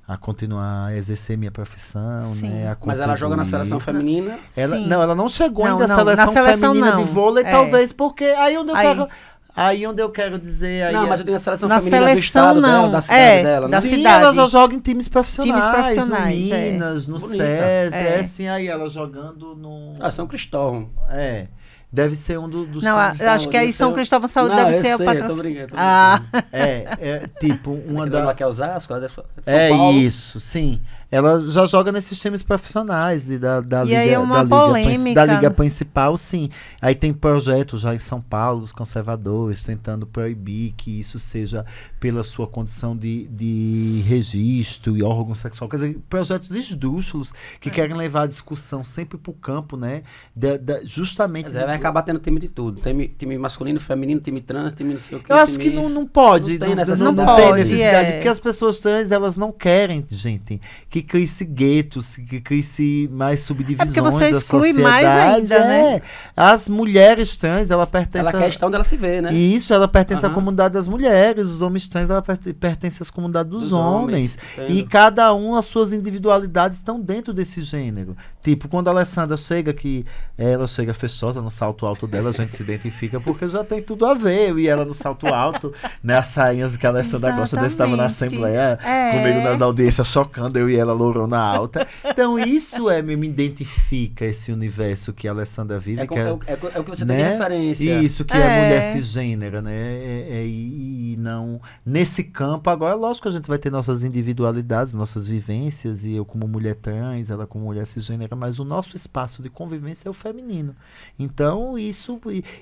a 0.06 0.18
continuar 0.18 0.88
a 0.88 0.96
exercer 0.96 1.36
minha 1.38 1.50
profissão, 1.50 2.34
Sim. 2.34 2.50
né? 2.50 2.70
a 2.70 2.76
Mas 2.84 3.00
ela 3.00 3.16
joga 3.16 3.36
na 3.36 3.44
seleção 3.44 3.80
feminina. 3.80 4.38
Ela, 4.54 4.76
Sim. 4.76 4.86
não, 4.86 5.00
ela 5.02 5.14
não 5.14 5.30
chegou 5.30 5.64
Não, 5.64 5.72
ainda 5.72 5.86
não, 5.86 5.96
seleção, 5.96 6.26
na 6.26 6.32
seleção 6.32 6.58
feminina 6.58 6.90
não. 6.92 7.02
de 7.02 7.10
vôlei, 7.10 7.42
É. 7.42 7.50
talvez 7.50 7.90
porque 7.90 8.24
aí 8.24 8.56
onde 8.58 8.70
eu 8.70 8.76
Aí. 8.76 8.86
quero 8.86 9.08
aí 9.56 9.86
onde 9.86 10.02
eu 10.02 10.10
quero 10.10 10.38
dizer 10.38 10.84
aí 10.84 10.92
Não, 10.94 11.04
é- 11.04 11.08
mas 11.08 11.18
eu 11.20 11.24
tenho 11.24 11.36
a 11.36 11.40
seleção 11.40 11.68
Na 11.68 11.76
feminina 11.80 12.00
do 12.00 12.08
seleção, 12.08 12.20
estado 12.20 12.60
não. 12.60 12.68
dela, 12.82 12.88
da 12.92 13.00
cidade 13.00 13.20
É, 13.20 13.42
dela. 13.42 13.68
da 13.68 13.76
né? 13.80 13.88
Sim, 13.88 13.94
cidade. 13.96 14.22
ela 14.24 14.32
já 14.34 14.46
joga 14.46 14.74
em 14.74 14.80
times 14.80 15.08
profissionais, 15.08 15.64
profissionais, 15.68 16.48
no 16.48 16.54
é. 16.54 16.70
Minas, 16.72 17.06
no 17.06 17.18
Bonita. 17.18 17.44
SES, 17.44 17.92
é. 17.94 18.16
É. 18.16 18.20
assim, 18.20 18.48
aí 18.48 18.66
ela 18.68 18.88
jogando 18.88 19.54
no... 19.54 19.94
Ah, 20.00 20.10
São 20.10 20.26
Cristóvão. 20.26 20.90
É, 21.10 21.46
deve 21.92 22.16
ser 22.16 22.38
um 22.40 22.48
do- 22.48 22.66
dos 22.66 22.82
Não, 22.82 22.96
times- 23.12 23.20
acho 23.20 23.48
que 23.48 23.56
aí 23.56 23.72
São 23.72 23.92
Cristóvão 23.92 24.28
Saúde 24.28 24.56
Não, 24.56 24.64
deve 24.64 24.78
eu 24.78 24.82
ser 24.82 24.94
o 24.94 24.96
sei, 24.96 25.06
eu 25.06 25.12
tô 25.12 25.18
patrocínio. 25.20 25.42
brincando, 25.42 25.68
tô 25.68 25.74
Ah. 25.78 26.20
É, 26.52 26.84
é 27.00 27.22
tipo 27.38 27.70
uma 27.86 28.06
da... 28.08 28.34
que 28.34 28.42
é 28.42 28.46
Osasco, 28.46 28.92
ela 28.92 29.04
é 29.04 29.06
de 29.06 29.12
São 29.12 29.24
É 29.46 29.68
Paulo. 29.68 29.96
isso, 29.98 30.40
sim. 30.40 30.80
Ela 31.14 31.38
já 31.46 31.64
joga 31.66 31.92
nesses 31.92 32.18
times 32.18 32.42
profissionais 32.42 33.24
de, 33.24 33.38
da, 33.38 33.60
da, 33.60 33.82
E 33.82 33.86
liga, 33.86 33.98
aí 34.00 34.10
é 34.10 34.18
uma 34.18 34.36
da, 34.36 34.42
liga, 34.42 34.56
polêmica. 34.56 35.26
da 35.26 35.34
liga 35.34 35.50
principal, 35.50 36.16
sim. 36.16 36.48
Aí 36.82 36.92
tem 36.94 37.12
projetos 37.12 37.80
já 37.82 37.94
em 37.94 37.98
São 38.00 38.20
Paulo, 38.20 38.60
os 38.62 38.72
conservadores, 38.72 39.62
tentando 39.62 40.06
proibir 40.06 40.72
que 40.76 40.98
isso 40.98 41.18
seja 41.20 41.64
pela 42.00 42.24
sua 42.24 42.48
condição 42.48 42.96
de, 42.96 43.28
de 43.28 44.02
registro 44.08 44.96
e 44.96 45.04
órgão 45.04 45.36
sexual. 45.36 45.70
Quer 45.70 45.76
dizer, 45.76 45.98
projetos 46.08 46.50
esdrúxulos 46.50 47.32
que 47.60 47.70
querem 47.70 47.94
levar 47.96 48.22
a 48.22 48.26
discussão 48.26 48.82
sempre 48.82 49.16
para 49.16 49.30
o 49.30 49.34
campo, 49.34 49.76
né? 49.76 50.02
Da- 50.34 50.56
da- 50.56 50.84
justamente. 50.84 51.44
Mas 51.44 51.54
aí 51.54 51.64
vai 51.64 51.76
acabar 51.76 52.02
tendo 52.02 52.18
time 52.18 52.40
de 52.40 52.48
tudo. 52.48 52.80
Time, 52.80 53.06
time 53.06 53.38
masculino, 53.38 53.78
feminino, 53.78 54.20
time 54.20 54.40
trans, 54.40 54.72
time 54.72 54.94
não 54.94 54.98
sei 54.98 55.18
o 55.18 55.20
que. 55.22 55.30
Eu 55.30 55.36
acho 55.36 55.58
que 55.60 55.70
não, 55.70 55.88
não 55.88 56.06
pode. 56.06 56.52
Não 56.54 56.58
tem 56.58 56.68
não, 56.70 56.76
necessidade. 56.76 57.02
não, 57.04 57.12
Não 57.12 57.24
não 57.24 57.36
tem 57.36 57.44
pode, 57.46 57.60
necessidade. 57.60 58.08
é. 58.08 58.12
Porque 58.14 58.28
as 58.28 58.40
pessoas 58.40 58.78
trans, 58.80 59.12
elas 59.12 59.36
não 59.36 59.52
querem, 59.52 60.04
gente, 60.10 60.60
que 60.90 61.03
crie-se 61.04 61.44
guetos, 61.44 62.16
que 62.16 62.40
crie-se 62.40 63.08
mais 63.12 63.40
subdivisões 63.40 63.88
É 63.96 64.00
porque 64.00 64.00
você 64.10 64.30
da 64.32 64.38
exclui 64.38 64.72
sociedade. 64.72 64.82
mais 64.82 65.06
ainda, 65.06 65.54
é. 65.54 65.68
né? 65.94 66.02
As 66.36 66.68
mulheres 66.68 67.36
trans, 67.36 67.70
ela 67.70 67.86
pertence 67.86 68.18
Ela 68.28 68.32
quer 68.32 68.48
estar 68.48 68.66
onde 68.66 68.74
ela 68.74 68.82
se 68.84 68.96
vê, 68.96 69.20
né? 69.20 69.32
E 69.32 69.54
isso, 69.54 69.72
ela 69.72 69.86
pertence 69.86 70.24
à 70.24 70.28
Aham. 70.28 70.34
comunidade 70.34 70.74
das 70.74 70.88
mulheres. 70.88 71.48
Os 71.48 71.62
homens 71.62 71.86
trans, 71.86 72.10
ela 72.10 72.22
perte- 72.22 72.52
pertence 72.52 73.02
às 73.02 73.10
comunidades 73.10 73.50
dos, 73.52 73.62
Dos 73.64 73.72
homens. 73.72 74.36
homens, 74.58 74.72
E 74.72 74.82
cada 74.82 75.32
um, 75.34 75.54
as 75.54 75.66
suas 75.66 75.92
individualidades 75.92 76.78
estão 76.78 76.98
dentro 77.00 77.32
desse 77.34 77.60
gênero. 77.62 78.16
Tipo, 78.42 78.68
quando 78.68 78.88
a 78.88 78.90
Alessandra 78.90 79.36
chega, 79.36 79.72
que 79.72 80.04
ela 80.36 80.66
chega 80.66 80.92
fechosa 80.94 81.40
no 81.42 81.50
salto 81.50 81.86
alto 81.86 82.06
dela, 82.06 82.30
a 82.30 82.32
gente 82.32 82.54
se 82.54 82.62
identifica 82.62 83.20
porque 83.20 83.46
já 83.46 83.62
tem 83.62 83.82
tudo 83.82 84.06
a 84.06 84.14
ver. 84.14 84.50
Eu 84.50 84.58
e 84.58 84.66
ela 84.68 84.84
no 84.84 84.94
salto 84.94 85.26
alto, 85.32 85.72
né? 86.02 86.16
As 86.18 86.28
sainhas 86.28 86.76
que 86.76 86.86
a 86.86 86.90
Alessandra 86.90 87.30
gosta 87.32 87.56
desse, 87.56 87.68
estava 87.74 87.96
na 87.96 88.06
Exatamente. 88.06 88.14
Assembleia, 88.34 88.78
É. 88.84 89.10
comigo 89.12 89.40
nas 89.40 89.60
audiências, 89.60 90.06
chocando, 90.06 90.58
eu 90.58 90.70
e 90.70 90.76
ela 90.76 90.92
lourona 90.94 91.38
alta. 91.38 91.86
Então, 92.04 92.38
isso 92.38 92.88
é, 92.88 93.02
me 93.02 93.14
me 93.16 93.26
identifica 93.28 94.24
esse 94.24 94.50
universo 94.52 95.12
que 95.12 95.28
a 95.28 95.30
Alessandra 95.32 95.78
vive. 95.78 96.00
É, 96.02 96.06
que 96.06 96.14
com- 96.14 96.18
é, 96.18 96.32
o- 96.32 96.40
é 96.46 96.54
o- 96.54 96.68
é 96.76 96.80
o 96.80 96.84
que 96.84 96.90
você 96.90 97.04
tem 97.06 97.16
né? 97.16 97.24
de 97.24 97.30
referência. 97.32 98.00
Isso, 98.00 98.24
que 98.24 98.36
é, 98.36 98.40
É. 98.40 98.64
mulher 98.64 98.82
cisgênera, 98.82 99.60
né? 99.62 99.72
É- 99.74 100.26
é- 100.40 100.46
e, 100.46 101.12
e 101.12 101.16
não. 101.18 101.60
Nesse 101.84 102.24
campo, 102.24 102.70
agora, 102.70 102.94
lógico 102.94 103.24
que 103.24 103.28
a 103.28 103.32
gente 103.32 103.48
vai 103.48 103.58
ter 103.58 103.70
nossas 103.70 104.04
individualidades, 104.04 104.94
nossas 104.94 105.26
vivências, 105.26 106.04
e 106.04 106.12
eu 106.12 106.24
como 106.24 106.46
mulher 106.48 106.74
trans, 106.76 107.30
ela 107.30 107.46
como 107.46 107.64
mulher 107.66 107.86
cisgênera, 107.86 108.34
mas 108.36 108.58
o 108.58 108.64
nosso 108.64 108.96
espaço 108.96 109.42
de 109.42 109.48
convivência 109.50 110.08
é 110.08 110.10
o 110.10 110.14
feminino. 110.14 110.74
Então, 111.18 111.78
isso, 111.78 112.20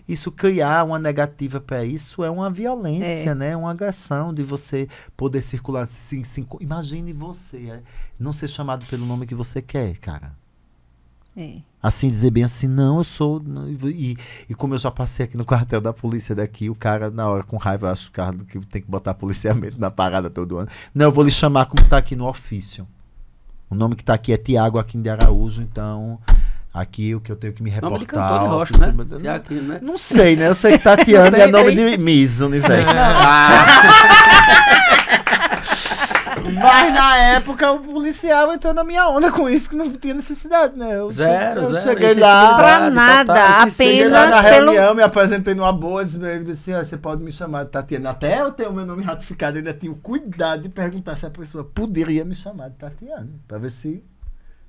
isso 0.09 0.30
criar 0.30 0.85
uma 0.85 0.99
negativa 0.99 1.61
para 1.61 1.85
isso 1.85 2.22
é 2.24 2.30
uma 2.30 2.51
violência, 2.51 3.30
É. 3.30 3.35
né? 3.35 3.57
Uma 3.57 3.70
agressão 3.70 4.33
de 4.33 4.43
você 4.43 4.89
poder 5.16 5.43
circular. 5.43 5.87
Sim, 5.89 6.24
sim, 6.24 6.47
imagine 6.61 7.12
você 7.12 7.57
é, 7.70 7.80
não 8.23 8.33
ser 8.33 8.49
chamado 8.49 8.87
pelo 8.87 9.05
nome 9.05 9.27
que 9.27 9.35
você 9.35 9.61
quer, 9.61 9.97
cara 9.99 10.33
É. 11.37 11.57
assim, 11.83 12.09
dizer 12.11 12.31
bem 12.31 12.45
assim, 12.45 12.68
não, 12.68 12.99
eu 12.99 13.05
sou. 13.05 13.43
E, 13.85 14.16
e 14.49 14.55
como 14.55 14.75
eu 14.75 14.79
já 14.79 14.91
passei 14.91 15.25
aqui 15.25 15.37
no 15.37 15.45
quartel 15.45 15.81
da 15.81 15.93
polícia 15.93 16.35
daqui, 16.35 16.68
o 16.70 16.75
cara, 16.75 17.11
na 17.11 17.29
hora, 17.29 17.43
com 17.43 17.57
raiva, 17.57 17.89
eu 17.89 17.93
acho 17.93 18.05
que 18.05 18.09
o 18.11 18.12
cara 18.12 18.37
que 18.49 18.59
tem 18.66 18.83
que 18.83 18.91
botar 18.91 19.14
policiamento 19.14 19.81
na 19.81 19.91
parada 19.91 20.29
todo 20.31 20.59
ano. 20.59 20.68
Não, 20.95 21.07
eu 21.07 21.12
vou 21.12 21.25
lhe 21.25 21.31
chamar 21.31 21.66
como 21.66 21.87
tá 21.89 21.97
aqui 21.97 22.14
no 22.14 22.27
ofício. 22.29 22.87
O 23.70 23.75
nome 23.75 23.97
que 23.97 24.05
tá 24.05 24.12
aqui 24.14 24.33
é 24.33 24.37
Tiago 24.37 24.79
Aquim 24.79 25.01
de 25.01 25.09
Araújo, 25.09 25.62
então. 25.62 26.18
Aqui 26.75 27.14
o 27.14 27.20
que 27.20 27.31
eu 27.33 27.37
tenho 27.37 27.53
que 27.53 27.62
me 27.62 27.70
Nome 27.70 27.99
reportar. 27.99 28.01
de 28.01 28.07
cantor 28.07 28.39
de 28.39 28.45
ao 28.47 28.51
rocha, 28.51 28.79
né? 28.79 28.95
não- 28.97 29.18
Tiago, 29.18 29.55
né? 29.55 29.79
Não 29.83 29.99
sei, 29.99 30.37
né? 30.37 30.49
Eu 30.49 30.55
sei 30.55 30.79
que 30.79 30.85
Tatiana 30.85 31.37
é 31.37 31.47
nome 31.47 31.75
de 31.75 31.99
Miss 31.99 32.41
Universo. 32.41 32.93
Mas 36.41 36.93
na 36.95 37.16
época 37.18 37.70
o 37.72 37.80
policial 37.80 38.53
entrou 38.53 38.72
na 38.72 38.83
minha 38.85 39.09
onda 39.09 39.30
com 39.30 39.49
isso, 39.49 39.68
que 39.70 39.76
não 39.76 39.93
tinha 39.93 40.14
necessidade, 40.14 40.76
né? 40.76 40.99
Eu 40.99 41.11
Zero, 41.11 41.61
che- 41.61 41.66
eu 41.66 41.72
zero. 41.72 41.83
cheguei 41.83 42.07
insensibilidade 42.12 42.20
lá. 42.20 42.57
Pra 42.57 42.91
nada, 42.91 43.35
total, 43.35 43.70
Cheguei 43.70 44.03
apenas 44.03 44.12
lá 44.12 44.30
na 44.30 44.43
pelo- 44.43 44.64
reunião, 44.72 44.95
me 44.95 45.03
apresentei 45.03 45.55
numa 45.55 45.72
boa, 45.72 46.05
disse, 46.05 46.22
ele 46.24 46.45
disse 46.45 46.70
assim, 46.72 46.80
ó, 46.80 46.85
você 46.85 46.97
pode 46.97 47.22
me 47.22 47.30
chamar 47.33 47.64
de 47.64 47.70
Tatiana. 47.70 48.11
Até 48.11 48.41
eu 48.41 48.51
ter 48.53 48.66
o 48.68 48.72
meu 48.72 48.87
nome 48.87 49.03
ratificado, 49.03 49.57
eu 49.57 49.61
ainda 49.61 49.74
tinha 49.74 49.93
o 49.93 49.97
cuidado 49.97 50.62
de 50.62 50.68
perguntar 50.68 51.16
se 51.16 51.26
a 51.26 51.30
pessoa 51.30 51.64
poderia 51.64 52.24
me 52.24 52.35
chamar 52.35 52.70
de 52.70 52.76
Tatiana, 52.76 53.28
pra 53.47 53.59
ver 53.59 53.70
se 53.70 54.03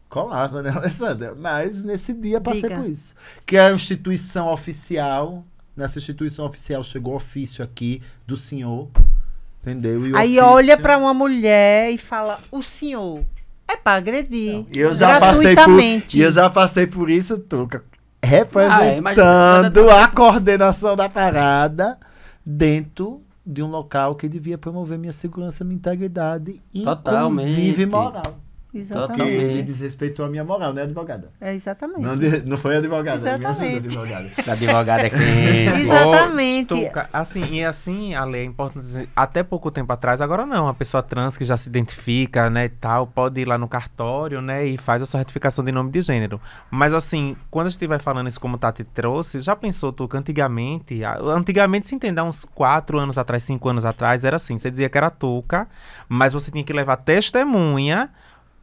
colava, 0.09 0.61
né, 0.61 0.69
Alessandra? 0.75 1.33
Mas 1.35 1.81
nesse 1.83 2.13
dia 2.13 2.39
passei 2.41 2.63
Diga. 2.69 2.75
por 2.75 2.85
isso. 2.89 3.15
Que 3.45 3.57
é 3.57 3.67
a 3.67 3.71
instituição 3.71 4.47
oficial, 4.51 5.43
nessa 5.75 5.97
instituição 5.97 6.45
oficial 6.45 6.83
chegou 6.83 7.15
ofício 7.15 7.63
aqui 7.63 8.01
do 8.27 8.37
senhor, 8.37 8.89
entendeu? 9.63 10.05
E 10.07 10.15
Aí 10.15 10.37
ofício- 10.39 10.45
olha 10.45 10.77
pra 10.77 10.97
uma 10.97 11.13
mulher 11.13 11.89
e 11.91 11.97
fala, 11.97 12.39
o 12.51 12.61
senhor. 12.61 13.21
É 13.67 13.77
pra 13.77 13.93
agredir. 13.93 14.65
E 14.75 14.77
eu 14.79 14.93
já 14.93 15.19
passei 15.19 15.55
por, 15.55 15.79
e 15.81 16.21
eu 16.21 16.31
já 16.31 16.49
passei 16.49 16.85
por 16.85 17.09
isso, 17.09 17.39
Tuca, 17.39 17.81
Ah, 18.21 18.25
é, 18.25 18.27
representando 18.27 19.01
mas 19.01 19.17
você- 19.17 19.91
a 19.91 20.07
coordenação 20.09 20.95
da 20.95 21.07
parada 21.09 21.97
dentro 22.45 23.21
de 23.45 23.63
um 23.63 23.67
local 23.67 24.15
que 24.15 24.27
devia 24.27 24.57
promover 24.57 24.97
minha 24.97 25.11
segurança, 25.13 25.63
minha 25.63 25.75
integridade, 25.77 26.61
Totalmente. 26.83 27.49
inclusive 27.51 27.85
moral. 27.85 28.23
Exatamente. 28.73 29.11
Que 29.13 29.17
Totalmente. 29.23 29.43
ele 29.53 29.61
desrespeitou 29.63 30.25
a 30.25 30.29
minha 30.29 30.43
moral, 30.43 30.73
né, 30.73 30.81
advogada? 30.81 31.29
É, 31.39 31.53
exatamente. 31.53 32.01
Não, 32.01 32.15
não 32.45 32.57
foi 32.57 32.77
advogada, 32.77 33.21
me 33.21 33.29
ajuda, 33.29 33.49
Exatamente. 33.49 33.87
advogada. 33.87 34.25
Esse 34.37 34.49
advogado 34.49 34.99
é. 35.05 35.79
Exatamente. 35.79 36.73
Ô, 36.73 36.77
Tuca, 36.77 37.09
assim, 37.13 37.45
e 37.53 37.63
assim, 37.63 38.15
a 38.15 38.25
lei 38.25 38.41
é 38.41 38.45
importante 38.45 38.83
dizer, 38.85 39.09
até 39.15 39.43
pouco 39.43 39.69
tempo 39.69 39.91
atrás, 39.93 40.21
agora 40.21 40.45
não, 40.45 40.67
a 40.67 40.73
pessoa 40.73 41.03
trans 41.03 41.37
que 41.37 41.45
já 41.45 41.55
se 41.55 41.69
identifica, 41.69 42.49
né, 42.49 42.65
e 42.65 42.69
tal, 42.69 43.05
pode 43.05 43.39
ir 43.41 43.47
lá 43.47 43.57
no 43.57 43.67
cartório, 43.67 44.41
né, 44.41 44.65
e 44.65 44.77
faz 44.77 45.01
a 45.01 45.05
sua 45.05 45.19
retificação 45.19 45.63
de 45.63 45.71
nome 45.71 45.91
de 45.91 46.01
gênero. 46.01 46.41
Mas 46.71 46.93
assim, 46.93 47.35
quando 47.51 47.67
a 47.67 47.69
gente 47.69 47.85
vai 47.85 47.99
falando 47.99 48.27
isso 48.27 48.39
como 48.39 48.57
Tati 48.57 48.83
trouxe, 48.83 49.41
já 49.41 49.55
pensou, 49.55 49.91
Tuca, 49.93 50.17
antigamente, 50.17 51.03
a- 51.03 51.17
antigamente 51.21 51.87
se 51.87 51.95
entender, 51.95 52.21
uns 52.21 52.43
4 52.55 52.97
anos 52.99 53.17
atrás, 53.17 53.43
5 53.43 53.69
anos 53.69 53.85
atrás, 53.85 54.23
era 54.25 54.37
assim, 54.37 54.57
você 54.57 54.71
dizia 54.71 54.89
que 54.89 54.97
era 54.97 55.09
Tuca, 55.11 55.67
mas 56.09 56.33
você 56.33 56.49
tinha 56.49 56.63
que 56.63 56.73
levar 56.73 56.97
testemunha 56.97 58.09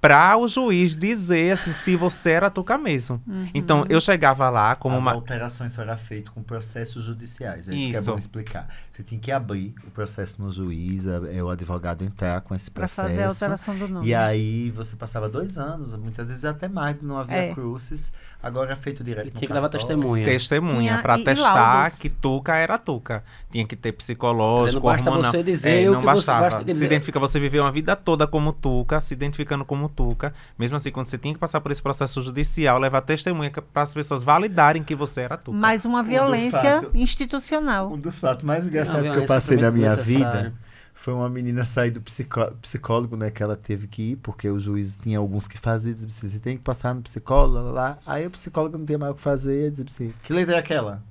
pra 0.00 0.36
o 0.36 0.48
juiz 0.48 0.96
dizer, 0.96 1.52
assim, 1.52 1.74
se 1.74 1.94
você 1.94 2.30
era 2.30 2.50
Tuca 2.50 2.78
mesmo. 2.78 3.22
Então, 3.52 3.84
eu 3.88 4.00
chegava 4.00 4.48
lá 4.48 4.74
como 4.74 4.96
As 4.96 5.02
uma... 5.02 5.12
alterações 5.12 5.72
só 5.72 5.82
eram 5.82 5.96
feitas 5.98 6.30
com 6.32 6.42
processos 6.42 7.04
judiciais. 7.04 7.68
É 7.68 7.74
isso, 7.74 7.90
que 7.90 7.96
é 7.96 8.00
Isso. 8.00 8.10
bom 8.10 8.16
explicar. 8.18 8.68
Você 9.00 9.04
tinha 9.04 9.20
que 9.20 9.32
abrir 9.32 9.74
o 9.86 9.90
processo 9.90 10.42
no 10.42 10.50
juiz, 10.50 11.06
é 11.06 11.42
o 11.42 11.48
advogado 11.48 12.04
entrar 12.04 12.42
com 12.42 12.54
esse 12.54 12.70
Para 12.70 12.82
processo. 12.82 13.08
fazer 13.08 13.22
a 13.22 13.28
alteração 13.28 13.74
do 13.74 13.88
nome. 13.88 14.06
E 14.06 14.14
aí 14.14 14.70
você 14.72 14.94
passava 14.94 15.26
dois 15.26 15.56
anos, 15.56 15.96
muitas 15.96 16.26
vezes 16.28 16.44
até 16.44 16.68
mais, 16.68 17.00
não 17.00 17.16
havia 17.18 17.36
É. 17.36 17.54
cruces. 17.54 18.12
Agora 18.42 18.72
é 18.72 18.76
feito 18.76 19.04
direto 19.04 19.26
E 19.26 19.30
no 19.32 19.36
tinha 19.36 19.46
que 19.48 19.52
levar 19.52 19.68
testemunha. 19.68 20.24
testemunha 20.24 21.02
e 21.18 21.24
testar 21.24 21.90
que 21.90 22.08
Tuca 22.08 22.56
era 22.56 22.78
Tuca. 22.78 23.22
Tinha 23.50 23.66
que 23.66 23.76
ter 23.76 23.90
Mas 23.90 23.96
psicológico, 23.98 24.76
não 24.86 24.92
basta 24.92 25.10
hormonal. 25.10 25.30
você 25.30 25.42
dizer 25.42 25.84
É, 25.84 25.88
o 25.90 25.92
não 25.92 26.00
que 26.00 26.06
você 26.06 26.14
bastava. 26.16 26.40
basta 26.40 26.64
dizer. 26.64 26.78
Se 26.78 26.84
identifica, 26.86 27.20
você 27.20 27.38
viveu 27.38 27.62
uma 27.62 27.70
vida 27.72 27.94
toda 27.94 28.26
como 28.26 28.54
Tuca, 28.54 28.98
se 29.02 29.12
identificando 29.12 29.62
como 29.62 29.90
Tuca. 29.90 30.32
Mesmo 30.58 30.78
assim, 30.78 30.90
quando 30.90 31.08
você 31.08 31.18
tinha 31.18 31.34
que 31.34 31.40
passar 31.40 31.60
por 31.60 31.70
esse 31.70 31.82
processo 31.82 32.22
judicial, 32.22 32.78
levar 32.78 33.02
testemunha 33.02 33.50
para 33.50 33.82
as 33.82 33.92
pessoas 33.92 34.22
validarem 34.24 34.82
que 34.82 34.94
você 34.94 35.20
era 35.20 35.36
Tuca. 35.36 35.56
Mais 35.58 35.84
uma 35.84 36.00
Um 36.00 36.04
violência 36.04 36.80
fato- 36.80 36.90
institucional. 36.96 37.92
Um 37.92 37.98
dos 37.98 38.18
fatos 38.18 38.42
mais 38.44 38.64
Não, 38.64 38.70
engraçados 38.98 39.10
que 39.10 39.16
eu 39.22 39.26
violência 39.26 39.34
passei 39.34 39.56
na 39.56 39.70
minha 39.70 39.96
vida 39.96 40.52
foi 40.94 41.14
uma 41.14 41.30
menina 41.30 41.64
sair 41.64 41.90
do 41.90 42.00
psicó- 42.02 42.52
psicólogo, 42.60 43.16
né? 43.16 43.30
Que 43.30 43.42
ela 43.42 43.56
teve 43.56 43.86
que 43.86 44.12
ir, 44.12 44.16
porque 44.16 44.48
o 44.50 44.58
juiz 44.60 44.94
tinha 45.02 45.18
alguns 45.18 45.48
que 45.48 45.56
faziam, 45.58 45.94
dizia 45.94 46.08
assim, 46.10 46.28
você 46.28 46.38
tem 46.38 46.56
que 46.58 46.62
passar 46.62 46.94
no 46.94 47.00
psicólogo, 47.00 47.54
lá, 47.54 47.70
lá. 47.72 47.98
Aí 48.06 48.26
o 48.26 48.30
psicólogo 48.30 48.76
não 48.76 48.84
tem 48.84 48.98
mais 48.98 49.12
o 49.12 49.14
que 49.14 49.22
fazer, 49.22 49.70
dizia 49.70 49.86
assim, 49.88 50.12
que 50.22 50.32
letra 50.32 50.56
é 50.56 50.58
aquela? 50.58 51.02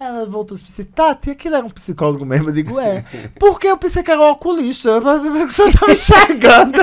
Ela 0.00 0.26
voltou 0.26 0.56
e 0.56 0.60
disse 0.60 0.80
assim, 0.82 0.90
Tati, 0.90 1.30
aquilo 1.30 1.54
era 1.54 1.64
um 1.64 1.70
psicólogo 1.70 2.26
mesmo? 2.26 2.48
Eu 2.48 2.52
digo, 2.52 2.80
é. 2.80 3.04
Porque 3.38 3.68
eu 3.68 3.78
pensei 3.78 4.02
que 4.02 4.10
era 4.10 4.20
um 4.20 4.24
oculista, 4.30 4.88
eu- 4.88 4.98
o 5.46 5.50
senhor 5.50 5.72
tá 5.72 5.86
me 5.86 5.92
enxergando. 5.92 6.78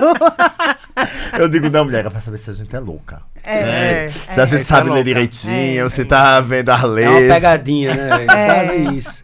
eu 1.39 1.49
digo, 1.49 1.70
não, 1.70 1.86
mulher, 1.86 2.05
é 2.05 2.09
pra 2.09 2.22
saber 2.22 2.38
se 2.38 2.49
a 2.49 2.53
gente 2.53 2.74
é 2.76 2.80
louca. 2.80 3.22
É, 3.43 4.05
É. 4.05 4.09
Se 4.09 4.39
a 4.39 4.45
gente 4.45 4.62
Isso 4.62 4.70
sabe 4.70 4.89
é 4.89 4.93
ler 4.93 5.03
direitinho, 5.03 5.86
É. 5.86 5.89
se 5.89 6.05
tá 6.05 6.39
vendo 6.39 6.70
as 6.70 6.84
É 6.84 7.09
uma 7.09 7.20
pegadinha, 7.34 7.95
né? 7.95 8.24
É. 8.24 8.26
Quase 8.28 8.97
isso. 8.97 9.24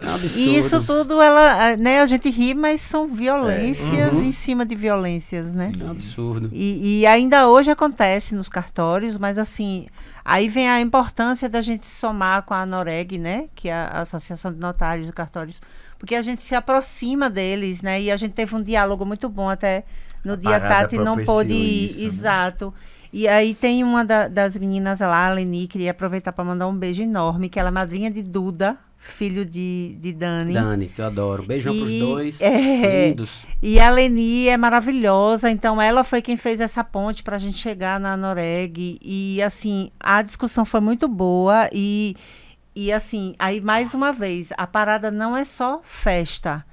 É 0.00 0.06
um 0.10 0.14
absurdo. 0.14 0.38
E 0.40 0.58
isso 0.58 0.84
tudo, 0.84 1.20
ela, 1.22 1.76
né, 1.76 2.00
a 2.00 2.06
gente 2.06 2.28
ri, 2.30 2.54
mas 2.54 2.80
são 2.80 3.06
violências 3.06 4.14
Uhum. 4.14 4.24
em 4.24 4.32
cima 4.32 4.64
de 4.66 4.74
violências, 4.74 5.52
né? 5.52 5.72
É 5.78 5.84
um 5.84 5.90
absurdo. 5.90 6.48
E, 6.52 7.00
e 7.00 7.06
ainda 7.06 7.48
hoje 7.48 7.70
acontece 7.70 8.34
nos 8.34 8.48
cartórios, 8.48 9.16
mas 9.16 9.38
assim, 9.38 9.86
aí 10.24 10.48
vem 10.48 10.68
a 10.68 10.80
importância 10.80 11.48
da 11.48 11.60
gente 11.60 11.86
se 11.86 11.96
somar 12.00 12.42
com 12.42 12.54
a 12.54 12.66
Noreg, 12.66 13.18
né? 13.18 13.48
Que 13.54 13.68
é 13.68 13.74
a 13.74 14.00
Associação 14.02 14.52
de 14.52 14.58
Notários 14.58 15.08
e 15.08 15.12
Cartórios, 15.12 15.60
porque 15.98 16.14
a 16.14 16.22
gente 16.22 16.42
se 16.42 16.54
aproxima 16.54 17.30
deles, 17.30 17.82
né? 17.82 18.00
E 18.00 18.10
a 18.10 18.16
gente 18.16 18.32
teve 18.32 18.54
um 18.54 18.62
diálogo 18.62 19.04
muito 19.06 19.28
bom 19.28 19.48
até 19.48 19.84
no 20.24 20.32
A 20.34 20.36
dia 20.36 20.60
Tati 20.60 20.98
não 20.98 21.24
pôde 21.24 21.52
ir. 21.52 21.86
isso, 21.86 22.00
né? 22.00 22.04
Exato. 22.06 22.74
E 23.12 23.26
aí 23.28 23.54
tem 23.54 23.82
uma 23.82 24.04
da- 24.04 24.28
das 24.28 24.56
meninas 24.58 25.00
lá, 25.00 25.26
a 25.28 25.32
Leni, 25.32 25.66
queria 25.66 25.92
aproveitar 25.92 26.32
para 26.32 26.44
mandar 26.44 26.66
um 26.66 26.76
beijo 26.76 27.02
enorme, 27.02 27.48
que 27.48 27.58
ela 27.58 27.68
é 27.68 27.72
madrinha 27.72 28.10
de 28.10 28.20
Duda, 28.22 28.76
filho 29.12 29.44
de, 29.44 29.96
de 30.00 30.12
Dani. 30.12 30.54
Dani, 30.54 30.86
que 30.88 31.00
eu 31.00 31.06
adoro. 31.06 31.42
Beijão 31.42 31.76
pros 31.76 31.90
E- 31.90 31.98
dois. 32.00 32.40
é. 32.40 33.08
Lindos. 33.10 33.30
E 33.62 33.78
a 33.80 33.90
Leni 33.90 34.48
é 34.48 34.56
maravilhosa, 34.56 35.50
então 35.50 35.80
ela 35.80 36.04
foi 36.04 36.20
quem 36.22 36.36
fez 36.36 36.60
essa 36.60 36.82
ponte 36.84 37.22
para 37.22 37.36
a 37.36 37.38
gente 37.38 37.56
chegar 37.58 37.98
na 38.00 38.16
Noreg. 38.16 38.98
E 39.02 39.42
assim, 39.42 39.90
a 39.98 40.22
discussão 40.22 40.64
foi 40.64 40.80
muito 40.80 41.08
boa. 41.08 41.68
E, 41.72 42.14
e 42.74 42.92
assim, 42.92 43.34
aí 43.38 43.60
mais 43.60 43.94
uma 43.94 44.12
vez, 44.12 44.50
a 44.56 44.66
parada 44.66 45.10
não 45.10 45.36
é 45.36 45.44
só 45.44 45.80
festa. 45.82 46.64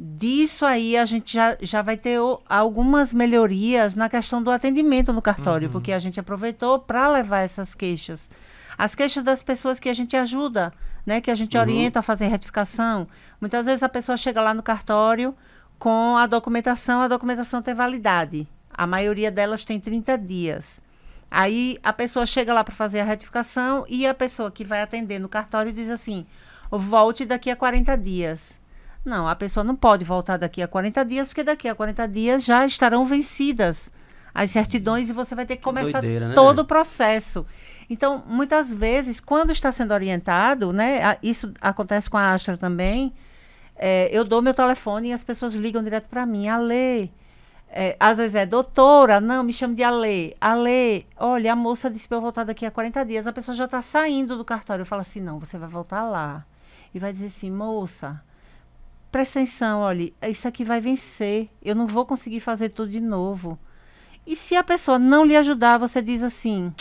Disso 0.00 0.64
aí 0.64 0.96
a 0.96 1.04
gente 1.04 1.34
já, 1.34 1.56
já 1.60 1.82
vai 1.82 1.96
ter 1.96 2.20
o- 2.20 2.40
algumas 2.48 3.12
melhorias 3.12 3.96
na 3.96 4.08
questão 4.08 4.40
do 4.40 4.48
atendimento 4.48 5.12
no 5.12 5.20
cartório, 5.20 5.68
porque 5.70 5.90
a 5.90 5.98
gente 5.98 6.20
aproveitou 6.20 6.78
para 6.78 7.08
levar 7.08 7.40
essas 7.40 7.74
queixas. 7.74 8.30
As 8.78 8.94
queixas 8.94 9.24
das 9.24 9.42
pessoas 9.42 9.80
que 9.80 9.88
a 9.88 9.92
gente 9.92 10.16
ajuda, 10.16 10.72
né? 11.04 11.20
Que 11.20 11.32
a 11.32 11.34
gente 11.34 11.58
orienta 11.58 11.98
a 11.98 12.02
fazer 12.02 12.28
retificação. 12.28 13.08
Muitas 13.40 13.66
vezes 13.66 13.82
a 13.82 13.88
pessoa 13.88 14.16
chega 14.16 14.40
lá 14.40 14.54
no 14.54 14.62
cartório 14.62 15.34
com 15.80 16.16
a 16.16 16.26
documentação, 16.26 17.00
a 17.00 17.08
documentação 17.08 17.60
tem 17.60 17.74
validade. 17.74 18.46
A 18.72 18.86
maioria 18.86 19.32
delas 19.32 19.64
tem 19.64 19.80
30 19.80 20.16
dias. 20.18 20.80
Aí 21.28 21.76
a 21.82 21.92
pessoa 21.92 22.24
chega 22.24 22.54
lá 22.54 22.62
para 22.62 22.74
fazer 22.74 23.00
a 23.00 23.04
retificação 23.04 23.84
e 23.88 24.06
a 24.06 24.14
pessoa 24.14 24.50
que 24.50 24.64
vai 24.64 24.80
atender 24.80 25.18
no 25.18 25.28
cartório 25.28 25.72
diz 25.72 25.90
assim: 25.90 26.24
volte 26.70 27.24
daqui 27.24 27.50
a 27.50 27.56
40 27.56 27.98
dias. 27.98 28.60
Não, 29.04 29.26
a 29.26 29.34
pessoa 29.34 29.64
não 29.64 29.74
pode 29.74 30.04
voltar 30.04 30.36
daqui 30.36 30.62
a 30.62 30.68
40 30.68 31.04
dias, 31.04 31.28
porque 31.28 31.42
daqui 31.42 31.68
a 31.68 31.74
40 31.74 32.06
dias 32.06 32.44
já 32.44 32.64
estarão 32.64 33.04
vencidas 33.04 33.90
as 34.34 34.50
certidões 34.50 35.08
e 35.08 35.12
você 35.12 35.34
vai 35.34 35.44
ter 35.44 35.56
que 35.56 35.62
começar 35.62 36.00
doideira, 36.00 36.28
né? 36.28 36.34
todo 36.34 36.60
o 36.60 36.64
processo. 36.64 37.44
Então, 37.90 38.22
muitas 38.26 38.72
vezes, 38.72 39.20
quando 39.20 39.50
está 39.50 39.72
sendo 39.72 39.94
orientado, 39.94 40.72
né, 40.72 41.16
isso 41.22 41.52
acontece 41.60 42.10
com 42.10 42.18
a 42.18 42.32
Astra 42.32 42.56
também, 42.56 43.14
é, 43.76 44.08
eu 44.12 44.24
dou 44.24 44.42
meu 44.42 44.52
telefone 44.52 45.08
e 45.08 45.12
as 45.12 45.24
pessoas 45.24 45.54
ligam 45.54 45.82
direto 45.82 46.06
para 46.06 46.26
mim, 46.26 46.48
Alê. 46.48 47.08
É, 47.70 47.96
às 48.00 48.16
vezes 48.16 48.34
é 48.34 48.46
doutora, 48.46 49.20
não, 49.20 49.42
me 49.42 49.52
chama 49.52 49.74
de 49.74 49.82
Alê. 49.82 50.34
Alê, 50.40 51.04
olha, 51.16 51.52
a 51.52 51.56
moça 51.56 51.90
disse 51.90 52.08
para 52.08 52.16
eu 52.16 52.20
voltar 52.20 52.44
daqui 52.44 52.66
a 52.66 52.70
40 52.70 53.04
dias. 53.04 53.26
A 53.26 53.32
pessoa 53.32 53.54
já 53.54 53.66
está 53.66 53.80
saindo 53.80 54.36
do 54.36 54.44
cartório. 54.44 54.82
Eu 54.82 54.86
falo 54.86 55.02
assim, 55.02 55.20
não, 55.20 55.38
você 55.38 55.56
vai 55.56 55.68
voltar 55.68 56.02
lá. 56.02 56.44
E 56.94 56.98
vai 56.98 57.12
dizer 57.12 57.26
assim, 57.26 57.50
moça, 57.50 58.22
presta 59.12 59.38
atenção, 59.38 59.80
olha, 59.80 60.12
isso 60.28 60.48
aqui 60.48 60.64
vai 60.64 60.80
vencer. 60.80 61.48
Eu 61.62 61.74
não 61.74 61.86
vou 61.86 62.04
conseguir 62.04 62.40
fazer 62.40 62.70
tudo 62.70 62.90
de 62.90 63.00
novo. 63.00 63.58
E 64.26 64.34
se 64.34 64.56
a 64.56 64.64
pessoa 64.64 64.98
não 64.98 65.24
lhe 65.24 65.36
ajudar, 65.36 65.78
você 65.78 66.02
diz 66.02 66.22
assim, 66.22 66.72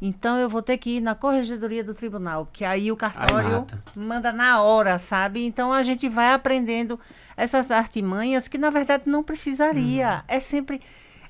então 0.00 0.38
eu 0.38 0.48
vou 0.48 0.62
ter 0.62 0.78
que 0.78 0.96
ir 0.96 1.00
na 1.00 1.14
corregedoria 1.14 1.84
do 1.84 1.92
tribunal, 1.92 2.48
que 2.52 2.64
aí 2.64 2.90
o 2.90 2.96
cartório 2.96 3.66
manda 3.94 4.32
na 4.32 4.62
hora, 4.62 4.98
sabe? 4.98 5.44
Então 5.44 5.72
a 5.72 5.82
gente 5.82 6.08
vai 6.08 6.32
aprendendo 6.32 6.98
essas 7.36 7.70
artimanhas 7.70 8.48
que 8.48 8.56
na 8.56 8.70
verdade 8.70 9.04
não 9.06 9.22
precisaria. 9.22 10.24
É 10.26 10.40
sempre 10.40 10.80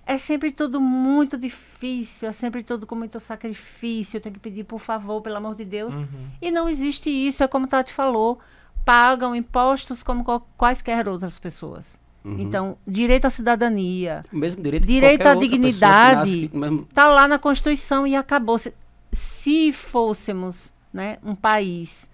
é 0.06 0.18
sempre 0.18 0.50
tudo 0.50 0.80
muito 0.80 1.36
difícil, 1.38 2.28
é 2.28 2.32
sempre 2.32 2.62
tudo 2.62 2.86
com 2.86 2.94
muito 2.94 3.20
sacrifício. 3.20 4.16
Eu 4.16 4.20
tenho 4.20 4.34
que 4.34 4.40
pedir 4.40 4.64
por 4.64 4.80
favor, 4.80 5.20
pelo 5.20 5.36
amor 5.36 5.54
de 5.54 5.64
Deus. 5.64 5.94
E 6.40 6.50
não 6.50 6.68
existe 6.68 7.10
isso, 7.10 7.44
é 7.44 7.48
como 7.48 7.66
Tati 7.66 7.92
falou, 7.92 8.40
pagam 8.84 9.34
impostos 9.36 10.02
como 10.02 10.24
quaisquer 10.56 11.06
outras 11.08 11.38
pessoas. 11.38 11.98
Uhum. 12.24 12.38
Então, 12.38 12.76
direito 12.86 13.24
à 13.24 13.30
cidadania, 13.30 14.22
O 14.32 14.36
mesmo 14.36 14.62
direito 14.62 14.86
Direito 14.86 15.26
à 15.26 15.34
dignidade. 15.34 16.50
Está 16.88 17.06
lá 17.06 17.26
na 17.26 17.38
Constituição 17.38 18.06
e 18.06 18.14
acabou. 18.14 18.58
Se, 18.58 18.74
se 19.12 19.72
fôssemos 19.72 20.72
né, 20.92 21.18
um 21.24 21.34
país 21.34 22.08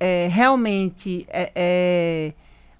é, 0.00 0.28
realmente 0.30 1.26
é, 1.28 1.52
é, 1.54 2.32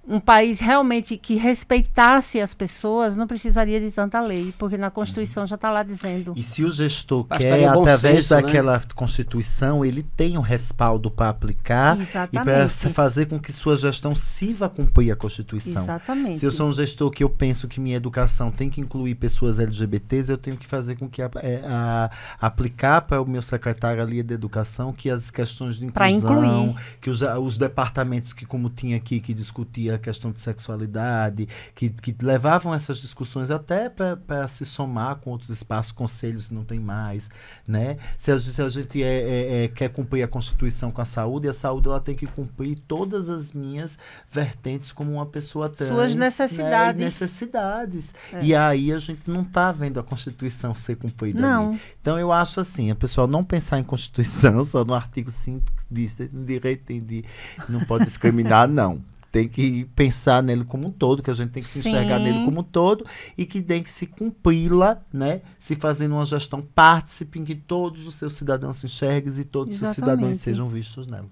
um 0.08 0.20
país 0.20 0.60
realmente 0.60 1.16
que 1.16 1.34
respeitasse 1.34 2.40
as 2.40 2.54
pessoas, 2.54 3.16
não 3.16 3.26
precisaria 3.26 3.80
de 3.80 3.90
tanta 3.90 4.20
lei, 4.20 4.54
porque 4.58 4.76
na 4.76 4.90
Constituição 4.90 5.44
já 5.44 5.56
está 5.56 5.70
lá 5.70 5.82
dizendo. 5.82 6.32
E 6.36 6.42
se 6.42 6.62
o 6.64 6.70
gestor 6.70 7.24
Bastaria 7.24 7.56
quer, 7.58 7.68
através 7.68 8.16
senso, 8.26 8.34
né? 8.34 8.42
daquela 8.42 8.80
Constituição, 8.94 9.84
ele 9.84 10.02
tem 10.02 10.38
um 10.38 10.40
respaldo 10.40 11.10
para 11.10 11.28
aplicar 11.30 11.94
e 11.94 12.04
para 12.06 12.64
Exatamente. 12.64 12.88
fazer 12.94 13.26
com 13.26 13.38
que 13.38 13.52
sua 13.52 13.76
gestão 13.76 14.14
sirva 14.14 14.66
a 14.66 14.68
cumprir 14.68 15.10
a 15.10 15.16
Constituição. 15.16 15.82
Exatamente. 15.82 16.38
Se 16.38 16.44
eu 16.46 16.50
sou 16.50 16.68
um 16.68 16.72
gestor 16.72 17.10
que 17.10 17.24
eu 17.24 17.30
penso 17.30 17.66
que 17.66 17.80
minha 17.80 17.96
educação 17.96 18.50
tem 18.50 18.70
que 18.70 18.80
incluir 18.80 19.14
pessoas 19.16 19.58
LGBTs, 19.58 20.30
eu 20.30 20.38
tenho 20.38 20.56
que 20.56 20.66
fazer 20.66 20.96
com 20.96 21.08
que 21.08 21.20
a, 21.20 21.30
é, 21.36 21.62
a- 21.66 22.10
aplicar 22.40 23.00
para 23.02 23.20
o 23.20 23.28
meu 23.28 23.42
secretário 23.42 24.02
ali 24.02 24.22
de 24.22 24.34
educação 24.34 24.92
que 24.92 25.10
as 25.10 25.30
questões 25.30 25.76
de 25.76 25.86
inclusão, 25.86 26.66
incluir. 26.68 26.76
que 27.00 27.10
os, 27.10 27.22
os 27.22 27.58
departamentos 27.58 28.32
que 28.32 28.46
como 28.46 28.70
tinha 28.70 28.96
aqui 28.96 29.18
que 29.18 29.34
discutia 29.34 29.95
a 29.96 29.98
questão 29.98 30.30
de 30.30 30.40
sexualidade, 30.40 31.48
que, 31.74 31.90
que 31.90 32.14
levavam 32.22 32.72
essas 32.74 32.98
discussões 32.98 33.50
até 33.50 33.88
para 33.88 34.48
se 34.48 34.64
somar 34.64 35.16
com 35.16 35.30
outros 35.30 35.50
espaços, 35.50 35.92
conselhos 35.92 36.50
não 36.50 36.64
tem 36.64 36.78
mais, 36.78 37.28
né? 37.66 37.96
Se 38.16 38.30
a, 38.30 38.38
se 38.38 38.60
a 38.62 38.68
gente 38.68 39.02
é, 39.02 39.06
é, 39.06 39.64
é, 39.64 39.68
quer 39.68 39.88
cumprir 39.88 40.22
a 40.22 40.28
Constituição 40.28 40.90
com 40.90 41.00
a 41.00 41.04
saúde, 41.04 41.48
a 41.48 41.52
saúde 41.52 41.88
ela 41.88 42.00
tem 42.00 42.14
que 42.14 42.26
cumprir 42.26 42.78
todas 42.86 43.28
as 43.28 43.52
minhas 43.52 43.98
vertentes 44.30 44.92
como 44.92 45.12
uma 45.12 45.26
pessoa 45.26 45.68
trans. 45.68 45.88
Suas 45.88 46.14
necessidades. 46.14 47.00
Né? 47.00 47.06
necessidades. 47.06 48.14
É. 48.32 48.44
E 48.44 48.54
aí 48.54 48.92
a 48.92 48.98
gente 48.98 49.22
não 49.26 49.42
está 49.42 49.72
vendo 49.72 49.98
a 49.98 50.02
Constituição 50.02 50.74
ser 50.74 50.96
cumprida. 50.96 51.40
Não. 51.40 51.70
Ali. 51.70 51.80
Então 52.00 52.18
eu 52.18 52.32
acho 52.32 52.60
assim, 52.60 52.90
a 52.90 52.94
pessoa 52.94 53.26
não 53.26 53.42
pensar 53.42 53.78
em 53.78 53.84
Constituição, 53.84 54.62
só 54.64 54.84
no 54.84 54.94
artigo 54.94 55.30
5 55.30 55.64
diz, 55.90 56.16
no 56.32 56.44
direito 56.44 56.92
de 57.00 57.24
não 57.68 57.80
pode 57.80 58.04
discriminar, 58.04 58.68
não 58.68 59.02
tem 59.36 59.46
que 59.46 59.84
pensar 59.94 60.42
nele 60.42 60.64
como 60.64 60.88
um 60.88 60.90
todo, 60.90 61.22
que 61.22 61.30
a 61.30 61.34
gente 61.34 61.50
tem 61.50 61.62
que 61.62 61.68
Sim. 61.68 61.82
se 61.82 61.88
enxergar 61.90 62.18
nele 62.18 62.42
como 62.46 62.60
um 62.60 62.62
todo 62.62 63.04
e 63.36 63.44
que 63.44 63.60
tem 63.60 63.82
que 63.82 63.92
se 63.92 64.06
cumpri-la, 64.06 65.02
né? 65.12 65.42
Se 65.60 65.76
fazendo 65.76 66.12
uma 66.12 66.24
gestão 66.24 66.62
participe 66.62 67.38
em 67.38 67.44
que 67.44 67.54
todos 67.54 68.06
os 68.06 68.14
seus 68.14 68.32
cidadãos 68.32 68.78
se 68.78 68.86
enxerguem 68.86 69.30
e 69.38 69.44
todos 69.44 69.74
Exatamente. 69.74 69.74
os 69.74 69.80
seus 69.80 69.94
cidadãos 69.94 70.38
sejam 70.38 70.68
vistos 70.70 71.06
nela. 71.06 71.28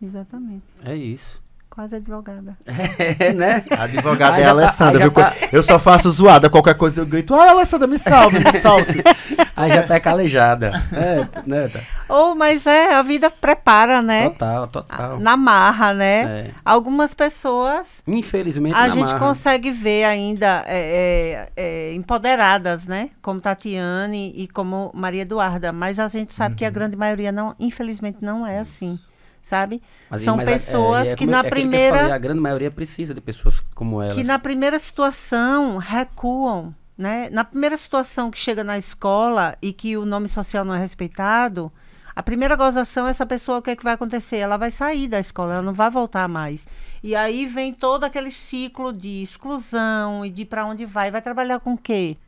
Exatamente. 0.00 0.62
É 0.84 0.94
isso. 0.94 1.42
Quase 1.70 1.96
advogada. 1.96 2.58
É, 3.18 3.32
né? 3.32 3.64
A 3.70 3.84
advogada 3.84 4.38
é 4.38 4.42
a 4.42 4.46
tá- 4.46 4.50
Alessandra. 4.50 5.10
Tá, 5.10 5.32
Eu 5.52 5.62
só 5.62 5.78
faço 5.78 6.10
zoada. 6.10 6.50
Qualquer 6.50 6.74
coisa 6.74 7.00
eu 7.00 7.06
grito. 7.06 7.34
Ah, 7.34 7.50
Alessandra, 7.50 7.86
me 7.86 7.98
salve, 7.98 8.38
me 8.40 8.58
salve. 8.58 9.02
Aí 9.56 9.70
já 9.70 9.82
tá 9.84 10.00
calejada. 10.00 10.72
É, 10.92 11.28
né? 11.46 11.68
Tá. 11.68 11.80
Ou, 12.08 12.32
oh, 12.32 12.34
mas 12.34 12.66
é, 12.66 12.94
a 12.94 13.02
vida 13.02 13.30
prepara, 13.30 14.02
né? 14.02 14.30
Total, 14.30 14.66
total. 14.66 15.20
Na 15.20 15.36
marra, 15.36 15.94
né? 15.94 16.22
É. 16.22 16.50
Algumas 16.64 17.14
pessoas. 17.14 18.02
Infelizmente, 18.06 18.74
A 18.74 18.88
gente 18.88 19.06
marra. 19.06 19.18
consegue 19.18 19.70
ver 19.70 20.04
ainda 20.04 20.64
é, 20.66 21.48
é, 21.56 21.62
é, 21.62 21.94
empoderadas, 21.94 22.86
né? 22.86 23.10
Como 23.22 23.40
Tatiane 23.40 24.32
e 24.34 24.48
como 24.48 24.90
Maria 24.94 25.22
Eduarda. 25.22 25.72
Mas 25.72 25.98
a 25.98 26.08
gente 26.08 26.32
sabe 26.32 26.54
uhum. 26.54 26.56
que 26.56 26.64
a 26.64 26.68
uhum. 26.68 26.74
grande 26.74 26.96
maioria, 26.96 27.30
não, 27.30 27.54
infelizmente, 27.58 28.18
não 28.20 28.46
é 28.46 28.58
assim 28.58 28.98
sabe? 29.42 29.82
Mas, 30.08 30.22
São 30.22 30.36
mas 30.36 30.48
pessoas 30.48 31.08
é, 31.08 31.10
é, 31.12 31.16
que 31.16 31.26
na 31.26 31.40
é 31.40 31.50
primeira. 31.50 31.96
Que 31.96 32.02
falei, 32.02 32.14
a 32.14 32.18
grande 32.18 32.40
maioria 32.40 32.70
precisa 32.70 33.14
de 33.14 33.20
pessoas 33.20 33.60
como 33.74 34.00
elas. 34.02 34.14
Que 34.14 34.24
na 34.24 34.38
primeira 34.38 34.78
situação 34.78 35.78
recuam. 35.78 36.74
Né? 36.96 37.30
Na 37.30 37.44
primeira 37.44 37.76
situação 37.78 38.30
que 38.30 38.38
chega 38.38 38.62
na 38.62 38.76
escola 38.76 39.56
e 39.62 39.72
que 39.72 39.96
o 39.96 40.04
nome 40.04 40.28
social 40.28 40.66
não 40.66 40.74
é 40.74 40.78
respeitado, 40.78 41.72
a 42.14 42.22
primeira 42.22 42.56
gozação, 42.56 43.06
essa 43.06 43.24
pessoa, 43.24 43.58
o 43.58 43.62
que, 43.62 43.70
é 43.70 43.76
que 43.76 43.82
vai 43.82 43.94
acontecer? 43.94 44.36
Ela 44.36 44.58
vai 44.58 44.70
sair 44.70 45.08
da 45.08 45.18
escola, 45.18 45.54
ela 45.54 45.62
não 45.62 45.72
vai 45.72 45.90
voltar 45.90 46.28
mais. 46.28 46.66
E 47.02 47.16
aí 47.16 47.46
vem 47.46 47.72
todo 47.72 48.04
aquele 48.04 48.30
ciclo 48.30 48.92
de 48.92 49.22
exclusão 49.22 50.26
e 50.26 50.30
de 50.30 50.44
para 50.44 50.66
onde 50.66 50.84
vai. 50.84 51.10
Vai 51.10 51.22
trabalhar 51.22 51.60
com 51.60 51.72
o 51.72 51.78
quê? 51.78 52.18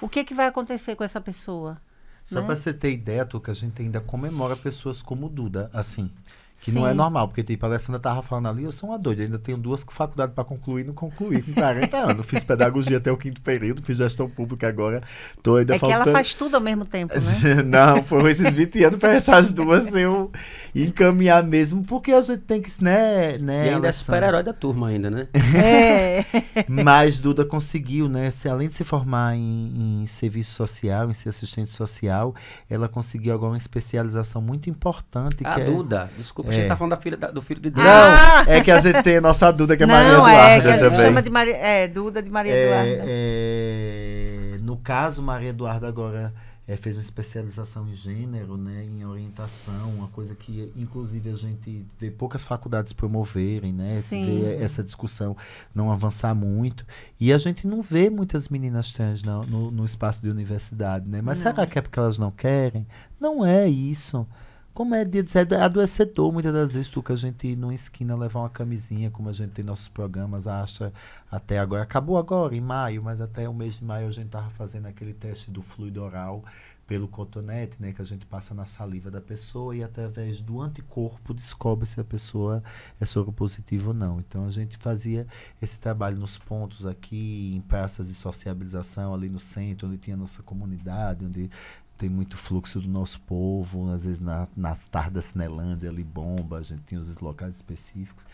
O 0.00 0.08
que, 0.08 0.20
é 0.20 0.24
que 0.24 0.34
vai 0.34 0.46
acontecer 0.46 0.96
com 0.96 1.04
essa 1.04 1.20
pessoa? 1.20 1.80
Só 2.24 2.40
né? 2.40 2.46
para 2.46 2.56
você 2.56 2.74
ter 2.74 2.90
ideia, 2.90 3.24
que 3.24 3.50
a 3.50 3.54
gente 3.54 3.80
ainda 3.80 4.00
comemora 4.00 4.56
pessoas 4.56 5.00
como 5.00 5.28
Duda, 5.28 5.70
assim. 5.72 6.10
Que 6.60 6.70
Sim. 6.70 6.78
não 6.78 6.86
é 6.86 6.94
normal, 6.94 7.28
porque 7.28 7.42
tipo, 7.42 7.64
a 7.66 7.68
Alessandra 7.68 8.00
tava 8.00 8.22
falando 8.22 8.48
ali, 8.48 8.64
eu 8.64 8.72
sou 8.72 8.88
uma 8.88 8.98
doida, 8.98 9.22
ainda 9.22 9.38
tenho 9.38 9.58
duas 9.58 9.84
faculdades 9.88 10.34
para 10.34 10.42
concluir, 10.42 10.84
não 10.84 10.94
concluí 10.94 11.42
com 11.42 11.52
40 11.52 11.96
anos. 11.96 12.26
Fiz 12.26 12.42
pedagogia 12.42 12.96
até 12.96 13.12
o 13.12 13.16
quinto 13.16 13.42
período, 13.42 13.82
fiz 13.82 13.98
gestão 13.98 14.28
pública 14.28 14.66
agora, 14.66 15.02
tô 15.42 15.56
ainda 15.56 15.74
É 15.74 15.78
faltando... 15.78 16.02
que 16.02 16.08
ela 16.08 16.16
faz 16.16 16.34
tudo 16.34 16.54
ao 16.54 16.60
mesmo 16.60 16.86
tempo, 16.86 17.14
né? 17.20 17.62
não, 17.62 18.02
foram 18.02 18.28
esses 18.28 18.50
20 18.52 18.84
anos 18.84 18.98
para 18.98 19.14
essas 19.14 19.52
duas 19.52 19.94
eu 19.94 20.32
encaminhar 20.74 21.44
mesmo, 21.44 21.84
porque 21.84 22.10
a 22.10 22.20
gente 22.22 22.40
tem 22.40 22.62
que, 22.62 22.72
né, 22.82 23.36
né 23.38 23.66
E 23.66 23.74
ainda 23.74 23.88
é 23.88 23.92
super-herói 23.92 24.42
da 24.42 24.54
turma 24.54 24.88
ainda, 24.88 25.10
né? 25.10 25.28
É. 25.54 26.24
Mas 26.66 27.20
Duda 27.20 27.44
conseguiu, 27.44 28.08
né, 28.08 28.30
se, 28.30 28.48
além 28.48 28.68
de 28.68 28.74
se 28.74 28.84
formar 28.84 29.36
em, 29.36 30.02
em 30.02 30.06
serviço 30.06 30.52
social, 30.54 31.10
em 31.10 31.12
ser 31.12 31.28
assistente 31.28 31.70
social, 31.70 32.34
ela 32.68 32.88
conseguiu 32.88 33.34
agora 33.34 33.52
uma 33.52 33.58
especialização 33.58 34.40
muito 34.40 34.70
importante. 34.70 35.46
A 35.46 35.54
que 35.54 35.60
é 35.60 35.64
Duda, 35.64 36.10
é... 36.12 36.16
desculpa 36.16 36.45
Desculpa, 36.46 36.50
é. 36.50 36.50
a 36.50 36.52
gente 36.52 36.68
tá 36.68 36.76
falando 36.76 36.90
da 36.90 36.96
filha, 36.96 37.16
da, 37.16 37.30
do 37.30 37.42
filho 37.42 37.60
de 37.60 37.70
Deus. 37.70 37.86
Ah! 37.86 38.44
Não, 38.46 38.52
é 38.52 38.60
que 38.60 38.70
a 38.70 38.80
gente 38.80 39.02
tem 39.02 39.16
a 39.16 39.20
nossa 39.20 39.50
Duda, 39.50 39.76
que 39.76 39.82
é 39.82 39.86
não, 39.86 39.94
Maria 39.94 40.12
Eduarda 40.12 40.40
é, 40.40 40.60
que 40.60 40.68
a 40.68 40.72
gente 40.72 40.80
também. 40.80 41.00
chama 41.00 41.22
de 41.22 41.30
Maria, 41.30 41.56
é, 41.56 41.88
Duda 41.88 42.22
de 42.22 42.30
Maria 42.30 42.52
é, 42.52 42.64
Eduarda. 42.64 43.04
É, 43.06 44.58
no 44.62 44.76
caso, 44.76 45.22
Maria 45.22 45.50
Eduarda 45.50 45.88
agora 45.88 46.32
é, 46.68 46.76
fez 46.76 46.96
uma 46.96 47.02
especialização 47.02 47.88
em 47.88 47.94
gênero, 47.94 48.56
né, 48.56 48.84
em 48.84 49.04
orientação, 49.04 49.90
uma 49.90 50.08
coisa 50.08 50.34
que, 50.34 50.72
inclusive, 50.76 51.30
a 51.30 51.36
gente 51.36 51.86
vê 51.98 52.10
poucas 52.10 52.42
faculdades 52.42 52.92
promoverem, 52.92 53.72
né, 53.72 53.92
Sim. 54.00 54.40
vê 54.40 54.56
essa 54.56 54.82
discussão 54.82 55.36
não 55.72 55.92
avançar 55.92 56.34
muito. 56.34 56.84
E 57.20 57.32
a 57.32 57.38
gente 57.38 57.66
não 57.66 57.82
vê 57.82 58.10
muitas 58.10 58.48
meninas 58.48 58.92
trans 58.92 59.22
no, 59.22 59.44
no, 59.46 59.70
no 59.70 59.84
espaço 59.84 60.20
de 60.20 60.28
universidade, 60.28 61.08
né? 61.08 61.20
Mas 61.22 61.38
não. 61.38 61.52
será 61.52 61.66
que 61.66 61.78
é 61.78 61.82
porque 61.82 61.98
elas 61.98 62.18
não 62.18 62.32
querem? 62.32 62.86
Não 63.20 63.46
é 63.46 63.68
isso. 63.68 64.26
Como 64.76 64.94
é 64.94 65.06
dia 65.06 65.22
de 65.22 65.32
é 65.38 65.56
adoecedor, 65.56 66.30
muitas 66.30 66.52
das 66.52 66.72
vezes, 66.74 66.90
tu 66.90 67.02
que 67.02 67.10
a 67.10 67.16
gente 67.16 67.56
não 67.56 67.72
esquina 67.72 68.14
levar 68.14 68.40
uma 68.40 68.50
camisinha, 68.50 69.10
como 69.10 69.30
a 69.30 69.32
gente 69.32 69.52
tem 69.52 69.64
nossos 69.64 69.88
programas, 69.88 70.46
acha 70.46 70.92
até 71.30 71.58
agora. 71.58 71.82
Acabou 71.82 72.18
agora, 72.18 72.54
em 72.54 72.60
maio, 72.60 73.02
mas 73.02 73.22
até 73.22 73.48
o 73.48 73.54
mês 73.54 73.78
de 73.78 73.84
maio 73.86 74.06
a 74.06 74.10
gente 74.10 74.28
tava 74.28 74.50
fazendo 74.50 74.84
aquele 74.84 75.14
teste 75.14 75.50
do 75.50 75.62
fluido 75.62 76.02
oral 76.02 76.44
pelo 76.86 77.08
cotonete, 77.08 77.80
né, 77.80 77.92
que 77.92 78.02
a 78.02 78.04
gente 78.04 78.26
passa 78.26 78.54
na 78.54 78.66
saliva 78.66 79.10
da 79.10 79.20
pessoa 79.20 79.74
e 79.74 79.82
através 79.82 80.42
do 80.42 80.60
anticorpo 80.60 81.32
descobre 81.32 81.86
se 81.86 81.98
a 81.98 82.04
pessoa 82.04 82.62
é 83.00 83.04
soropositiva 83.06 83.88
ou 83.88 83.94
não. 83.94 84.20
Então 84.20 84.46
a 84.46 84.50
gente 84.50 84.76
fazia 84.76 85.26
esse 85.60 85.80
trabalho 85.80 86.18
nos 86.18 86.36
pontos 86.36 86.86
aqui, 86.86 87.54
em 87.56 87.62
praças 87.62 88.08
de 88.08 88.14
sociabilização 88.14 89.14
ali 89.14 89.30
no 89.30 89.40
centro, 89.40 89.88
onde 89.88 89.96
tinha 89.96 90.16
nossa 90.16 90.42
comunidade, 90.42 91.24
onde 91.24 91.50
tem 91.96 92.08
muito 92.08 92.36
fluxo 92.36 92.80
do 92.80 92.88
nosso 92.88 93.20
povo, 93.20 93.90
às 93.90 94.04
vezes 94.04 94.20
na, 94.20 94.46
nas 94.56 94.84
tardes 94.86 95.12
da 95.14 95.22
Cinelândia, 95.22 95.88
ali 95.88 96.04
bomba, 96.04 96.58
a 96.58 96.62
gente 96.62 96.82
tinha 96.82 97.00
os 97.00 97.16
locais 97.18 97.56
específicos. 97.56 98.24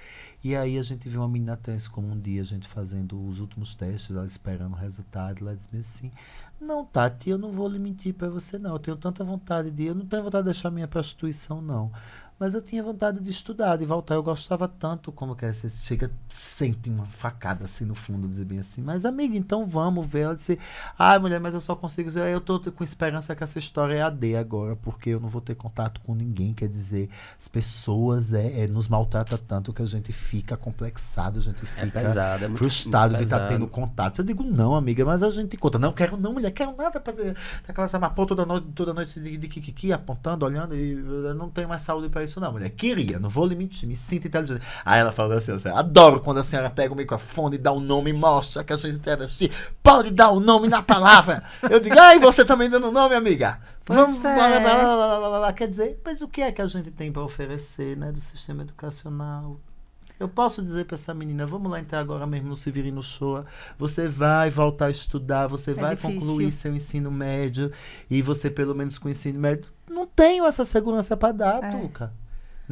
E 0.43 0.57
aí 0.57 0.77
a 0.77 0.83
gente 0.83 1.09
viu 1.09 1.21
uma 1.21 1.29
menina 1.29 1.57
trans 1.57 1.87
como 1.87 2.09
um 2.09 2.19
dia 2.19 2.43
a 2.43 2.45
gente 2.45 2.67
fazendo 2.67 3.21
os 3.29 3.39
últimos 3.41 3.75
testes, 3.75 4.15
ela 4.15 4.27
esperando 4.27 4.73
o 4.73 4.77
resultado, 4.77 5.41
ela 5.41 5.57
disse 5.57 5.77
assim, 5.77 6.13
não, 6.61 6.85
Tati, 6.85 7.31
eu 7.31 7.39
não 7.39 7.53
vou 7.53 7.69
lhe 7.69 7.79
mentir 7.79 8.15
para 8.15 8.29
você 8.29 8.59
não, 8.59 8.73
eu 8.73 8.79
tenho 8.79 8.97
tanta 8.97 9.23
vontade 9.25 9.71
de, 9.71 9.87
eu 9.87 9.95
não 9.95 10.07
tenho 10.07 10.23
vontade 10.23 10.45
de 10.45 10.53
deixar 10.53 10.71
minha 10.71 10.89
prostituição 10.89 11.61
não, 11.61 11.93
mas 12.43 12.55
eu 12.55 12.61
tinha 12.61 12.83
vontade 12.83 13.21
de 13.21 13.31
estudar, 13.31 13.77
de 13.77 13.87
voltar. 13.87 14.17
Eu 14.17 14.23
gostava 14.23 14.67
tanto 14.67 15.13
como 15.13 15.37
que 15.37 15.47
você 15.53 15.69
chega, 15.79 16.11
sente 16.29 16.91
uma 16.91 17.07
facada 17.07 17.67
assim 17.67 17.85
no 17.85 17.95
fundo, 17.95 18.27
dizer 18.27 18.45
bem 18.45 18.59
assim. 18.59 18.83
Mas, 18.83 19.07
amiga, 19.07 19.37
então 19.37 19.65
vamos 19.65 20.05
ver. 20.05 20.23
Ela 20.23 20.35
disse, 20.35 20.59
ah, 20.99 21.17
mulher, 21.21 21.39
mas 21.39 21.55
eu 21.55 21.61
só 21.61 21.77
consigo. 21.77 22.11
Eu 22.11 22.41
tô 22.41 22.59
com 22.59 22.83
esperança 22.83 23.37
que 23.37 23.45
essa 23.45 23.61
história 23.61 23.95
é 23.95 24.03
AD 24.03 24.35
agora, 24.35 24.75
porque 24.75 25.11
eu 25.11 25.21
não 25.21 25.29
vou 25.29 25.41
ter 25.41 25.55
contato 25.55 26.01
com 26.01 26.17
ninguém. 26.17 26.53
Quer 26.53 26.69
dizer, 26.69 27.09
as 27.39 27.47
pessoas 27.47 28.33
é, 28.33 28.65
é 28.65 28.67
nos 28.67 28.89
maltrata 28.89 29.39
tanto 29.39 29.73
que 29.73 29.81
a 29.81 29.87
gente 29.87 30.13
fica 30.13 30.57
complexado, 30.57 31.39
a 31.39 31.43
gente 31.43 31.63
é 31.63 31.67
fica 31.67 31.87
é 31.87 32.03
pesado, 32.03 32.45
é 32.45 32.49
muito, 32.49 32.59
frustrado 32.59 33.13
muito 33.13 33.19
de 33.19 33.25
estar 33.25 33.39
tá 33.39 33.47
tendo 33.47 33.69
contato. 33.69 34.19
Eu 34.19 34.25
digo, 34.25 34.43
não, 34.43 34.75
amiga, 34.75 35.05
mas 35.05 35.23
a 35.23 35.31
gente 35.31 35.57
conta. 35.57 35.79
Não, 35.79 35.93
quero 35.93 36.17
não, 36.17 36.33
mulher, 36.33 36.51
quero 36.51 36.75
nada 36.77 37.01
fazer. 37.01 37.37
Aquela 37.69 37.87
samapô 37.87 38.27
toda 38.27 38.45
noite, 38.45 38.67
toda 38.75 38.93
noite 38.93 39.21
de, 39.21 39.37
de 39.37 39.47
kikiki, 39.47 39.93
apontando, 39.93 40.45
olhando, 40.45 40.75
e 40.75 40.91
eu 40.91 41.35
não 41.37 41.49
tenho 41.49 41.69
mais 41.69 41.83
saúde 41.83 42.09
para 42.09 42.25
isso 42.25 42.32
não, 42.41 42.53
mulher. 42.53 42.71
Queria, 42.71 43.19
não 43.19 43.29
vou 43.29 43.47
lhe 43.47 43.55
mentir, 43.55 43.89
me 43.89 43.97
sinto 43.97 44.27
inteligente. 44.27 44.63
Aí 44.85 45.01
ela 45.01 45.13
falou 45.13 45.37
assim, 45.37 45.53
assim, 45.53 45.69
adoro 45.69 46.21
quando 46.21 46.39
a 46.39 46.43
senhora 46.43 46.71
pega 46.71 46.93
o 46.93 46.97
microfone 46.97 47.57
e 47.57 47.59
dá 47.59 47.73
o 47.73 47.77
um 47.77 47.81
nome 47.81 48.11
e 48.11 48.13
mostra 48.13 48.65
que 48.65 48.73
a 48.73 48.77
gente 48.77 48.99
deve 48.99 49.25
assistir. 49.25 49.53
Pode 49.83 50.11
dar 50.11 50.31
o 50.31 50.37
um 50.37 50.41
nome 50.41 50.69
na 50.69 50.83
palavra. 50.83 51.43
Eu 51.63 51.81
digo, 51.81 51.99
ai, 51.99 52.19
você 52.19 52.45
também 52.45 52.69
dando 52.69 52.89
o 52.89 52.93
nome, 52.93 53.15
amiga. 53.15 53.61
Vamos, 53.87 54.25
é. 54.25 54.35
blá, 54.35 54.61
blá, 54.61 55.19
blá, 55.19 55.39
blá, 55.39 55.53
Quer 55.53 55.69
dizer, 55.69 56.01
mas 56.05 56.23
o 56.23 56.29
que 56.29 56.43
é 56.43 56.53
que 56.53 56.63
a 56.63 56.67
gente 56.67 56.91
tem 56.91 57.11
para 57.11 57.23
oferecer, 57.23 57.97
né, 57.97 58.13
do 58.13 58.21
sistema 58.21 58.63
educacional? 58.63 59.61
Eu 60.21 60.29
posso 60.29 60.63
dizer 60.63 60.85
para 60.85 60.95
essa 60.95 61.13
menina, 61.13 61.45
vamos 61.45 61.69
lá 61.69 61.81
entrar 61.81 61.99
agora 61.99 62.25
mesmo 62.29 62.51
no 62.51 62.57
Se 62.57 62.71
Vire 62.71 62.93
no 62.93 63.03
Show. 63.03 63.45
Você 63.77 64.07
vai 64.07 64.51
voltar 64.51 64.87
a 64.87 64.91
estudar, 64.91 65.49
você 65.49 65.73
é 65.73 65.75
vai 65.75 65.97
difícil. 65.97 66.21
concluir 66.21 66.53
seu 66.53 66.73
ensino 66.73 67.11
médio 67.11 67.73
e 68.09 68.23
você 68.23 68.49
pelo 68.49 68.73
menos 68.73 68.99
com 68.99 69.09
o 69.09 69.11
ensino 69.11 69.41
médio 69.41 69.69
não 69.93 70.07
tenho 70.07 70.45
essa 70.47 70.65
segurança 70.65 71.17
para 71.17 71.33
dar, 71.33 71.63
é. 71.63 71.71
Tuca. 71.71 72.13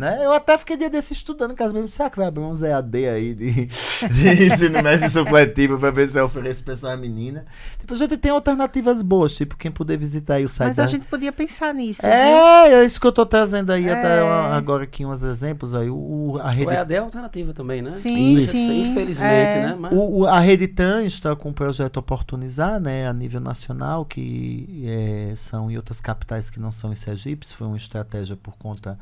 Né? 0.00 0.24
Eu 0.24 0.32
até 0.32 0.56
fiquei 0.56 0.78
dia 0.78 0.88
desse 0.88 1.12
estudando 1.12 1.54
com 1.54 1.62
as 1.62 1.74
mesmas. 1.74 1.94
Será 1.94 2.08
que 2.08 2.16
vai 2.16 2.26
abrir 2.26 2.40
uns 2.40 2.62
EAD 2.62 3.06
aí 3.06 3.34
de, 3.34 3.66
de 4.08 4.44
ensino 4.46 4.82
médio 4.82 5.10
supletivo 5.10 5.78
pra 5.78 5.90
ver 5.90 6.08
se 6.08 6.18
eu 6.18 6.24
ofereço 6.24 6.64
pra 6.64 6.72
essa 6.72 6.96
menina? 6.96 7.44
Tipo, 7.78 7.92
a 7.92 7.96
gente 7.96 8.16
tem 8.16 8.30
alternativas 8.30 9.02
boas, 9.02 9.34
tipo, 9.34 9.58
quem 9.58 9.70
puder 9.70 9.98
visitar 9.98 10.36
aí 10.36 10.44
o 10.44 10.48
site. 10.48 10.68
Mas 10.68 10.76
da... 10.78 10.84
a 10.84 10.86
gente 10.86 11.04
podia 11.04 11.30
pensar 11.30 11.74
nisso. 11.74 12.06
É, 12.06 12.68
viu? 12.68 12.78
é 12.78 12.84
isso 12.86 12.98
que 12.98 13.06
eu 13.06 13.12
tô 13.12 13.26
trazendo 13.26 13.70
aí 13.70 13.86
é. 13.86 13.92
até 13.92 14.20
agora 14.20 14.84
aqui 14.84 15.04
uns 15.04 15.22
exemplos 15.22 15.74
aí. 15.74 15.90
O, 15.90 16.38
a 16.40 16.50
rede... 16.50 16.68
o 16.68 16.72
EAD 16.72 16.94
é 16.94 16.98
alternativa 16.98 17.52
também, 17.52 17.82
né? 17.82 17.90
Sim, 17.90 18.36
isso. 18.36 18.52
sim. 18.52 18.92
Infelizmente, 18.92 19.58
é. 19.58 19.66
né? 19.66 19.76
Mas... 19.78 19.92
O, 19.92 20.20
o, 20.20 20.26
a 20.26 20.40
Rede 20.40 20.66
TAN 20.66 21.04
está 21.04 21.36
com 21.36 21.50
o 21.50 21.52
projeto 21.52 21.98
Oportunizar, 21.98 22.80
né, 22.80 23.06
a 23.06 23.12
nível 23.12 23.40
nacional, 23.40 24.06
que 24.06 24.82
é, 24.86 25.34
são 25.36 25.70
em 25.70 25.76
outras 25.76 26.00
capitais 26.00 26.48
que 26.48 26.58
não 26.58 26.70
são 26.70 26.90
em 26.90 26.96
Sergipe. 26.96 27.46
Foi 27.46 27.66
uma 27.66 27.76
estratégia 27.76 28.34
por 28.34 28.56
conta 28.56 28.98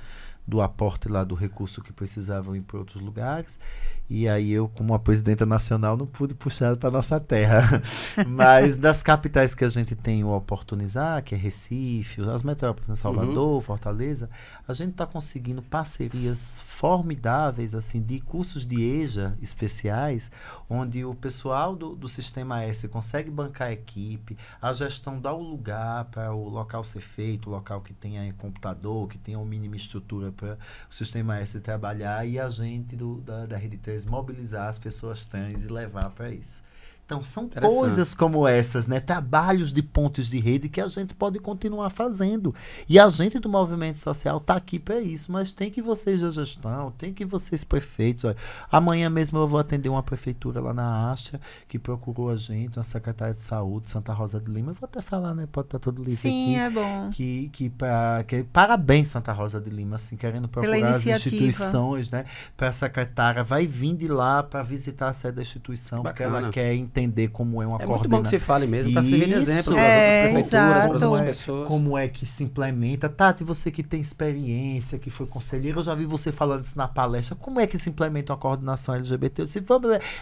do 0.49 0.63
aporte 0.63 1.09
lá 1.11 1.25
do 1.25 1.35
recurso 1.35 1.83
que 1.83 1.93
precisavam 1.93 2.57
ir 2.57 2.63
para 2.63 2.79
outros 2.79 3.03
lugares. 3.03 3.61
E 4.11 4.27
aí 4.27 4.53
eu, 4.53 4.69
como 4.69 4.95
a 4.95 4.99
presidenta 4.99 5.45
nacional, 5.45 5.97
não 5.97 6.07
pude 6.07 6.35
puxar 6.35 6.77
para 6.77 6.91
nossa 6.91 7.21
terra. 7.21 7.83
Mas 8.27 8.75
das 8.75 9.03
capitais 9.03 9.55
que 9.55 9.65
a 9.65 9.69
gente 9.69 9.95
tem 9.95 10.25
o 10.25 10.29
oportunizar, 10.29 11.23
que 11.23 11.35
é 11.35 11.39
Recife, 11.39 12.23
as 12.23 12.43
metrópoles, 12.43 12.89
né, 12.89 12.97
Salvador, 12.97 13.57
uhum. 13.57 13.61
Fortaleza, 13.61 14.31
a 14.67 14.73
gente 14.73 14.93
está 14.93 15.05
conseguindo 15.07 15.61
parcerias 15.61 16.63
formidáveis, 16.67 17.75
assim, 17.75 18.01
de 18.01 18.19
cursos 18.21 18.65
de 18.65 18.83
EJA 18.83 19.37
especiais, 19.43 20.31
onde 20.71 21.05
o 21.05 21.15
pessoal 21.15 21.77
do, 21.77 21.95
do 21.95 22.09
Sistema 22.09 22.63
S 22.63 22.89
consegue 22.89 23.31
bancar 23.31 23.69
a 23.69 23.73
equipe, 23.73 24.39
a 24.61 24.73
gestão 24.73 25.21
dá 25.21 25.33
o 25.33 25.43
lugar 25.43 26.07
para 26.07 26.33
o 26.33 26.49
local 26.49 26.83
ser 26.83 27.01
feito, 27.01 27.49
o 27.49 27.53
local 27.53 27.83
que 27.83 27.93
tenha 27.93 28.33
computador, 28.35 29.09
que 29.09 29.19
tenha 29.19 29.39
uma 29.39 29.47
mínima 29.47 29.77
estrutura 29.77 30.33
para 30.33 30.57
o 30.91 30.95
Sistema 30.95 31.39
S 31.39 31.59
trabalhar 31.61 32.27
e 32.27 32.39
a 32.39 32.49
gente 32.49 32.97
do, 32.97 33.21
da, 33.21 33.45
da 33.47 33.57
Rede 33.57 33.77
3 33.77 33.98
mobilizar 34.05 34.69
as 34.69 34.79
pessoas 34.79 35.27
trans 35.27 35.65
e 35.65 35.69
levar 35.69 36.11
para 36.11 36.31
isso. 36.31 36.63
Então, 37.09 37.23
são 37.23 37.49
coisas 37.49 38.15
como 38.15 38.47
essas, 38.47 38.87
né? 38.87 39.01
Trabalhos 39.01 39.73
de 39.73 39.81
pontes 39.81 40.27
de 40.27 40.39
rede 40.39 40.69
que 40.69 40.79
a 40.79 40.87
gente 40.89 41.15
pode 41.15 41.39
continuar 41.39 41.89
fazendo. 41.89 42.55
E 42.87 42.99
a 42.99 43.09
gente 43.09 43.39
do 43.39 43.49
movimento 43.49 43.97
social 43.97 44.37
está 44.37 44.57
aqui 44.57 44.79
para 44.79 45.01
isso, 45.01 45.33
mas 45.33 45.51
tem 45.51 45.71
que 45.71 45.81
vocês 45.81 46.21
da 46.21 46.29
gestão, 46.29 46.91
tem 46.99 47.15
que 47.15 47.25
vocês 47.25 47.65
prefeitos. 47.65 48.25
Olha, 48.25 48.37
amanhã 48.71 49.09
mesmo 49.09 49.39
eu 49.39 49.49
vou 49.49 49.59
atender 49.59 49.89
uma 49.89 50.03
prefeitura 50.03 50.61
lá 50.61 50.75
na 50.75 51.11
Acha 51.11 51.41
que 51.67 51.79
procurou 51.79 52.29
a 52.29 52.37
gente, 52.37 52.77
uma 52.77 52.83
secretária 52.83 53.33
de 53.33 53.43
saúde, 53.43 53.89
Santa 53.89 54.13
Rosa 54.13 54.39
de 54.39 54.51
Lima. 54.51 54.73
Eu 54.73 54.75
vou 54.75 54.85
até 54.87 55.01
falar, 55.01 55.35
né? 55.35 55.49
Pode 55.51 55.69
estar 55.69 55.79
tá 55.79 55.85
todo 55.85 56.03
livro 56.03 56.21
Sim, 56.21 56.57
aqui. 56.57 56.61
é 56.61 56.69
bom. 56.69 57.11
Que, 57.11 57.49
que, 57.49 57.71
pra, 57.71 58.23
que 58.29 58.45
parabéns, 58.45 59.09
Santa 59.09 59.33
Rosa 59.33 59.59
de 59.59 59.71
Lima, 59.71 59.97
assim, 59.97 60.15
querendo 60.15 60.47
procurar 60.47 60.91
as 60.91 61.07
instituições, 61.07 62.11
né? 62.11 62.27
Para 62.55 62.69
a 62.69 62.73
secretária, 62.73 63.43
vai 63.43 63.67
vir 63.67 63.97
de 63.97 64.09
lá 64.09 64.43
para 64.43 64.63
visitar 64.63 65.09
a 65.09 65.15
sede 65.15 65.37
da 65.37 65.43
instituição, 65.43 66.03
Bacana. 66.03 66.13
porque 66.13 66.45
ela 66.45 66.53
quer 66.53 66.75
entender 66.75 66.98
como 67.33 67.63
é 67.63 67.67
uma 67.67 67.77
é 67.77 67.87
coordenação. 67.87 67.95
É 67.95 67.99
muito 67.99 68.09
bom 68.09 68.23
que 68.23 68.29
se 68.29 68.39
fale 68.39 68.67
mesmo, 68.67 68.93
para 68.93 69.03
servir 69.03 69.27
de 69.27 69.35
exemplo 69.35 69.75
para 69.75 69.83
é, 69.83 70.25
as 70.25 70.33
prefeituras, 70.33 70.99
para 70.99 71.15
as 71.15 71.21
pessoas. 71.21 71.69
Como 71.69 71.99
é 71.99 72.09
que 72.09 72.25
se 72.25 72.45
implementa. 72.45 73.09
Tati, 73.09 73.45
você 73.45 73.71
que 73.71 73.83
tem 73.83 74.01
experiência, 74.01 74.99
que 74.99 75.11
foi 75.11 75.27
conselheiro, 75.27 75.81
eu 75.81 75.83
já 75.83 75.95
vi 75.95 76.05
você 76.05 76.33
falando 76.33 76.65
isso 76.65 76.77
na 76.77 76.89
palestra. 76.89 77.37
Como 77.37 77.61
é 77.61 77.67
que 77.67 77.79
se 77.79 77.91
implementa 77.91 78.33
uma 78.33 78.39
coordenação 78.39 78.95
LGBT? 78.95 79.43
Eu 79.43 79.47
disse, 79.47 79.63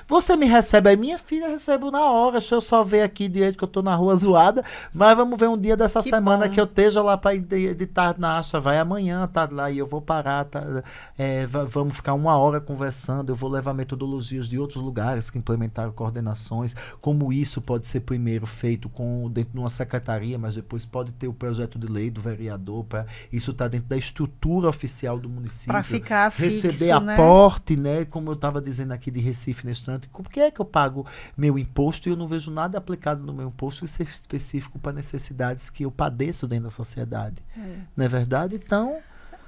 você 0.07 0.37
me 0.37 0.47
recebe 0.47 0.91
aí, 0.91 0.97
minha 0.97 1.19
filha 1.19 1.49
recebeu 1.49 1.91
na 1.91 2.11
hora, 2.11 2.33
deixa 2.33 2.55
eu 2.55 2.61
só 2.61 2.83
ver 2.83 3.03
aqui 3.03 3.29
direito 3.29 3.59
que 3.59 3.65
eu 3.65 3.69
tô 3.69 3.83
na 3.83 3.95
rua 3.95 4.17
zoada, 4.17 4.65
mas 4.93 5.17
vamos 5.17 5.39
ver 5.39 5.49
um 5.49 5.59
dia 5.59 5.77
dessa 5.77 6.03
que 6.03 6.11
semana 6.11 6.47
bom. 6.47 6.53
que 6.53 6.61
eu 6.61 6.65
esteja 6.65 7.03
lá 7.03 7.17
para 7.17 7.35
editar 7.35 8.15
na 8.19 8.39
acha, 8.39 8.61
vai 8.61 8.79
amanhã, 8.79 9.27
tá 9.27 9.49
lá, 9.51 9.71
e 9.71 9.79
eu 9.79 9.87
vou 9.87 10.01
parar, 10.01 10.45
tá, 10.45 10.83
é, 11.19 11.47
vamos 11.47 11.97
ficar 11.97 12.15
uma 12.15 12.37
hora 12.37 12.61
conversando, 12.61 13.31
eu 13.31 13.37
vou 13.37 13.51
levar 13.51 13.73
metodologias 13.75 14.49
de 14.49 14.59
outros 14.59 14.83
lugares 14.83 15.31
que 15.31 15.39
implementaram 15.39 15.93
coordenações, 15.93 16.66
como 17.01 17.33
isso 17.33 17.61
pode 17.61 17.87
ser 17.87 18.01
primeiro 18.01 18.47
feito 18.47 18.89
com 18.89 19.31
dentro 19.31 19.53
de 19.53 19.59
uma 19.59 19.71
secretaria, 19.71 20.39
mas 20.39 20.55
depois 20.55 20.85
pode 20.85 21.13
ter 21.13 21.29
o 21.29 21.33
projeto 21.33 21.79
de 21.79 21.87
lei 21.87 22.11
do 22.11 22.21
vereador 22.21 22.85
para 22.85 23.07
isso 23.33 23.51
está 23.51 23.69
dentro 23.69 23.89
da 23.89 23.97
estrutura 23.97 24.69
oficial 24.69 25.19
do 25.19 25.29
município. 25.29 25.73
Para 25.73 25.83
ficar 25.83 26.31
receber 26.31 26.73
fixo, 26.73 26.93
aporte, 26.93 27.77
né? 27.77 28.05
Como 28.05 28.31
eu 28.31 28.35
estava 28.35 28.61
dizendo 28.61 28.93
aqui 28.93 29.11
de 29.11 29.21
Recife 29.21 29.67
neste 29.67 29.83
instante, 29.83 30.09
por 30.09 30.29
que 30.29 30.41
é 30.41 30.51
que 30.51 30.61
eu 30.61 30.65
pago 30.65 31.07
meu 31.37 31.59
imposto 31.59 32.09
e 32.09 32.13
eu 32.13 32.17
não 32.17 32.27
vejo 32.27 32.51
nada 32.51 32.79
aplicado 32.79 33.25
no 33.25 33.33
meu 33.33 33.49
imposto 33.49 33.85
e 33.85 33.89
ser 33.89 34.05
específico 34.05 34.79
para 34.79 34.93
necessidades 34.93 35.71
que 35.71 35.85
eu 35.85 35.91
padeço 35.91 36.49
dentro 36.49 36.65
da 36.65 36.71
sociedade? 36.71 37.43
É. 37.57 37.79
Não 37.97 38.05
é 38.05 38.09
verdade? 38.09 38.57
Então, 38.57 38.99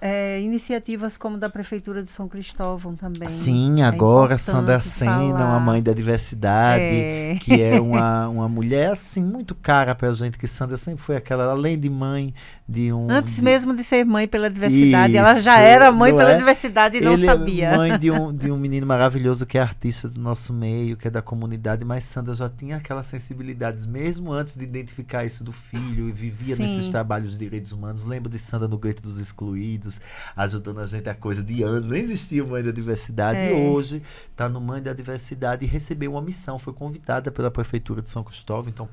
é, 0.01 0.41
iniciativas 0.41 1.19
como 1.19 1.37
da 1.37 1.49
Prefeitura 1.49 2.03
de 2.03 2.11
São 2.11 2.29
Cristóvão 2.29 2.95
também. 2.95 3.29
Sim, 3.29 3.83
é 3.83 3.85
agora 3.85 4.39
Sandra 4.39 4.81
Sena, 4.81 5.45
uma 5.45 5.61
mãe 5.61 5.83
da 5.83 5.93
diversidade, 5.93 6.83
é. 6.83 7.39
que 7.41 7.61
é 7.61 7.81
uma, 7.81 8.29
uma 8.29 8.49
mulher 8.49 8.93
assim 8.93 9.23
muito 9.23 9.55
cara 9.55 9.95
pra 9.95 10.13
gente, 10.13 10.39
que 10.39 10.47
Sandra 10.47 10.77
sempre 10.77 11.03
foi 11.03 11.17
aquela, 11.17 11.51
além 11.51 11.79
de 11.79 11.91
mãe, 11.91 12.33
de 12.69 12.93
um. 12.93 13.11
Antes 13.11 13.37
de... 13.37 13.43
mesmo 13.43 13.75
de 13.75 13.83
ser 13.83 14.05
mãe 14.05 14.29
pela 14.29 14.51
diversidade, 14.51 15.15
Isso, 15.15 15.19
ela 15.19 15.41
já 15.41 15.59
era 15.59 15.91
mãe 15.91 16.15
pela 16.15 16.33
é? 16.33 16.37
diversidade 16.37 16.99
e 16.99 17.01
não 17.01 17.15
Ele 17.15 17.23
é 17.23 17.27
sabia. 17.27 17.69
É 17.69 17.77
mãe 17.77 17.99
de 17.99 18.11
um, 18.11 18.31
de 18.35 18.51
um 18.51 18.59
menino 18.59 18.87
maravilhoso 18.87 19.47
que 19.47 19.57
é 19.57 19.61
artista 19.63 20.07
do 20.07 20.21
nosso 20.21 20.53
meio, 20.53 20.95
que 20.95 21.09
é 21.09 21.11
da 21.11 21.23
comunidade, 21.23 21.83
mas 21.83 22.05
Sandra 22.05 22.35
já 22.35 22.49
tinha 22.49 22.77
aquelas 22.77 23.07
sensibilidades, 23.07 23.87
mesmo 23.87 24.31
antes 24.31 24.55
de 24.55 24.65
identificar 24.65 25.25
isso 25.25 25.43
do 25.43 25.51
filho, 25.51 26.11
e 26.11 26.13
vivia 26.13 26.57
Sim. 26.57 26.63
nesses 26.63 26.89
trabalhos 26.91 27.33
de 27.33 27.39
direitos 27.39 27.73
humanos. 27.73 28.05
Lembro 28.05 28.29
de 28.29 28.39
Sandra 28.39 28.69
no 28.69 28.77
Grito 28.77 29.01
dos 29.01 29.19
Excluídos, 29.19 29.99
ajudando 30.37 30.81
a 30.81 30.87
gente 30.87 31.09
a 31.09 31.15
coisa 31.15 31.43
de 31.43 31.63
anos. 31.63 31.89
Nem 31.89 32.03
existia 32.03 32.45
Mãe 32.45 32.63
da 32.63 32.71
Diversidade, 32.71 33.39
é. 33.39 33.51
e 33.51 33.67
hoje 33.67 34.03
está 34.31 34.47
no 34.47 34.61
Mãe 34.61 34.83
da 34.83 34.93
Diversidade 34.93 35.65
e 35.65 35.69
recebeu 35.69 36.13
uma 36.13 36.23
missão, 36.23 36.59
foi 36.59 36.75
convidada 36.75 37.31
pela 37.31 37.51
Prefeitura 37.51 38.03
de 38.03 38.11
São 38.11 38.23
Cristóvão, 38.23 38.69
então 38.69 38.89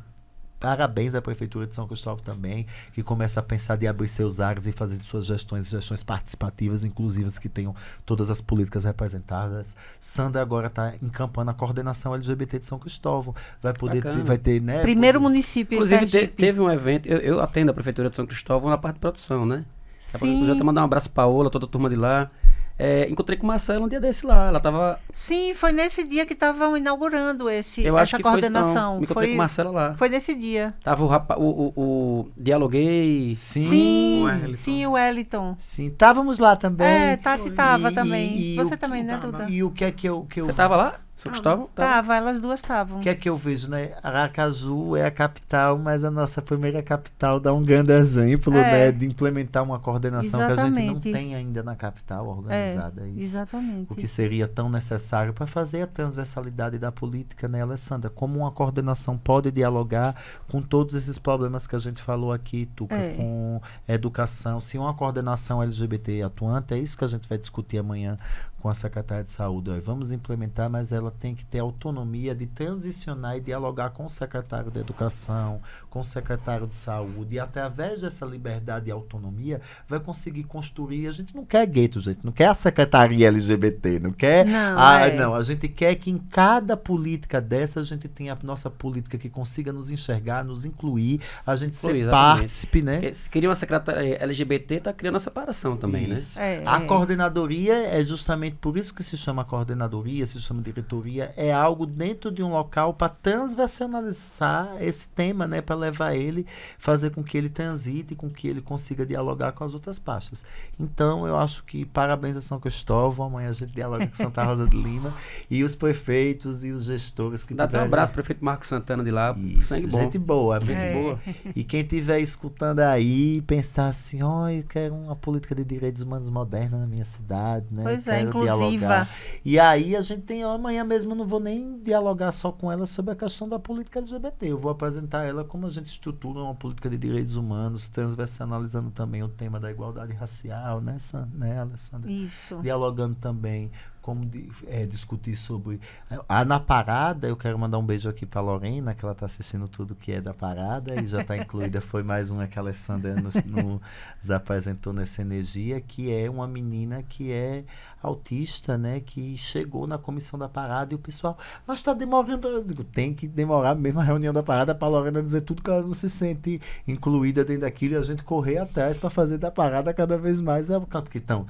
Parabéns 0.59 1.13
à 1.13 1.21
Prefeitura 1.21 1.67
de 1.67 1.75
São 1.75 1.87
Cristóvão 1.87 2.23
também, 2.23 2.65
que 2.93 3.03
começa 3.03 3.39
a 3.39 3.43
pensar 3.43 3.75
de 3.75 3.87
abrir 3.87 4.07
seus 4.07 4.39
áreas 4.39 4.65
e 4.65 4.71
fazer 4.71 5.03
suas 5.03 5.25
gestões, 5.25 5.69
gestões 5.69 6.01
participativas, 6.01 6.83
inclusivas, 6.83 7.37
que 7.37 7.49
tenham 7.49 7.75
todas 8.05 8.29
as 8.29 8.41
políticas 8.41 8.83
representadas. 8.83 9.75
Sandra 9.99 10.41
agora 10.41 10.67
está 10.67 10.93
encampando 11.01 11.51
a 11.51 11.53
coordenação 11.53 12.15
LGBT 12.15 12.59
de 12.59 12.65
São 12.65 12.79
Cristóvão. 12.79 13.35
Vai 13.61 13.73
poder 13.73 14.01
ter, 14.01 14.23
vai 14.23 14.37
ter, 14.37 14.61
né? 14.61 14.81
Primeiro 14.81 15.19
poder... 15.19 15.31
município 15.31 15.75
Inclusive, 15.75 16.05
te, 16.05 16.27
teve 16.27 16.61
um 16.61 16.71
evento, 16.71 17.07
eu, 17.07 17.17
eu, 17.19 17.41
atendo 17.41 17.71
a 17.71 17.73
Prefeitura 17.73 18.09
de 18.09 18.15
São 18.15 18.25
Cristóvão 18.25 18.69
na 18.69 18.77
parte 18.77 18.95
de 18.95 19.01
produção, 19.01 19.45
né? 19.45 19.65
Sim. 20.01 20.45
Já 20.45 20.55
mandar 20.55 20.81
um 20.81 20.85
abraço 20.85 21.09
para 21.09 21.23
Paola, 21.23 21.49
toda 21.49 21.65
a 21.65 21.69
turma 21.69 21.89
de 21.89 21.95
lá. 21.95 22.31
É, 22.77 23.07
encontrei 23.09 23.37
com 23.37 23.47
Marcela 23.47 23.85
um 23.85 23.87
dia 23.87 23.99
desse 23.99 24.25
lá. 24.25 24.47
Ela 24.47 24.59
tava. 24.59 24.99
Sim, 25.11 25.53
foi 25.53 25.71
nesse 25.71 26.03
dia 26.03 26.25
que 26.25 26.33
estavam 26.33 26.75
inaugurando 26.75 27.49
esse, 27.49 27.83
Eu 27.83 27.97
essa 27.97 28.19
coordenação. 28.19 28.91
Foi, 28.93 28.99
Me 28.99 29.05
encontrei 29.05 29.27
foi, 29.27 29.35
com 29.35 29.37
Marcela 29.37 29.71
lá. 29.71 29.95
Foi 29.95 30.09
nesse 30.09 30.35
dia. 30.35 30.73
Tava 30.83 31.03
o, 31.03 31.07
rapa, 31.07 31.37
o, 31.37 31.43
o, 31.43 31.73
o 31.75 32.31
Dialoguei. 32.35 33.33
Sim, 33.35 33.69
sim, 33.69 34.21
o 34.21 34.25
Wellington. 34.25 34.55
Sim, 34.55 34.85
o 34.85 34.91
Wellington. 34.91 35.57
Sim, 35.59 35.87
estávamos 35.87 36.37
lá 36.37 36.55
também. 36.55 36.87
É, 36.87 37.17
Tati 37.17 37.51
tava 37.51 37.91
e, 37.91 37.93
também. 37.93 38.37
E, 38.37 38.55
Você 38.55 38.75
também, 38.75 39.03
né, 39.03 39.17
Duda? 39.17 39.45
E 39.49 39.63
o 39.63 39.71
que 39.71 39.85
é 39.85 39.91
que 39.91 40.07
eu. 40.07 40.23
Que 40.29 40.41
eu... 40.41 40.45
Você 40.45 40.53
tava 40.53 40.75
lá? 40.75 40.99
São 41.15 41.31
Cristóvão? 41.31 41.69
Tava, 41.73 42.15
elas 42.15 42.41
duas 42.41 42.59
estavam. 42.59 42.97
O 42.97 43.01
que 43.01 43.07
é 43.07 43.15
que 43.15 43.29
eu 43.29 43.37
vejo, 43.37 43.69
né? 43.69 43.93
Aracaju 44.03 44.97
é 44.97 45.05
a 45.05 45.11
capital, 45.11 45.77
mas 45.77 46.03
a 46.03 46.11
nossa 46.11 46.41
primeira 46.41 46.83
capital 46.83 47.39
dá 47.39 47.53
um 47.53 47.63
grande 47.63 47.93
exemplo, 47.93 48.53
é. 48.53 48.61
né? 48.61 48.91
De 48.91 49.05
implementar 49.05 49.63
uma 49.63 49.79
coordenação 49.79 50.43
exatamente. 50.43 50.73
que 50.73 50.79
a 50.79 50.81
gente 50.81 50.93
não 50.93 50.99
tem 50.99 51.35
ainda 51.35 51.63
na 51.63 51.75
capital 51.75 52.27
organizada. 52.27 53.01
É, 53.01 53.21
exatamente. 53.21 53.91
O 53.93 53.95
que 53.95 54.07
seria 54.07 54.45
tão 54.45 54.69
necessário 54.69 55.33
para 55.33 55.47
fazer 55.47 55.83
a 55.83 55.87
transversalidade 55.87 56.77
da 56.77 56.91
política, 56.91 57.47
né, 57.47 57.61
Alessandra? 57.61 58.09
Como 58.09 58.39
uma 58.39 58.51
coordenação 58.51 59.17
pode 59.17 59.49
dialogar 59.51 60.15
com 60.51 60.61
todos 60.61 60.95
esses 60.95 61.17
problemas 61.17 61.65
que 61.65 61.77
a 61.77 61.79
gente 61.79 62.01
falou 62.01 62.33
aqui, 62.33 62.65
Tuca, 62.75 62.93
é. 62.93 63.13
com 63.13 63.61
educação. 63.87 64.59
Se 64.59 64.77
uma 64.77 64.93
coordenação 64.93 65.63
LGBT 65.63 66.23
atuante, 66.23 66.73
é 66.73 66.77
isso 66.77 66.97
que 66.97 67.05
a 67.05 67.07
gente 67.07 67.27
vai 67.29 67.37
discutir 67.37 67.77
amanhã 67.77 68.17
com 68.65 68.69
a 68.69 68.73
secretária 68.73 69.23
de 69.23 69.31
saúde. 69.31 69.69
Ó, 69.69 69.79
vamos 69.79 70.11
implementar, 70.11 70.71
mas 70.71 70.91
ela 70.91 71.11
tem 71.11 71.35
que 71.35 71.45
ter 71.45 71.59
autonomia 71.59 72.33
de 72.33 72.47
transicionar 72.47 73.37
e 73.37 73.39
dialogar 73.39 73.91
com 73.91 74.05
o 74.05 74.09
secretário 74.09 74.71
de 74.71 74.79
educação, 74.79 75.61
com 75.87 75.99
o 75.99 76.03
secretário 76.03 76.65
de 76.65 76.73
saúde, 76.73 77.35
e 77.35 77.39
através 77.39 78.01
dessa 78.01 78.25
liberdade 78.25 78.89
e 78.89 78.91
autonomia 78.91 79.61
vai 79.87 79.99
conseguir 79.99 80.45
construir. 80.45 81.07
A 81.07 81.11
gente 81.11 81.35
não 81.35 81.45
quer 81.45 81.63
gueto, 81.67 81.99
gente, 81.99 82.25
não 82.25 82.31
quer 82.31 82.47
a 82.47 82.55
secretaria 82.55 83.27
LGBT, 83.27 83.99
não 83.99 84.11
quer. 84.11 84.47
Não, 84.47 84.79
a, 84.79 85.09
é. 85.09 85.15
não, 85.15 85.35
a 85.35 85.43
gente 85.43 85.67
quer 85.67 85.93
que 85.93 86.09
em 86.09 86.17
cada 86.17 86.75
política 86.75 87.39
dessa 87.39 87.81
a 87.81 87.83
gente 87.83 88.07
tenha 88.07 88.33
a 88.33 88.37
nossa 88.41 88.67
política 88.67 89.15
que 89.15 89.29
consiga 89.29 89.71
nos 89.71 89.91
enxergar, 89.91 90.43
nos 90.43 90.65
incluir, 90.65 91.21
a 91.45 91.55
gente 91.55 91.77
Foi, 91.77 91.91
ser 91.91 91.97
exatamente. 91.97 92.39
partícipe, 92.39 92.81
né? 92.81 93.11
Queria 93.29 93.47
uma 93.47 93.55
secretaria 93.55 94.17
LGBT, 94.23 94.73
está 94.73 94.91
criando 94.91 95.17
a 95.17 95.19
separação 95.19 95.77
também, 95.77 96.07
né? 96.07 96.15
Isso. 96.15 96.39
né? 96.39 96.63
É, 96.63 96.63
a 96.65 96.77
é. 96.77 96.85
coordenadoria 96.87 97.75
é 97.75 98.01
justamente 98.01 98.54
por 98.61 98.77
isso 98.77 98.93
que 98.93 99.03
se 99.03 99.17
chama 99.17 99.43
coordenadoria, 99.43 100.25
se 100.25 100.39
chama 100.39 100.61
diretoria, 100.61 101.31
é 101.35 101.53
algo 101.53 101.85
dentro 101.85 102.31
de 102.31 102.41
um 102.41 102.49
local 102.49 102.93
para 102.93 103.09
transversionalizar 103.09 104.77
esse 104.81 105.07
tema, 105.09 105.47
né, 105.47 105.61
para 105.61 105.75
levar 105.75 106.15
ele, 106.15 106.45
fazer 106.77 107.11
com 107.11 107.23
que 107.23 107.37
ele 107.37 107.49
transite, 107.49 108.15
com 108.15 108.29
que 108.29 108.47
ele 108.47 108.61
consiga 108.61 109.05
dialogar 109.05 109.51
com 109.51 109.63
as 109.63 109.73
outras 109.73 109.99
pastas. 109.99 110.45
Então, 110.79 111.27
eu 111.27 111.35
acho 111.35 111.63
que 111.63 111.85
parabéns 111.85 112.37
a 112.37 112.41
São 112.41 112.59
Cristóvão, 112.59 113.27
amanhã 113.27 113.49
a 113.49 113.51
gente 113.51 113.73
dialoga 113.73 114.07
com 114.07 114.15
Santa 114.15 114.43
Rosa 114.43 114.67
de 114.67 114.77
Lima 114.77 115.13
e 115.49 115.63
os 115.63 115.75
prefeitos 115.75 116.65
e 116.65 116.71
os 116.71 116.85
gestores 116.85 117.43
que 117.43 117.53
Dá 117.53 117.65
até 117.65 117.79
um 117.79 117.85
abraço 117.85 118.13
prefeito 118.13 118.43
Marcos 118.43 118.67
Santana 118.67 119.03
de 119.03 119.11
lá, 119.11 119.35
Isso, 119.37 119.67
sangue 119.67 119.87
bom. 119.87 119.99
Gente 120.01 120.17
boa, 120.17 120.59
gente 120.59 120.73
é. 120.73 120.93
boa. 120.93 121.19
E 121.55 121.63
quem 121.63 121.81
estiver 121.81 122.19
escutando 122.19 122.79
aí, 122.79 123.41
pensar 123.41 123.87
assim, 123.87 124.21
ó, 124.21 124.43
oh, 124.43 124.49
eu 124.49 124.63
quero 124.63 124.93
uma 124.93 125.15
política 125.15 125.55
de 125.55 125.63
direitos 125.63 126.01
humanos 126.01 126.29
moderna 126.29 126.77
na 126.77 126.87
minha 126.87 127.05
cidade, 127.05 127.65
né? 127.71 127.83
Pois 127.83 128.07
é, 128.07 128.25
quero 128.25 128.44
dialogar. 128.45 129.09
E 129.43 129.59
aí 129.59 129.95
a 129.95 130.01
gente 130.01 130.21
tem, 130.21 130.45
ó, 130.45 130.53
amanhã 130.53 130.83
mesmo 130.83 131.11
eu 131.11 131.15
não 131.15 131.25
vou 131.25 131.39
nem 131.39 131.79
dialogar 131.79 132.31
só 132.31 132.51
com 132.51 132.71
ela 132.71 132.85
sobre 132.85 133.13
a 133.13 133.15
questão 133.15 133.47
da 133.47 133.59
política 133.59 133.99
LGBT. 133.99 134.47
Eu 134.47 134.57
vou 134.57 134.71
apresentar 134.71 135.23
ela 135.23 135.43
como 135.43 135.65
a 135.65 135.69
gente 135.69 135.87
estrutura 135.87 136.39
uma 136.39 136.55
política 136.55 136.89
de 136.89 136.97
direitos 136.97 137.35
humanos, 137.35 137.87
transversanalizando 137.87 138.91
também 138.91 139.23
o 139.23 139.29
tema 139.29 139.59
da 139.59 139.69
igualdade 139.69 140.13
racial, 140.13 140.81
né, 140.81 140.97
né 141.33 141.59
Alessandra? 141.59 142.11
Isso. 142.11 142.59
Dialogando 142.61 143.15
também 143.15 143.71
como 144.05 144.23
de, 144.23 144.51
é, 144.67 144.85
discutir 144.85 145.35
sobre. 145.35 145.81
Ah, 146.29 146.45
na 146.45 146.59
parada, 146.59 147.27
eu 147.27 147.35
quero 147.35 147.57
mandar 147.57 147.79
um 147.79 147.83
beijo 147.83 148.07
aqui 148.07 148.23
para 148.23 148.39
Lorena, 148.39 148.93
que 148.93 149.03
ela 149.03 149.13
está 149.13 149.25
assistindo 149.25 149.67
tudo 149.67 149.95
que 149.95 150.11
é 150.11 150.21
da 150.21 150.31
parada 150.31 151.01
e 151.01 151.07
já 151.07 151.21
está 151.21 151.35
incluída. 151.35 151.81
Foi 151.81 152.03
mais 152.03 152.29
uma 152.29 152.45
que 152.45 152.59
a 152.59 152.61
Alessandra 152.61 153.15
nos, 153.15 153.33
nos 153.33 154.29
apresentou 154.29 154.93
nessa 154.93 155.23
energia, 155.23 155.81
que 155.81 156.13
é 156.13 156.29
uma 156.29 156.47
menina 156.47 157.01
que 157.01 157.31
é 157.31 157.65
autista, 158.01 158.77
né, 158.77 158.99
que 158.99 159.35
chegou 159.37 159.87
na 159.87 159.97
comissão 159.97 160.37
da 160.37 160.47
parada 160.47 160.93
e 160.93 160.95
o 160.95 160.99
pessoal, 160.99 161.37
mas 161.65 161.79
está 161.79 161.93
demorando. 161.93 162.47
Eu 162.47 162.63
digo, 162.63 162.83
tem 162.83 163.13
que 163.13 163.27
demorar 163.27 163.75
mesmo 163.75 163.99
a 163.99 164.03
reunião 164.03 164.31
da 164.31 164.43
parada 164.43 164.75
para 164.75 164.87
a 164.87 164.91
Lorena 164.91 165.23
dizer 165.23 165.41
tudo 165.41 165.63
que 165.63 165.69
ela 165.69 165.81
não 165.81 165.93
se 165.93 166.09
sente 166.09 166.61
incluída 166.87 167.43
dentro 167.43 167.61
daquilo 167.61 167.95
e 167.95 167.97
a 167.97 168.03
gente 168.03 168.23
correr 168.23 168.57
atrás 168.57 168.97
para 168.97 169.09
fazer 169.09 169.37
da 169.37 169.49
parada 169.49 169.93
cada 169.93 170.17
vez 170.17 170.39
mais 170.39 170.69
a 170.69 170.79
porque 170.79 171.17
então 171.17 171.45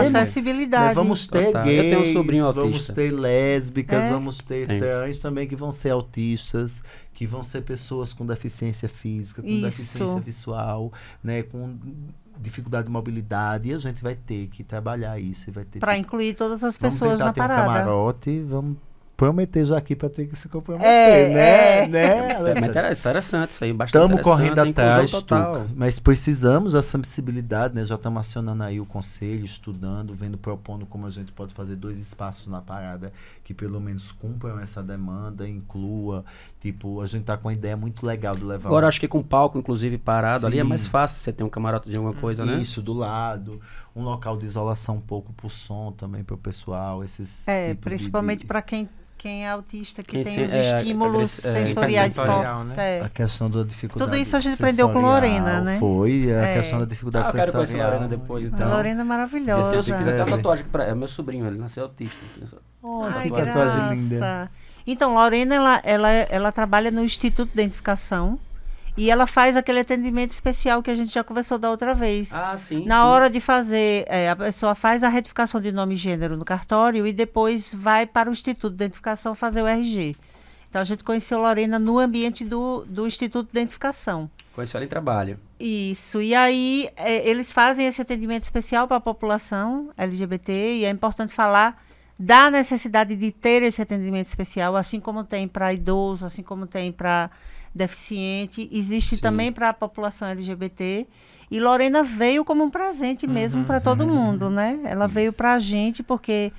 acessibilidade. 0.00 0.88
Né, 0.88 0.94
vamos 0.94 1.26
ter 1.26 1.46
Total. 1.46 1.64
gays, 1.64 2.08
um 2.08 2.12
sobrinho 2.12 2.52
vamos 2.52 2.88
ter 2.88 3.10
lésbicas, 3.10 4.04
é. 4.04 4.10
vamos 4.10 4.38
ter 4.38 4.66
Tem. 4.66 4.78
trans 4.78 5.18
também 5.18 5.46
que 5.46 5.56
vão 5.56 5.70
ser 5.72 5.90
autistas, 5.90 6.82
que 7.12 7.26
vão 7.26 7.42
ser 7.42 7.62
pessoas 7.62 8.12
com 8.12 8.26
deficiência 8.26 8.88
física, 8.88 9.42
com 9.42 9.48
Isso. 9.48 9.62
deficiência 9.62 10.20
visual, 10.20 10.92
né, 11.22 11.42
com 11.42 11.76
dificuldade 12.40 12.86
de 12.86 12.92
mobilidade 12.92 13.68
e 13.68 13.74
a 13.74 13.78
gente 13.78 14.02
vai 14.02 14.14
ter 14.14 14.48
que 14.48 14.64
trabalhar 14.64 15.18
isso 15.20 15.50
e 15.50 15.52
vai 15.52 15.64
ter 15.64 15.78
para 15.78 15.96
incluir 15.96 16.34
todas 16.34 16.64
as 16.64 16.76
pessoas 16.78 17.20
na 17.20 17.32
parada. 17.32 17.62
Um 17.62 17.66
camarote, 17.66 18.40
vamos 18.40 18.76
prometer 19.20 19.66
já 19.66 19.76
aqui 19.76 19.94
para 19.94 20.08
ter 20.08 20.26
que 20.26 20.34
se 20.34 20.48
comprometer, 20.48 20.88
é, 20.88 21.28
né? 21.28 21.82
É. 21.82 21.88
né? 21.88 22.54
É 22.54 22.92
interessante 22.92 23.50
isso 23.50 23.62
aí, 23.62 23.70
bastante 23.70 24.02
Estamos 24.02 24.22
correndo 24.22 24.58
atrás, 24.58 25.10
total. 25.10 25.66
mas 25.76 25.98
precisamos 25.98 26.72
dessa 26.72 26.96
sensibilidade, 26.96 27.74
né? 27.74 27.84
Já 27.84 27.96
estamos 27.96 28.18
acionando 28.18 28.62
aí 28.62 28.80
o 28.80 28.86
conselho, 28.86 29.44
estudando, 29.44 30.14
vendo, 30.14 30.38
propondo 30.38 30.86
como 30.86 31.06
a 31.06 31.10
gente 31.10 31.32
pode 31.32 31.52
fazer 31.52 31.76
dois 31.76 31.98
espaços 31.98 32.46
na 32.46 32.62
parada 32.62 33.12
que 33.44 33.52
pelo 33.52 33.78
menos 33.78 34.10
cumpram 34.10 34.58
essa 34.58 34.82
demanda, 34.82 35.46
inclua, 35.46 36.24
tipo, 36.58 37.02
a 37.02 37.06
gente 37.06 37.24
tá 37.24 37.36
com 37.36 37.48
uma 37.48 37.52
ideia 37.52 37.76
muito 37.76 38.06
legal 38.06 38.34
de 38.34 38.42
levar. 38.42 38.70
Agora 38.70 38.86
um... 38.86 38.88
acho 38.88 38.98
que 38.98 39.08
com 39.08 39.22
palco, 39.22 39.58
inclusive, 39.58 39.98
parado, 39.98 40.42
Sim. 40.42 40.46
ali 40.46 40.58
é 40.60 40.64
mais 40.64 40.86
fácil 40.86 41.18
você 41.18 41.30
ter 41.30 41.44
um 41.44 41.50
camarote 41.50 41.90
de 41.90 41.96
alguma 41.96 42.14
coisa, 42.14 42.42
isso, 42.42 42.52
né? 42.52 42.62
Isso, 42.62 42.80
do 42.80 42.94
lado, 42.94 43.60
um 43.94 44.02
local 44.02 44.38
de 44.38 44.46
isolação 44.46 44.96
um 44.96 45.00
pouco 45.00 45.30
pro 45.34 45.50
som 45.50 45.92
também 45.92 46.24
para 46.24 46.34
o 46.34 46.38
pessoal, 46.38 47.04
esses 47.04 47.46
É, 47.46 47.74
principalmente 47.74 48.40
de... 48.40 48.46
para 48.46 48.62
quem 48.62 48.88
quem 49.20 49.44
é 49.44 49.50
autista, 49.50 50.02
que 50.02 50.12
quem 50.12 50.22
tem 50.22 50.32
se, 50.32 50.40
os 50.40 50.50
é, 50.50 50.78
estímulos 50.78 51.44
é, 51.44 51.66
sensoriais 51.66 52.16
fortes. 52.16 52.64
Né? 52.68 52.74
É. 52.78 53.00
A 53.02 53.08
questão 53.10 53.50
da 53.50 53.62
dificuldade 53.62 54.10
Tudo 54.10 54.18
isso 54.18 54.34
a 54.34 54.40
gente 54.40 54.54
aprendeu 54.54 54.88
com 54.88 54.98
Lorena, 54.98 55.60
né? 55.60 55.78
Foi, 55.78 56.32
a 56.32 56.40
é. 56.40 56.54
questão 56.54 56.78
da 56.78 56.86
dificuldade 56.86 57.26
ah, 57.26 57.38
eu 57.38 57.44
sensorial. 57.44 57.90
Lorena 57.90 58.08
depois, 58.08 58.44
então. 58.46 58.66
A 58.66 58.76
Lorena 58.76 59.02
é 59.02 59.04
maravilhosa. 59.04 59.74
Eu 59.74 59.82
fiz 59.82 60.08
até 60.08 60.24
tatuagem 60.24 60.64
pra 60.72 60.84
é 60.84 60.94
meu 60.94 61.06
sobrinho, 61.06 61.46
ele 61.46 61.58
nasceu 61.58 61.82
autista. 61.82 62.16
Oh, 62.82 63.02
Ai, 63.04 63.24
que 63.24 63.30
tatuagem 63.30 63.90
linda. 63.90 64.50
Então, 64.86 65.12
Lorena, 65.12 65.54
ela, 65.54 65.80
ela, 65.84 66.08
ela 66.08 66.50
trabalha 66.50 66.90
no 66.90 67.04
Instituto 67.04 67.50
de 67.54 67.60
Identificação, 67.60 68.38
e 69.00 69.10
ela 69.10 69.26
faz 69.26 69.56
aquele 69.56 69.80
atendimento 69.80 70.28
especial 70.28 70.82
que 70.82 70.90
a 70.90 70.94
gente 70.94 71.14
já 71.14 71.24
conversou 71.24 71.56
da 71.56 71.70
outra 71.70 71.94
vez. 71.94 72.34
Ah, 72.34 72.54
sim. 72.58 72.84
Na 72.84 72.96
sim. 72.96 73.06
hora 73.06 73.30
de 73.30 73.40
fazer, 73.40 74.04
é, 74.06 74.28
a 74.28 74.36
pessoa 74.36 74.74
faz 74.74 75.02
a 75.02 75.08
retificação 75.08 75.58
de 75.58 75.72
nome 75.72 75.94
e 75.94 75.96
gênero 75.96 76.36
no 76.36 76.44
cartório 76.44 77.06
e 77.06 77.12
depois 77.14 77.72
vai 77.72 78.04
para 78.04 78.28
o 78.28 78.32
Instituto 78.32 78.68
de 78.68 78.84
Identificação 78.84 79.34
fazer 79.34 79.62
o 79.62 79.66
RG. 79.66 80.14
Então 80.68 80.82
a 80.82 80.84
gente 80.84 81.02
conheceu 81.02 81.38
Lorena 81.38 81.78
no 81.78 81.98
ambiente 81.98 82.44
do, 82.44 82.84
do 82.86 83.06
Instituto 83.06 83.50
de 83.50 83.58
Identificação. 83.58 84.30
Conheceu 84.54 84.76
ela 84.76 84.84
em 84.84 84.88
trabalho. 84.88 85.40
Isso. 85.58 86.20
E 86.20 86.34
aí 86.34 86.90
é, 86.94 87.26
eles 87.26 87.50
fazem 87.50 87.86
esse 87.86 88.02
atendimento 88.02 88.42
especial 88.42 88.86
para 88.86 88.98
a 88.98 89.00
população 89.00 89.88
LGBT 89.96 90.76
e 90.76 90.84
é 90.84 90.90
importante 90.90 91.32
falar 91.32 91.82
da 92.18 92.50
necessidade 92.50 93.16
de 93.16 93.32
ter 93.32 93.62
esse 93.62 93.80
atendimento 93.80 94.26
especial, 94.26 94.76
assim 94.76 95.00
como 95.00 95.24
tem 95.24 95.48
para 95.48 95.72
idoso, 95.72 96.26
assim 96.26 96.42
como 96.42 96.66
tem 96.66 96.92
para 96.92 97.30
deficiente, 97.74 98.68
existe 98.72 99.16
Sim. 99.16 99.22
também 99.22 99.52
para 99.52 99.68
a 99.68 99.72
população 99.72 100.28
LGBT. 100.28 101.06
E 101.50 101.60
Lorena 101.60 102.02
veio 102.02 102.44
como 102.44 102.62
um 102.64 102.70
presente 102.70 103.26
mesmo 103.26 103.60
uhum, 103.60 103.66
para 103.66 103.80
todo 103.80 104.04
uhum. 104.04 104.14
mundo, 104.14 104.50
né? 104.50 104.78
Ela 104.84 105.06
Isso. 105.06 105.14
veio 105.14 105.32
para 105.32 105.54
a 105.54 105.58
gente 105.58 106.02
porque 106.02 106.52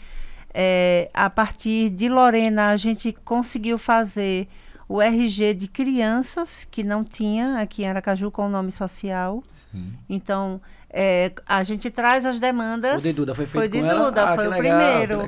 é, 0.53 1.09
a 1.13 1.29
partir 1.29 1.89
de 1.89 2.09
Lorena 2.09 2.71
a 2.71 2.75
gente 2.75 3.13
conseguiu 3.23 3.77
fazer 3.77 4.47
o 4.87 5.01
RG 5.01 5.53
de 5.53 5.69
crianças 5.69 6.67
que 6.69 6.83
não 6.83 7.01
tinha 7.01 7.59
aqui 7.59 7.83
em 7.83 7.87
Aracaju 7.87 8.29
com 8.29 8.47
o 8.47 8.49
nome 8.49 8.71
social. 8.71 9.41
Sim. 9.71 9.93
Então, 10.09 10.59
é, 10.93 11.31
a 11.45 11.63
gente 11.63 11.89
traz 11.89 12.25
as 12.25 12.39
demandas. 12.39 12.99
O 12.99 13.01
de 13.01 13.13
Duda 13.13 13.33
foi 13.33 13.45
feito 13.45 13.61
foi 13.61 13.69
de 13.69 13.81
Duda, 13.81 14.29
ah, 14.29 14.35
foi 14.35 14.47
o 14.47 14.49
legal, 14.49 14.77
primeiro. 14.77 15.21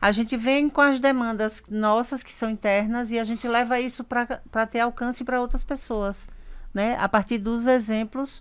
A 0.00 0.12
gente 0.12 0.36
vem 0.36 0.68
com 0.68 0.80
as 0.80 1.00
demandas 1.00 1.60
nossas 1.68 2.22
que 2.22 2.32
são 2.32 2.48
internas 2.48 3.10
e 3.10 3.18
a 3.18 3.24
gente 3.24 3.48
leva 3.48 3.80
isso 3.80 4.04
para 4.04 4.66
ter 4.66 4.80
alcance 4.80 5.24
para 5.24 5.40
outras 5.40 5.64
pessoas, 5.64 6.28
né? 6.72 6.96
A 7.00 7.08
partir 7.08 7.38
dos 7.38 7.66
exemplos 7.66 8.40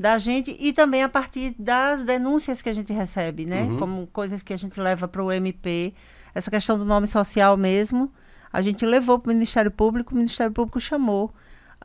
da 0.00 0.16
gente 0.16 0.56
e 0.58 0.72
também 0.72 1.02
a 1.02 1.08
partir 1.08 1.54
das 1.58 2.02
denúncias 2.02 2.62
que 2.62 2.70
a 2.70 2.72
gente 2.72 2.92
recebe, 2.92 3.44
né? 3.44 3.62
Uhum. 3.64 3.78
Como 3.78 4.06
coisas 4.06 4.42
que 4.42 4.52
a 4.54 4.56
gente 4.56 4.80
leva 4.80 5.06
para 5.06 5.22
o 5.22 5.30
MP, 5.30 5.92
essa 6.34 6.50
questão 6.50 6.78
do 6.78 6.86
nome 6.86 7.06
social 7.06 7.54
mesmo, 7.54 8.10
a 8.50 8.62
gente 8.62 8.86
levou 8.86 9.18
para 9.18 9.30
o 9.30 9.34
Ministério 9.34 9.70
Público, 9.70 10.14
o 10.14 10.16
Ministério 10.16 10.52
Público 10.52 10.80
chamou 10.80 11.34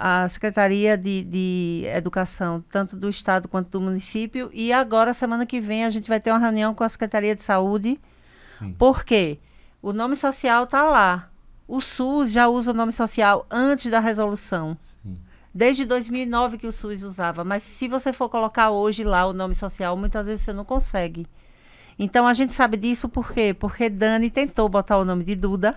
a 0.01 0.29
Secretaria 0.29 0.97
de, 0.97 1.23
de 1.23 1.83
Educação, 1.93 2.63
tanto 2.71 2.95
do 2.95 3.09
Estado 3.09 3.49
quanto 3.49 3.69
do 3.69 3.81
município. 3.81 4.49
E 4.53 4.71
agora, 4.71 5.13
semana 5.13 5.45
que 5.45 5.59
vem, 5.59 5.83
a 5.83 5.89
gente 5.89 6.07
vai 6.07 6.21
ter 6.21 6.31
uma 6.31 6.39
reunião 6.39 6.73
com 6.73 6.85
a 6.85 6.89
Secretaria 6.89 7.35
de 7.35 7.43
Saúde. 7.43 7.99
Sim. 8.57 8.71
Por 8.77 9.03
quê? 9.03 9.37
O 9.81 9.91
nome 9.91 10.15
social 10.15 10.63
está 10.63 10.83
lá. 10.83 11.29
O 11.67 11.81
SUS 11.81 12.31
já 12.31 12.47
usa 12.47 12.71
o 12.71 12.73
nome 12.73 12.93
social 12.93 13.45
antes 13.51 13.91
da 13.91 13.99
resolução. 13.99 14.77
Sim. 15.03 15.17
Desde 15.53 15.83
2009 15.83 16.57
que 16.57 16.67
o 16.67 16.71
SUS 16.71 17.03
usava. 17.03 17.43
Mas 17.43 17.61
se 17.63 17.89
você 17.89 18.13
for 18.13 18.29
colocar 18.29 18.69
hoje 18.69 19.03
lá 19.03 19.25
o 19.25 19.33
nome 19.33 19.53
social, 19.53 19.97
muitas 19.97 20.27
vezes 20.27 20.45
você 20.45 20.53
não 20.53 20.63
consegue. 20.63 21.27
Então 21.97 22.25
a 22.25 22.31
gente 22.31 22.53
sabe 22.53 22.77
disso 22.77 23.09
por 23.09 23.33
quê? 23.33 23.53
Porque 23.53 23.89
Dani 23.89 24.29
tentou 24.29 24.69
botar 24.69 24.97
o 24.97 25.03
nome 25.03 25.25
de 25.25 25.35
Duda 25.35 25.75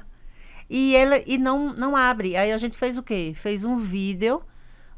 e 0.69 0.95
ele 0.95 1.23
e 1.27 1.39
não, 1.39 1.73
não 1.73 1.97
abre. 1.97 2.37
Aí 2.37 2.53
a 2.53 2.57
gente 2.57 2.77
fez 2.77 2.99
o 2.99 3.03
quê? 3.03 3.33
Fez 3.37 3.65
um 3.65 3.77
vídeo 3.77 4.43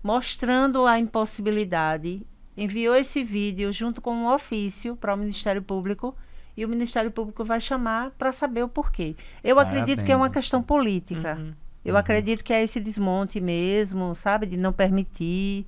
mostrando 0.02 0.86
a 0.86 0.98
impossibilidade. 0.98 2.26
Enviou 2.56 2.94
esse 2.94 3.24
vídeo 3.24 3.72
junto 3.72 4.00
com 4.00 4.14
um 4.14 4.32
ofício 4.32 4.94
para 4.96 5.14
o 5.14 5.16
Ministério 5.16 5.62
Público 5.62 6.14
e 6.56 6.64
o 6.64 6.68
Ministério 6.68 7.10
Público 7.10 7.42
vai 7.44 7.60
chamar 7.60 8.10
para 8.12 8.32
saber 8.32 8.62
o 8.62 8.68
porquê. 8.68 9.16
Eu 9.42 9.56
Parabéns. 9.56 9.82
acredito 9.82 10.04
que 10.04 10.12
é 10.12 10.16
uma 10.16 10.30
questão 10.30 10.62
política. 10.62 11.36
Uhum. 11.36 11.52
Eu 11.84 11.94
uhum. 11.94 12.00
acredito 12.00 12.44
que 12.44 12.52
é 12.52 12.62
esse 12.62 12.78
desmonte 12.80 13.40
mesmo, 13.40 14.14
sabe, 14.14 14.46
de 14.46 14.56
não 14.56 14.72
permitir, 14.72 15.66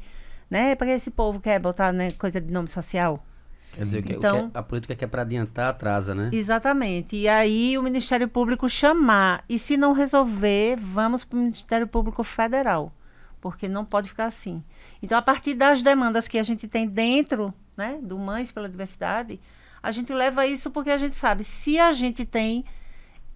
né? 0.49 0.75
Porque 0.75 0.93
esse 0.93 1.11
povo 1.11 1.41
quer 1.41 1.59
botar 1.59 1.93
né, 1.93 2.13
coisa 2.13 2.41
de 2.41 2.53
nome 2.53 2.69
social. 2.69 3.25
Quer 3.73 3.85
dizer, 3.85 3.99
então, 3.99 4.11
o 4.11 4.21
que, 4.21 4.27
então, 4.47 4.51
a 4.55 4.63
política 4.63 4.95
que 4.95 5.05
é 5.05 5.09
para 5.09 5.23
adiantar, 5.23 5.69
atrasa, 5.69 6.15
né? 6.15 6.31
Exatamente. 6.33 7.17
E 7.17 7.29
aí 7.29 7.77
o 7.77 7.83
Ministério 7.83 8.27
Público 8.27 8.69
chamar. 8.69 9.45
E 9.49 9.59
se 9.59 9.77
não 9.77 9.93
resolver, 9.93 10.77
vamos 10.77 11.25
para 11.25 11.37
o 11.37 11.41
Ministério 11.41 11.87
Público 11.87 12.23
Federal. 12.23 12.93
Porque 13.41 13.69
não 13.69 13.85
pode 13.85 14.09
ficar 14.09 14.27
assim. 14.27 14.63
Então, 15.03 15.19
a 15.19 15.23
partir 15.23 15.55
das 15.55 15.83
demandas 15.83 16.27
que 16.27 16.39
a 16.39 16.43
gente 16.43 16.67
tem 16.67 16.87
dentro 16.87 17.53
né, 17.77 17.99
do 18.03 18.19
Mães 18.19 18.51
pela 18.51 18.69
Diversidade, 18.69 19.39
a 19.83 19.91
gente 19.91 20.13
leva 20.13 20.47
isso 20.47 20.71
porque 20.71 20.91
a 20.91 20.97
gente 20.97 21.15
sabe, 21.15 21.45
se 21.45 21.79
a 21.79 21.93
gente 21.93 22.25
tem. 22.25 22.65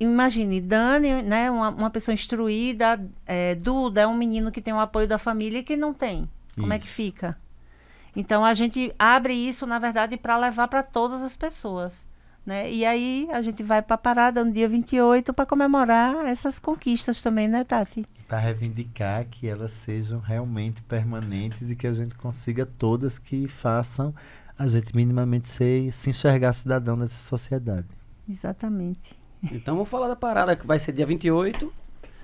Imagine, 0.01 0.63
Dani, 0.63 1.23
né, 1.23 1.51
uma, 1.51 1.69
uma 1.69 1.91
pessoa 1.91 2.15
instruída, 2.15 2.99
é, 3.27 3.55
Duda 3.55 4.01
é 4.01 4.07
um 4.07 4.17
menino 4.17 4.51
que 4.51 4.63
tem 4.63 4.73
o 4.73 4.81
apoio 4.81 5.07
da 5.07 5.19
família 5.19 5.59
e 5.59 5.63
que 5.63 5.77
não 5.77 5.93
tem. 5.93 6.27
Como 6.55 6.69
isso. 6.69 6.73
é 6.73 6.79
que 6.79 6.89
fica? 6.89 7.37
Então 8.15 8.45
a 8.45 8.53
gente 8.55 8.93
abre 8.99 9.33
isso, 9.33 9.67
na 9.67 9.79
verdade, 9.79 10.17
para 10.17 10.37
levar 10.37 10.69
para 10.69 10.83
todas 10.83 11.23
as 11.23 11.37
pessoas. 11.37 12.07
Né? 12.45 12.73
E 12.73 12.87
aí 12.87 13.29
a 13.31 13.41
gente 13.43 13.63
vai 13.63 13.83
para 13.83 13.95
a 13.95 13.99
parada 13.99 14.45
no 14.45 14.51
dia 14.51 14.69
28 14.69 15.33
para 15.33 15.45
comemorar 15.45 16.27
essas 16.27 16.59
conquistas 16.59 17.21
também, 17.21 17.47
né, 17.47 17.65
Tati? 17.65 18.07
Para 18.27 18.39
reivindicar 18.39 19.27
que 19.27 19.47
elas 19.47 19.73
sejam 19.73 20.21
realmente 20.21 20.83
permanentes 20.83 21.71
e 21.71 21.77
que 21.77 21.87
a 21.87 21.93
gente 21.93 22.15
consiga 22.15 22.65
todas 22.65 23.19
que 23.19 23.47
façam 23.47 24.15
a 24.59 24.67
gente 24.67 24.95
minimamente 24.95 25.49
ser, 25.49 25.93
se 25.93 26.11
enxergar 26.11 26.53
cidadão 26.53 26.99
dessa 26.99 27.17
sociedade. 27.17 27.87
Exatamente. 28.29 29.19
Então 29.43 29.75
vamos 29.75 29.89
falar 29.89 30.09
da 30.09 30.17
parada 30.17 30.55
que 30.55 30.67
vai 30.67 30.79
ser 30.79 30.93
dia 30.93 31.07
28. 31.07 31.73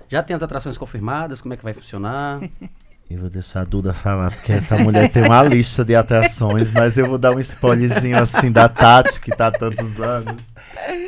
Já 0.09 0.23
tem 0.23 0.35
as 0.35 0.43
atrações 0.43 0.77
confirmadas, 0.77 1.41
como 1.41 1.53
é 1.53 1.57
que 1.57 1.63
vai 1.63 1.73
funcionar? 1.73 2.39
Eu 3.09 3.21
vou 3.21 3.29
deixar 3.29 3.61
a 3.61 3.63
Duda 3.63 3.93
falar, 3.93 4.31
porque 4.31 4.51
essa 4.51 4.77
mulher 4.77 5.09
tem 5.09 5.23
uma 5.23 5.41
lista 5.41 5.85
de 5.85 5.95
atrações, 5.95 6.69
mas 6.69 6.97
eu 6.97 7.07
vou 7.07 7.17
dar 7.17 7.33
um 7.33 7.39
spoilerzinho 7.39 8.17
assim 8.17 8.51
da 8.51 8.67
Tati, 8.67 9.21
que 9.21 9.33
tá 9.33 9.47
há 9.47 9.51
tantos 9.51 9.97
anos. 9.97 10.43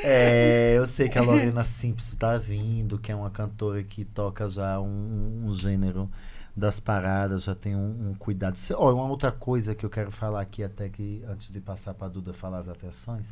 É, 0.02 0.76
eu 0.78 0.88
sei 0.88 1.10
que 1.10 1.18
a 1.18 1.22
Lorena 1.22 1.64
Simpson 1.66 2.16
tá 2.16 2.38
vindo, 2.38 2.98
que 2.98 3.12
é 3.12 3.16
uma 3.16 3.30
cantora 3.30 3.84
que 3.84 4.06
toca 4.06 4.48
já 4.48 4.80
um, 4.80 5.44
um 5.46 5.54
gênero 5.54 6.10
das 6.56 6.80
paradas, 6.80 7.44
já 7.44 7.54
tem 7.54 7.76
um, 7.76 8.12
um 8.12 8.16
cuidado. 8.18 8.58
Olha, 8.76 8.96
uma 8.96 9.10
outra 9.10 9.32
coisa 9.32 9.76
que 9.76 9.86
eu 9.86 9.90
quero 9.90 10.10
falar 10.10 10.40
aqui, 10.40 10.64
até 10.64 10.88
que 10.88 11.22
antes 11.30 11.52
de 11.52 11.60
passar 11.60 11.94
para 11.94 12.08
a 12.08 12.10
Duda 12.10 12.32
falar 12.32 12.60
as 12.60 12.70
atrações, 12.70 13.26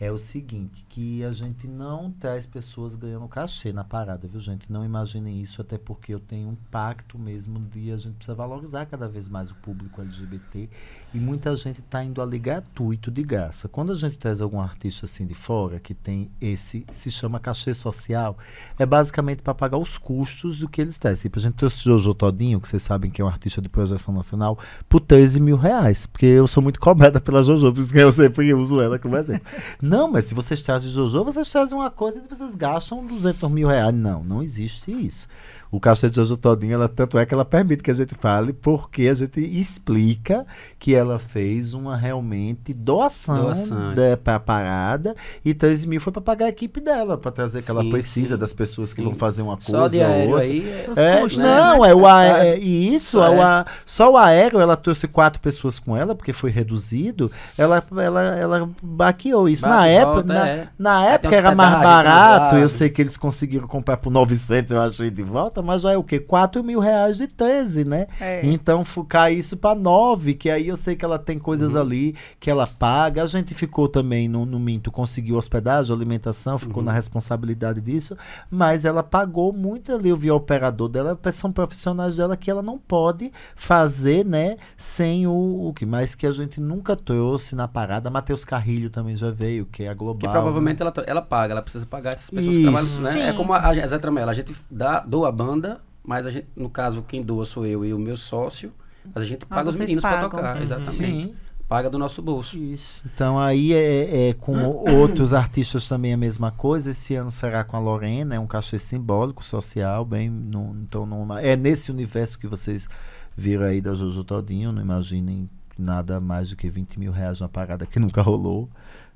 é 0.00 0.12
o 0.12 0.18
seguinte, 0.18 0.84
que 0.88 1.24
a 1.24 1.32
gente 1.32 1.66
não 1.66 2.12
traz 2.12 2.46
pessoas 2.46 2.94
ganhando 2.94 3.26
cachê 3.26 3.72
na 3.72 3.82
parada, 3.82 4.28
viu, 4.28 4.38
gente? 4.38 4.70
Não 4.70 4.84
imaginem 4.84 5.40
isso, 5.40 5.60
até 5.60 5.76
porque 5.76 6.14
eu 6.14 6.20
tenho 6.20 6.48
um 6.48 6.54
pacto 6.70 7.18
mesmo 7.18 7.58
de 7.58 7.90
a 7.90 7.96
gente 7.96 8.14
precisa 8.14 8.34
valorizar 8.34 8.86
cada 8.86 9.08
vez 9.08 9.28
mais 9.28 9.50
o 9.50 9.56
público 9.56 10.00
LGBT 10.00 10.70
e 11.12 11.18
muita 11.18 11.54
gente 11.56 11.80
está 11.80 12.04
indo 12.04 12.22
ali 12.22 12.38
gratuito, 12.38 13.10
de 13.10 13.24
graça. 13.24 13.66
Quando 13.66 13.90
a 13.90 13.96
gente 13.96 14.16
traz 14.16 14.40
algum 14.40 14.60
artista 14.60 15.04
assim 15.04 15.26
de 15.26 15.34
fora, 15.34 15.80
que 15.80 15.94
tem 15.94 16.30
esse, 16.40 16.86
se 16.92 17.10
chama 17.10 17.40
cachê 17.40 17.74
social, 17.74 18.38
é 18.78 18.86
basicamente 18.86 19.42
para 19.42 19.54
pagar 19.54 19.78
os 19.78 19.98
custos 19.98 20.60
do 20.60 20.68
que 20.68 20.80
eles 20.80 20.96
trazem. 20.96 21.22
Tipo, 21.22 21.40
a 21.40 21.42
gente 21.42 21.54
trouxe 21.54 21.82
Jojo 21.82 22.14
Todinho, 22.14 22.60
que 22.60 22.68
vocês 22.68 22.84
sabem 22.84 23.10
que 23.10 23.20
é 23.20 23.24
um 23.24 23.28
artista 23.28 23.60
de 23.60 23.68
projeção 23.68 24.14
nacional, 24.14 24.56
por 24.88 25.00
13 25.00 25.40
mil 25.40 25.56
reais, 25.56 26.06
porque 26.06 26.26
eu 26.26 26.46
sou 26.46 26.62
muito 26.62 26.78
cobrada 26.78 27.20
pela 27.20 27.42
Jojo, 27.42 27.72
por 27.72 27.80
isso 27.80 27.92
que 27.92 27.98
eu 27.98 28.12
sempre 28.12 28.54
uso 28.54 28.80
ela 28.80 28.96
como 28.96 29.16
exemplo. 29.16 29.42
Não, 29.88 30.06
mas 30.10 30.26
se 30.26 30.34
vocês 30.34 30.60
trazem 30.60 30.90
Jojo, 30.90 31.24
vocês 31.24 31.48
trazem 31.48 31.78
uma 31.78 31.90
coisa 31.90 32.18
e 32.18 32.28
vocês 32.28 32.54
gastam 32.54 33.06
200 33.06 33.50
mil 33.50 33.68
reais. 33.68 33.94
Não, 33.94 34.22
não 34.22 34.42
existe 34.42 34.92
isso. 34.92 35.26
O 35.70 35.78
cachê 35.78 36.08
de 36.08 36.16
Jojo 36.16 36.36
Todinho, 36.36 36.74
ela, 36.74 36.88
tanto 36.88 37.18
é 37.18 37.26
que 37.26 37.34
ela 37.34 37.44
permite 37.44 37.82
que 37.82 37.90
a 37.90 37.94
gente 37.94 38.14
fale, 38.14 38.52
porque 38.52 39.06
a 39.08 39.14
gente 39.14 39.40
explica 39.40 40.46
que 40.78 40.94
ela 40.94 41.18
fez 41.18 41.74
uma 41.74 41.94
realmente 41.94 42.72
doação, 42.72 43.44
doação. 43.44 43.94
para 44.24 44.36
a 44.36 44.40
parada 44.40 45.14
e 45.44 45.52
13 45.52 45.86
mil 45.86 46.00
foi 46.00 46.12
para 46.12 46.22
pagar 46.22 46.46
a 46.46 46.48
equipe 46.48 46.80
dela, 46.80 47.18
para 47.18 47.30
trazer 47.30 47.62
que 47.62 47.70
ela 47.70 47.82
sim, 47.82 47.90
precisa 47.90 48.36
sim. 48.36 48.40
das 48.40 48.52
pessoas 48.52 48.94
que 48.94 49.02
sim. 49.02 49.08
vão 49.08 49.14
fazer 49.14 49.42
uma 49.42 49.56
coisa 49.56 49.70
só 49.70 49.88
de 49.88 50.00
ou 50.00 50.28
outra. 50.30 50.44
Aí, 50.44 50.84
é, 50.96 51.20
custos, 51.20 51.42
não, 51.42 51.82
né? 51.82 51.90
é 51.90 51.94
o 51.94 52.06
a, 52.06 52.24
é, 52.24 52.58
isso, 52.58 53.18
só, 53.18 53.34
é. 53.34 53.42
a, 53.42 53.66
só 53.84 54.12
o 54.12 54.16
aéreo, 54.16 54.60
ela 54.60 54.76
trouxe 54.76 55.06
quatro 55.06 55.40
pessoas 55.40 55.78
com 55.78 55.94
ela, 55.94 56.14
porque 56.14 56.32
foi 56.32 56.50
reduzido, 56.50 57.30
ela, 57.58 57.84
ela, 57.96 58.36
ela 58.36 58.70
baqueou 58.82 59.48
isso. 59.48 59.62
Bate 59.62 59.74
na, 59.74 59.86
época, 59.86 60.14
volta, 60.14 60.32
na, 60.32 60.48
é. 60.48 60.68
na 60.78 61.04
época 61.04 61.36
era 61.36 61.54
mais 61.54 61.72
barato, 61.82 62.56
eu 62.56 62.68
sei 62.68 62.88
que 62.88 63.02
eles 63.02 63.16
conseguiram 63.18 63.68
comprar 63.68 63.98
por 63.98 64.10
900, 64.10 64.72
eu 64.72 64.80
acho, 64.80 65.10
de 65.10 65.22
volta 65.22 65.57
mas 65.62 65.82
já 65.82 65.92
é 65.92 65.96
o 65.96 66.02
quê? 66.02 66.18
4 66.18 66.62
mil 66.62 66.80
reais 66.80 67.16
de 67.16 67.26
13, 67.26 67.84
né? 67.84 68.06
É. 68.20 68.44
Então 68.44 68.84
cai 69.08 69.34
isso 69.34 69.56
para 69.56 69.78
9, 69.78 70.34
que 70.34 70.50
aí 70.50 70.68
eu 70.68 70.76
sei 70.76 70.96
que 70.96 71.04
ela 71.04 71.18
tem 71.18 71.38
coisas 71.38 71.74
uhum. 71.74 71.80
ali 71.80 72.16
que 72.40 72.50
ela 72.50 72.66
paga. 72.66 73.22
A 73.22 73.26
gente 73.26 73.54
ficou 73.54 73.88
também 73.88 74.28
no, 74.28 74.44
no 74.44 74.58
Minto, 74.58 74.90
conseguiu 74.90 75.36
hospedagem, 75.36 75.94
alimentação, 75.94 76.58
ficou 76.58 76.78
uhum. 76.78 76.86
na 76.86 76.92
responsabilidade 76.92 77.80
disso, 77.80 78.16
mas 78.50 78.84
ela 78.84 79.02
pagou 79.02 79.52
muito 79.52 79.92
ali. 79.92 80.08
Eu 80.08 80.16
vi 80.16 80.30
o 80.30 80.36
operador 80.36 80.88
dela, 80.88 81.18
são 81.32 81.52
profissionais 81.52 82.16
dela 82.16 82.36
que 82.36 82.50
ela 82.50 82.62
não 82.62 82.78
pode 82.78 83.32
fazer, 83.54 84.24
né, 84.24 84.56
sem 84.76 85.26
o, 85.26 85.68
o 85.68 85.72
que 85.74 85.84
mais 85.84 86.14
que 86.14 86.26
a 86.26 86.32
gente 86.32 86.60
nunca 86.60 86.96
trouxe 86.96 87.54
na 87.54 87.68
parada. 87.68 88.10
Matheus 88.10 88.44
Carrilho 88.44 88.90
também 88.90 89.16
já 89.16 89.30
veio, 89.30 89.66
que 89.66 89.84
é 89.84 89.88
a 89.88 89.94
Global. 89.94 90.20
Que 90.20 90.28
provavelmente 90.28 90.82
né? 90.82 90.90
ela, 90.94 91.04
ela 91.06 91.22
paga, 91.22 91.52
ela 91.52 91.62
precisa 91.62 91.84
pagar 91.86 92.12
essas 92.12 92.30
pessoas 92.30 92.46
isso. 92.46 92.56
que 92.56 92.62
trabalham, 92.62 93.00
né? 93.00 93.12
Sim. 93.12 93.20
É 93.20 93.32
como 93.32 93.52
a, 93.52 93.58
a 93.58 93.86
Zé 93.86 93.98
Tramela, 93.98 94.30
a 94.30 94.34
gente 94.34 94.54
dá, 94.70 95.00
doa 95.00 95.28
a 95.28 95.32
banda 95.32 95.47
banda, 95.48 95.80
mas 96.04 96.26
a 96.26 96.30
gente, 96.30 96.46
no 96.54 96.68
caso, 96.68 97.02
quem 97.02 97.22
doa 97.22 97.44
sou 97.44 97.66
eu 97.66 97.84
e 97.84 97.94
o 97.94 97.98
meu 97.98 98.16
sócio, 98.16 98.72
mas 99.14 99.22
a 99.22 99.26
gente 99.26 99.44
ah, 99.48 99.54
paga 99.54 99.70
os 99.70 99.78
meninos 99.78 100.02
para 100.02 100.28
tocar, 100.28 100.56
uhum. 100.56 100.62
exatamente. 100.62 100.96
Sim. 100.96 101.34
Paga 101.66 101.90
do 101.90 101.98
nosso 101.98 102.22
bolso. 102.22 102.56
Isso. 102.56 103.04
Então 103.12 103.38
aí 103.38 103.74
é, 103.74 104.28
é 104.28 104.32
com 104.32 104.56
outros 104.90 105.34
artistas 105.34 105.86
também 105.86 106.14
a 106.14 106.16
mesma 106.16 106.50
coisa. 106.50 106.90
Esse 106.90 107.14
ano 107.14 107.30
será 107.30 107.62
com 107.62 107.76
a 107.76 107.80
Lorena, 107.80 108.34
é 108.34 108.40
um 108.40 108.46
cachê 108.46 108.78
simbólico, 108.78 109.44
social, 109.44 110.02
bem. 110.02 110.30
No, 110.30 110.74
então 110.80 111.04
numa, 111.04 111.42
é 111.42 111.56
nesse 111.56 111.90
universo 111.90 112.38
que 112.38 112.46
vocês 112.46 112.88
viram 113.36 113.64
aí 113.64 113.82
da 113.82 113.94
Jojo 113.94 114.24
Todinho. 114.24 114.72
Não 114.72 114.80
imaginem 114.80 115.48
nada 115.78 116.18
mais 116.18 116.48
do 116.48 116.56
que 116.56 116.70
20 116.70 116.98
mil 116.98 117.12
reais 117.12 117.40
na 117.40 117.48
parada 117.50 117.84
que 117.84 117.98
nunca 118.00 118.22
rolou 118.22 118.68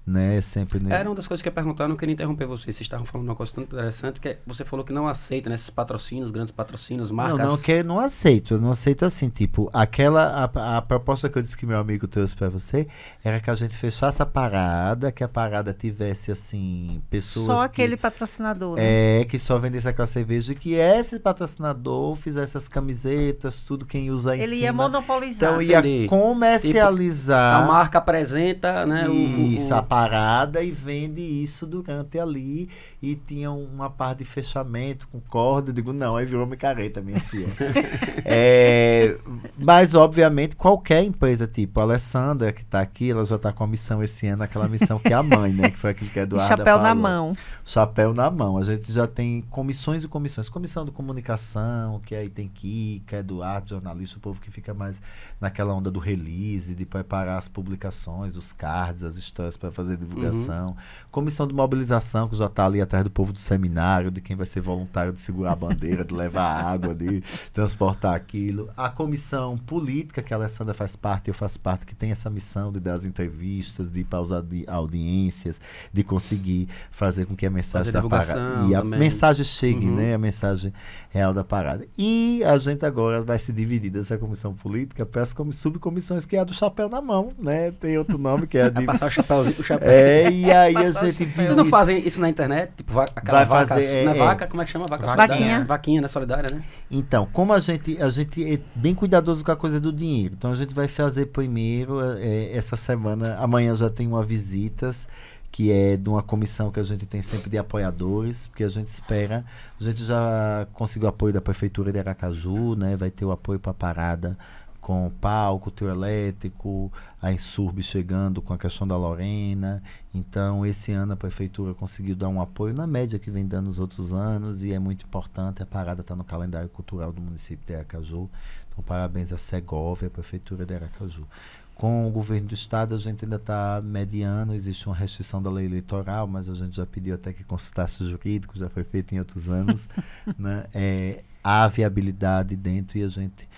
né? 0.06 0.40
Sempre 0.40 0.80
né? 0.80 0.94
Era 0.94 1.08
uma 1.08 1.14
das 1.14 1.26
coisas 1.28 1.42
que 1.42 1.48
eu 1.48 1.50
ia 1.50 1.54
perguntar, 1.54 1.86
não 1.86 1.96
queria 1.96 2.12
interromper 2.12 2.46
vocês. 2.46 2.74
Vocês 2.76 2.86
estavam 2.86 3.06
falando 3.06 3.28
uma 3.28 3.36
coisa 3.36 3.52
tão 3.52 3.62
interessante 3.62 4.20
que 4.20 4.28
é, 4.28 4.38
você 4.46 4.64
falou 4.64 4.84
que 4.84 4.92
não 4.92 5.06
aceita 5.06 5.48
nesses 5.48 5.68
né, 5.68 5.72
patrocínios, 5.74 6.30
grandes 6.30 6.50
patrocínios, 6.50 7.10
marcas. 7.10 7.38
Não, 7.38 7.50
não, 7.50 7.58
que 7.58 7.82
não 7.82 8.00
aceito. 8.00 8.54
Eu 8.54 8.60
não 8.60 8.70
aceito 8.70 9.04
assim, 9.04 9.28
tipo, 9.28 9.70
aquela 9.72 10.50
a, 10.54 10.78
a 10.78 10.82
proposta 10.82 11.28
que 11.28 11.38
eu 11.38 11.42
disse 11.42 11.56
que 11.56 11.64
meu 11.64 11.78
amigo 11.78 12.08
trouxe 12.08 12.34
para 12.34 12.48
você 12.48 12.86
era 13.22 13.40
que 13.40 13.48
a 13.48 13.54
gente 13.54 13.76
fechasse 13.76 14.20
a 14.22 14.26
parada, 14.26 15.12
que 15.12 15.22
a 15.22 15.28
parada 15.28 15.72
tivesse 15.72 16.32
assim, 16.32 17.00
pessoas 17.08 17.46
Só 17.46 17.56
que, 17.68 17.82
aquele 17.82 17.96
patrocinador, 17.96 18.76
né? 18.76 19.20
É, 19.20 19.24
que 19.24 19.38
só 19.38 19.58
vendesse 19.58 19.86
aquela 19.86 20.06
cerveja 20.06 20.52
e 20.52 20.56
que 20.56 20.74
esse 20.74 21.20
patrocinador 21.20 22.16
fizesse 22.16 22.56
as 22.56 22.66
camisetas, 22.66 23.62
tudo 23.62 23.86
quem 23.86 24.10
usa 24.10 24.36
Ele 24.36 24.56
ia 24.56 24.72
monopolizar. 24.72 25.50
Então 25.50 25.62
ia 25.62 25.78
Entendi. 25.78 26.08
comercializar. 26.08 27.60
Tipo, 27.60 27.70
a 27.70 27.72
marca 27.72 27.98
apresenta, 27.98 28.84
né, 28.84 29.08
Isso, 29.08 29.72
o, 29.72 29.76
o, 29.76 29.82
parada 29.92 30.62
e 30.62 30.70
vende 30.70 31.20
isso 31.20 31.66
durante 31.66 32.18
ali. 32.18 32.66
E 33.02 33.14
tinha 33.14 33.52
uma 33.52 33.90
parte 33.90 34.20
de 34.20 34.24
fechamento 34.24 35.06
com 35.08 35.20
corda. 35.20 35.68
Eu 35.68 35.74
digo, 35.74 35.92
não, 35.92 36.16
aí 36.16 36.24
virou 36.24 36.46
micareta, 36.46 37.02
minha 37.02 37.20
filha. 37.20 37.48
é, 38.24 39.18
mas, 39.58 39.94
obviamente, 39.94 40.56
qualquer 40.56 41.04
empresa, 41.04 41.46
tipo 41.46 41.78
a 41.78 41.82
Alessandra, 41.82 42.54
que 42.54 42.62
está 42.62 42.80
aqui, 42.80 43.10
ela 43.10 43.26
já 43.26 43.36
está 43.36 43.52
com 43.52 43.64
a 43.64 43.66
missão 43.66 44.02
esse 44.02 44.26
ano, 44.26 44.44
aquela 44.44 44.66
missão 44.66 44.98
que 44.98 45.12
é 45.12 45.16
a 45.16 45.22
mãe, 45.22 45.52
né? 45.52 45.68
Que 45.68 45.76
foi 45.76 45.90
aquilo 45.90 46.08
que 46.08 46.20
a 46.20 46.22
Eduarda 46.22 46.48
Chapéu 46.48 46.76
falou. 46.78 46.82
na 46.82 46.94
mão. 46.94 47.36
Chapéu 47.62 48.14
na 48.14 48.30
mão. 48.30 48.56
A 48.56 48.64
gente 48.64 48.90
já 48.90 49.06
tem 49.06 49.42
comissões 49.50 50.04
e 50.04 50.08
comissões. 50.08 50.48
Comissão 50.48 50.86
de 50.86 50.90
comunicação, 50.90 52.00
que 52.00 52.14
aí 52.14 52.30
tem 52.30 52.48
Kika, 52.48 53.18
Eduardo, 53.18 53.68
jornalista, 53.68 54.16
o 54.16 54.20
povo 54.20 54.40
que 54.40 54.50
fica 54.50 54.72
mais 54.72 55.02
naquela 55.38 55.74
onda 55.74 55.90
do 55.90 56.00
release, 56.00 56.74
de 56.74 56.86
preparar 56.86 57.36
as 57.36 57.48
publicações, 57.48 58.36
os 58.38 58.54
cards, 58.54 59.04
as 59.04 59.18
histórias 59.18 59.58
para 59.58 59.70
fazer 59.70 59.81
divulgação. 59.84 60.68
Uhum. 60.68 60.74
Comissão 61.10 61.46
de 61.46 61.54
mobilização, 61.54 62.26
que 62.26 62.36
já 62.36 62.46
está 62.46 62.66
ali 62.66 62.80
atrás 62.80 63.04
do 63.04 63.10
povo 63.10 63.32
do 63.32 63.40
seminário, 63.40 64.10
de 64.10 64.20
quem 64.20 64.34
vai 64.34 64.46
ser 64.46 64.60
voluntário 64.60 65.12
de 65.12 65.20
segurar 65.20 65.52
a 65.52 65.56
bandeira, 65.56 66.04
de 66.04 66.14
levar 66.14 66.64
água, 66.64 66.94
de 66.94 67.22
transportar 67.52 68.14
aquilo. 68.14 68.70
A 68.76 68.88
comissão 68.88 69.56
política, 69.58 70.22
que 70.22 70.32
a 70.32 70.36
Alessandra 70.36 70.74
faz 70.74 70.96
parte, 70.96 71.28
eu 71.28 71.34
faço 71.34 71.60
parte, 71.60 71.84
que 71.84 71.94
tem 71.94 72.10
essa 72.10 72.30
missão 72.30 72.72
de 72.72 72.80
dar 72.80 72.94
as 72.94 73.04
entrevistas, 73.04 73.90
de 73.90 74.04
pausar 74.04 74.42
de 74.42 74.64
audiências, 74.66 75.60
de 75.92 76.02
conseguir 76.02 76.68
fazer 76.90 77.26
com 77.26 77.36
que 77.36 77.46
a 77.46 77.50
mensagem 77.50 77.92
da 77.92 78.02
parada 78.02 78.66
e 78.68 78.74
a 78.74 78.80
também. 78.80 78.98
mensagem 78.98 79.44
chegue, 79.44 79.86
uhum. 79.86 79.96
né? 79.96 80.14
A 80.14 80.18
mensagem 80.18 80.72
real 81.10 81.34
da 81.34 81.44
parada. 81.44 81.86
E 81.96 82.42
a 82.44 82.56
gente 82.56 82.84
agora 82.86 83.22
vai 83.22 83.38
se 83.38 83.52
dividir 83.52 83.90
dessa 83.90 84.16
comissão 84.16 84.54
política 84.54 85.04
para 85.04 85.22
as 85.22 85.34
subcomissões, 85.52 86.24
que 86.24 86.36
é 86.36 86.40
a 86.40 86.44
do 86.44 86.54
chapéu 86.54 86.88
na 86.88 87.00
mão, 87.00 87.32
né? 87.38 87.70
Tem 87.72 87.98
outro 87.98 88.16
nome 88.18 88.46
que 88.46 88.56
é 88.56 88.64
a 88.64 88.68
de... 88.68 88.84
passar 88.86 89.06
o 89.06 89.10
chapéuzinho, 89.10 89.60
o 89.60 89.62
chapéu. 89.74 89.90
É, 89.90 90.30
e 90.30 90.50
aí 90.52 90.76
a 90.76 90.90
gente 90.90 91.24
visita... 91.24 91.42
Vocês 91.42 91.56
não 91.56 91.64
fazem 91.66 91.98
isso 92.06 92.20
na 92.20 92.28
internet? 92.28 92.72
Tipo, 92.76 92.92
va 92.92 93.04
aquela 93.14 93.44
vai 93.44 93.46
vaca, 93.46 93.74
fazer, 93.74 93.86
é, 93.86 94.04
é, 94.04 94.14
vaca, 94.14 94.46
como 94.46 94.62
é 94.62 94.64
que 94.64 94.70
chama? 94.70 94.84
Vaca 94.88 95.14
vaquinha. 95.14 95.64
Vaquinha, 95.64 96.00
né? 96.00 96.08
Solidária, 96.08 96.54
né? 96.54 96.62
Então, 96.90 97.28
como 97.32 97.52
a 97.52 97.60
gente, 97.60 98.00
a 98.00 98.10
gente 98.10 98.54
é 98.54 98.58
bem 98.74 98.94
cuidadoso 98.94 99.44
com 99.44 99.52
a 99.52 99.56
coisa 99.56 99.80
do 99.80 99.92
dinheiro, 99.92 100.34
então 100.36 100.52
a 100.52 100.56
gente 100.56 100.74
vai 100.74 100.88
fazer 100.88 101.26
primeiro, 101.26 102.00
é, 102.18 102.56
essa 102.56 102.76
semana, 102.76 103.36
amanhã 103.36 103.74
já 103.74 103.90
tem 103.90 104.06
uma 104.06 104.22
visitas, 104.22 105.08
que 105.52 105.70
é 105.70 105.98
de 105.98 106.08
uma 106.08 106.22
comissão 106.22 106.70
que 106.70 106.80
a 106.80 106.82
gente 106.82 107.04
tem 107.04 107.20
sempre 107.20 107.50
de 107.50 107.58
apoiadores, 107.58 108.46
porque 108.46 108.64
a 108.64 108.68
gente 108.68 108.88
espera, 108.88 109.44
a 109.78 109.84
gente 109.84 110.02
já 110.02 110.66
conseguiu 110.72 111.08
apoio 111.08 111.34
da 111.34 111.42
prefeitura 111.42 111.92
de 111.92 111.98
Aracaju, 111.98 112.74
né? 112.74 112.96
Vai 112.96 113.10
ter 113.10 113.26
o 113.26 113.30
apoio 113.30 113.60
para 113.60 113.70
a 113.70 113.74
parada 113.74 114.36
com 114.82 115.08
palco, 115.20 115.70
trio 115.70 115.88
elétrico, 115.88 116.92
a 117.22 117.32
Insurb 117.32 117.80
chegando 117.82 118.42
com 118.42 118.52
a 118.52 118.58
questão 118.58 118.86
da 118.86 118.96
Lorena. 118.96 119.80
Então, 120.12 120.66
esse 120.66 120.90
ano 120.90 121.12
a 121.12 121.16
prefeitura 121.16 121.72
conseguiu 121.72 122.16
dar 122.16 122.28
um 122.28 122.40
apoio 122.40 122.74
na 122.74 122.84
média 122.84 123.16
que 123.16 123.30
vem 123.30 123.46
dando 123.46 123.66
nos 123.66 123.78
outros 123.78 124.12
anos 124.12 124.64
e 124.64 124.72
é 124.72 124.80
muito 124.80 125.06
importante. 125.06 125.62
A 125.62 125.66
parada 125.66 126.00
está 126.00 126.16
no 126.16 126.24
calendário 126.24 126.68
cultural 126.68 127.12
do 127.12 127.22
município 127.22 127.64
de 127.64 127.76
Aracaju. 127.76 128.28
Então, 128.68 128.82
parabéns 128.84 129.32
à 129.32 129.38
Segovia, 129.38 130.08
a 130.08 130.10
prefeitura 130.10 130.66
de 130.66 130.74
Aracaju. 130.74 131.28
Com 131.76 132.06
o 132.08 132.10
governo 132.10 132.48
do 132.48 132.54
estado, 132.54 132.92
a 132.92 132.98
gente 132.98 133.24
ainda 133.24 133.36
está 133.36 133.80
mediano, 133.82 134.52
existe 134.52 134.86
uma 134.88 134.96
restrição 134.96 135.40
da 135.40 135.50
lei 135.50 135.64
eleitoral, 135.64 136.26
mas 136.26 136.48
a 136.48 136.54
gente 136.54 136.76
já 136.76 136.84
pediu 136.84 137.14
até 137.14 137.32
que 137.32 137.44
consultasse 137.44 138.02
o 138.02 138.10
jurídico, 138.10 138.58
já 138.58 138.68
foi 138.68 138.82
feito 138.82 139.14
em 139.14 139.20
outros 139.20 139.48
anos. 139.48 139.80
né? 140.36 140.66
é, 140.74 141.22
há 141.42 141.66
viabilidade 141.68 142.54
dentro 142.56 142.98
e 142.98 143.02
a 143.02 143.08
gente 143.08 143.48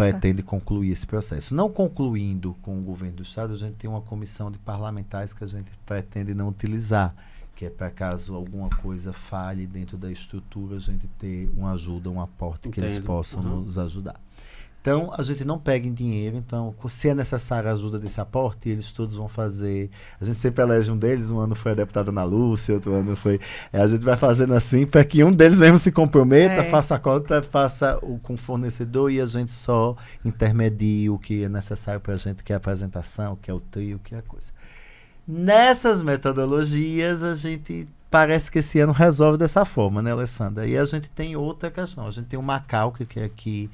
pretende 0.00 0.42
concluir 0.42 0.90
esse 0.90 1.06
processo. 1.06 1.54
Não 1.54 1.70
concluindo 1.70 2.54
com 2.62 2.78
o 2.78 2.82
governo 2.82 3.16
do 3.16 3.22
estado, 3.22 3.52
a 3.52 3.56
gente 3.56 3.74
tem 3.74 3.88
uma 3.90 4.00
comissão 4.00 4.50
de 4.50 4.58
parlamentares 4.58 5.32
que 5.32 5.44
a 5.44 5.46
gente 5.46 5.70
pretende 5.84 6.34
não 6.34 6.48
utilizar, 6.48 7.14
que 7.54 7.66
é 7.66 7.70
para 7.70 7.90
caso 7.90 8.34
alguma 8.34 8.70
coisa 8.70 9.12
falhe 9.12 9.66
dentro 9.66 9.98
da 9.98 10.10
estrutura, 10.10 10.76
a 10.76 10.80
gente 10.80 11.06
ter 11.18 11.50
uma 11.56 11.72
ajuda, 11.72 12.08
um 12.08 12.20
aporte 12.20 12.68
que 12.70 12.80
eles 12.80 12.94
Entendo. 12.94 13.06
possam 13.06 13.42
Uhum. 13.42 13.60
nos 13.60 13.76
ajudar. 13.78 14.18
Então, 14.80 15.12
a 15.16 15.22
gente 15.22 15.44
não 15.44 15.58
pega 15.58 15.86
em 15.86 15.92
dinheiro, 15.92 16.38
então, 16.38 16.74
se 16.88 17.10
é 17.10 17.14
necessária 17.14 17.68
a 17.68 17.72
ajuda 17.74 17.98
desse 17.98 18.18
aporte, 18.18 18.70
eles 18.70 18.90
todos 18.92 19.14
vão 19.14 19.28
fazer. 19.28 19.90
A 20.18 20.24
gente 20.24 20.38
sempre 20.38 20.62
elege 20.64 20.90
um 20.90 20.96
deles, 20.96 21.28
um 21.28 21.38
ano 21.38 21.54
foi 21.54 21.72
a 21.72 21.74
deputada 21.74 22.10
Ana 22.10 22.24
Lúcia, 22.24 22.74
outro 22.76 22.94
ano 22.94 23.14
foi. 23.14 23.38
é, 23.74 23.80
a 23.82 23.86
gente 23.86 24.02
vai 24.02 24.16
fazendo 24.16 24.54
assim 24.54 24.86
para 24.86 25.04
que 25.04 25.22
um 25.22 25.30
deles 25.30 25.60
mesmo 25.60 25.78
se 25.78 25.92
comprometa, 25.92 26.62
É. 26.62 26.64
faça 26.64 26.94
a 26.94 26.98
conta, 26.98 27.42
faça 27.42 27.98
o 28.02 28.18
com 28.20 28.32
o 28.32 28.36
fornecedor 28.38 29.10
e 29.12 29.20
a 29.20 29.26
gente 29.26 29.52
só 29.52 29.94
intermedie 30.24 31.10
o 31.10 31.18
que 31.18 31.44
é 31.44 31.48
necessário 31.50 32.00
para 32.00 32.14
a 32.14 32.16
gente, 32.16 32.42
que 32.42 32.50
é 32.50 32.54
a 32.54 32.58
apresentação, 32.58 33.36
que 33.36 33.50
é 33.50 33.54
o 33.54 33.60
trio, 33.60 34.00
que 34.02 34.14
é 34.14 34.18
a 34.18 34.22
coisa. 34.22 34.46
Nessas 35.28 36.02
metodologias, 36.02 37.22
a 37.22 37.34
gente 37.34 37.86
parece 38.10 38.50
que 38.50 38.58
esse 38.60 38.80
ano 38.80 38.92
resolve 38.92 39.38
dessa 39.38 39.64
forma, 39.64 40.02
né, 40.02 40.10
Alessandra? 40.10 40.66
E 40.66 40.76
a 40.76 40.84
gente 40.84 41.08
tem 41.10 41.36
outra 41.36 41.70
questão. 41.70 42.06
A 42.06 42.10
gente 42.10 42.26
tem 42.26 42.38
o 42.38 42.42
Macau, 42.42 42.90
que 42.92 43.04
quer 43.06 43.24
aqui 43.24 43.70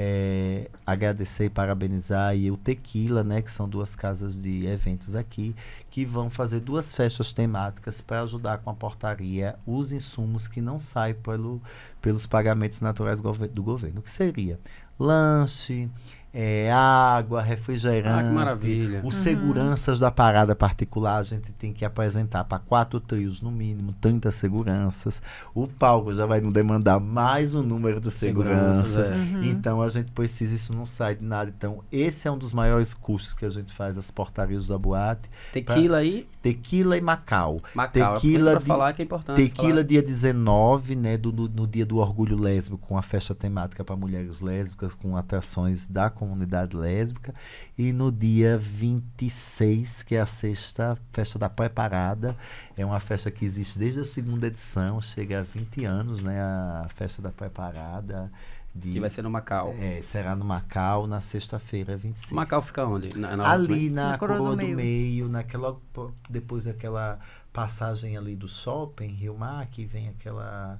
é, 0.00 0.70
agradecer 0.86 1.46
e 1.46 1.50
parabenizar, 1.50 2.36
e 2.36 2.52
o 2.52 2.56
Tequila, 2.56 3.24
né, 3.24 3.42
que 3.42 3.50
são 3.50 3.68
duas 3.68 3.96
casas 3.96 4.40
de 4.40 4.64
eventos 4.64 5.16
aqui, 5.16 5.56
que 5.90 6.04
vão 6.04 6.30
fazer 6.30 6.60
duas 6.60 6.94
festas 6.94 7.32
temáticas 7.32 8.00
para 8.00 8.22
ajudar 8.22 8.58
com 8.58 8.70
a 8.70 8.74
portaria 8.74 9.56
os 9.66 9.90
insumos 9.90 10.46
que 10.46 10.60
não 10.60 10.78
saem 10.78 11.14
pelo, 11.14 11.60
pelos 12.00 12.28
pagamentos 12.28 12.80
naturais 12.80 13.20
do 13.20 13.62
governo. 13.62 14.00
Que 14.00 14.10
seria? 14.10 14.60
Lanche, 15.00 15.90
é, 16.32 16.70
água, 16.72 17.40
refrigerante. 17.42 18.24
Ah, 18.26 18.28
que 18.28 18.34
maravilha. 18.34 19.00
Os 19.04 19.16
seguranças 19.16 19.98
da 19.98 20.10
parada 20.10 20.54
particular, 20.54 21.18
a 21.18 21.22
gente 21.22 21.50
tem 21.52 21.72
que 21.72 21.84
apresentar 21.84 22.44
para 22.44 22.58
quatro 22.58 23.00
trios, 23.00 23.40
no 23.40 23.50
mínimo, 23.50 23.92
30 24.00 24.30
seguranças. 24.30 25.22
O 25.54 25.66
palco 25.66 26.12
já 26.12 26.26
vai 26.26 26.40
nos 26.40 26.52
demandar 26.52 27.00
mais 27.00 27.54
um 27.54 27.62
número 27.62 28.00
de 28.00 28.10
Seguranças, 28.10 28.88
seguranças. 28.88 29.10
é. 29.10 29.14
Uhum. 29.36 29.42
Então 29.44 29.82
a 29.82 29.88
gente 29.88 30.10
precisa, 30.12 30.54
isso 30.54 30.74
não 30.76 30.84
sai 30.86 31.14
de 31.16 31.24
nada. 31.24 31.52
Então, 31.56 31.82
esse 31.90 32.28
é 32.28 32.30
um 32.30 32.38
dos 32.38 32.52
maiores 32.52 32.92
custos 32.94 33.32
que 33.34 33.44
a 33.44 33.50
gente 33.50 33.72
faz 33.72 33.96
as 33.96 34.10
portarias 34.10 34.66
da 34.66 34.76
boate. 34.78 35.28
Tequila 35.52 35.98
aí, 35.98 36.26
Tequila 36.42 36.96
e 36.96 37.00
Macau. 37.00 37.60
Macau. 37.74 38.14
Tequila 38.14 38.52
pra 38.52 38.60
de- 38.60 38.66
falar 38.66 38.92
que 38.92 39.02
é 39.02 39.04
importante. 39.04 39.36
Tequila 39.36 39.68
falar. 39.70 39.82
dia 39.84 40.02
19, 40.02 40.94
né, 40.94 41.16
do, 41.16 41.32
no, 41.32 41.48
no 41.48 41.66
dia 41.66 41.84
do 41.86 41.96
orgulho 41.96 42.38
lésbico, 42.38 42.78
com 42.86 42.96
a 42.96 43.02
festa 43.02 43.34
temática 43.34 43.82
para 43.84 43.96
mulheres 43.96 44.40
lésbicas, 44.40 44.94
com 44.94 45.16
atrações 45.16 45.86
da 45.86 46.08
comunidade 46.18 46.76
lésbica. 46.76 47.34
E 47.76 47.92
no 47.92 48.10
dia 48.12 48.58
26, 48.58 50.02
que 50.02 50.14
é 50.14 50.20
a 50.20 50.26
sexta 50.26 50.98
festa 51.12 51.38
da 51.38 51.48
Preparada, 51.48 52.36
é 52.76 52.84
uma 52.84 53.00
festa 53.00 53.30
que 53.30 53.44
existe 53.44 53.78
desde 53.78 54.00
a 54.00 54.04
segunda 54.04 54.46
edição, 54.46 55.00
chega 55.00 55.40
a 55.40 55.42
20 55.42 55.84
anos, 55.84 56.20
né, 56.22 56.40
a 56.40 56.86
festa 56.94 57.22
da 57.22 57.30
Preparada. 57.30 58.30
De, 58.74 58.92
Que 58.92 59.00
vai 59.00 59.08
ser 59.10 59.22
no 59.22 59.30
Macau. 59.30 59.74
é, 59.78 60.00
será 60.02 60.36
no 60.36 60.44
Macau, 60.44 61.06
na 61.06 61.20
sexta-feira, 61.20 61.96
26. 61.96 62.32
Macau 62.32 62.60
fica 62.62 62.84
onde? 62.84 63.16
Na, 63.18 63.34
na- 63.36 63.50
Ali 63.50 63.88
na 63.90 64.10
Na 64.10 64.18
Coroa, 64.18 64.38
Coroa 64.38 64.56
do, 64.56 64.62
do 64.66 64.76
meio. 64.76 65.28
naquela 65.28 65.74
po- 65.92 66.12
depois 66.28 66.64
daquela 66.64 67.18
passagem 67.52 68.16
ali 68.16 68.36
do 68.36 68.46
shopping, 68.46 69.08
Rio 69.08 69.36
Mar, 69.36 69.66
que 69.66 69.84
vem 69.84 70.08
aquela 70.10 70.78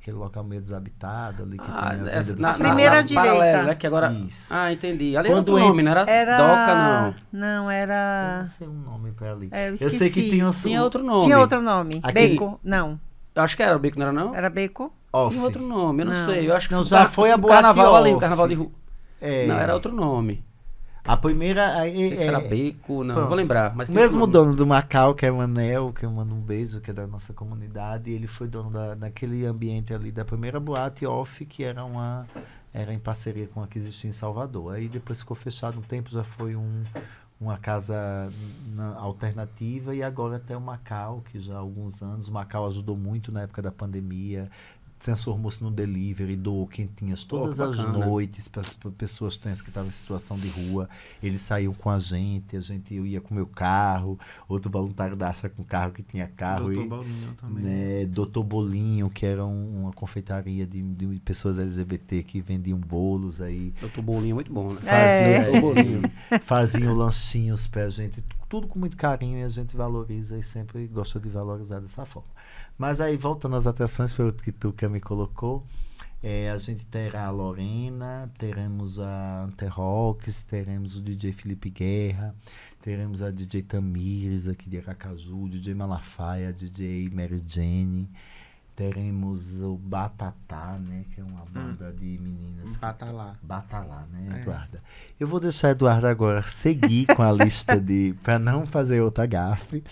aquele 0.00 0.16
local 0.16 0.42
meio 0.44 0.60
desabitado 0.62 1.42
ali 1.42 1.58
que 1.58 1.64
Ah, 1.70 1.90
tem 1.94 2.08
a 2.08 2.12
essa- 2.12 2.36
na, 2.36 2.52
na, 2.52 2.64
Primeira 2.64 2.96
na 2.96 3.02
direita. 3.02 3.28
paralela, 3.30 3.62
né? 3.64 3.74
Que 3.74 3.86
agora... 3.86 4.12
Isso. 4.12 4.54
Ah, 4.54 4.72
entendi. 4.72 5.16
Ali 5.16 5.28
Quando 5.28 5.48
era 5.48 5.56
outro 5.56 5.68
nome, 5.68 5.82
não 5.82 5.90
era, 5.90 6.10
Era. 6.10 6.36
Doca, 6.36 6.74
não. 6.74 7.14
Não, 7.40 7.64
Eu 7.64 7.70
era. 7.70 8.38
não 8.38 8.46
sei 8.46 8.68
um 8.68 8.72
nome 8.72 9.12
pra 9.12 9.32
ali. 9.32 9.48
É, 9.52 9.68
eu 9.70 9.76
eu 9.80 9.90
sei 9.90 10.10
que 10.10 10.42
um 10.44 10.50
Tinha 10.50 10.82
outro 10.82 11.02
nome. 11.02 11.22
Tinha 11.24 11.38
outro 11.38 11.60
nome. 11.60 12.00
Aquele- 12.02 12.28
Beco? 12.30 12.60
Não. 12.62 12.98
Eu 13.34 13.42
acho 13.42 13.56
que 13.56 13.62
era 13.62 13.76
o 13.76 13.78
Beco, 13.78 13.98
não 13.98 14.06
era 14.06 14.12
não? 14.12 14.34
Era 14.34 14.48
Beco? 14.50 14.92
off. 15.12 15.34
Tinha 15.34 15.44
outro 15.44 15.62
nome, 15.62 16.02
eu 16.02 16.06
não, 16.06 16.12
Não. 16.12 16.24
sei. 16.26 16.48
Eu 16.48 16.54
acho 16.56 16.68
que 16.68 16.74
Não, 16.74 16.84
já 16.84 17.06
foi 17.06 17.30
a 17.30 17.36
boate 17.36 17.54
carnaval 17.62 17.96
ali, 17.96 18.10
o 18.10 18.14
off. 18.14 18.20
carnaval 18.20 18.48
de 18.48 18.54
rua. 18.54 18.70
É, 19.20 19.46
Não, 19.46 19.56
era 19.58 19.74
outro 19.74 19.92
nome. 19.92 20.44
A 21.08 21.16
primeira 21.16 21.66
Não 21.74 21.80
é, 21.80 21.90
sei 21.92 22.16
se 22.16 22.22
é- 22.24 22.26
era 22.26 22.40
Beco, 22.40 23.02
não. 23.04 23.14
Pronto. 23.14 23.28
Vou 23.28 23.36
lembrar. 23.36 23.74
Mas 23.74 23.88
O 23.88 23.92
mesmo 23.92 24.26
dono 24.26 24.54
do 24.54 24.66
Macau, 24.66 25.14
que 25.14 25.24
é 25.26 25.30
o 25.32 25.36
Manel, 25.38 25.92
que 25.92 26.04
eu 26.04 26.10
mando 26.10 26.34
um 26.34 26.40
beijo, 26.40 26.80
que 26.80 26.90
é 26.90 26.94
da 26.94 27.06
nossa 27.06 27.32
comunidade, 27.32 28.10
ele 28.12 28.26
foi 28.26 28.46
dono 28.48 28.70
da, 28.70 28.94
daquele 28.94 29.44
ambiente 29.46 29.92
ali 29.94 30.12
da 30.12 30.24
primeira 30.24 30.60
boate 30.60 31.06
off, 31.06 31.44
que 31.46 31.64
era 31.64 31.84
uma 31.84 32.26
era 32.72 32.92
em 32.92 32.98
parceria 32.98 33.46
com 33.48 33.62
a 33.62 33.66
que 33.66 33.78
existia 33.78 34.08
em 34.10 34.12
Salvador. 34.12 34.74
Aí 34.74 34.88
depois 34.88 35.18
ficou 35.20 35.34
fechado 35.36 35.78
um 35.78 35.82
tempo, 35.82 36.10
já 36.10 36.22
foi 36.22 36.54
um, 36.54 36.84
uma 37.40 37.56
casa 37.56 38.30
na- 38.74 38.94
alternativa 38.96 39.94
e 39.94 40.02
agora 40.02 40.36
até 40.36 40.56
o 40.56 40.60
Macau, 40.60 41.22
que 41.30 41.40
já 41.40 41.54
há 41.54 41.58
alguns 41.58 42.02
anos, 42.02 42.28
o 42.28 42.32
Macau 42.32 42.66
ajudou 42.66 42.96
muito 42.96 43.32
na 43.32 43.42
época 43.42 43.62
da 43.62 43.72
pandemia, 43.72 44.50
transformou-se 44.98 45.62
no 45.62 45.70
delivery, 45.70 46.36
doou 46.36 46.66
quentinhas 46.66 47.24
todas 47.24 47.56
que 47.56 47.62
as 47.62 47.76
noites 47.98 48.48
para 48.48 48.62
as 48.62 48.74
pessoas 48.96 49.36
trans 49.36 49.62
que 49.62 49.68
estavam 49.68 49.88
em 49.88 49.92
situação 49.92 50.36
de 50.38 50.48
rua. 50.48 50.88
Eles 51.22 51.40
saíam 51.42 51.72
com 51.72 51.88
a 51.90 51.98
gente, 51.98 52.56
a 52.56 52.60
gente 52.60 52.94
eu 52.94 53.06
ia 53.06 53.20
com 53.20 53.34
meu 53.34 53.46
carro, 53.46 54.18
outro 54.48 54.70
voluntário 54.70 55.16
da 55.16 55.28
Acha 55.28 55.48
com 55.48 55.62
carro 55.62 55.92
que 55.92 56.02
tinha 56.02 56.26
carro. 56.26 56.64
Doutor 56.72 56.84
e, 56.84 56.88
Bolinho 56.88 57.34
também. 57.40 57.64
né, 57.64 58.06
Doutor 58.06 58.42
Bolinho, 58.42 59.08
que 59.10 59.24
era 59.26 59.44
um- 59.46 59.82
uma 59.82 59.92
confeitaria 59.92 60.66
de, 60.66 60.82
de 60.82 61.20
pessoas 61.20 61.58
LGBT 61.58 62.22
que 62.22 62.40
vendiam 62.40 62.78
bolos 62.78 63.40
aí, 63.40 63.72
Doutor 63.80 64.02
Bolinho, 64.02 64.34
muito 64.34 64.52
bom, 64.52 64.72
né? 64.72 64.80
É. 64.86 65.44
Doutor 65.44 65.60
Bolinho. 65.74 66.02
faziam 66.44 66.94
lanchinhos 66.94 67.66
pra 67.66 67.88
gente, 67.88 68.22
tudo 68.48 68.66
com 68.66 68.78
muito 68.78 68.96
carinho 68.96 69.38
e 69.38 69.42
a 69.42 69.48
gente 69.48 69.76
valoriza 69.76 70.38
e 70.38 70.42
sempre 70.42 70.86
gosta 70.86 71.20
de 71.20 71.28
valorizar 71.28 71.80
dessa 71.80 72.04
forma. 72.04 72.28
Mas 72.78 73.00
aí, 73.00 73.16
voltando 73.16 73.56
às 73.56 73.66
atrações, 73.66 74.12
foi 74.12 74.28
o 74.28 74.32
que 74.32 74.52
tu 74.52 74.72
que 74.72 74.86
me 74.88 75.00
colocou. 75.00 75.66
é, 76.22 76.50
a 76.50 76.58
gente 76.58 76.84
terá 76.86 77.26
a 77.26 77.30
Lorena, 77.30 78.30
teremos 78.38 78.98
a 79.00 79.44
Anterrocks, 79.44 80.42
teremos 80.44 80.96
o 80.96 81.02
DJ 81.02 81.32
Felipe 81.32 81.70
Guerra, 81.70 82.34
teremos 82.80 83.22
a 83.22 83.30
DJ 83.30 83.62
Tamires 83.62 84.48
aqui 84.48 84.68
de 84.70 84.78
Aracaju, 84.78 85.48
DJ 85.48 85.74
Malafaia, 85.74 86.52
DJ 86.52 87.10
Mary 87.10 87.42
Jane, 87.46 88.08
teremos 88.78 89.60
o 89.64 89.74
Batatá, 89.76 90.78
né, 90.80 91.04
que 91.12 91.20
é 91.20 91.24
uma 91.24 91.44
banda 91.46 91.92
de 91.92 92.16
meninas. 92.22 92.70
que 92.70 92.78
Batalá. 92.78 93.34
Batalá, 93.42 94.04
né, 94.12 94.36
É. 94.36 94.40
Eduarda? 94.42 94.80
Eu 95.18 95.26
vou 95.26 95.40
deixar 95.40 95.66
a 95.66 95.70
Eduarda 95.72 96.08
agora 96.08 96.44
seguir 96.44 97.06
com 97.06 97.20
a 97.24 97.32
lista 97.32 97.80
de. 97.80 98.14
pra 98.22 98.38
não 98.38 98.64
fazer 98.64 99.00
outra 99.00 99.26
gafe 99.26 99.82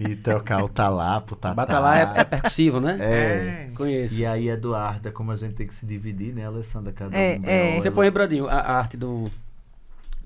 e 0.00 0.16
trocar 0.16 0.64
o 0.64 0.70
talá 0.70 1.20
pro 1.20 1.36
tatá. 1.36 1.54
Batalá 1.54 1.98
é, 1.98 2.20
é 2.20 2.24
percussivo, 2.24 2.80
né? 2.80 2.96
É. 2.98 3.70
Conheço. 3.74 4.14
E 4.14 4.24
aí, 4.24 4.48
Eduarda, 4.48 5.12
como 5.12 5.32
a 5.32 5.36
gente 5.36 5.52
tem 5.52 5.66
que 5.66 5.74
se 5.74 5.84
dividir, 5.84 6.32
né, 6.34 6.46
Alessandra? 6.46 6.94
Cada 6.94 7.14
É, 7.14 7.38
um 7.38 7.44
é. 7.44 7.74
dá 7.74 7.80
Você 7.82 7.90
põe, 7.90 8.10
Bradinho, 8.10 8.48
a, 8.48 8.54
a 8.54 8.78
arte 8.78 8.96
do, 8.96 9.30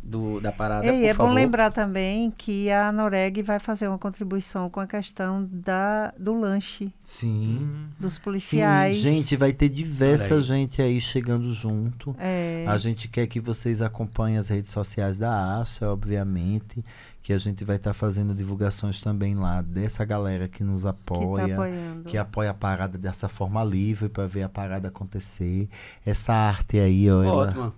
do, 0.05 0.39
da 0.40 0.52
parada, 0.52 0.86
por 0.86 0.94
é 0.94 1.14
favor. 1.14 1.28
bom 1.31 1.35
lembrar 1.35 1.70
também 1.70 2.31
que 2.36 2.70
a 2.70 2.93
Noreg 2.93 3.40
vai 3.43 3.59
fazer 3.59 3.89
uma 3.89 3.98
contribuição 3.98 4.68
com 4.68 4.78
a 4.81 4.86
questão 4.86 5.48
da, 5.51 6.12
do 6.18 6.39
lanche 6.39 6.93
Sim. 7.02 7.59
Hum. 7.62 7.86
dos 7.98 8.14
Sim, 8.14 8.20
policiais. 8.20 8.97
gente, 8.97 9.35
vai 9.36 9.52
ter 9.52 9.64
Olha 9.66 9.70
aí. 9.72 9.76
diversa 9.76 10.40
gente 10.40 10.82
aí 10.82 11.01
chegando 11.01 11.52
junto. 11.52 12.14
É, 12.18 12.64
A 12.68 12.76
gente 12.76 13.09
quer 13.09 13.26
que 13.26 13.40
vocês 13.40 13.81
acompanhem 13.81 14.36
as 14.39 14.48
redes 14.48 14.72
sociais 14.72 15.18
da 15.18 15.59
Acha, 15.60 15.89
obviamente, 15.90 16.85
que 17.22 17.32
a 17.32 17.39
gente 17.39 17.64
vai 17.64 17.76
estar 17.76 17.94
fazendo 17.94 18.35
divulgações 18.35 19.01
também 19.01 19.35
lá 19.35 19.62
dessa 19.62 20.05
galera 20.05 20.47
que 20.47 20.62
nos 20.62 20.82
que 20.82 20.89
está 20.89 20.90
apoia. 20.90 21.55
apoiando. 21.55 22.05
que 22.05 22.18
apoia 22.18 22.51
a 22.51 22.55
parada 22.55 22.98
dessa 22.98 23.28
forma 23.28 23.64
livre 23.64 24.10
para 24.10 24.26
ver 24.26 24.43
a 24.43 24.48
parada 24.51 24.89
acontecer. 24.89 25.66
Essa 26.05 26.35
arte 26.35 26.78
aí, 26.78 27.10
ó, 27.10 27.24
Ótimo. 27.24 27.62
ela 27.62 27.72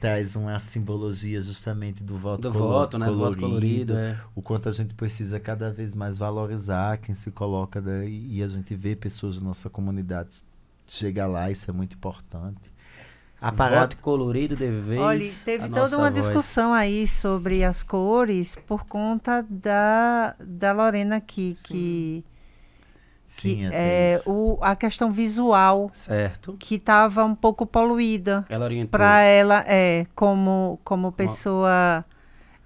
traz 0.00 0.36
uma 0.36 0.58
simbologia 0.58 1.40
justamente 1.40 2.02
do 2.02 2.16
voto, 2.16 2.42
Do 2.42 2.52
colo- 2.52 2.68
voto, 2.68 2.98
né? 2.98 3.06
Do 3.06 3.18
voto 3.18 3.38
colorido. 3.38 3.94
É. 3.96 4.16
O 4.34 4.40
quanto 4.42 4.68
a 4.68 4.72
gente 4.72 4.94
precisa 4.94 5.40
cada 5.40 5.70
vez 5.70 5.94
mais 5.94 6.16
valorizar 6.16 6.98
quem 6.98 7.14
se 7.14 7.30
coloca 7.30 7.80
daí, 7.80 8.26
e 8.30 8.42
a 8.42 8.48
gente 8.48 8.74
vê 8.74 8.94
pessoas 8.94 9.36
da 9.36 9.42
nossa 9.44 9.68
comunidade 9.68 10.30
chegar 10.86 11.26
lá, 11.26 11.50
isso 11.50 11.70
é 11.70 11.74
muito 11.74 11.96
importante. 11.96 12.72
A 13.40 13.52
parada 13.52 13.94
Voto 13.94 13.98
colorido 13.98 14.56
de 14.56 14.68
vez. 14.68 15.00
Olha, 15.00 15.32
teve 15.44 15.64
a 15.64 15.68
toda 15.68 15.96
uma 15.96 16.10
voz. 16.10 16.24
discussão 16.26 16.72
aí 16.72 17.06
sobre 17.06 17.62
as 17.62 17.82
cores 17.84 18.56
por 18.66 18.84
conta 18.84 19.46
da, 19.48 20.34
da 20.40 20.72
Lorena 20.72 21.16
aqui, 21.16 21.56
que, 21.62 22.24
que 23.36 23.50
sim, 23.56 23.68
é 23.70 24.16
isso. 24.18 24.30
o, 24.30 24.58
a 24.62 24.74
questão 24.74 25.10
visual 25.12 25.90
Certo. 25.92 26.56
que 26.58 26.76
estava 26.76 27.24
um 27.24 27.34
pouco 27.34 27.66
poluída 27.66 28.44
Ela 28.48 28.64
orientou. 28.64 28.90
para 28.90 29.20
ela, 29.20 29.64
é, 29.66 30.06
como, 30.14 30.80
como 30.84 31.12
pessoa 31.12 32.04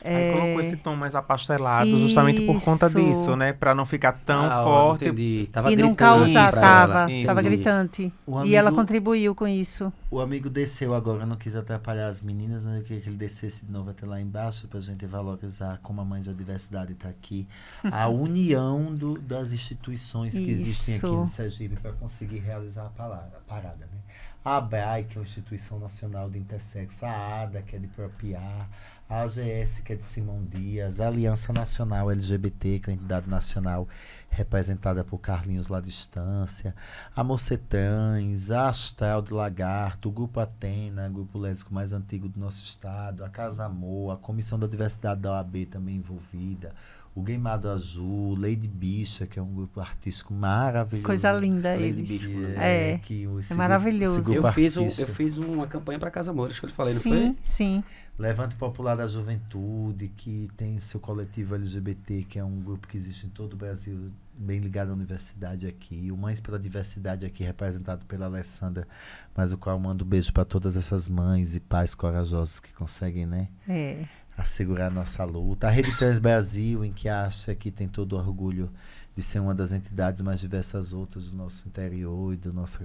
Aí 0.05 0.13
É, 0.15 0.33
colocou 0.33 0.61
esse 0.61 0.77
tom 0.77 0.97
mais 0.97 1.15
apastelado, 1.15 1.91
justamente 2.01 2.41
por 2.45 2.61
conta 2.63 2.87
Isso. 2.87 2.99
disso, 3.01 3.37
né? 3.37 3.53
Pra 3.53 3.75
não 3.75 3.85
ficar 3.87 4.13
tão 4.27 4.47
Ah, 4.47 4.63
forte. 4.65 5.05
entendi. 5.05 5.49
Tava 5.53 5.71
e 5.73 5.77
não 5.77 5.89
gritando 5.95 5.97
causar, 5.97 6.53
tava, 6.53 6.93
ela. 7.03 7.13
Isso. 7.13 7.27
tava 7.27 7.43
gritante. 7.43 8.13
O 8.27 8.45
E 8.45 8.55
ela 8.57 8.69
amigo- 8.69 8.81
contribuiu 8.83 9.35
com 9.35 9.47
isso. 9.47 9.93
O 10.11 10.21
amigo 10.21 10.51
desceu 10.51 10.95
agora, 10.95 11.25
não 11.25 11.37
quis 11.37 11.55
atrapalhar 11.57 12.09
as 12.09 12.21
meninas, 12.21 12.65
mas 12.65 12.77
eu 12.77 12.83
queria 12.83 13.01
que 13.03 13.09
ele 13.09 13.17
descesse 13.17 13.65
de 13.65 13.73
novo 13.73 13.91
até 13.91 14.05
lá 14.05 14.21
embaixo 14.21 14.69
pra 14.69 14.79
gente 14.81 15.07
valorizar 15.07 15.79
como 15.83 16.01
a 16.01 16.05
Mãe 16.05 16.21
da 16.23 16.33
Diversidade 16.33 16.93
está 16.93 17.09
aqui. 17.09 17.47
A 17.85 18.09
união 18.11 18.93
do- 18.95 19.19
das 19.19 19.53
instituições 19.53 20.35
que 20.39 20.51
existem 20.51 20.97
aqui 20.97 21.07
Isso. 21.07 21.15
no 21.15 21.27
Sergipe 21.27 21.77
para 21.77 21.93
conseguir 21.93 22.39
realizar 22.41 22.87
a 22.87 22.91
parada, 22.91 23.31
a 23.39 23.49
parada, 23.51 23.79
né? 23.81 23.99
A 24.45 24.57
ABRAE, 24.57 25.05
que 25.05 25.17
é 25.17 25.21
a 25.21 25.23
Instituição 25.23 25.79
Nacional 25.79 26.29
de 26.29 26.37
Intersexo, 26.37 27.07
a 27.07 27.43
ADA, 27.43 27.63
que 27.63 27.77
é 27.77 27.79
de 27.79 27.87
Propiar, 27.87 28.69
a 29.09 29.21
AGS, 29.21 29.81
que 29.85 29.93
é 29.93 29.97
de 29.97 30.05
Simão 30.05 30.45
Dias, 30.45 31.01
a 31.01 31.07
Aliança 31.07 31.53
Nacional 31.53 32.11
LGBT, 32.11 32.81
que 32.81 32.91
é 32.91 32.93
a 32.93 32.97
entidade 32.97 33.31
nacional 33.31 33.87
representada 34.29 35.05
por 35.05 35.19
Carlinhos 35.19 35.69
La 35.69 35.81
Distância, 35.81 36.75
a 37.15 37.23
Mocetrans, 37.23 38.51
a 38.51 38.69
Astral 38.69 39.23
do 39.23 39.37
Lagarto, 39.37 40.09
o 40.09 40.13
Grupo 40.13 40.41
Atena, 40.41 41.09
grupo 41.09 41.39
lésbico 41.39 41.73
mais 41.73 41.93
antigo 41.93 42.29
do 42.29 42.41
nosso 42.41 42.65
estado, 42.65 43.25
a 43.25 43.29
Casa 43.29 43.65
Amor, 43.65 44.11
a 44.11 44.17
Comissão 44.17 44.59
da 44.59 44.67
Diversidade 44.67 45.21
da 45.21 45.35
OAB 45.35 45.67
também 45.67 45.97
envolvida, 45.97 46.75
o 47.15 47.23
Gameado 47.23 47.69
Azul, 47.69 48.35
Lady 48.39 48.67
Bicha, 48.69 49.27
que 49.27 49.39
é 49.39 49.43
um 49.43 49.53
grupo 49.53 49.81
artístico 49.81 50.33
maravilhoso. 50.33 51.05
Coisa 51.07 51.31
linda 51.33 51.71
Lady 51.75 51.85
eles. 51.85 52.09
Bicha, 52.09 52.39
É. 52.57 52.99
que 52.99 53.27
o- 53.27 53.39
esse 53.39 53.55
maravilhoso. 53.55 54.23
grupo- 54.23 54.31
esse 54.31 54.41
grupo 54.41 54.49
Eu 54.49 54.53
fiz, 54.55 54.77
um, 54.77 55.03
eu 55.03 55.09
fiz 55.15 55.39
uma 55.39 55.67
campanha 55.67 55.99
para 55.99 56.11
Casa 56.11 56.31
Amor, 56.31 56.51
acho 56.51 56.61
que 56.61 56.67
eu 56.67 56.71
te 56.71 56.75
falei, 56.75 56.95
não 56.95 57.01
Sim, 57.03 57.11
foi? 57.11 57.37
sim. 57.43 57.85
Levante 58.19 58.55
Popular 58.57 58.95
da 58.95 59.07
Juventude, 59.07 60.09
que 60.09 60.49
tem 60.57 60.79
seu 60.79 61.01
coletivo 61.01 61.55
LGBT, 61.55 62.23
que 62.29 62.39
é 62.39 62.45
um 62.45 62.61
grupo 62.61 62.87
que 62.87 62.97
existe 62.97 63.27
em 63.27 63.31
todo 63.31 63.55
o 63.55 63.57
Brasil, 63.57 64.11
bem 64.37 64.61
ligado 64.61 64.91
à 64.91 64.93
universidade 64.93 65.67
aqui. 65.67 66.11
O 66.13 66.17
Mães 66.17 66.39
pela 66.41 66.59
Diversidade 66.59 67.25
aqui, 67.25 67.43
representado 67.43 68.05
pela 68.07 68.27
Alessandra, 68.27 68.87
mas 69.35 69.53
o 69.53 69.59
qual 69.59 69.77
eu 69.77 69.81
mando 69.81 70.05
um 70.05 70.09
beijo 70.09 70.31
para 70.33 70.45
todas 70.45 70.77
essas 70.77 71.09
mães 71.09 71.57
e 71.57 71.61
pais 71.61 71.95
corajosos 71.95 72.61
que 72.61 72.73
conseguem, 72.75 73.25
né? 73.27 73.49
É. 73.69 74.05
assegurar 74.43 74.91
nossa 74.91 75.25
luta. 75.25 75.67
A 75.67 75.71
Rede 75.71 75.97
Trans 75.97 76.19
Brasil, 76.19 76.85
em 76.85 76.93
que 76.93 77.09
acha 77.09 77.55
que 77.55 77.71
tem 77.71 77.89
todo 77.89 78.13
o 78.15 78.19
orgulho 78.19 78.71
de 79.17 79.23
ser 79.23 79.41
uma 79.41 79.55
das 79.55 79.73
entidades 79.73 80.23
mais 80.23 80.41
diversas 80.41 80.93
outras 80.93 81.31
do 81.31 81.37
nosso 81.37 81.67
interior 81.69 82.33
e 82.35 82.37
do 82.37 82.53
nosso, 82.53 82.79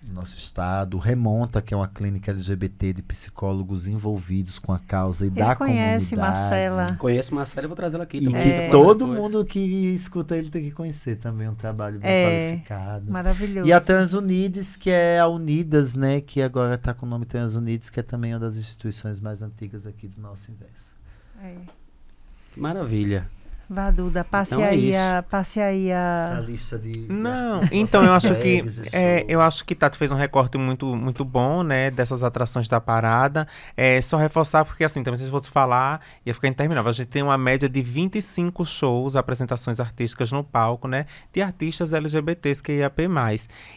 do 0.00 0.14
nosso 0.14 0.36
estado. 0.36 0.96
Remonta, 0.96 1.60
que 1.60 1.74
é 1.74 1.76
uma 1.76 1.88
clínica 1.88 2.30
LGBT 2.30 2.92
de 2.94 3.02
psicólogos 3.02 3.88
envolvidos 3.88 4.58
com 4.58 4.72
a 4.72 4.78
causa 4.78 5.26
e 5.26 5.30
da 5.30 5.56
conhece 5.56 6.14
comunidade. 6.14 6.40
Marcela. 6.40 6.86
Conheço 6.98 7.34
Marcelo 7.34 7.66
e 7.66 7.68
vou 7.68 7.76
trazer 7.76 7.96
ela 7.96 8.04
aqui 8.04 8.18
E 8.18 8.26
que 8.28 8.36
É. 8.36 8.70
todo 8.70 9.06
mundo 9.06 9.44
que 9.44 9.58
escuta 9.94 10.36
ele 10.36 10.50
tem 10.50 10.62
que 10.62 10.70
conhecer 10.70 11.16
também, 11.16 11.48
um 11.48 11.54
trabalho 11.54 11.98
bem 11.98 12.10
É. 12.10 12.48
qualificado. 12.50 13.10
Maravilhoso. 13.10 13.68
E 13.68 13.72
a 13.72 13.80
Transunides, 13.80 14.76
que 14.76 14.90
é 14.90 15.18
a 15.18 15.26
Unidas, 15.26 15.94
né? 15.94 16.20
Que 16.20 16.40
agora 16.42 16.76
está 16.76 16.94
com 16.94 17.04
o 17.04 17.08
nome 17.08 17.26
Transunides, 17.26 17.90
que 17.90 17.98
é 18.00 18.02
também 18.02 18.32
uma 18.32 18.40
das 18.40 18.56
instituições 18.56 19.20
mais 19.20 19.42
antigas 19.42 19.86
aqui 19.86 20.06
do 20.08 20.20
nosso 20.20 20.50
inverso. 20.50 20.94
É. 21.42 21.54
Que 22.54 22.60
maravilha. 22.60 23.28
Vá, 23.70 23.90
Duda, 23.90 24.24
passe 24.24 24.54
Então 24.54 24.64
é 24.64 24.70
aí 24.70 24.88
isso. 24.90 24.98
a. 24.98 25.22
Passe 25.22 25.60
aí 25.60 25.88
Essa 25.90 26.36
a. 26.38 26.40
lista 26.40 26.78
de. 26.78 27.00
Não, 27.08 27.60
então 27.70 28.02
eu 28.02 28.12
acho 28.14 28.34
que 28.36 28.64
é, 28.92 29.26
eu 29.28 29.42
acho 29.42 29.62
que 29.64 29.74
Tato 29.74 29.98
fez 29.98 30.10
um 30.10 30.14
recorte 30.16 30.56
muito 30.56 30.96
muito 30.96 31.22
bom, 31.22 31.62
né, 31.62 31.90
dessas 31.90 32.24
atrações 32.24 32.66
da 32.66 32.80
parada. 32.80 33.46
É 33.76 34.00
só 34.00 34.16
reforçar 34.16 34.64
porque 34.64 34.84
assim, 34.84 35.02
também 35.02 35.18
se 35.18 35.26
eu 35.26 35.30
fosse 35.30 35.50
falar, 35.50 36.00
ia 36.24 36.32
ficar 36.32 36.48
interminável. 36.48 36.88
A 36.88 36.92
gente 36.94 37.08
tem 37.08 37.22
uma 37.22 37.36
média 37.36 37.68
de 37.68 37.82
25 37.82 38.64
shows, 38.64 39.14
apresentações 39.16 39.78
artísticas 39.80 40.32
no 40.32 40.42
palco, 40.42 40.88
né, 40.88 41.04
de 41.30 41.42
artistas 41.42 41.92
LGBTs 41.92 42.62
que 42.62 42.72
IAP+. 42.72 43.02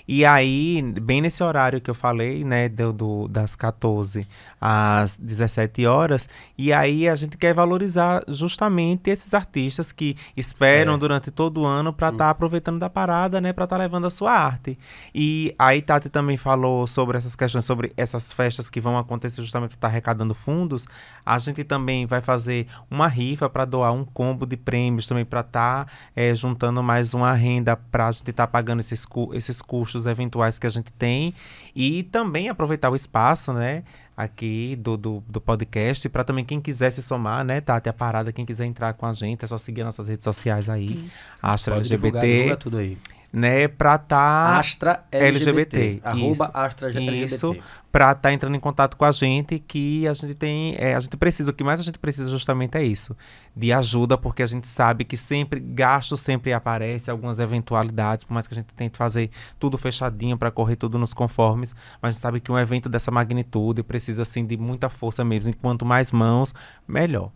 E 0.08 0.24
aí, 0.24 0.82
bem 1.02 1.20
nesse 1.22 1.44
horário 1.44 1.82
que 1.82 1.90
eu 1.90 1.96
falei, 1.96 2.46
né, 2.46 2.70
do, 2.70 2.94
do- 2.94 3.28
das 3.28 3.56
14 3.58 4.26
às 4.60 5.18
17 5.18 5.86
horas, 5.86 6.30
e 6.58 6.72
aí 6.72 7.10
a 7.10 7.16
gente 7.16 7.38
quer 7.38 7.54
valorizar 7.54 8.24
justamente 8.28 9.10
esses 9.10 9.34
artistas 9.34 9.81
que 9.90 10.18
esperam 10.36 10.92
Certo. 10.96 11.00
durante 11.00 11.32
todo 11.32 11.62
o 11.62 11.66
ano 11.66 11.94
para 11.94 12.10
estar 12.10 12.30
aproveitando 12.30 12.78
da 12.78 12.90
parada, 12.90 13.40
né, 13.40 13.54
para 13.54 13.64
estar 13.64 13.78
levando 13.78 14.08
a 14.08 14.10
sua 14.10 14.34
arte. 14.34 14.78
E 15.16 15.56
aí 15.58 15.82
Tati 15.82 16.10
também 16.10 16.36
falou 16.36 16.86
sobre 16.86 17.18
essas 17.18 17.38
questões, 17.38 17.64
sobre 17.64 17.94
essas 17.96 18.34
festas 18.34 18.70
que 18.70 18.82
vão 18.82 18.98
acontecer 18.98 19.42
justamente 19.42 19.70
para 19.70 19.78
estar 19.78 19.88
arrecadando 19.88 20.34
fundos. 20.34 20.86
A 21.26 21.40
gente 21.40 21.64
também 21.64 22.06
vai 22.06 22.20
fazer 22.20 22.68
uma 22.90 23.08
rifa 23.08 23.50
para 23.50 23.64
doar 23.64 23.94
um 23.94 24.04
combo 24.04 24.46
de 24.46 24.58
prêmios 24.58 25.08
também 25.08 25.24
para 25.24 25.40
estar 25.40 25.88
eh, 26.14 26.36
juntando 26.36 26.84
mais 26.84 27.14
uma 27.14 27.32
renda 27.32 27.78
para 27.78 28.08
a 28.08 28.12
gente 28.12 28.32
estar 28.32 28.48
pagando 28.48 28.82
esses, 28.82 29.06
cu- 29.06 29.32
esses 29.34 29.62
custos 29.62 30.06
eventuais 30.06 30.60
que 30.60 30.68
a 30.68 30.70
gente 30.70 30.92
tem 30.92 31.34
e 31.74 32.04
também 32.04 32.50
aproveitar 32.50 32.90
o 32.90 32.96
espaço, 32.96 33.54
né? 33.54 33.84
Aqui 34.16 34.76
do, 34.76 34.98
do, 34.98 35.24
do 35.28 35.42
podcast, 35.42 36.08
para 36.10 36.24
também 36.24 36.44
quem 36.44 36.60
quiser 36.60 36.92
se 36.92 37.02
somar, 37.02 37.44
né, 37.44 37.62
Tati? 37.62 37.90
A 37.90 37.94
parada, 37.94 38.32
quem 38.32 38.46
quiser 38.46 38.66
entrar 38.66 38.94
com 38.94 39.06
a 39.06 39.14
gente, 39.14 39.44
é 39.46 39.48
só 39.48 39.58
seguir 39.58 39.84
nossas 39.84 40.08
redes 40.08 40.24
sociais 40.24 40.70
aí. 40.70 41.06
Isso. 41.06 41.40
Astra 41.42 41.76
Pode 41.76 41.88
divulgar, 41.88 42.24
LGBT, 42.24 42.38
divulga 42.44 42.58
tudo 42.58 42.78
aí. 42.78 42.98
Né? 43.32 43.68
Pra 43.68 43.98
tá. 43.98 44.60
Astra 44.60 45.06
LGBT, 45.12 45.50
LGBT. 45.50 46.02
Arroba 46.04 46.46
isso. 46.46 46.52
Astra 46.54 46.88
LGBT. 46.90 47.36
Isso, 47.36 47.56
pra 47.92 48.12
estar 48.12 48.32
entrando 48.32 48.56
em 48.56 48.60
contato 48.60 48.98
com 48.98 49.06
a 49.06 49.12
gente, 49.12 49.60
que 49.60 50.08
a 50.08 50.14
gente 50.14 50.34
tem, 50.34 50.76
é, 50.78 50.96
a 50.96 51.00
gente 51.00 51.16
precisa, 51.18 51.52
o 51.52 51.54
que 51.54 51.64
mais 51.64 51.80
a 51.80 51.84
gente 51.84 52.00
precisa 52.00 52.30
justamente 52.30 52.78
é 52.78 52.84
isso, 52.84 53.16
de 53.56 53.72
ajuda, 53.72 54.18
porque 54.18 54.42
a 54.42 54.48
gente 54.48 54.68
sabe 54.68 55.04
que 55.04 55.18
sempre, 55.18 55.60
gasto 55.60 56.16
sempre 56.16 56.54
aparece, 56.54 57.12
algumas 57.12 57.40
eventualidades, 57.40 58.24
por 58.24 58.34
mais 58.34 58.48
que 58.48 58.54
a 58.54 58.56
gente 58.56 58.74
tente 58.74 58.98
fazer 58.98 59.30
tudo 59.60 59.78
fechadinho 59.78 60.38
para 60.38 60.52
correr 60.52 60.76
tudo 60.76 60.98
nos 60.98 61.14
conformes, 61.14 61.76
mas 62.02 62.10
a 62.10 62.12
gente 62.12 62.22
sabe 62.22 62.40
que 62.40 62.52
um 62.52 62.58
evento 62.58 62.88
dessa 62.88 63.12
magnitude 63.12 63.84
precisa, 63.84 64.22
assim, 64.22 64.46
de 64.46 64.58
muita 64.58 64.90
força 64.90 65.24
mesmo, 65.24 65.50
e 65.52 65.54
quanto 65.54 65.86
mais 65.86 66.12
mãos, 66.12 66.54
melhor. 66.88 67.32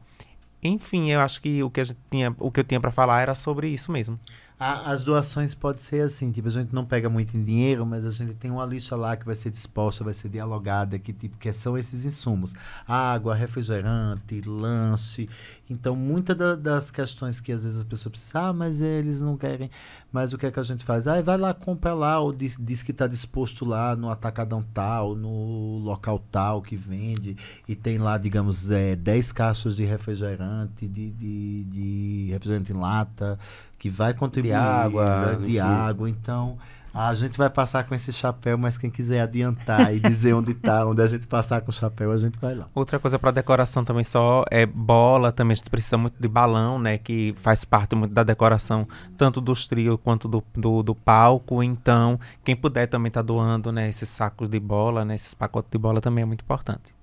Enfim, 0.64 1.12
eu 1.12 1.20
acho 1.20 1.42
que 1.42 1.62
o 1.62 1.70
que, 1.70 1.82
a 1.82 1.84
gente 1.84 2.00
tinha, 2.10 2.36
o 2.40 2.50
que 2.50 2.60
eu 2.60 2.64
tinha 2.64 2.80
para 2.80 2.92
falar 2.92 3.22
era 3.22 3.36
sobre 3.36 3.68
isso 3.68 3.92
mesmo. 3.92 4.20
A- 4.58 4.92
as 4.92 5.04
doações 5.04 5.54
pode 5.54 5.82
ser 5.82 6.02
assim, 6.02 6.32
tipo, 6.32 6.48
a 6.48 6.52
gente 6.52 6.74
não 6.74 6.86
pega 6.86 7.10
muito 7.10 7.36
em 7.36 7.44
dinheiro, 7.44 7.86
mas 7.86 8.06
a 8.06 8.10
gente 8.10 8.36
tem 8.36 8.50
uma 8.50 8.66
lista 8.66 8.96
lá 8.96 9.18
que 9.18 9.26
vai 9.26 9.36
ser 9.36 9.50
disposta, 9.52 10.02
vai 10.02 10.14
ser 10.14 10.30
dialogada, 10.30 10.98
que 10.98 11.12
tipo, 11.12 11.38
que 11.38 11.52
são 11.52 11.78
esses 11.78 12.06
insumos. 12.06 12.54
Água, 12.88 13.36
refrigerante, 13.36 14.40
lanche. 14.46 15.28
Então, 15.70 15.94
muitas 15.94 16.38
da- 16.38 16.56
das 16.56 16.90
questões 16.90 17.42
que 17.42 17.52
às 17.52 17.64
vezes 17.64 17.80
as 17.80 17.84
pessoas 17.84 18.12
precisam, 18.14 18.46
ah, 18.46 18.54
mas 18.54 18.82
eles 18.82 19.20
não 19.20 19.36
querem. 19.36 19.70
Mas 20.10 20.32
o 20.32 20.38
que 20.38 20.46
é 20.46 20.52
que 20.52 20.60
a 20.60 20.64
gente 20.64 20.86
faz? 20.86 21.06
Ah, 21.06 21.22
vai 21.22 21.38
lá, 21.38 21.54
compra 21.54 21.94
lá, 21.94 22.22
ou 22.22 22.32
diz, 22.32 22.56
diz 22.58 22.82
que 22.82 22.92
está 22.92 23.08
disposto 23.08 23.66
lá 23.66 23.94
no 23.98 24.10
atacadão 24.10 24.64
tal, 24.74 25.16
no 25.16 25.80
local 25.80 26.18
tal 26.32 26.62
que 26.62 26.78
vende, 26.78 27.36
e 27.68 27.76
tem 27.76 27.98
lá, 27.98 28.18
digamos, 28.18 28.70
é, 28.72 28.96
10 28.96 29.34
caixas 29.34 29.76
de 29.76 29.84
refrigerante, 29.84 30.88
de, 30.88 31.12
de, 31.12 31.64
de 31.66 32.28
refrigerante 32.32 32.72
em 32.72 32.76
lata, 32.76 33.38
que 33.86 33.90
vai 33.92 34.16
contribuir 34.16 34.54
água, 34.54 35.38
né, 35.38 35.46
de 35.46 35.60
água. 35.60 36.10
Então, 36.10 36.58
a 36.92 37.14
gente 37.14 37.38
vai 37.38 37.52
passar 37.52 37.84
com 37.84 37.94
esse 37.94 38.12
chapéu, 38.12 38.58
mas 38.58 38.80
quem 38.80 38.90
quiser 38.90 39.22
adiantar 39.22 39.94
e 39.94 40.00
dizer 40.00 40.34
onde 40.34 40.54
está, 40.54 40.84
onde 40.90 41.04
a 41.04 41.06
gente 41.06 41.28
passar 41.28 41.62
com 41.62 41.70
o 41.70 41.74
chapéu, 41.74 42.12
a 42.12 42.18
gente 42.18 42.40
vai 42.40 42.56
lá. 42.56 42.68
Outra 42.74 42.98
coisa 42.98 43.20
para 43.20 43.30
decoração 43.30 43.86
também 43.86 44.04
só 44.04 44.44
é 44.50 44.66
bola, 44.66 45.32
também 45.32 45.54
a 45.54 45.56
gente 45.58 45.70
precisa 45.70 46.00
muito 46.00 46.16
de 46.20 46.28
balão, 46.28 46.80
né, 46.80 46.98
que 46.98 47.36
faz 47.44 47.64
parte 47.64 47.96
muito 47.96 48.12
da 48.12 48.24
decoração, 48.24 48.88
tanto 49.16 49.40
dos 49.40 49.68
trios 49.68 50.00
quanto 50.04 50.28
do, 50.28 50.44
do, 50.56 50.82
do 50.82 50.96
palco, 50.96 51.62
então 51.62 52.20
quem 52.44 52.56
puder 52.56 52.88
também 52.88 53.12
tá 53.12 53.22
doando, 53.22 53.72
né, 53.72 53.88
esses 53.88 54.10
sacos 54.10 54.50
de 54.50 54.60
bola, 54.60 55.06
né, 55.06 55.14
esses 55.14 55.36
pacotes 55.36 55.70
de 55.70 55.78
bola 55.78 56.02
também 56.02 56.24
é 56.24 56.26
muito 56.26 56.42
importante. 56.42 56.96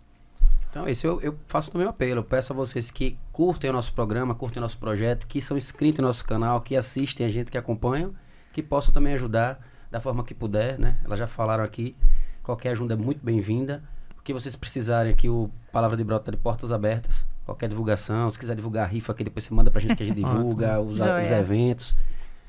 Então, 0.72 0.88
isso 0.88 1.06
eu, 1.06 1.20
eu 1.20 1.38
faço 1.46 1.70
também 1.70 1.86
um 1.86 1.90
apelo. 1.90 2.20
Eu 2.20 2.24
peço 2.24 2.50
a 2.50 2.56
vocês 2.56 2.90
que 2.90 3.18
curtem 3.30 3.68
o 3.68 3.74
nosso 3.74 3.92
programa, 3.92 4.34
curtem 4.34 4.58
o 4.58 4.62
nosso 4.62 4.78
projeto, 4.78 5.26
que 5.26 5.38
são 5.38 5.54
inscritos 5.54 6.00
no 6.00 6.06
nosso 6.06 6.24
canal, 6.24 6.62
que 6.62 6.74
assistem 6.74 7.26
a 7.26 7.28
gente, 7.28 7.50
que 7.50 7.58
acompanham, 7.58 8.14
que 8.54 8.62
possam 8.62 8.90
também 8.92 9.12
ajudar 9.12 9.60
da 9.90 10.00
forma 10.00 10.24
que 10.24 10.32
puder, 10.32 10.78
né? 10.78 10.96
Elas 11.04 11.18
já 11.18 11.26
falaram 11.26 11.62
aqui. 11.62 11.94
Qualquer 12.42 12.70
ajuda 12.70 12.94
é 12.94 12.96
muito 12.96 13.20
bem-vinda. 13.22 13.82
O 14.18 14.22
que 14.22 14.32
vocês 14.32 14.56
precisarem 14.56 15.12
aqui, 15.12 15.28
o 15.28 15.50
Palavra 15.70 15.94
de 15.94 16.02
Brota 16.04 16.24
tá 16.24 16.30
de 16.30 16.38
portas 16.38 16.72
abertas. 16.72 17.26
Qualquer 17.44 17.68
divulgação, 17.68 18.30
se 18.30 18.38
quiser 18.38 18.56
divulgar 18.56 18.84
a 18.84 18.86
rifa 18.88 19.12
aqui, 19.12 19.22
depois 19.24 19.44
você 19.44 19.52
manda 19.52 19.70
pra 19.70 19.78
gente 19.78 19.94
que 19.94 20.02
a 20.02 20.06
gente 20.06 20.16
divulga, 20.24 20.80
os, 20.80 21.02
a- 21.02 21.04
os 21.18 21.30
eventos. 21.30 21.94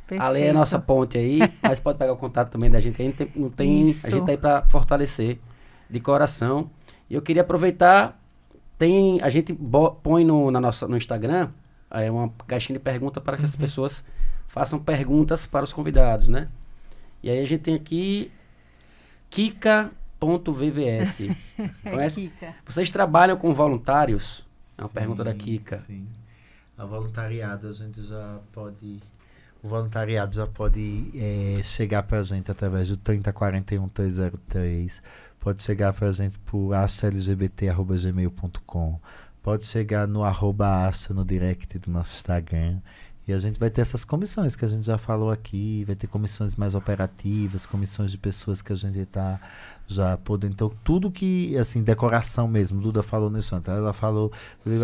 Perfeito. 0.08 0.24
Ali 0.30 0.42
é 0.44 0.50
a 0.52 0.54
nossa 0.54 0.80
ponte 0.80 1.18
aí, 1.18 1.40
mas 1.62 1.80
pode 1.82 1.98
pegar 1.98 2.14
o 2.14 2.18
contato 2.18 2.52
também 2.52 2.70
da 2.70 2.80
gente 2.80 3.02
aí. 3.02 3.08
Não 3.10 3.14
tem, 3.16 3.32
não 3.36 3.50
tem- 3.50 3.82
Isso. 3.90 4.08
a 4.08 4.10
gente 4.10 4.26
tá 4.26 4.32
aí 4.32 4.38
para 4.38 4.62
fortalecer 4.70 5.40
de 5.90 6.00
coração. 6.00 6.70
E 7.14 7.16
eu 7.16 7.22
queria 7.22 7.44
aproveitar, 7.44 8.20
tem 8.76 9.22
a 9.22 9.30
gente 9.30 9.54
bo- 9.54 9.92
põe 9.92 10.26
no, 10.26 10.50
na 10.50 10.60
nossa, 10.60 10.88
no 10.88 10.98
Instagram 10.98 11.52
é 11.92 12.10
uma 12.10 12.28
caixinha 12.48 12.80
de 12.80 12.84
pergunta 12.84 13.22
para 13.22 13.38
que 13.38 13.46
as 13.46 13.56
pessoas 13.56 14.04
façam 14.48 14.80
perguntas 14.80 15.46
para 15.46 15.64
os 15.64 15.72
convidados, 15.72 16.28
né? 16.28 16.48
E 17.22 17.30
aí 17.30 17.40
a 17.40 17.46
gente 17.46 17.62
tem 17.62 17.76
aqui 17.76 18.32
kika.vvs. 19.30 21.18
Conhece? 21.84 22.22
Kika. 22.30 22.56
Vocês 22.66 22.90
trabalham 22.90 23.38
com 23.38 23.54
voluntários? 23.54 24.44
É 24.78 24.82
É 24.82 24.84
uma 24.84 24.88
sim, 24.88 24.94
pergunta 24.96 25.24
da 25.24 25.34
Kika. 25.36 25.78
Sim. 25.78 26.08
A 26.78 26.86
voluntariado 26.86 27.68
a 27.68 27.72
gente 27.72 28.02
já 28.02 28.40
pode. 28.52 29.00
O 29.62 29.68
voluntariado 29.68 30.34
já 30.36 30.48
pode 30.48 31.12
é, 31.16 31.62
chegar 31.64 32.02
para 32.04 32.18
a 32.20 32.24
gente 32.24 32.50
através 32.52 32.90
do 32.90 32.98
3041 32.98 33.88
303. 33.88 35.02
Pode 35.44 35.62
chegar 35.62 35.94
a 36.00 36.12
gente 36.12 36.40
por 36.40 36.74
ashlgbt.gmail.com. 36.74 39.00
Pode 39.42 39.66
chegar 39.66 40.08
no 40.08 40.24
arroba 40.24 40.90
no 41.10 41.26
direct 41.26 41.78
do 41.80 41.92
nosso 41.92 42.16
Instagram. 42.16 42.80
E 43.28 43.34
a 43.34 43.40
gente 43.40 43.60
vai 43.60 43.70
ter 43.70 43.82
essas 43.82 44.06
comissões 44.06 44.56
que 44.56 44.64
a 44.64 44.70
gente 44.70 44.86
já 44.86 44.98
falou 44.98 45.30
aqui, 45.30 45.84
vai 45.84 45.98
ter 45.98 46.08
comissões 46.08 46.56
mais 46.56 46.76
operativas, 46.76 47.66
comissões 47.66 48.12
de 48.12 48.18
pessoas 48.18 48.62
que 48.62 48.72
a 48.72 48.76
gente 48.78 49.00
está 49.00 49.38
já 49.88 50.18
podendo. 50.18 50.54
Então, 50.54 50.72
tudo 50.84 51.12
que, 51.12 51.58
assim, 51.58 51.84
decoração 51.84 52.48
mesmo, 52.48 52.82
Duda 52.82 53.04
falou 53.04 53.30
nisso 53.30 53.56
antes. 53.56 53.70
Ela 53.70 53.94
falou 53.94 54.32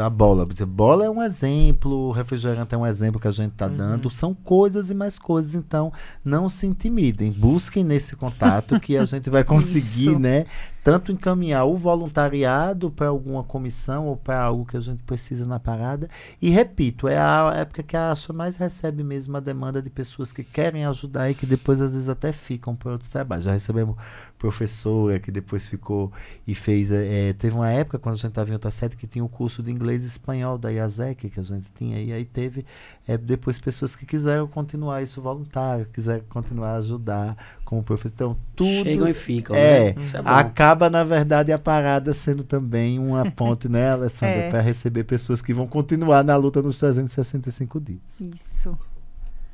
a 0.03 0.09
bola. 0.09 0.47
Bola 0.67 1.05
é 1.05 1.09
um 1.09 1.21
exemplo, 1.21 2.09
o 2.09 2.11
refrigerante 2.11 2.75
é 2.75 2.77
um 2.77 2.85
exemplo 2.85 3.19
que 3.19 3.27
a 3.27 3.31
gente 3.31 3.53
está 3.53 3.67
uhum. 3.67 3.77
dando. 3.77 4.09
São 4.09 4.33
coisas 4.33 4.89
e 4.89 4.93
mais 4.93 5.17
coisas. 5.17 5.55
Então, 5.55 5.91
não 6.23 6.49
se 6.49 6.67
intimidem. 6.67 7.31
Busquem 7.31 7.83
nesse 7.83 8.15
contato 8.15 8.79
que 8.79 8.97
a 8.97 9.05
gente 9.05 9.29
vai 9.29 9.43
conseguir, 9.45 10.17
né? 10.19 10.45
Tanto 10.83 11.11
encaminhar 11.11 11.65
o 11.65 11.75
voluntariado 11.75 12.89
para 12.89 13.07
alguma 13.07 13.43
comissão 13.43 14.07
ou 14.07 14.15
para 14.15 14.41
algo 14.41 14.65
que 14.65 14.77
a 14.77 14.79
gente 14.79 15.03
precisa 15.03 15.45
na 15.45 15.59
parada. 15.59 16.09
E 16.41 16.49
repito, 16.49 17.07
é 17.07 17.17
a 17.17 17.53
época 17.55 17.83
que 17.83 17.97
a 17.97 18.11
ASA 18.11 18.33
mais 18.33 18.55
recebe 18.55 19.03
mesmo 19.03 19.35
a 19.37 19.39
demanda 19.39 19.81
de 19.81 19.89
pessoas 19.89 20.31
que 20.31 20.43
querem 20.43 20.85
ajudar 20.85 21.29
e 21.29 21.35
que 21.35 21.45
depois 21.45 21.81
às 21.81 21.91
vezes 21.91 22.09
até 22.09 22.31
ficam 22.31 22.75
para 22.75 22.91
outro 22.91 23.09
trabalho. 23.09 23.43
Já 23.43 23.51
recebemos 23.51 23.95
professora 24.39 25.19
que 25.19 25.29
depois 25.29 25.67
ficou 25.67 26.11
e 26.47 26.55
fez. 26.55 26.91
É, 26.91 27.33
teve 27.33 27.53
uma 27.53 27.69
época 27.69 27.99
quando 27.99 28.15
a 28.15 28.17
gente 28.17 28.29
estava 28.29 28.49
em 28.49 28.53
outra 28.53 28.71
sede 28.71 28.95
que 28.95 29.05
tinha 29.05 29.21
o 29.21 29.27
um 29.27 29.29
curso 29.29 29.61
de 29.61 29.69
inglês 29.69 30.03
e 30.03 30.07
espanhol 30.07 30.57
da 30.57 30.71
IASEC 30.71 31.29
que 31.29 31.39
a 31.39 31.43
gente 31.43 31.67
tinha, 31.75 32.01
e 32.01 32.13
aí 32.13 32.23
teve 32.23 32.65
é, 33.05 33.17
depois 33.17 33.59
pessoas 33.59 33.95
que 33.95 34.05
quiseram 34.05 34.47
continuar 34.47 35.03
isso 35.03 35.21
voluntário, 35.21 35.85
quiseram 35.91 36.23
continuar 36.29 36.75
a 36.75 36.77
ajudar 36.77 37.58
como 37.69 37.83
professor. 37.83 38.11
Então, 38.15 38.37
tudo. 38.55 38.83
Chegam 38.83 39.07
e 39.07 39.13
ficam. 39.13 39.55
É, 39.55 39.93
né? 39.93 40.03
é 40.11 40.21
acaba, 40.25 40.89
na 40.89 41.03
verdade, 41.03 41.51
a 41.51 41.57
parada 41.59 42.15
sendo 42.15 42.43
também 42.43 42.97
uma 42.97 43.29
ponte, 43.29 43.69
né, 43.69 43.91
Alessandra, 43.93 44.37
é. 44.37 44.49
para 44.49 44.59
receber 44.59 45.03
pessoas 45.03 45.39
que 45.39 45.53
vão 45.53 45.67
continuar 45.67 46.23
na 46.23 46.35
luta 46.35 46.63
nos 46.63 46.79
365 46.79 47.79
dias. 47.79 47.99
Isso. 48.19 48.75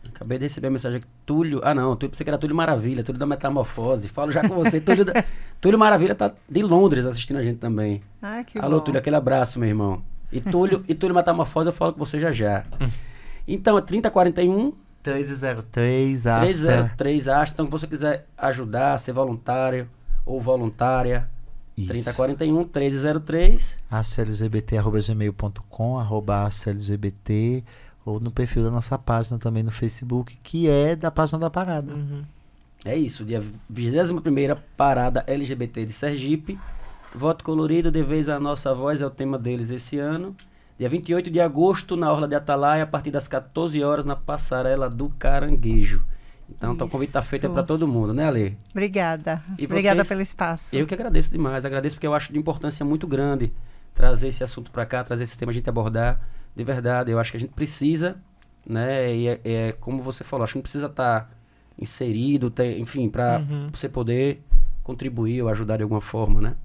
Acabei 0.08 0.38
de 0.38 0.46
receber 0.46 0.68
a 0.68 0.72
mensagem 0.72 1.00
aqui. 1.00 1.08
Túlio. 1.26 1.60
Ah, 1.62 1.76
não. 1.76 1.94
Túlio, 1.98 2.16
você 2.16 2.24
que 2.24 2.30
era 2.30 2.38
Túlio 2.38 2.56
Maravilha, 2.56 3.04
Túlio 3.04 3.20
da 3.20 3.26
Metamorfose. 3.26 4.08
Falo 4.08 4.32
já 4.32 4.48
com 4.48 4.56
você. 4.56 4.80
Túlio, 4.80 5.04
da, 5.04 5.26
Túlio 5.60 5.78
Maravilha 5.78 6.16
tá 6.16 6.34
de 6.50 6.62
Londres 6.62 7.06
assistindo 7.06 7.36
a 7.36 7.44
gente 7.44 7.58
também. 7.58 8.02
Ah, 8.22 8.46
que 8.46 8.58
Alô, 8.58 8.78
bom. 8.78 8.84
Túlio, 8.86 9.00
aquele 9.00 9.18
abraço, 9.18 9.60
meu 9.60 9.68
irmão. 9.68 10.02
E 10.32 10.40
Túlio, 10.40 10.86
e 10.88 10.96
Túlio 10.96 11.14
Metamorfose, 11.14 11.68
eu 11.68 11.74
falo 11.74 11.92
com 11.92 12.00
você 12.00 12.18
já 12.18 12.32
já. 12.32 12.64
Então, 13.46 13.78
é 13.78 13.82
3041. 13.82 14.72
303 15.06 16.26
Asta. 16.26 16.48
303 16.48 17.28
Asta. 17.28 17.62
Então, 17.62 17.66
se 17.66 17.72
você 17.72 17.88
quiser 17.88 18.26
ajudar, 18.36 18.98
ser 18.98 19.14
voluntário 19.14 19.88
ou 20.26 20.42
voluntária, 20.42 21.30
isso. 21.78 21.90
3041 21.90 22.56
1303 22.56 23.78
astlgbt.gmail.com 23.92 26.00
arroba 26.00 26.50
ou 28.04 28.20
no 28.20 28.32
perfil 28.32 28.64
da 28.64 28.72
nossa 28.72 28.98
página 28.98 29.38
também 29.38 29.62
no 29.62 29.72
Facebook, 29.72 30.38
que 30.42 30.68
é 30.68 30.96
da 30.96 31.12
página 31.12 31.40
da 31.40 31.50
parada. 31.50 31.94
Uhum. 31.94 32.24
É 32.84 32.96
isso, 32.96 33.26
dia 33.26 33.44
21 33.70 34.22
Parada 34.78 35.24
LGBT 35.28 35.86
de 35.86 35.94
Sergipe. 35.94 36.60
Voto 37.14 37.44
colorido, 37.44 37.90
de 37.90 38.04
vez 38.04 38.30
a 38.30 38.40
nossa 38.40 38.76
voz 38.76 39.02
é 39.02 39.06
o 39.06 39.10
tema 39.10 39.40
deles 39.40 39.72
esse 39.72 39.98
ano. 39.98 40.36
Dia 40.78 40.90
28 40.90 41.32
de 41.32 41.40
agosto, 41.40 41.96
na 41.96 42.12
Orla 42.12 42.28
de 42.28 42.36
Atalaia, 42.36 42.84
a 42.84 42.88
partir 42.88 43.10
das 43.10 43.28
14 43.28 43.82
horas, 43.82 44.06
na 44.06 44.16
Passarela 44.16 44.90
do 44.90 45.10
Caranguejo. 45.10 46.04
Então, 46.50 46.74
então 46.74 46.86
o 46.86 46.90
convite 46.90 47.10
está 47.10 47.22
feito 47.22 47.46
é 47.46 47.50
para 47.50 47.64
todo 47.64 47.88
mundo, 47.88 48.14
né, 48.14 48.26
Ale? 48.26 48.58
Obrigada. 48.72 49.42
E 49.58 49.66
Obrigada 49.66 50.04
pelo 50.04 50.22
espaço. 50.22 50.76
Eu 50.76 50.86
que 50.86 50.94
agradeço 50.94 51.32
demais. 51.32 51.66
Agradeço 51.66 51.96
porque 51.96 52.06
eu 52.06 52.14
acho 52.14 52.32
de 52.32 52.38
importância 52.38 52.86
muito 52.86 53.08
grande 53.08 53.52
trazer 53.94 54.28
esse 54.28 54.44
assunto 54.44 54.70
para 54.70 54.86
cá, 54.86 55.04
trazer 55.04 55.24
esse 55.24 55.38
tema 55.38 55.52
a 55.52 55.56
gente 55.56 55.70
abordar 55.70 56.22
de 56.56 56.64
verdade. 56.64 57.12
Eu 57.12 57.20
acho 57.20 57.32
que 57.32 57.38
a 57.38 57.40
gente 57.40 57.54
precisa, 57.54 58.18
né? 58.66 59.16
E 59.16 59.28
é, 59.28 59.42
é 59.44 59.72
como 59.72 60.04
você 60.04 60.24
falou, 60.24 60.44
acho 60.44 60.54
que 60.54 60.58
não 60.58 60.64
precisa 60.64 60.88
estar 60.88 61.22
tá 61.22 61.30
inserido, 61.80 62.50
ter, 62.50 62.78
enfim, 62.78 63.10
para 63.10 63.40
uhum. 63.40 63.70
você 63.74 63.90
poder 63.90 64.44
contribuir 64.84 65.42
ou 65.42 65.50
ajudar 65.50 65.78
de 65.78 65.84
alguma 65.84 66.02
forma, 66.02 66.42
né? 66.42 66.56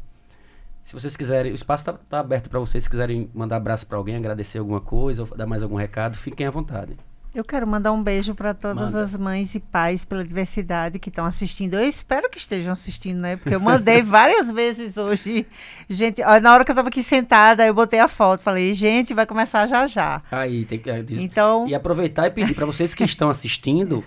Se 0.91 0.95
vocês 0.95 1.17
quiserem, 1.17 1.53
o 1.53 1.55
espaço 1.55 1.83
está 1.83 1.93
tá 1.93 2.19
aberto 2.19 2.51
para 2.51 2.59
vocês. 2.59 2.83
Se 2.83 2.91
quiserem 2.91 3.31
mandar 3.33 3.59
abraço 3.59 3.87
para 3.87 3.97
alguém, 3.97 4.17
agradecer 4.17 4.59
alguma 4.59 4.81
coisa, 4.81 5.23
ou 5.23 5.37
dar 5.37 5.47
mais 5.47 5.63
algum 5.63 5.77
recado, 5.77 6.17
fiquem 6.17 6.45
à 6.45 6.51
vontade. 6.51 6.97
Eu 7.33 7.45
quero 7.45 7.65
mandar 7.65 7.93
um 7.93 8.03
beijo 8.03 8.35
para 8.35 8.53
todas 8.53 8.93
Manda. 8.93 9.03
as 9.03 9.17
mães 9.17 9.55
e 9.55 9.61
pais 9.61 10.05
pela 10.05 10.25
diversidade 10.25 10.99
que 10.99 11.11
estão 11.11 11.25
assistindo. 11.25 11.75
Eu 11.75 11.89
espero 11.89 12.29
que 12.29 12.39
estejam 12.39 12.73
assistindo, 12.73 13.21
né? 13.21 13.37
Porque 13.37 13.55
eu 13.55 13.61
mandei 13.61 14.03
várias 14.03 14.51
vezes 14.51 14.97
hoje. 14.97 15.47
Gente, 15.89 16.21
na 16.43 16.53
hora 16.53 16.65
que 16.65 16.73
eu 16.73 16.75
estava 16.75 16.89
aqui 16.89 17.05
sentada, 17.05 17.65
eu 17.65 17.73
botei 17.73 18.01
a 18.01 18.09
foto, 18.09 18.41
falei, 18.41 18.75
gente, 18.75 19.15
vai 19.15 19.27
começar 19.27 19.67
já 19.69 19.87
já. 19.87 20.21
Aí, 20.29 20.65
tem 20.65 20.81
que. 20.81 20.91
Então. 21.21 21.69
E 21.69 21.75
aproveitar 21.75 22.27
e 22.27 22.31
pedir 22.31 22.53
para 22.53 22.67
vocês 22.67 22.95
que 22.95 23.05
estão 23.05 23.31
assistindo, 23.31 24.05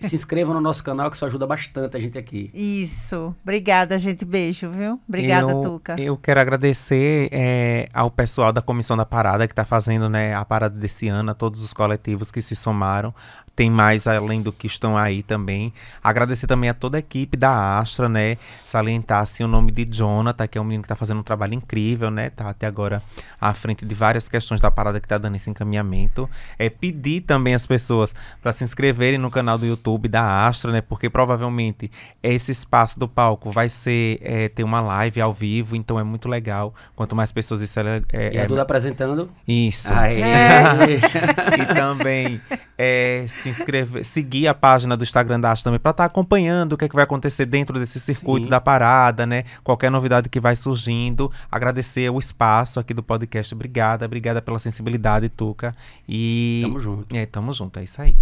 se 0.00 0.14
inscrevam 0.14 0.52
no 0.52 0.60
nosso 0.60 0.84
canal, 0.84 1.08
que 1.08 1.16
isso 1.16 1.24
ajuda 1.24 1.46
bastante 1.46 1.96
a 1.96 2.00
gente 2.00 2.18
aqui. 2.18 2.50
Isso. 2.52 3.34
Obrigada, 3.42 3.96
gente. 3.96 4.22
Beijo, 4.26 4.70
viu? 4.70 5.00
Obrigada, 5.08 5.50
eu, 5.50 5.60
Tuca. 5.62 5.96
Eu 5.98 6.16
quero 6.18 6.40
agradecer 6.40 7.30
é, 7.32 7.88
ao 7.94 8.10
pessoal 8.10 8.52
da 8.52 8.60
Comissão 8.60 8.98
da 8.98 9.06
Parada 9.06 9.46
que 9.46 9.52
está 9.52 9.64
fazendo 9.64 10.10
né, 10.10 10.34
a 10.34 10.44
parada 10.44 10.78
desse 10.78 11.08
ano, 11.08 11.30
a 11.30 11.34
todos 11.34 11.62
os 11.62 11.72
coletivos 11.72 12.30
que 12.30 12.42
se 12.42 12.54
somaram 12.66 13.14
tem 13.56 13.70
mais 13.70 14.06
além 14.06 14.42
do 14.42 14.52
que 14.52 14.66
estão 14.66 14.98
aí 14.98 15.22
também. 15.22 15.72
Agradecer 16.04 16.46
também 16.46 16.68
a 16.68 16.74
toda 16.74 16.98
a 16.98 17.00
equipe 17.00 17.38
da 17.38 17.78
Astra, 17.78 18.06
né? 18.06 18.36
Salientar 18.62 19.22
assim, 19.22 19.42
o 19.42 19.48
nome 19.48 19.72
de 19.72 19.86
Jonathan, 19.86 20.46
que 20.46 20.58
é 20.58 20.60
um 20.60 20.64
menino 20.64 20.82
que 20.82 20.86
está 20.86 20.94
fazendo 20.94 21.20
um 21.20 21.22
trabalho 21.22 21.54
incrível, 21.54 22.10
né? 22.10 22.28
Tá 22.28 22.50
até 22.50 22.66
agora 22.66 23.02
à 23.40 23.54
frente 23.54 23.86
de 23.86 23.94
várias 23.94 24.28
questões 24.28 24.60
da 24.60 24.70
parada 24.70 25.00
que 25.00 25.06
está 25.06 25.16
dando 25.16 25.36
esse 25.36 25.48
encaminhamento. 25.48 26.28
É 26.58 26.68
pedir 26.68 27.22
também 27.22 27.54
as 27.54 27.66
pessoas 27.66 28.14
para 28.42 28.52
se 28.52 28.62
inscreverem 28.62 29.18
no 29.18 29.30
canal 29.30 29.56
do 29.56 29.64
YouTube 29.64 30.06
da 30.06 30.46
Astra, 30.46 30.70
né? 30.70 30.82
Porque 30.82 31.08
provavelmente 31.08 31.90
esse 32.22 32.52
espaço 32.52 33.00
do 33.00 33.08
palco 33.08 33.50
vai 33.50 33.70
ser 33.70 34.18
é, 34.20 34.50
ter 34.50 34.64
uma 34.64 34.80
live 34.80 35.18
ao 35.22 35.32
vivo, 35.32 35.74
então 35.74 35.98
é 35.98 36.04
muito 36.04 36.28
legal. 36.28 36.74
Quanto 36.94 37.16
mais 37.16 37.32
pessoas 37.32 37.62
isso 37.62 37.80
é, 37.80 38.02
é, 38.12 38.34
e 38.34 38.38
a 38.38 38.44
Duda 38.44 38.60
é... 38.60 38.62
apresentando. 38.62 39.30
Isso. 39.48 39.90
Aê. 39.90 40.20
e 41.58 41.74
também 41.74 42.40
é, 42.78 43.26
se 43.28 43.48
inscrever, 43.48 44.04
seguir 44.04 44.48
a 44.48 44.54
página 44.54 44.96
do 44.96 45.04
Instagram 45.04 45.40
da 45.40 45.52
Astra 45.52 45.70
também 45.70 45.80
para 45.80 45.90
estar 45.90 46.04
tá 46.04 46.06
acompanhando 46.06 46.74
o 46.74 46.76
que, 46.76 46.84
é 46.84 46.88
que 46.88 46.94
vai 46.94 47.04
acontecer 47.04 47.46
dentro 47.46 47.78
desse 47.78 47.98
circuito 47.98 48.44
Sim. 48.44 48.50
da 48.50 48.60
parada, 48.60 49.26
né? 49.26 49.44
Qualquer 49.64 49.90
novidade 49.90 50.28
que 50.28 50.40
vai 50.40 50.54
surgindo. 50.54 51.30
Agradecer 51.50 52.10
o 52.10 52.18
espaço 52.18 52.78
aqui 52.78 52.92
do 52.92 53.02
podcast. 53.02 53.54
Obrigada, 53.54 54.04
obrigada 54.04 54.42
pela 54.42 54.58
sensibilidade, 54.58 55.28
Tuca. 55.28 55.74
E. 56.08 56.60
Tamo 56.62 56.78
junto. 56.78 57.16
É, 57.16 57.26
tamo 57.26 57.52
junto, 57.52 57.78
é 57.78 57.84
isso 57.84 58.00
aí. 58.00 58.16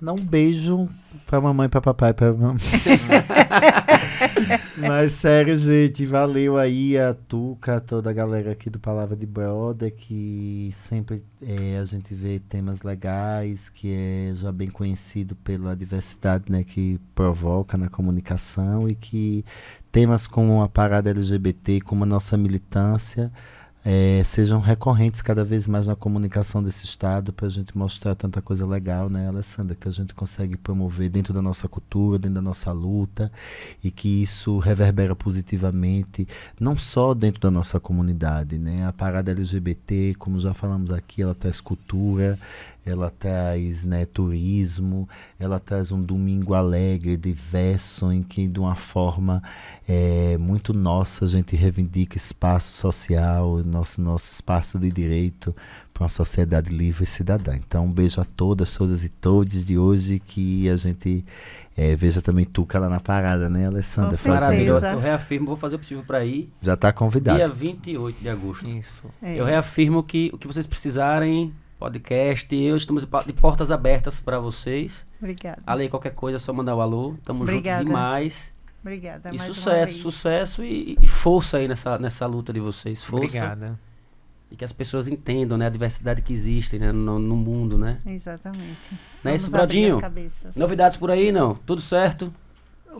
Um 0.00 0.14
beijo 0.14 0.88
pra 1.26 1.40
mamãe, 1.40 1.68
pra 1.68 1.80
papai, 1.80 2.12
pra 2.12 2.32
mamãe. 2.32 2.58
Mas 4.76 5.12
sério, 5.12 5.56
gente, 5.56 6.04
valeu 6.04 6.58
aí 6.58 6.98
a 6.98 7.14
Tuca, 7.14 7.80
toda 7.80 8.10
a 8.10 8.12
galera 8.12 8.52
aqui 8.52 8.68
do 8.68 8.78
Palavra 8.78 9.16
de 9.16 9.24
Brother, 9.24 9.94
que 9.94 10.70
sempre 10.74 11.24
é, 11.40 11.78
a 11.78 11.84
gente 11.86 12.14
vê 12.14 12.38
temas 12.38 12.82
legais, 12.82 13.70
que 13.70 13.90
é 13.90 14.32
já 14.34 14.52
bem 14.52 14.68
conhecido 14.68 15.34
pela 15.36 15.74
diversidade 15.74 16.52
né, 16.52 16.62
que 16.62 17.00
provoca 17.14 17.78
na 17.78 17.88
comunicação 17.88 18.86
e 18.86 18.94
que 18.94 19.42
temas 19.90 20.26
como 20.26 20.62
a 20.62 20.68
parada 20.68 21.10
LGBT, 21.10 21.80
como 21.80 22.04
a 22.04 22.06
nossa 22.06 22.36
militância, 22.36 23.32
é, 23.88 24.20
sejam 24.24 24.58
recorrentes 24.58 25.22
cada 25.22 25.44
vez 25.44 25.68
mais 25.68 25.86
na 25.86 25.94
comunicação 25.94 26.60
desse 26.60 26.84
Estado, 26.84 27.32
para 27.32 27.46
a 27.46 27.48
gente 27.48 27.78
mostrar 27.78 28.16
tanta 28.16 28.42
coisa 28.42 28.66
legal, 28.66 29.08
né, 29.08 29.28
Alessandra, 29.28 29.76
que 29.76 29.86
a 29.86 29.92
gente 29.92 30.12
consegue 30.12 30.56
promover 30.56 31.08
dentro 31.08 31.32
da 31.32 31.40
nossa 31.40 31.68
cultura, 31.68 32.18
dentro 32.18 32.34
da 32.34 32.42
nossa 32.42 32.72
luta, 32.72 33.30
e 33.84 33.92
que 33.92 34.20
isso 34.20 34.58
reverbera 34.58 35.14
positivamente, 35.14 36.26
não 36.58 36.76
só 36.76 37.14
dentro 37.14 37.40
da 37.40 37.48
nossa 37.48 37.78
comunidade, 37.78 38.58
né, 38.58 38.84
a 38.84 38.92
parada 38.92 39.30
LGBT, 39.30 40.16
como 40.18 40.40
já 40.40 40.52
falamos 40.52 40.90
aqui, 40.90 41.22
ela 41.22 41.32
traz 41.32 41.60
cultura, 41.60 42.36
ela 42.86 43.10
traz 43.10 43.84
né, 43.84 44.04
turismo, 44.04 45.08
ela 45.38 45.58
traz 45.58 45.90
um 45.90 46.00
domingo 46.00 46.54
alegre, 46.54 47.16
diverso, 47.16 48.12
em 48.12 48.22
que 48.22 48.46
de 48.46 48.60
uma 48.60 48.76
forma 48.76 49.42
é, 49.88 50.38
muito 50.38 50.72
nossa 50.72 51.24
a 51.24 51.28
gente 51.28 51.56
reivindica 51.56 52.16
espaço 52.16 52.72
social, 52.78 53.58
nosso, 53.64 54.00
nosso 54.00 54.32
espaço 54.32 54.78
de 54.78 54.90
direito 54.90 55.54
para 55.92 56.04
uma 56.04 56.08
sociedade 56.08 56.70
livre 56.70 57.04
e 57.04 57.06
cidadã. 57.06 57.56
Então, 57.56 57.86
um 57.86 57.92
beijo 57.92 58.20
a 58.20 58.24
todas, 58.24 58.76
todas 58.76 59.02
e 59.02 59.08
todos 59.08 59.64
de 59.64 59.76
hoje, 59.76 60.20
que 60.20 60.68
a 60.68 60.76
gente 60.76 61.24
é, 61.76 61.96
veja 61.96 62.22
também 62.22 62.44
Tuca 62.44 62.78
lá 62.78 62.88
na 62.88 63.00
parada, 63.00 63.50
né, 63.50 63.66
Alessandra? 63.66 64.16
Com 64.16 64.38
certeza. 64.38 64.92
Eu 64.92 65.00
reafirmo, 65.00 65.46
vou 65.46 65.56
fazer 65.56 65.76
o 65.76 65.78
possível 65.78 66.04
para 66.06 66.24
ir. 66.24 66.50
Já 66.62 66.74
está 66.74 66.92
convidado. 66.92 67.36
Dia 67.36 67.48
28 67.48 68.20
de 68.20 68.28
agosto. 68.28 68.68
Isso. 68.68 69.10
É. 69.20 69.34
Eu 69.34 69.44
reafirmo 69.44 70.02
que 70.02 70.30
o 70.32 70.38
que 70.38 70.46
vocês 70.46 70.66
precisarem, 70.66 71.52
podcast, 71.78 72.54
eu 72.54 72.76
estamos 72.76 73.06
de 73.26 73.32
portas 73.32 73.70
abertas 73.70 74.20
para 74.20 74.38
vocês. 74.38 75.06
Obrigada. 75.18 75.62
Além 75.66 75.88
qualquer 75.88 76.14
coisa, 76.14 76.36
é 76.36 76.38
só 76.38 76.52
mandar 76.52 76.74
o 76.74 76.80
alô. 76.80 77.14
Tamo 77.24 77.42
Obrigada. 77.42 77.78
junto 77.80 77.88
demais. 77.88 78.54
Obrigada. 78.80 79.30
E 79.32 79.36
mais 79.36 79.50
uma 79.50 79.54
sucesso, 79.54 79.92
vez. 79.92 80.02
sucesso 80.02 80.64
e, 80.64 80.96
e 81.02 81.06
força 81.06 81.58
aí 81.58 81.68
nessa, 81.68 81.98
nessa 81.98 82.26
luta 82.26 82.52
de 82.52 82.60
vocês. 82.60 83.02
Força. 83.02 83.26
Obrigada. 83.26 83.78
E 84.50 84.56
que 84.56 84.64
as 84.64 84.72
pessoas 84.72 85.08
entendam, 85.08 85.58
né, 85.58 85.66
a 85.66 85.70
diversidade 85.70 86.22
que 86.22 86.32
existe 86.32 86.78
né, 86.78 86.92
no, 86.92 87.18
no 87.18 87.34
mundo, 87.34 87.76
né? 87.76 88.00
Exatamente. 88.06 88.78
Não 89.24 89.32
é 89.32 89.34
isso, 89.34 89.50
Brodinho? 89.50 89.98
cabeças. 89.98 90.54
Novidades 90.54 90.96
por 90.96 91.10
aí, 91.10 91.32
não? 91.32 91.54
Tudo 91.54 91.82
certo? 91.82 92.32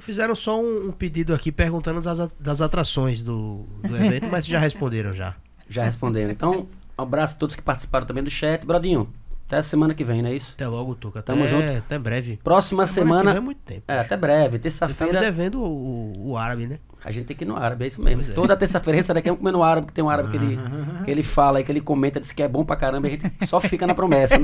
Fizeram 0.00 0.34
só 0.34 0.60
um, 0.60 0.88
um 0.88 0.92
pedido 0.92 1.32
aqui 1.32 1.52
perguntando 1.52 2.00
das, 2.00 2.32
das 2.32 2.60
atrações 2.60 3.22
do, 3.22 3.64
do 3.88 3.96
evento, 3.96 4.28
mas 4.28 4.44
já 4.44 4.58
responderam 4.58 5.12
já. 5.12 5.34
Já 5.68 5.82
respondendo. 5.82 6.30
Então, 6.30 6.68
um 6.98 7.02
abraço 7.02 7.34
a 7.34 7.38
todos 7.38 7.54
que 7.54 7.62
participaram 7.62 8.06
também 8.06 8.22
do 8.22 8.30
chat. 8.30 8.64
Brodinho, 8.64 9.12
até 9.46 9.58
a 9.58 9.62
semana 9.62 9.94
que 9.94 10.02
vem, 10.02 10.22
não 10.22 10.30
é 10.30 10.34
isso? 10.34 10.52
Até 10.54 10.66
logo, 10.66 10.96
Tuca. 10.96 11.20
Até, 11.20 11.32
Tamo 11.32 11.46
junto. 11.46 11.70
até 11.70 11.98
breve. 11.98 12.36
Próxima 12.42 12.84
semana. 12.84 13.30
vem 13.30 13.38
é 13.38 13.40
muito 13.40 13.60
tempo. 13.60 13.82
É, 13.86 14.00
até 14.00 14.16
breve. 14.16 14.58
Você 14.58 14.80
tá 14.80 14.88
me 14.88 14.94
Terça-feira. 14.94 15.20
devendo 15.20 15.62
o, 15.62 16.30
o, 16.30 16.36
árabe, 16.36 16.66
né? 16.66 16.80
A 17.04 17.12
gente 17.12 17.26
tem 17.26 17.36
que 17.36 17.44
ir 17.44 17.46
no 17.46 17.56
árabe, 17.56 17.84
é 17.84 17.86
isso 17.86 18.02
mesmo. 18.02 18.22
Pois 18.22 18.30
é. 18.30 18.34
Toda 18.34 18.56
terça-feira 18.56 18.96
a 18.96 18.98
gente 18.98 19.06
sai 19.06 19.14
daqui 19.14 19.28
vamos 19.28 19.38
comer 19.38 19.52
no 19.52 19.62
árabe, 19.62 19.86
que 19.86 19.92
tem 19.92 20.02
um 20.02 20.10
árabe 20.10 20.30
que 20.30 20.36
ele, 20.36 20.58
que 21.04 21.10
ele 21.10 21.22
fala 21.22 21.60
e 21.60 21.64
que 21.64 21.70
ele 21.70 21.80
comenta, 21.80 22.18
diz 22.18 22.32
que 22.32 22.42
é 22.42 22.48
bom 22.48 22.64
pra 22.64 22.74
caramba, 22.74 23.06
e 23.06 23.10
a 23.10 23.12
gente 23.12 23.46
só 23.46 23.60
fica 23.60 23.86
na 23.86 23.94
promessa. 23.94 24.36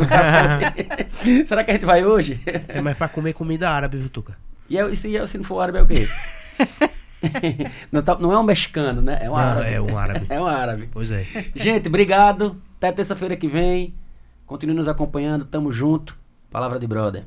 foi. 1.11 1.43
Será 1.47 1.65
que 1.65 1.73
a 1.73 1.75
gente 1.75 1.87
vai 1.87 2.05
hoje? 2.05 2.41
É 2.69 2.81
mais 2.81 2.97
pra 2.97 3.09
comer 3.09 3.33
comida 3.33 3.69
árabe, 3.69 3.97
viu, 3.97 4.09
Tuca? 4.09 4.37
E, 4.71 4.77
eu, 4.77 4.93
e 4.93 4.97
se, 4.97 5.13
eu, 5.13 5.27
se 5.27 5.37
não 5.37 5.45
for 5.45 5.59
árabe, 5.61 5.79
é 5.79 5.83
o 5.83 5.87
quê? 5.87 6.07
não, 7.93 8.03
tá- 8.03 8.19
não 8.19 8.33
é 8.33 8.39
um 8.39 8.43
mexicano, 8.43 9.01
né? 9.03 9.19
É 9.23 9.29
um 9.31 9.33
Não, 9.33 9.39
árabe. 9.39 9.69
é 9.75 9.81
um 9.81 9.99
árabe. 9.99 10.27
É 10.31 10.41
um 10.41 10.47
árabe. 10.47 10.89
Pois 10.93 11.11
é. 11.11 11.25
Gente, 11.55 11.89
obrigado. 11.89 12.57
Até 12.79 12.93
terça-feira 12.93 13.37
que 13.37 13.47
vem. 13.49 13.95
Continue 14.47 14.75
nos 14.75 14.89
acompanhando. 14.89 15.45
Tamo 15.45 15.71
junto. 15.73 16.17
Palavra 16.51 16.79
de 16.79 16.87
brother. 16.87 17.25